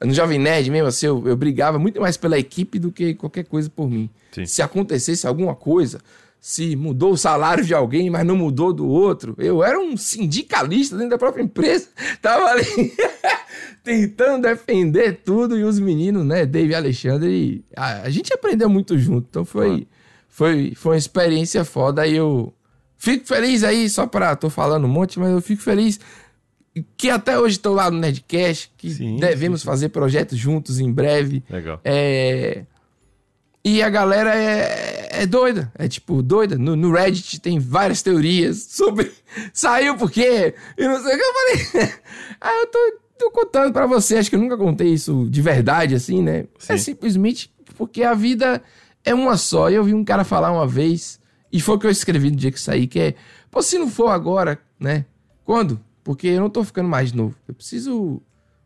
no 0.03 0.13
Jovem 0.13 0.39
Nerd 0.39 0.69
mesmo, 0.69 0.87
assim, 0.87 1.05
eu, 1.05 1.25
eu 1.27 1.37
brigava 1.37 1.79
muito 1.79 2.01
mais 2.01 2.17
pela 2.17 2.37
equipe 2.37 2.77
do 2.77 2.91
que 2.91 3.13
qualquer 3.13 3.45
coisa 3.45 3.69
por 3.69 3.89
mim. 3.89 4.09
Sim. 4.31 4.45
Se 4.45 4.61
acontecesse 4.61 5.25
alguma 5.27 5.55
coisa, 5.55 5.99
se 6.39 6.75
mudou 6.75 7.11
o 7.13 7.17
salário 7.17 7.63
de 7.65 7.73
alguém, 7.73 8.09
mas 8.09 8.25
não 8.25 8.37
mudou 8.37 8.71
do 8.71 8.87
outro, 8.87 9.35
eu 9.37 9.63
era 9.63 9.79
um 9.79 9.97
sindicalista 9.97 10.95
dentro 10.95 11.11
da 11.11 11.17
própria 11.17 11.43
empresa. 11.43 11.89
Tava 12.21 12.45
ali 12.45 12.93
tentando 13.83 14.43
defender 14.43 15.21
tudo 15.23 15.57
e 15.57 15.63
os 15.63 15.79
meninos, 15.79 16.25
né, 16.25 16.45
Dave 16.45 16.71
e 16.71 16.75
Alexandre, 16.75 17.65
a, 17.75 18.03
a 18.03 18.09
gente 18.09 18.33
aprendeu 18.33 18.69
muito 18.69 18.97
junto. 18.97 19.27
Então 19.29 19.43
foi, 19.43 19.87
foi, 20.29 20.73
foi 20.75 20.93
uma 20.93 20.97
experiência 20.97 21.65
foda. 21.65 22.07
E 22.07 22.15
eu 22.15 22.53
fico 22.97 23.27
feliz 23.27 23.63
aí, 23.63 23.89
só 23.89 24.07
pra. 24.07 24.35
tô 24.35 24.49
falando 24.49 24.85
um 24.85 24.89
monte, 24.89 25.19
mas 25.19 25.31
eu 25.31 25.41
fico 25.41 25.61
feliz 25.61 25.99
que 26.95 27.09
até 27.09 27.37
hoje 27.37 27.57
estou 27.57 27.73
lá 27.73 27.89
no 27.89 27.99
Nerdcast, 27.99 28.71
que 28.77 28.91
Sim, 28.91 29.17
devemos 29.17 29.63
fazer 29.63 29.89
projetos 29.89 30.37
juntos 30.37 30.79
em 30.79 30.91
breve. 30.91 31.43
Legal. 31.49 31.79
É... 31.83 32.63
E 33.63 33.81
a 33.81 33.89
galera 33.89 34.33
é, 34.35 34.98
é 35.19 35.25
doida, 35.25 35.69
é 35.75 35.87
tipo 35.87 36.23
doida. 36.23 36.57
No, 36.57 36.75
no 36.77 36.93
Reddit 36.93 37.41
tem 37.41 37.59
várias 37.59 38.01
teorias 38.01 38.67
sobre 38.69 39.11
saiu 39.53 39.97
por 39.97 40.09
quê 40.09 40.55
e 40.77 40.87
não 40.87 41.01
sei 41.03 41.15
o 41.15 41.17
que. 41.17 41.23
Eu 41.23 41.33
falei, 41.33 41.93
ah, 42.39 42.53
eu 42.61 42.67
tô, 42.67 42.99
tô 43.17 43.31
contando 43.31 43.73
pra 43.73 43.85
você, 43.85 44.15
acho 44.17 44.29
que 44.29 44.37
eu 44.37 44.39
nunca 44.39 44.57
contei 44.57 44.93
isso 44.93 45.27
de 45.29 45.41
verdade, 45.41 45.93
assim, 45.93 46.21
né? 46.21 46.45
É 46.69 46.77
Sim. 46.77 46.91
simplesmente 46.91 47.53
porque 47.75 48.01
a 48.01 48.13
vida 48.13 48.63
é 49.03 49.13
uma 49.13 49.35
só. 49.35 49.69
Eu 49.69 49.83
vi 49.83 49.93
um 49.93 50.05
cara 50.05 50.23
falar 50.23 50.53
uma 50.53 50.65
vez, 50.65 51.19
e 51.51 51.59
foi 51.59 51.75
o 51.75 51.79
que 51.79 51.87
eu 51.87 51.91
escrevi 51.91 52.31
no 52.31 52.37
dia 52.37 52.51
que 52.51 52.59
saí, 52.59 52.87
que 52.87 52.99
é, 52.99 53.15
pô, 53.51 53.61
se 53.61 53.77
não 53.77 53.89
for 53.89 54.07
agora, 54.07 54.57
né? 54.79 55.05
Quando? 55.43 55.81
Porque 56.01 56.27
eu 56.27 56.39
não 56.39 56.49
tô 56.49 56.63
ficando 56.63 56.87
mais 56.87 57.11
novo. 57.11 57.35
Eu 57.45 57.53
preciso 57.53 58.21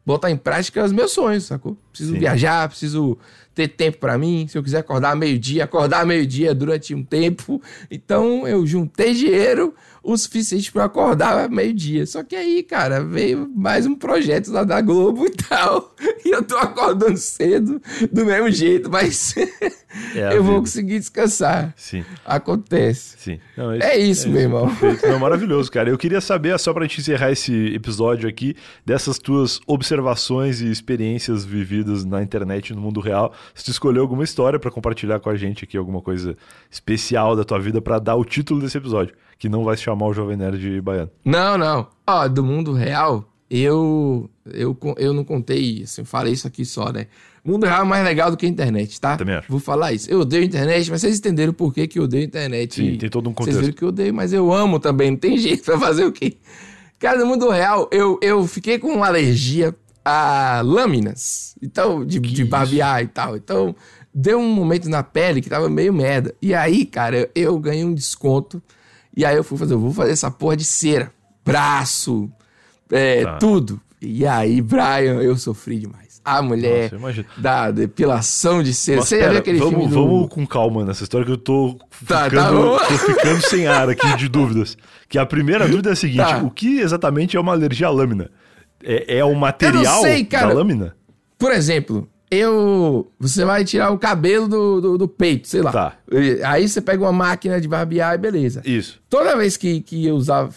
botar 0.05 0.29
em 0.29 0.37
prática 0.37 0.83
os 0.83 0.91
meus 0.91 1.11
sonhos, 1.11 1.45
sacou? 1.45 1.75
Preciso 1.89 2.13
Sim. 2.13 2.19
viajar, 2.19 2.69
preciso 2.69 3.17
ter 3.53 3.67
tempo 3.69 3.97
para 3.97 4.17
mim, 4.17 4.47
se 4.47 4.57
eu 4.57 4.63
quiser 4.63 4.79
acordar 4.79 5.15
meio-dia, 5.15 5.63
acordar 5.63 6.05
meio-dia 6.07 6.53
durante 6.53 6.93
um 6.93 7.03
tempo. 7.03 7.61
Então 7.89 8.47
eu 8.47 8.65
juntei 8.65 9.13
dinheiro 9.13 9.73
o 10.03 10.17
suficiente 10.17 10.71
para 10.71 10.83
acordar 10.83 11.49
meio-dia. 11.49 12.05
Só 12.05 12.23
que 12.23 12.35
aí, 12.35 12.61
cara, 12.61 13.01
veio 13.03 13.49
mais 13.55 13.85
um 13.85 13.95
projeto 13.95 14.51
lá 14.51 14.63
da 14.65 14.81
Globo 14.81 15.25
e 15.25 15.31
tal. 15.31 15.95
E 16.25 16.31
eu 16.31 16.41
tô 16.41 16.55
acordando 16.55 17.17
cedo 17.17 17.81
do 18.09 18.25
mesmo 18.25 18.49
jeito, 18.49 18.89
mas 18.89 19.35
é 20.15 20.37
eu 20.37 20.41
vou 20.41 20.61
conseguir 20.61 20.97
descansar. 20.97 21.73
Sim. 21.75 22.05
Acontece. 22.25 23.17
Sim. 23.17 23.39
Não, 23.57 23.73
é, 23.73 23.79
é 23.79 23.97
isso, 23.97 24.27
é 24.27 24.31
meu 24.31 24.41
irmão. 24.41 24.71
Não, 25.03 25.19
maravilhoso, 25.19 25.69
cara. 25.69 25.89
Eu 25.89 25.97
queria 25.97 26.21
saber, 26.21 26.57
só 26.57 26.73
pra 26.73 26.83
gente 26.83 27.01
encerrar 27.01 27.29
esse 27.29 27.53
episódio 27.75 28.29
aqui, 28.29 28.55
dessas 28.85 29.19
tuas 29.19 29.59
observações 29.67 30.61
e 30.61 30.71
experiências 30.71 31.43
vividas 31.43 32.05
na 32.05 32.23
internet 32.23 32.73
no 32.73 32.79
mundo 32.79 33.01
real. 33.01 33.33
Se 33.53 33.65
tu 33.65 33.71
escolheu 33.71 34.01
alguma 34.01 34.23
história 34.23 34.59
para 34.59 34.71
compartilhar 34.71 35.19
com 35.19 35.29
a 35.29 35.35
gente 35.35 35.63
aqui, 35.63 35.77
alguma 35.77 36.01
coisa 36.01 36.35
especial 36.69 37.35
da 37.35 37.43
tua 37.43 37.59
vida 37.59 37.81
para 37.81 37.99
dar 37.99 38.15
o 38.15 38.25
título 38.25 38.61
desse 38.61 38.77
episódio 38.77 39.15
que 39.37 39.49
não 39.49 39.63
vai 39.63 39.75
se 39.75 39.83
chamar 39.83 40.07
o 40.07 40.13
Jovem 40.13 40.37
Nerd 40.37 40.81
Baiano. 40.81 41.11
Não, 41.25 41.57
não. 41.57 41.87
Ó, 42.07 42.27
do 42.27 42.43
mundo 42.43 42.71
real, 42.71 43.25
eu, 43.49 44.29
eu, 44.45 44.77
eu 44.97 45.13
não 45.13 45.23
contei 45.23 45.59
isso, 45.59 46.01
eu 46.01 46.05
falei 46.05 46.33
isso 46.33 46.47
aqui 46.47 46.63
só, 46.63 46.91
né? 46.91 47.07
O 47.43 47.51
mundo 47.51 47.65
real 47.65 47.81
é 47.81 47.85
mais 47.85 48.05
legal 48.05 48.31
do 48.31 48.37
que 48.37 48.45
a 48.45 48.49
internet, 48.49 48.99
tá? 49.01 49.17
Também 49.17 49.35
acho. 49.35 49.51
Vou 49.51 49.59
falar 49.59 49.91
isso. 49.91 50.09
Eu 50.09 50.21
odeio 50.21 50.43
a 50.43 50.45
internet, 50.45 50.89
mas 50.89 51.01
vocês 51.01 51.17
entenderam 51.17 51.51
por 51.51 51.73
que, 51.73 51.85
que 51.87 51.99
eu 51.99 52.03
odeio 52.03 52.23
a 52.23 52.25
internet. 52.25 52.75
Sim, 52.75 52.97
tem 52.97 53.09
todo 53.09 53.29
um 53.29 53.33
contexto. 53.33 53.57
Vocês 53.57 53.65
viram 53.65 53.77
que 53.77 53.83
eu 53.83 53.89
odeio, 53.89 54.13
mas 54.13 54.31
eu 54.31 54.51
amo 54.53 54.79
também, 54.79 55.11
não 55.11 55.17
tem 55.17 55.35
jeito 55.37 55.63
pra 55.63 55.77
fazer 55.77 56.05
o 56.05 56.11
quê? 56.11 56.37
Cara, 56.97 57.19
no 57.19 57.25
mundo 57.25 57.49
real, 57.49 57.89
eu, 57.91 58.17
eu 58.21 58.47
fiquei 58.47 58.79
com 58.79 58.87
uma 58.87 59.07
alergia 59.07 59.75
a 60.03 60.61
lâminas. 60.63 61.55
Então, 61.61 62.05
de, 62.05 62.19
de 62.19 62.43
babear 62.43 63.01
e 63.03 63.07
tal. 63.07 63.37
Então, 63.37 63.75
deu 64.13 64.39
um 64.39 64.53
momento 64.53 64.89
na 64.89 65.01
pele 65.01 65.41
que 65.41 65.49
tava 65.49 65.69
meio 65.69 65.93
merda. 65.93 66.35
E 66.41 66.53
aí, 66.53 66.85
cara, 66.85 67.29
eu 67.33 67.57
ganhei 67.59 67.83
um 67.83 67.93
desconto 67.93 68.61
e 69.15 69.23
aí 69.25 69.35
eu 69.35 69.43
fui 69.43 69.57
fazer, 69.57 69.73
eu 69.73 69.79
vou 69.79 69.93
fazer 69.93 70.11
essa 70.11 70.31
porra 70.31 70.57
de 70.57 70.65
cera. 70.65 71.11
Braço, 71.45 72.29
é, 72.91 73.23
tá. 73.23 73.37
tudo. 73.37 73.79
E 74.01 74.25
aí, 74.25 74.61
Brian, 74.61 75.21
eu 75.21 75.37
sofri 75.37 75.79
demais. 75.79 76.21
A 76.25 76.41
mulher 76.41 76.91
Nossa, 76.93 77.25
da 77.37 77.69
depilação 77.69 78.63
de 78.63 78.73
cera. 78.73 79.01
Você 79.01 79.19
já 79.19 79.29
viu 79.29 79.39
aquele 79.39 79.59
vamos, 79.59 79.73
filme? 79.73 79.93
Vamos 79.93 80.29
com 80.29 80.47
calma 80.47 80.85
nessa 80.85 81.03
história 81.03 81.25
que 81.25 81.31
eu 81.31 81.37
tô 81.37 81.77
tá, 82.07 82.25
ficando, 82.25 82.77
tá 82.77 82.85
tô 82.85 82.97
ficando 82.97 83.41
sem 83.41 83.67
ar 83.67 83.89
aqui 83.89 84.15
de 84.15 84.29
dúvidas. 84.29 84.77
Que 85.09 85.17
a 85.17 85.25
primeira 85.25 85.67
dúvida 85.69 85.89
é 85.89 85.93
a 85.93 85.95
seguinte: 85.97 86.19
tá. 86.19 86.37
o 86.37 86.49
que 86.49 86.79
exatamente 86.79 87.35
é 87.35 87.39
uma 87.39 87.51
alergia 87.51 87.87
à 87.87 87.89
lâmina? 87.89 88.31
É, 88.83 89.17
é 89.17 89.25
o 89.25 89.33
material 89.33 90.01
sei, 90.01 90.25
cara, 90.25 90.47
da 90.47 90.53
lâmina? 90.53 90.95
Por 91.37 91.51
exemplo, 91.51 92.07
eu. 92.29 93.11
Você 93.19 93.45
vai 93.45 93.63
tirar 93.63 93.91
o 93.91 93.99
cabelo 93.99 94.47
do, 94.47 94.81
do, 94.81 94.97
do, 94.97 95.07
peito, 95.07 95.47
sei 95.47 95.61
lá. 95.61 95.71
Tá. 95.71 95.97
Aí 96.45 96.67
você 96.67 96.81
pega 96.81 97.03
uma 97.03 97.11
máquina 97.11 97.61
de 97.61 97.67
barbear 97.67 98.15
e 98.15 98.17
beleza. 98.17 98.61
Isso. 98.65 98.99
Toda 99.09 99.35
vez 99.35 99.55
que, 99.55 99.81
que 99.81 100.05
eu 100.05 100.15
usava, 100.15 100.53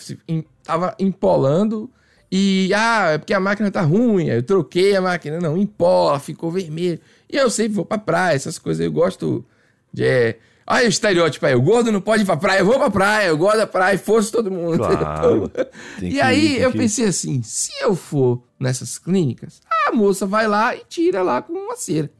tava 0.63 0.95
empolando 0.99 1.91
e. 2.31 2.71
Ah, 2.75 3.11
é 3.13 3.19
porque 3.19 3.35
a 3.35 3.41
máquina 3.41 3.71
tá 3.71 3.83
ruim. 3.83 4.27
Eu 4.27 4.43
troquei 4.43 4.97
a 4.97 5.01
máquina. 5.01 5.39
Não, 5.39 5.57
empola, 5.57 6.19
ficou 6.19 6.51
vermelho. 6.51 6.99
E 7.31 7.37
eu 7.37 7.51
sempre 7.51 7.75
vou 7.75 7.85
pra 7.85 7.99
praia, 7.99 8.35
essas 8.35 8.59
coisas. 8.59 8.85
Eu 8.85 8.93
gosto 8.93 9.45
de. 9.93 10.05
É, 10.05 10.39
Olha 10.67 10.87
o 10.87 10.89
estereótipo 10.89 11.47
aí, 11.47 11.55
o 11.55 11.63
gordo 11.63 11.93
não 11.93 12.01
pode 12.01 12.23
ir 12.23 12.27
pra 12.27 12.37
praia, 12.37 12.59
eu 12.59 12.67
vou 12.67 12.77
pra 12.77 12.91
praia, 12.91 13.29
eu 13.29 13.39
gosto 13.39 13.59
da 13.59 13.67
praia, 13.69 13.97
fosse 13.97 14.33
todo 14.33 14.51
mundo. 14.51 14.79
Claro, 14.79 15.51
e 16.03 16.21
aí 16.21 16.61
eu 16.61 16.73
pensei 16.73 17.07
assim, 17.07 17.41
se 17.43 17.71
eu 17.81 17.95
for 17.95 18.43
nessas 18.59 18.99
clínicas, 18.99 19.61
a 19.87 19.93
moça 19.93 20.27
vai 20.27 20.49
lá 20.49 20.75
e 20.75 20.83
tira 20.89 21.23
lá 21.23 21.41
com 21.41 21.53
uma 21.53 21.77
cera. 21.77 22.11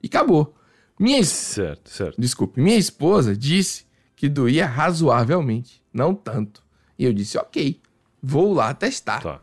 E 0.00 0.06
acabou. 0.06 0.54
Minha 0.98 1.22
Certo, 1.24 1.90
certo. 1.90 2.20
Desculpe, 2.20 2.60
minha 2.60 2.78
esposa 2.78 3.36
disse 3.36 3.84
que 4.14 4.28
doía 4.28 4.66
razoavelmente, 4.66 5.82
não 5.92 6.14
tanto. 6.14 6.62
E 6.98 7.04
eu 7.04 7.12
disse, 7.12 7.36
ok, 7.36 7.80
vou 8.22 8.54
lá 8.54 8.72
testar. 8.72 9.20
Tá. 9.20 9.40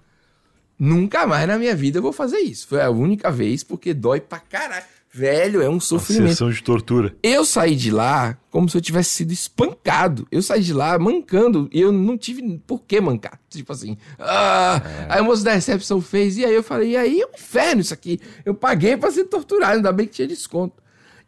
Nunca 0.80 1.28
mais 1.28 1.48
na 1.48 1.58
minha 1.58 1.76
vida 1.76 2.00
eu 2.00 2.02
vou 2.02 2.12
fazer 2.12 2.40
isso. 2.40 2.68
Foi 2.68 2.82
a 2.82 2.90
única 2.90 3.30
vez, 3.30 3.64
porque 3.64 3.94
dói 3.94 4.20
pra 4.20 4.40
caralho. 4.40 4.86
Velho, 5.16 5.62
é 5.62 5.70
um 5.70 5.80
sofrimento. 5.80 6.24
Uma 6.24 6.30
sessão 6.30 6.50
de 6.50 6.64
tortura. 6.64 7.16
Eu 7.22 7.46
saí 7.46 7.76
de 7.76 7.92
lá 7.92 8.36
como 8.50 8.68
se 8.68 8.76
eu 8.76 8.82
tivesse 8.82 9.12
sido 9.12 9.32
espancado. 9.32 10.28
Eu 10.32 10.42
saí 10.42 10.64
de 10.64 10.74
lá 10.74 10.98
mancando 10.98 11.70
e 11.72 11.80
eu 11.80 11.92
não 11.92 12.18
tive 12.18 12.58
por 12.66 12.82
que 12.82 13.00
mancar. 13.00 13.40
Tipo 13.48 13.72
assim, 13.74 13.96
ah, 14.18 14.82
é. 14.84 15.14
aí 15.14 15.22
o 15.22 15.26
moço 15.26 15.44
da 15.44 15.54
recepção 15.54 16.02
fez, 16.02 16.38
e 16.38 16.44
aí 16.44 16.56
eu 16.56 16.64
falei, 16.64 16.92
e 16.92 16.98
aí 16.98 17.22
é 17.22 17.28
um 17.28 17.36
inferno 17.36 17.82
isso 17.82 17.94
aqui. 17.94 18.20
Eu 18.44 18.56
paguei 18.56 18.98
pra 18.98 19.12
ser 19.12 19.26
torturado, 19.26 19.76
ainda 19.76 19.92
bem 19.92 20.08
que 20.08 20.14
tinha 20.14 20.28
desconto. 20.28 20.82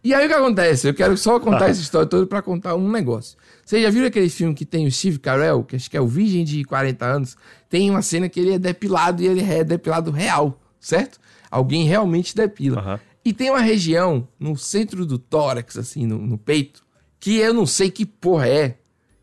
E 0.03 0.15
aí 0.15 0.25
o 0.25 0.29
que 0.29 0.35
acontece? 0.35 0.87
Eu 0.87 0.93
quero 0.93 1.15
só 1.15 1.39
contar 1.39 1.69
essa 1.69 1.81
história 1.81 2.07
toda 2.07 2.25
para 2.25 2.41
contar 2.41 2.75
um 2.75 2.89
negócio. 2.89 3.37
Vocês 3.63 3.83
já 3.83 3.89
viram 3.91 4.07
aquele 4.07 4.29
filme 4.29 4.55
que 4.55 4.65
tem 4.65 4.87
o 4.87 4.91
Steve 4.91 5.19
Carell, 5.19 5.63
que 5.63 5.75
acho 5.75 5.89
que 5.89 5.97
é 5.97 6.01
o 6.01 6.07
Virgem 6.07 6.43
de 6.43 6.63
40 6.63 7.05
anos? 7.05 7.37
Tem 7.69 7.89
uma 7.89 8.01
cena 8.01 8.29
que 8.29 8.39
ele 8.39 8.53
é 8.53 8.59
depilado 8.59 9.21
e 9.21 9.27
ele 9.27 9.43
é 9.43 9.63
depilado 9.63 10.09
real, 10.09 10.59
certo? 10.79 11.19
Alguém 11.49 11.85
realmente 11.85 12.35
depila. 12.35 12.81
Uhum. 12.81 12.99
E 13.25 13.33
tem 13.33 13.49
uma 13.49 13.59
região 13.59 14.27
no 14.39 14.55
centro 14.55 15.03
do 15.03 15.17
tórax, 15.17 15.77
assim, 15.77 16.05
no, 16.05 16.19
no 16.19 16.37
peito, 16.37 16.85
que 17.19 17.37
eu 17.37 17.55
não 17.55 17.65
sei 17.65 17.89
que 17.89 18.05
porra 18.05 18.47
é, 18.47 18.77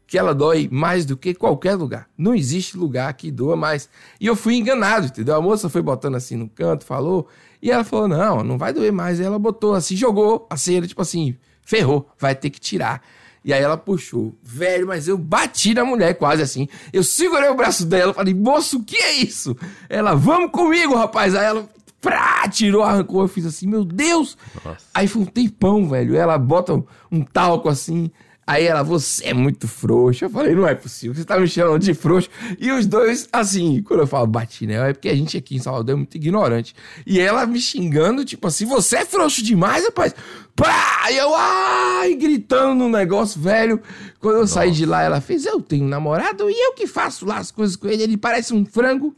que 0.09 0.19
ela 0.19 0.35
dói 0.35 0.69
mais 0.71 1.07
do 1.07 1.17
que 1.17 1.33
qualquer 1.33 1.77
lugar. 1.77 2.09
Não 2.19 2.35
existe 2.35 2.77
lugar 2.77 3.15
que 3.15 3.31
doa 3.31 3.55
mais. 3.55 3.89
E 4.21 4.27
eu 4.27 4.35
fui 4.35 4.57
enganado, 4.57 5.07
entendeu? 5.07 5.37
A 5.37 5.41
moça 5.41 5.69
foi 5.69 5.81
botando 5.81 6.17
assim 6.17 6.35
no 6.35 6.49
canto, 6.49 6.85
falou, 6.85 7.29
e 7.63 7.71
ela 7.71 7.85
falou: 7.85 8.09
não, 8.09 8.43
não 8.43 8.59
vai 8.59 8.73
doer 8.73 8.93
mais. 8.93 9.21
E 9.21 9.23
ela 9.23 9.39
botou 9.39 9.73
assim, 9.73 9.95
jogou 9.95 10.49
a 10.51 10.57
cera, 10.57 10.85
tipo 10.85 11.01
assim, 11.01 11.37
ferrou, 11.65 12.11
vai 12.19 12.35
ter 12.35 12.51
que 12.51 12.59
tirar. 12.59 13.01
E 13.45 13.53
aí 13.53 13.63
ela 13.63 13.77
puxou. 13.77 14.37
Velho, 14.43 14.87
mas 14.87 15.07
eu 15.07 15.17
bati 15.17 15.75
na 15.75 15.85
mulher 15.85 16.15
quase 16.15 16.43
assim. 16.43 16.69
Eu 16.93 17.05
segurei 17.05 17.49
o 17.49 17.55
braço 17.55 17.87
dela, 17.87 18.13
falei, 18.13 18.35
moço, 18.35 18.79
o 18.79 18.85
que 18.85 18.97
é 18.97 19.13
isso? 19.13 19.57
Ela, 19.89 20.15
vamos 20.15 20.51
comigo, 20.51 20.97
rapaz. 20.97 21.35
Aí 21.35 21.45
ela 21.45 21.69
Prá, 22.03 22.49
tirou, 22.49 22.83
arrancou. 22.83 23.23
Eu 23.23 23.29
fiz 23.29 23.47
assim, 23.47 23.69
meu 23.69 23.85
Deus. 23.85 24.37
Nossa. 24.63 24.85
Aí 24.93 25.07
foi 25.07 25.23
um 25.23 25.27
tempão, 25.27 25.89
velho. 25.89 26.17
Ela 26.17 26.37
bota 26.37 26.75
um, 26.75 26.85
um 27.11 27.23
talco 27.23 27.69
assim. 27.69 28.11
Aí 28.45 28.67
ela, 28.67 28.83
você 28.83 29.27
é 29.27 29.33
muito 29.33 29.69
frouxo. 29.69 30.25
Eu 30.25 30.31
falei, 30.31 30.53
não 30.53 30.67
é 30.67 30.75
possível, 30.75 31.15
você 31.15 31.25
tá 31.25 31.39
me 31.39 31.47
chamando 31.47 31.81
de 31.81 31.95
frouxo. 31.95 32.29
E 32.59 32.73
os 32.73 32.87
dois, 32.87 33.29
assim, 33.33 33.81
quando 33.83 34.01
eu 34.01 34.07
falo 34.07 34.27
bati, 34.27 34.67
né? 34.67 34.91
É 34.91 34.93
porque 34.93 35.09
a 35.09 35.15
gente 35.15 35.37
aqui 35.37 35.55
em 35.55 35.61
Salvador 35.61 35.93
é 35.93 35.97
muito 35.97 36.17
ignorante. 36.17 36.75
E 37.07 37.21
ela 37.21 37.47
me 37.47 37.61
xingando, 37.61 38.25
tipo 38.25 38.45
assim, 38.49 38.67
você 38.67 38.97
é 38.97 39.05
frouxo 39.05 39.45
demais, 39.45 39.85
rapaz. 39.85 40.13
Pá! 40.57 41.09
E 41.09 41.17
eu, 41.17 41.33
ai, 41.37 42.17
gritando 42.17 42.75
no 42.75 42.89
negócio, 42.89 43.41
velho. 43.41 43.81
Quando 44.19 44.35
eu 44.35 44.41
Nossa. 44.41 44.55
saí 44.55 44.73
de 44.73 44.85
lá, 44.85 45.03
ela 45.03 45.21
fez, 45.21 45.47
eu 45.47 45.61
tenho 45.61 45.85
um 45.85 45.89
namorado 45.89 46.51
e 46.51 46.67
eu 46.67 46.73
que 46.75 46.89
faço 46.89 47.25
lá 47.25 47.39
as 47.39 47.53
coisas 47.53 47.77
com 47.77 47.87
ele. 47.87 48.03
Ele 48.03 48.17
parece 48.17 48.53
um 48.53 48.67
frango 48.67 49.15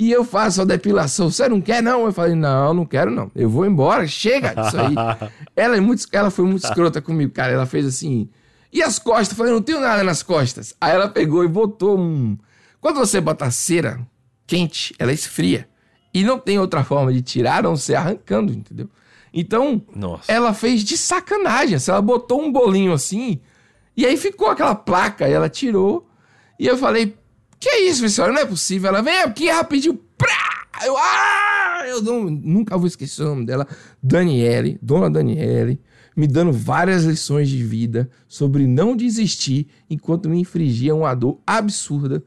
e 0.00 0.10
eu 0.10 0.24
faço 0.24 0.62
a 0.62 0.64
depilação. 0.64 1.30
Você 1.30 1.46
não 1.46 1.60
quer, 1.60 1.82
não? 1.82 2.06
Eu 2.06 2.12
falei, 2.12 2.34
não, 2.34 2.72
não 2.72 2.86
quero, 2.86 3.10
não. 3.10 3.30
Eu 3.36 3.50
vou 3.50 3.66
embora, 3.66 4.06
chega 4.06 4.54
disso 4.54 4.78
aí. 4.80 4.94
ela, 5.54 5.76
é 5.76 5.80
muito, 5.80 6.06
ela 6.10 6.30
foi 6.30 6.46
muito 6.46 6.64
escrota 6.64 7.02
comigo, 7.02 7.30
cara. 7.30 7.52
Ela 7.52 7.66
fez 7.66 7.84
assim. 7.84 8.26
E 8.72 8.82
as 8.82 8.98
costas? 8.98 9.32
Eu 9.32 9.36
falei, 9.36 9.52
não 9.52 9.60
tenho 9.60 9.78
nada 9.78 10.02
nas 10.02 10.22
costas. 10.22 10.74
Aí 10.80 10.92
ela 10.92 11.06
pegou 11.06 11.44
e 11.44 11.48
botou 11.48 11.98
um. 11.98 12.38
Quando 12.80 12.96
você 12.96 13.20
bota 13.20 13.50
cera 13.50 14.00
quente, 14.46 14.94
ela 14.98 15.12
esfria. 15.12 15.68
E 16.14 16.24
não 16.24 16.38
tem 16.38 16.58
outra 16.58 16.82
forma 16.82 17.12
de 17.12 17.20
tirar 17.20 17.58
a 17.58 17.62
não 17.64 17.76
ser 17.76 17.96
arrancando, 17.96 18.54
entendeu? 18.54 18.88
Então, 19.34 19.82
Nossa. 19.94 20.32
ela 20.32 20.54
fez 20.54 20.82
de 20.82 20.96
sacanagem. 20.96 21.74
Assim, 21.74 21.90
ela 21.90 22.00
botou 22.00 22.40
um 22.40 22.50
bolinho 22.50 22.94
assim, 22.94 23.38
e 23.94 24.06
aí 24.06 24.16
ficou 24.16 24.48
aquela 24.48 24.74
placa, 24.74 25.28
e 25.28 25.32
ela 25.34 25.50
tirou. 25.50 26.08
E 26.58 26.66
eu 26.66 26.78
falei, 26.78 27.19
que 27.60 27.68
é 27.68 27.88
isso, 27.88 28.08
senhora? 28.08 28.32
Não 28.32 28.40
é 28.40 28.46
possível. 28.46 28.88
Ela 28.88 29.02
vem 29.02 29.20
aqui 29.20 29.50
rapidinho. 29.50 30.00
Prá! 30.16 30.66
Eu, 30.82 30.96
ah! 30.96 31.84
eu 31.86 32.02
não, 32.02 32.24
nunca 32.24 32.76
vou 32.78 32.86
esquecer 32.86 33.22
o 33.22 33.26
nome 33.26 33.44
dela. 33.44 33.66
Daniele, 34.02 34.78
dona 34.80 35.10
Daniele, 35.10 35.78
me 36.16 36.26
dando 36.26 36.52
várias 36.52 37.04
lições 37.04 37.48
de 37.48 37.62
vida 37.62 38.10
sobre 38.26 38.66
não 38.66 38.96
desistir 38.96 39.68
enquanto 39.88 40.28
me 40.28 40.40
infligia 40.40 40.94
uma 40.94 41.14
dor 41.14 41.38
absurda. 41.46 42.24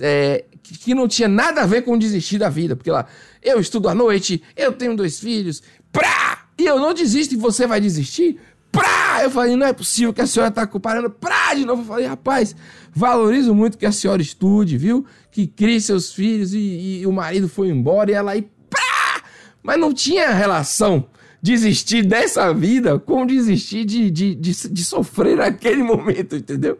É, 0.00 0.44
que, 0.62 0.78
que, 0.78 0.94
não 0.94 1.06
tinha 1.06 1.28
nada 1.28 1.62
a 1.62 1.66
ver 1.66 1.82
com 1.82 1.96
desistir 1.98 2.38
da 2.38 2.48
vida. 2.48 2.74
Porque 2.74 2.90
lá, 2.90 3.06
eu 3.42 3.60
estudo 3.60 3.88
à 3.88 3.94
noite, 3.94 4.42
eu 4.56 4.72
tenho 4.72 4.96
dois 4.96 5.20
filhos, 5.20 5.62
prá! 5.92 6.46
E 6.58 6.64
eu 6.64 6.78
não 6.78 6.94
desisto 6.94 7.34
e 7.34 7.36
você 7.36 7.66
vai 7.66 7.80
desistir? 7.80 8.38
Prá! 8.70 9.20
Eu 9.22 9.30
falei, 9.30 9.54
não 9.54 9.66
é 9.66 9.72
possível 9.72 10.12
que 10.12 10.22
a 10.22 10.26
senhora 10.26 10.50
tá 10.50 10.66
comparando. 10.66 11.10
Prá! 11.10 11.54
De 11.54 11.66
novo, 11.66 11.82
eu 11.82 11.86
falei, 11.86 12.06
rapaz, 12.06 12.56
valorizo 12.94 13.54
muito 13.54 13.78
que 13.78 13.86
a 13.86 13.92
senhora 13.92 14.22
estude, 14.22 14.76
viu? 14.76 15.04
Que 15.30 15.46
crie 15.46 15.80
seus 15.80 16.12
filhos 16.12 16.52
e, 16.52 17.00
e 17.00 17.06
o 17.06 17.12
marido 17.12 17.48
foi 17.48 17.68
embora 17.68 18.10
e 18.10 18.14
ela 18.14 18.32
aí. 18.32 18.48
Prá! 18.68 19.22
Mas 19.62 19.80
não 19.80 19.92
tinha 19.92 20.30
relação 20.30 21.06
desistir 21.42 22.04
dessa 22.04 22.52
vida 22.54 22.98
com 23.00 23.26
desistir 23.26 23.84
de, 23.84 24.10
de, 24.10 24.34
de, 24.34 24.68
de 24.68 24.84
sofrer 24.84 25.36
naquele 25.36 25.82
momento, 25.82 26.36
entendeu? 26.36 26.78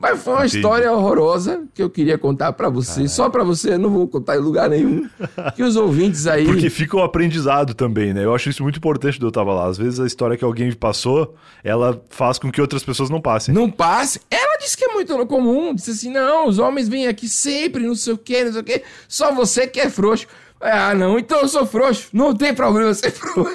Mas 0.00 0.22
foi 0.22 0.32
uma 0.32 0.46
Entendi. 0.46 0.56
história 0.58 0.92
horrorosa 0.92 1.64
que 1.74 1.82
eu 1.82 1.90
queria 1.90 2.16
contar 2.16 2.52
pra 2.52 2.68
você. 2.68 3.08
Só 3.08 3.28
pra 3.28 3.42
você, 3.42 3.72
eu 3.72 3.78
não 3.80 3.90
vou 3.90 4.06
contar 4.06 4.36
em 4.36 4.40
lugar 4.40 4.70
nenhum. 4.70 5.08
Que 5.56 5.62
os 5.62 5.76
ouvintes 5.76 6.26
aí. 6.26 6.44
Porque 6.44 6.70
fica 6.70 6.96
o 6.96 7.02
aprendizado 7.02 7.74
também, 7.74 8.14
né? 8.14 8.24
Eu 8.24 8.34
acho 8.34 8.48
isso 8.48 8.62
muito 8.62 8.76
importante 8.76 9.18
do 9.18 9.26
Eu 9.26 9.32
Tava 9.32 9.52
Lá. 9.52 9.66
Às 9.66 9.76
vezes 9.76 9.98
a 9.98 10.06
história 10.06 10.36
que 10.36 10.44
alguém 10.44 10.70
passou, 10.72 11.34
ela 11.64 12.00
faz 12.10 12.38
com 12.38 12.50
que 12.50 12.60
outras 12.60 12.84
pessoas 12.84 13.10
não 13.10 13.20
passem. 13.20 13.52
Não 13.52 13.70
passe. 13.70 14.20
Ela 14.30 14.58
disse 14.58 14.76
que 14.76 14.84
é 14.84 14.92
muito 14.92 15.26
comum. 15.26 15.74
Disse 15.74 15.90
assim: 15.90 16.10
não, 16.10 16.46
os 16.46 16.58
homens 16.58 16.88
vêm 16.88 17.08
aqui 17.08 17.28
sempre, 17.28 17.84
não 17.84 17.94
sei 17.94 18.12
o 18.12 18.18
quê, 18.18 18.44
não 18.44 18.52
sei 18.52 18.60
o 18.60 18.64
quê. 18.64 18.82
Só 19.08 19.32
você 19.32 19.66
que 19.66 19.80
é 19.80 19.90
frouxo. 19.90 20.26
Ah, 20.60 20.94
não, 20.94 21.18
então 21.18 21.40
eu 21.40 21.48
sou 21.48 21.64
frouxo. 21.64 22.08
Não 22.12 22.34
tem 22.34 22.52
problema 22.52 22.92
ser 22.92 23.10
frouxo. 23.12 23.54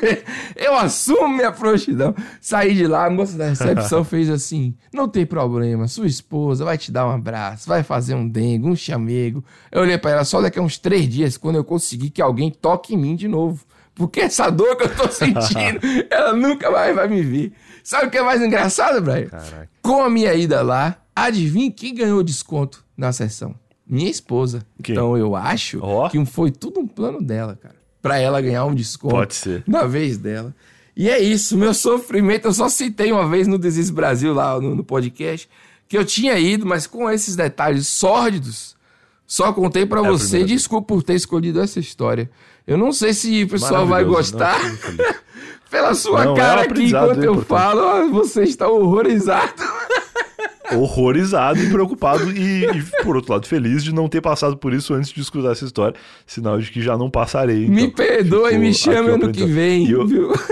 Eu 0.55 0.75
assumo 0.75 1.27
minha 1.27 1.51
frouxidão. 1.51 2.15
Saí 2.39 2.73
de 2.73 2.88
lá, 2.88 3.05
a 3.05 3.09
moça 3.09 3.38
da 3.38 3.49
recepção 3.49 4.03
fez 4.05 4.30
assim: 4.30 4.73
não 4.93 5.07
tem 5.07 5.25
problema, 5.25 5.88
sua 5.88 6.07
esposa 6.07 6.63
vai 6.63 6.77
te 6.77 6.91
dar 6.91 7.07
um 7.07 7.11
abraço, 7.11 7.67
vai 7.67 7.84
fazer 7.84 8.15
um 8.15 8.27
dengue, 8.27 8.67
um 8.67 8.75
chamego. 8.75 9.43
Eu 9.71 9.81
olhei 9.81 9.97
pra 9.97 10.11
ela 10.11 10.23
só 10.23 10.41
daqui 10.41 10.59
a 10.59 10.61
uns 10.61 10.77
três 10.77 11.07
dias, 11.07 11.38
quando 11.38 11.57
eu 11.57 11.63
conseguir 11.63 12.09
que 12.09 12.21
alguém 12.21 12.49
toque 12.49 12.93
em 12.95 12.97
mim 12.97 13.15
de 13.15 13.27
novo. 13.27 13.65
Porque 13.95 14.21
essa 14.21 14.49
dor 14.49 14.75
que 14.75 14.84
eu 14.85 14.95
tô 14.95 15.07
sentindo, 15.07 15.80
ela 16.09 16.34
nunca 16.34 16.71
mais 16.71 16.95
vai 16.95 17.07
me 17.07 17.21
ver. 17.21 17.53
Sabe 17.84 18.07
o 18.07 18.09
que 18.09 18.17
é 18.17 18.23
mais 18.23 18.41
engraçado, 18.41 19.01
Brian? 19.01 19.27
Caraca. 19.27 19.69
Com 19.81 20.01
a 20.01 20.09
minha 20.09 20.34
ida 20.34 20.61
lá, 20.61 20.97
adivinha 21.15 21.69
quem 21.71 21.93
ganhou 21.93 22.23
desconto 22.23 22.84
na 22.97 23.11
sessão? 23.11 23.53
Minha 23.94 24.10
esposa. 24.10 24.65
Quem? 24.82 24.94
Então 24.95 25.15
eu 25.15 25.36
acho 25.36 25.80
Ó. 25.82 26.10
que 26.10 26.24
foi 26.26 26.49
tudo 26.49 26.80
um 26.80 26.88
plano 26.88 27.22
dela, 27.22 27.57
cara. 27.61 27.76
Pra 28.02 28.18
ela 28.18 28.41
ganhar 28.41 28.65
um 28.65 28.74
desconto. 28.74 29.14
Pode 29.14 29.36
ser. 29.36 29.64
Na 29.68 29.84
vez 29.86 30.18
dela. 30.18 30.53
E 30.98 31.10
é 31.10 31.20
isso, 31.22 31.56
meu 31.57 31.74
sofrimento. 31.76 32.48
Eu 32.48 32.53
só 32.53 32.68
citei 32.70 33.11
uma 33.11 33.28
vez 33.30 33.48
no 33.48 33.57
Desis 33.57 33.90
Brasil, 33.91 34.34
lá 34.34 34.60
no, 34.60 34.76
no 34.76 34.84
podcast, 34.84 35.48
que 35.88 35.95
eu 35.98 36.03
tinha 36.03 36.38
ido, 36.40 36.65
mas 36.65 36.88
com 36.88 37.10
esses 37.10 37.36
detalhes 37.36 37.88
sórdidos, 37.88 38.76
só 39.28 39.53
contei 39.53 39.86
pra 39.86 39.99
É 40.02 40.07
você. 40.10 40.44
Desculpa 40.44 40.88
por 40.88 41.03
ter 41.03 41.14
escolhido 41.14 41.61
essa 41.61 41.80
história. 41.80 42.30
Eu 42.65 42.78
não 42.78 42.91
sei 42.91 43.14
se 43.14 43.44
o 43.44 43.48
pessoal 43.48 43.86
vai 43.86 44.03
gostar. 44.03 44.57
não. 44.64 45.14
Pela 45.70 45.95
sua 45.95 46.26
Não, 46.26 46.34
é 46.34 46.38
cara 46.38 46.61
aqui, 46.61 46.72
aprendizado 46.72 47.03
enquanto 47.11 47.24
eu 47.24 47.34
importante. 47.34 47.48
falo, 47.48 48.10
você 48.11 48.44
está 48.44 48.68
horrorizado. 48.68 49.53
horrorizado 50.72 51.60
e 51.61 51.69
preocupado 51.69 52.31
e, 52.31 52.65
e, 52.65 52.84
por 53.03 53.15
outro 53.15 53.34
lado, 53.34 53.48
feliz 53.48 53.84
de 53.84 53.94
não 53.94 54.07
ter 54.07 54.22
passado 54.22 54.57
por 54.57 54.73
isso 54.73 54.94
antes 54.94 55.11
de 55.11 55.22
escutar 55.22 55.52
essa 55.52 55.65
história. 55.65 55.95
Sinal 56.26 56.60
de 56.60 56.72
que 56.72 56.81
já 56.81 56.98
não 56.98 57.10
passarei. 57.10 57.68
Me 57.68 57.84
então. 57.84 58.06
perdoe, 58.06 58.57
me 58.57 58.69
aqui 58.69 58.77
chame 58.77 59.10
o 59.10 59.15
ano 59.15 59.31
que 59.31 59.45
vem, 59.45 59.90
eu- 59.90 60.06
viu? 60.07 60.31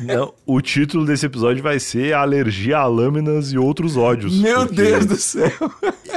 Não, 0.00 0.32
o 0.44 0.60
título 0.60 1.04
desse 1.04 1.26
episódio 1.26 1.62
vai 1.62 1.78
ser 1.78 2.12
Alergia 2.12 2.78
a 2.78 2.86
Lâminas 2.86 3.52
e 3.52 3.58
Outros 3.58 3.96
Ódios. 3.96 4.38
Meu 4.38 4.66
Deus 4.66 5.06
do 5.06 5.16
céu. 5.16 5.50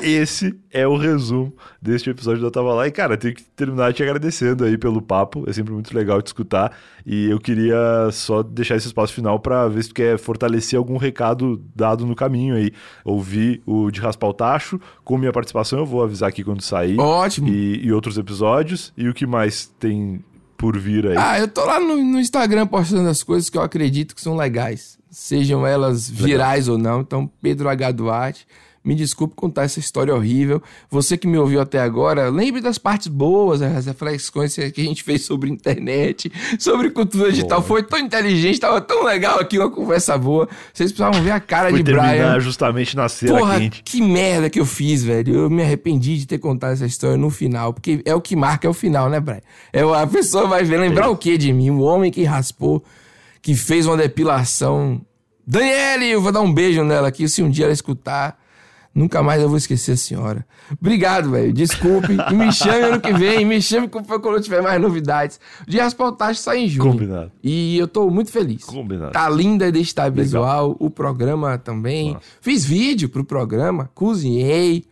Esse 0.02 0.58
é 0.72 0.88
o 0.88 0.98
resumo 0.98 1.54
deste 1.82 2.10
episódio 2.10 2.42
do 2.42 2.48
Eu 2.48 2.52
Tava 2.52 2.74
Lá. 2.74 2.88
E, 2.88 2.92
cara, 2.92 3.18
tenho 3.18 3.34
que 3.34 3.44
terminar 3.44 3.94
te 3.94 4.04
agradecendo 4.04 4.64
aí 4.64 4.78
pelo 4.78 5.02
papo. 5.02 5.44
É 5.48 5.54
sempre 5.54 5.74
muito 5.74 5.96
legal 5.96 6.22
te 6.22 6.28
escutar. 6.28 6.76
E 7.06 7.30
eu 7.30 7.40
queria 7.40 8.10
só 8.12 8.44
deixar 8.44 8.76
esse 8.76 8.88
espaço 8.88 9.14
final 9.14 9.40
pra 9.40 9.68
ver 9.68 9.84
se 9.84 9.90
tu 9.90 9.96
quer 9.96 10.18
fortalecer 10.18 10.78
algum 10.78 10.98
recado 10.98 11.62
dado 11.76 12.06
no 12.06 12.16
caminho 12.16 12.56
aí. 12.56 12.72
Ouvir 13.04 13.62
o 13.66 13.90
de 13.90 14.00
Raspar 14.00 14.28
o 14.30 14.34
Tacho 14.34 14.80
com 15.04 15.18
minha 15.18 15.32
participação. 15.32 15.80
Eu 15.80 15.86
vou 15.86 16.04
avisar 16.04 16.30
aqui 16.30 16.44
quando 16.44 16.62
sair. 16.62 17.00
Ótimo. 17.00 17.48
E, 17.48 17.86
e 17.86 17.92
outros 17.92 18.18
episódios. 18.18 18.94
E 18.98 19.08
o 19.08 19.14
que 19.14 19.26
mais 19.26 19.68
tem 19.80 20.24
por 20.60 20.78
vir 20.78 21.08
aí? 21.08 21.16
Ah, 21.18 21.40
eu 21.40 21.48
tô 21.48 21.64
lá 21.64 21.80
no, 21.80 21.96
no 21.96 22.20
Instagram 22.20 22.68
postando 22.68 23.08
as 23.08 23.24
coisas 23.24 23.50
que 23.50 23.58
eu 23.58 23.62
acredito 23.62 24.14
que 24.14 24.20
são 24.22 24.36
legais. 24.36 25.00
Sejam 25.10 25.66
elas 25.66 26.08
virais 26.10 26.68
ou 26.68 26.78
não. 26.78 27.00
Então, 27.00 27.32
Pedro 27.42 27.70
H. 27.70 27.92
Duarte. 27.94 28.46
Me 28.84 28.96
desculpe 28.96 29.36
contar 29.36 29.64
essa 29.64 29.80
história 29.80 30.16
horrível. 30.16 30.64
Você 30.90 31.18
que 31.18 31.28
me 31.28 31.38
ouviu 31.38 31.60
até 31.60 31.80
agora, 31.80 32.30
lembre 32.30 32.62
das 32.62 32.78
partes 32.78 33.08
boas, 33.08 33.62
as 33.62 33.86
reflexões 33.86 34.56
que 34.56 34.82
a 34.82 34.84
gente 34.84 35.04
fez 35.04 35.26
sobre 35.26 35.50
internet, 35.50 36.32
sobre 36.58 36.90
cultura 36.90 37.30
digital. 37.30 37.60
Boa. 37.60 37.68
Foi 37.68 37.84
tão 37.84 38.00
inteligente, 38.00 38.60
tava 38.60 38.80
tão 38.80 39.04
legal 39.04 39.40
aqui, 39.40 39.60
uma 39.60 39.70
conversa 39.70 40.18
boa. 40.18 40.48
Vocês 40.74 40.92
precisavam 40.92 41.22
ver 41.22 41.32
a 41.32 41.40
cara 41.40 41.70
Fui 41.70 41.84
de 41.84 41.92
Brian. 41.92 42.40
justamente 42.40 42.96
na 42.96 43.10
cera 43.10 43.38
Porra, 43.38 43.60
quente. 43.60 43.84
que 43.84 44.02
merda 44.02 44.50
que 44.50 44.60
eu 44.60 44.66
fiz, 44.66 45.04
velho. 45.04 45.36
Eu 45.36 45.50
me 45.50 45.62
arrependi 45.62 46.18
de 46.18 46.26
ter 46.26 46.38
contado 46.40 46.72
essa 46.72 46.86
história 46.86 47.18
no 47.18 47.30
final, 47.30 47.74
porque 47.74 48.02
é 48.06 48.16
o 48.16 48.22
que 48.22 48.36
marca 48.36 48.66
é 48.66 48.70
o 48.70 48.74
final, 48.74 49.10
né, 49.10 49.20
Brian? 49.20 49.42
É, 49.74 49.82
a 49.82 50.08
pessoa 50.08 50.48
vai 50.48 50.64
ver, 50.64 50.78
lembrar 50.80 51.10
o 51.10 51.18
que 51.18 51.38
de 51.38 51.52
mim? 51.52 51.70
O 51.70 51.82
homem 51.82 52.12
que 52.12 52.24
raspou, 52.24 52.84
que 53.42 53.56
fez 53.56 53.86
uma 53.86 53.98
depilação. 53.98 55.02
Daniele, 55.46 56.06
eu 56.08 56.22
vou 56.22 56.32
dar 56.32 56.42
um 56.42 56.54
beijo 56.54 56.84
nela 56.84 57.08
aqui, 57.10 57.28
se 57.28 57.44
um 57.44 57.50
dia 57.50 57.66
ela 57.66 57.74
escutar. 57.74 58.40
Nunca 59.00 59.24
mais 59.24 59.42
eu 59.42 59.48
vou 59.48 59.58
esquecer 59.58 59.94
a 59.94 59.96
senhora. 59.96 60.46
Obrigado, 60.78 61.32
velho. 61.32 61.54
Desculpe. 61.54 62.18
E 62.30 62.36
me 62.36 62.52
chame 62.52 62.82
ano 62.82 63.00
que 63.00 63.14
vem. 63.14 63.46
Me 63.46 63.62
chame 63.62 63.88
quando 63.88 64.26
eu 64.36 64.42
tiver 64.42 64.62
mais 64.62 64.82
novidades. 64.82 65.40
O 65.66 65.72
de 65.72 65.80
Raspaltagem 65.80 66.42
sai 66.42 66.58
em 66.58 66.68
junho. 66.68 66.92
Combinado. 66.92 67.32
E 67.42 67.78
eu 67.78 67.88
tô 67.88 68.10
muito 68.10 68.30
feliz. 68.30 68.66
Combinado. 68.66 69.14
Tá 69.14 69.30
linda 69.30 69.64
a 69.64 69.70
identidade 69.70 70.14
visual, 70.14 70.76
o 70.82 70.90
programa 70.90 71.58
também. 71.58 72.16
Nossa. 72.16 72.26
Fiz 72.42 72.66
vídeo 72.66 73.08
pro 73.08 73.24
programa, 73.24 73.90
cozinhei, 73.96 74.84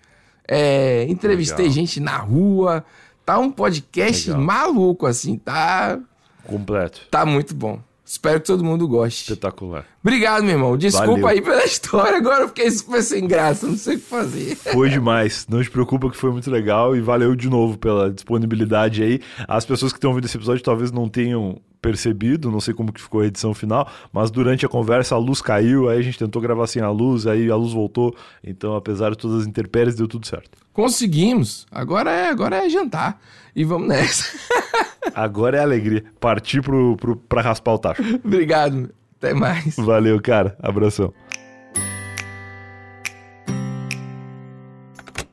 é, 0.47 1.05
entrevistei 1.09 1.65
Legal. 1.65 1.73
gente 1.75 1.99
na 1.99 2.15
rua. 2.15 2.85
Tá 3.25 3.37
um 3.39 3.51
podcast 3.51 4.29
Legal. 4.29 4.45
maluco, 4.45 5.05
assim, 5.05 5.37
tá, 5.37 5.99
Completo. 6.45 7.01
tá 7.11 7.25
muito 7.25 7.53
bom. 7.53 7.81
Espero 8.07 8.39
que 8.39 8.47
todo 8.47 8.63
mundo 8.63 8.87
goste. 8.87 9.23
Espetacular. 9.23 9.85
Obrigado, 10.01 10.43
meu 10.43 10.53
irmão. 10.53 10.77
Desculpa 10.77 11.11
Valeu. 11.11 11.27
aí 11.27 11.41
pela 11.41 11.63
história, 11.67 12.17
agora 12.17 12.43
eu 12.43 12.47
fiquei 12.47 12.71
super 12.71 13.03
sem 13.03 13.27
graça, 13.27 13.67
não 13.67 13.75
sei 13.75 13.95
o 13.95 13.99
que 13.99 14.05
fazer. 14.05 14.55
Foi 14.55 14.89
demais. 14.89 15.45
Não 15.49 15.61
te 15.61 15.69
preocupa 15.69 16.09
que 16.09 16.15
foi 16.15 16.31
muito 16.31 16.49
legal 16.49 16.95
e 16.95 17.01
valeu 17.01 17.35
de 17.35 17.49
novo 17.49 17.77
pela 17.77 18.09
disponibilidade 18.09 19.03
aí. 19.03 19.19
As 19.45 19.65
pessoas 19.65 19.91
que 19.91 19.97
estão 19.97 20.11
ouvindo 20.11 20.23
esse 20.23 20.37
episódio 20.37 20.63
talvez 20.63 20.89
não 20.89 21.09
tenham 21.09 21.59
percebido, 21.81 22.51
não 22.51 22.59
sei 22.59 22.73
como 22.73 22.91
que 22.91 23.01
ficou 23.01 23.21
a 23.21 23.25
edição 23.25 23.53
final, 23.53 23.89
mas 24.11 24.31
durante 24.31 24.65
a 24.65 24.69
conversa 24.69 25.15
a 25.15 25.17
luz 25.17 25.41
caiu, 25.41 25.89
aí 25.89 25.99
a 25.99 26.01
gente 26.01 26.17
tentou 26.17 26.41
gravar 26.41 26.67
sem 26.67 26.81
a 26.81 26.89
luz, 26.89 27.27
aí 27.27 27.49
a 27.49 27.55
luz 27.55 27.73
voltou. 27.73 28.15
Então, 28.43 28.75
apesar 28.75 29.11
de 29.11 29.17
todas 29.17 29.41
as 29.41 29.47
intempéries, 29.47 29.95
deu 29.95 30.07
tudo 30.07 30.27
certo. 30.27 30.57
Conseguimos. 30.73 31.65
Agora 31.71 32.11
é, 32.11 32.29
agora 32.29 32.65
é 32.65 32.69
jantar. 32.69 33.19
E 33.55 33.63
vamos 33.63 33.87
nessa. 33.87 34.37
Agora 35.15 35.57
é 35.57 35.61
alegria. 35.61 36.03
Partir 36.19 36.61
pro, 36.61 36.95
pro, 36.95 37.15
pra 37.15 37.41
raspar 37.41 37.73
o 37.73 37.79
tacho. 37.79 38.03
Obrigado. 38.23 38.91
Até 39.17 39.33
mais. 39.33 39.75
Valeu, 39.75 40.21
cara. 40.21 40.55
Abração. 40.61 41.11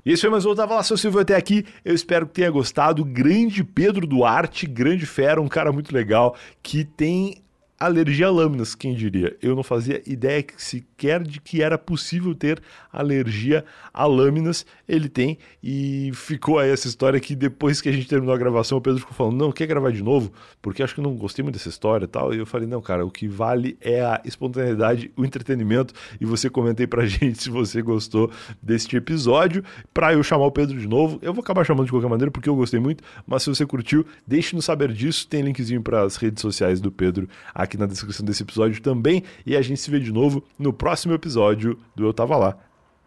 E 0.06 0.12
esse 0.12 0.20
foi 0.20 0.30
mais 0.30 0.44
um 0.44 0.54
Tava 0.54 0.74
Lá, 0.74 0.82
seu 0.82 0.98
Silvio 0.98 1.20
até 1.20 1.34
aqui. 1.34 1.64
Eu 1.82 1.94
espero 1.94 2.26
que 2.26 2.34
tenha 2.34 2.50
gostado. 2.50 3.02
Grande 3.06 3.64
Pedro 3.64 4.06
Duarte, 4.06 4.66
grande 4.66 5.06
fera, 5.06 5.40
um 5.40 5.48
cara 5.48 5.72
muito 5.72 5.94
legal, 5.94 6.36
que 6.62 6.84
tem 6.84 7.43
alergia 7.78 8.26
a 8.26 8.30
lâminas, 8.30 8.74
quem 8.74 8.94
diria? 8.94 9.36
Eu 9.42 9.54
não 9.56 9.62
fazia 9.62 10.02
ideia 10.06 10.42
que 10.42 10.62
sequer 10.62 11.22
de 11.22 11.40
que 11.40 11.62
era 11.62 11.76
possível 11.76 12.34
ter 12.34 12.62
alergia 12.92 13.64
a 13.92 14.06
lâminas. 14.06 14.64
Ele 14.88 15.08
tem 15.08 15.38
e 15.62 16.10
ficou 16.14 16.58
aí 16.58 16.70
essa 16.70 16.86
história 16.86 17.18
que 17.18 17.34
depois 17.34 17.80
que 17.80 17.88
a 17.88 17.92
gente 17.92 18.08
terminou 18.08 18.34
a 18.34 18.38
gravação, 18.38 18.78
o 18.78 18.80
Pedro 18.80 19.00
ficou 19.00 19.14
falando: 19.14 19.36
"Não, 19.36 19.52
quer 19.52 19.66
gravar 19.66 19.90
de 19.90 20.02
novo?" 20.02 20.32
Porque 20.62 20.82
acho 20.82 20.94
que 20.94 21.00
eu 21.00 21.04
não 21.04 21.14
gostei 21.14 21.42
muito 21.42 21.56
dessa 21.56 21.68
história 21.68 22.04
e 22.04 22.08
tal. 22.08 22.32
E 22.32 22.38
eu 22.38 22.46
falei: 22.46 22.66
"Não, 22.66 22.80
cara, 22.80 23.04
o 23.04 23.10
que 23.10 23.26
vale 23.26 23.76
é 23.80 24.00
a 24.00 24.20
espontaneidade, 24.24 25.10
o 25.16 25.24
entretenimento". 25.24 25.92
E 26.20 26.24
você 26.24 26.48
comentei 26.48 26.86
pra 26.86 27.04
gente 27.06 27.42
se 27.42 27.50
você 27.50 27.82
gostou 27.82 28.30
deste 28.62 28.96
episódio 28.96 29.64
para 29.92 30.12
eu 30.12 30.22
chamar 30.22 30.46
o 30.46 30.52
Pedro 30.52 30.78
de 30.78 30.86
novo. 30.86 31.18
Eu 31.20 31.34
vou 31.34 31.42
acabar 31.42 31.64
chamando 31.64 31.86
de 31.86 31.92
qualquer 31.92 32.08
maneira 32.08 32.30
porque 32.30 32.48
eu 32.48 32.56
gostei 32.56 32.78
muito, 32.78 33.02
mas 33.26 33.42
se 33.42 33.48
você 33.48 33.66
curtiu, 33.66 34.06
deixe-nos 34.26 34.64
saber 34.64 34.92
disso. 34.92 35.26
Tem 35.26 35.42
linkzinho 35.42 35.82
para 35.82 36.02
as 36.02 36.16
redes 36.16 36.40
sociais 36.40 36.80
do 36.80 36.90
Pedro 36.90 37.28
aqui 37.64 37.76
na 37.76 37.86
descrição 37.86 38.24
desse 38.24 38.42
episódio 38.42 38.80
também. 38.80 39.22
E 39.44 39.56
a 39.56 39.62
gente 39.62 39.80
se 39.80 39.90
vê 39.90 39.98
de 39.98 40.12
novo 40.12 40.42
no 40.58 40.72
próximo 40.72 41.14
episódio 41.14 41.78
do 41.94 42.04
Eu 42.04 42.12
Tava 42.12 42.36
Lá. 42.36 42.56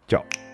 Tchau. 0.06 0.47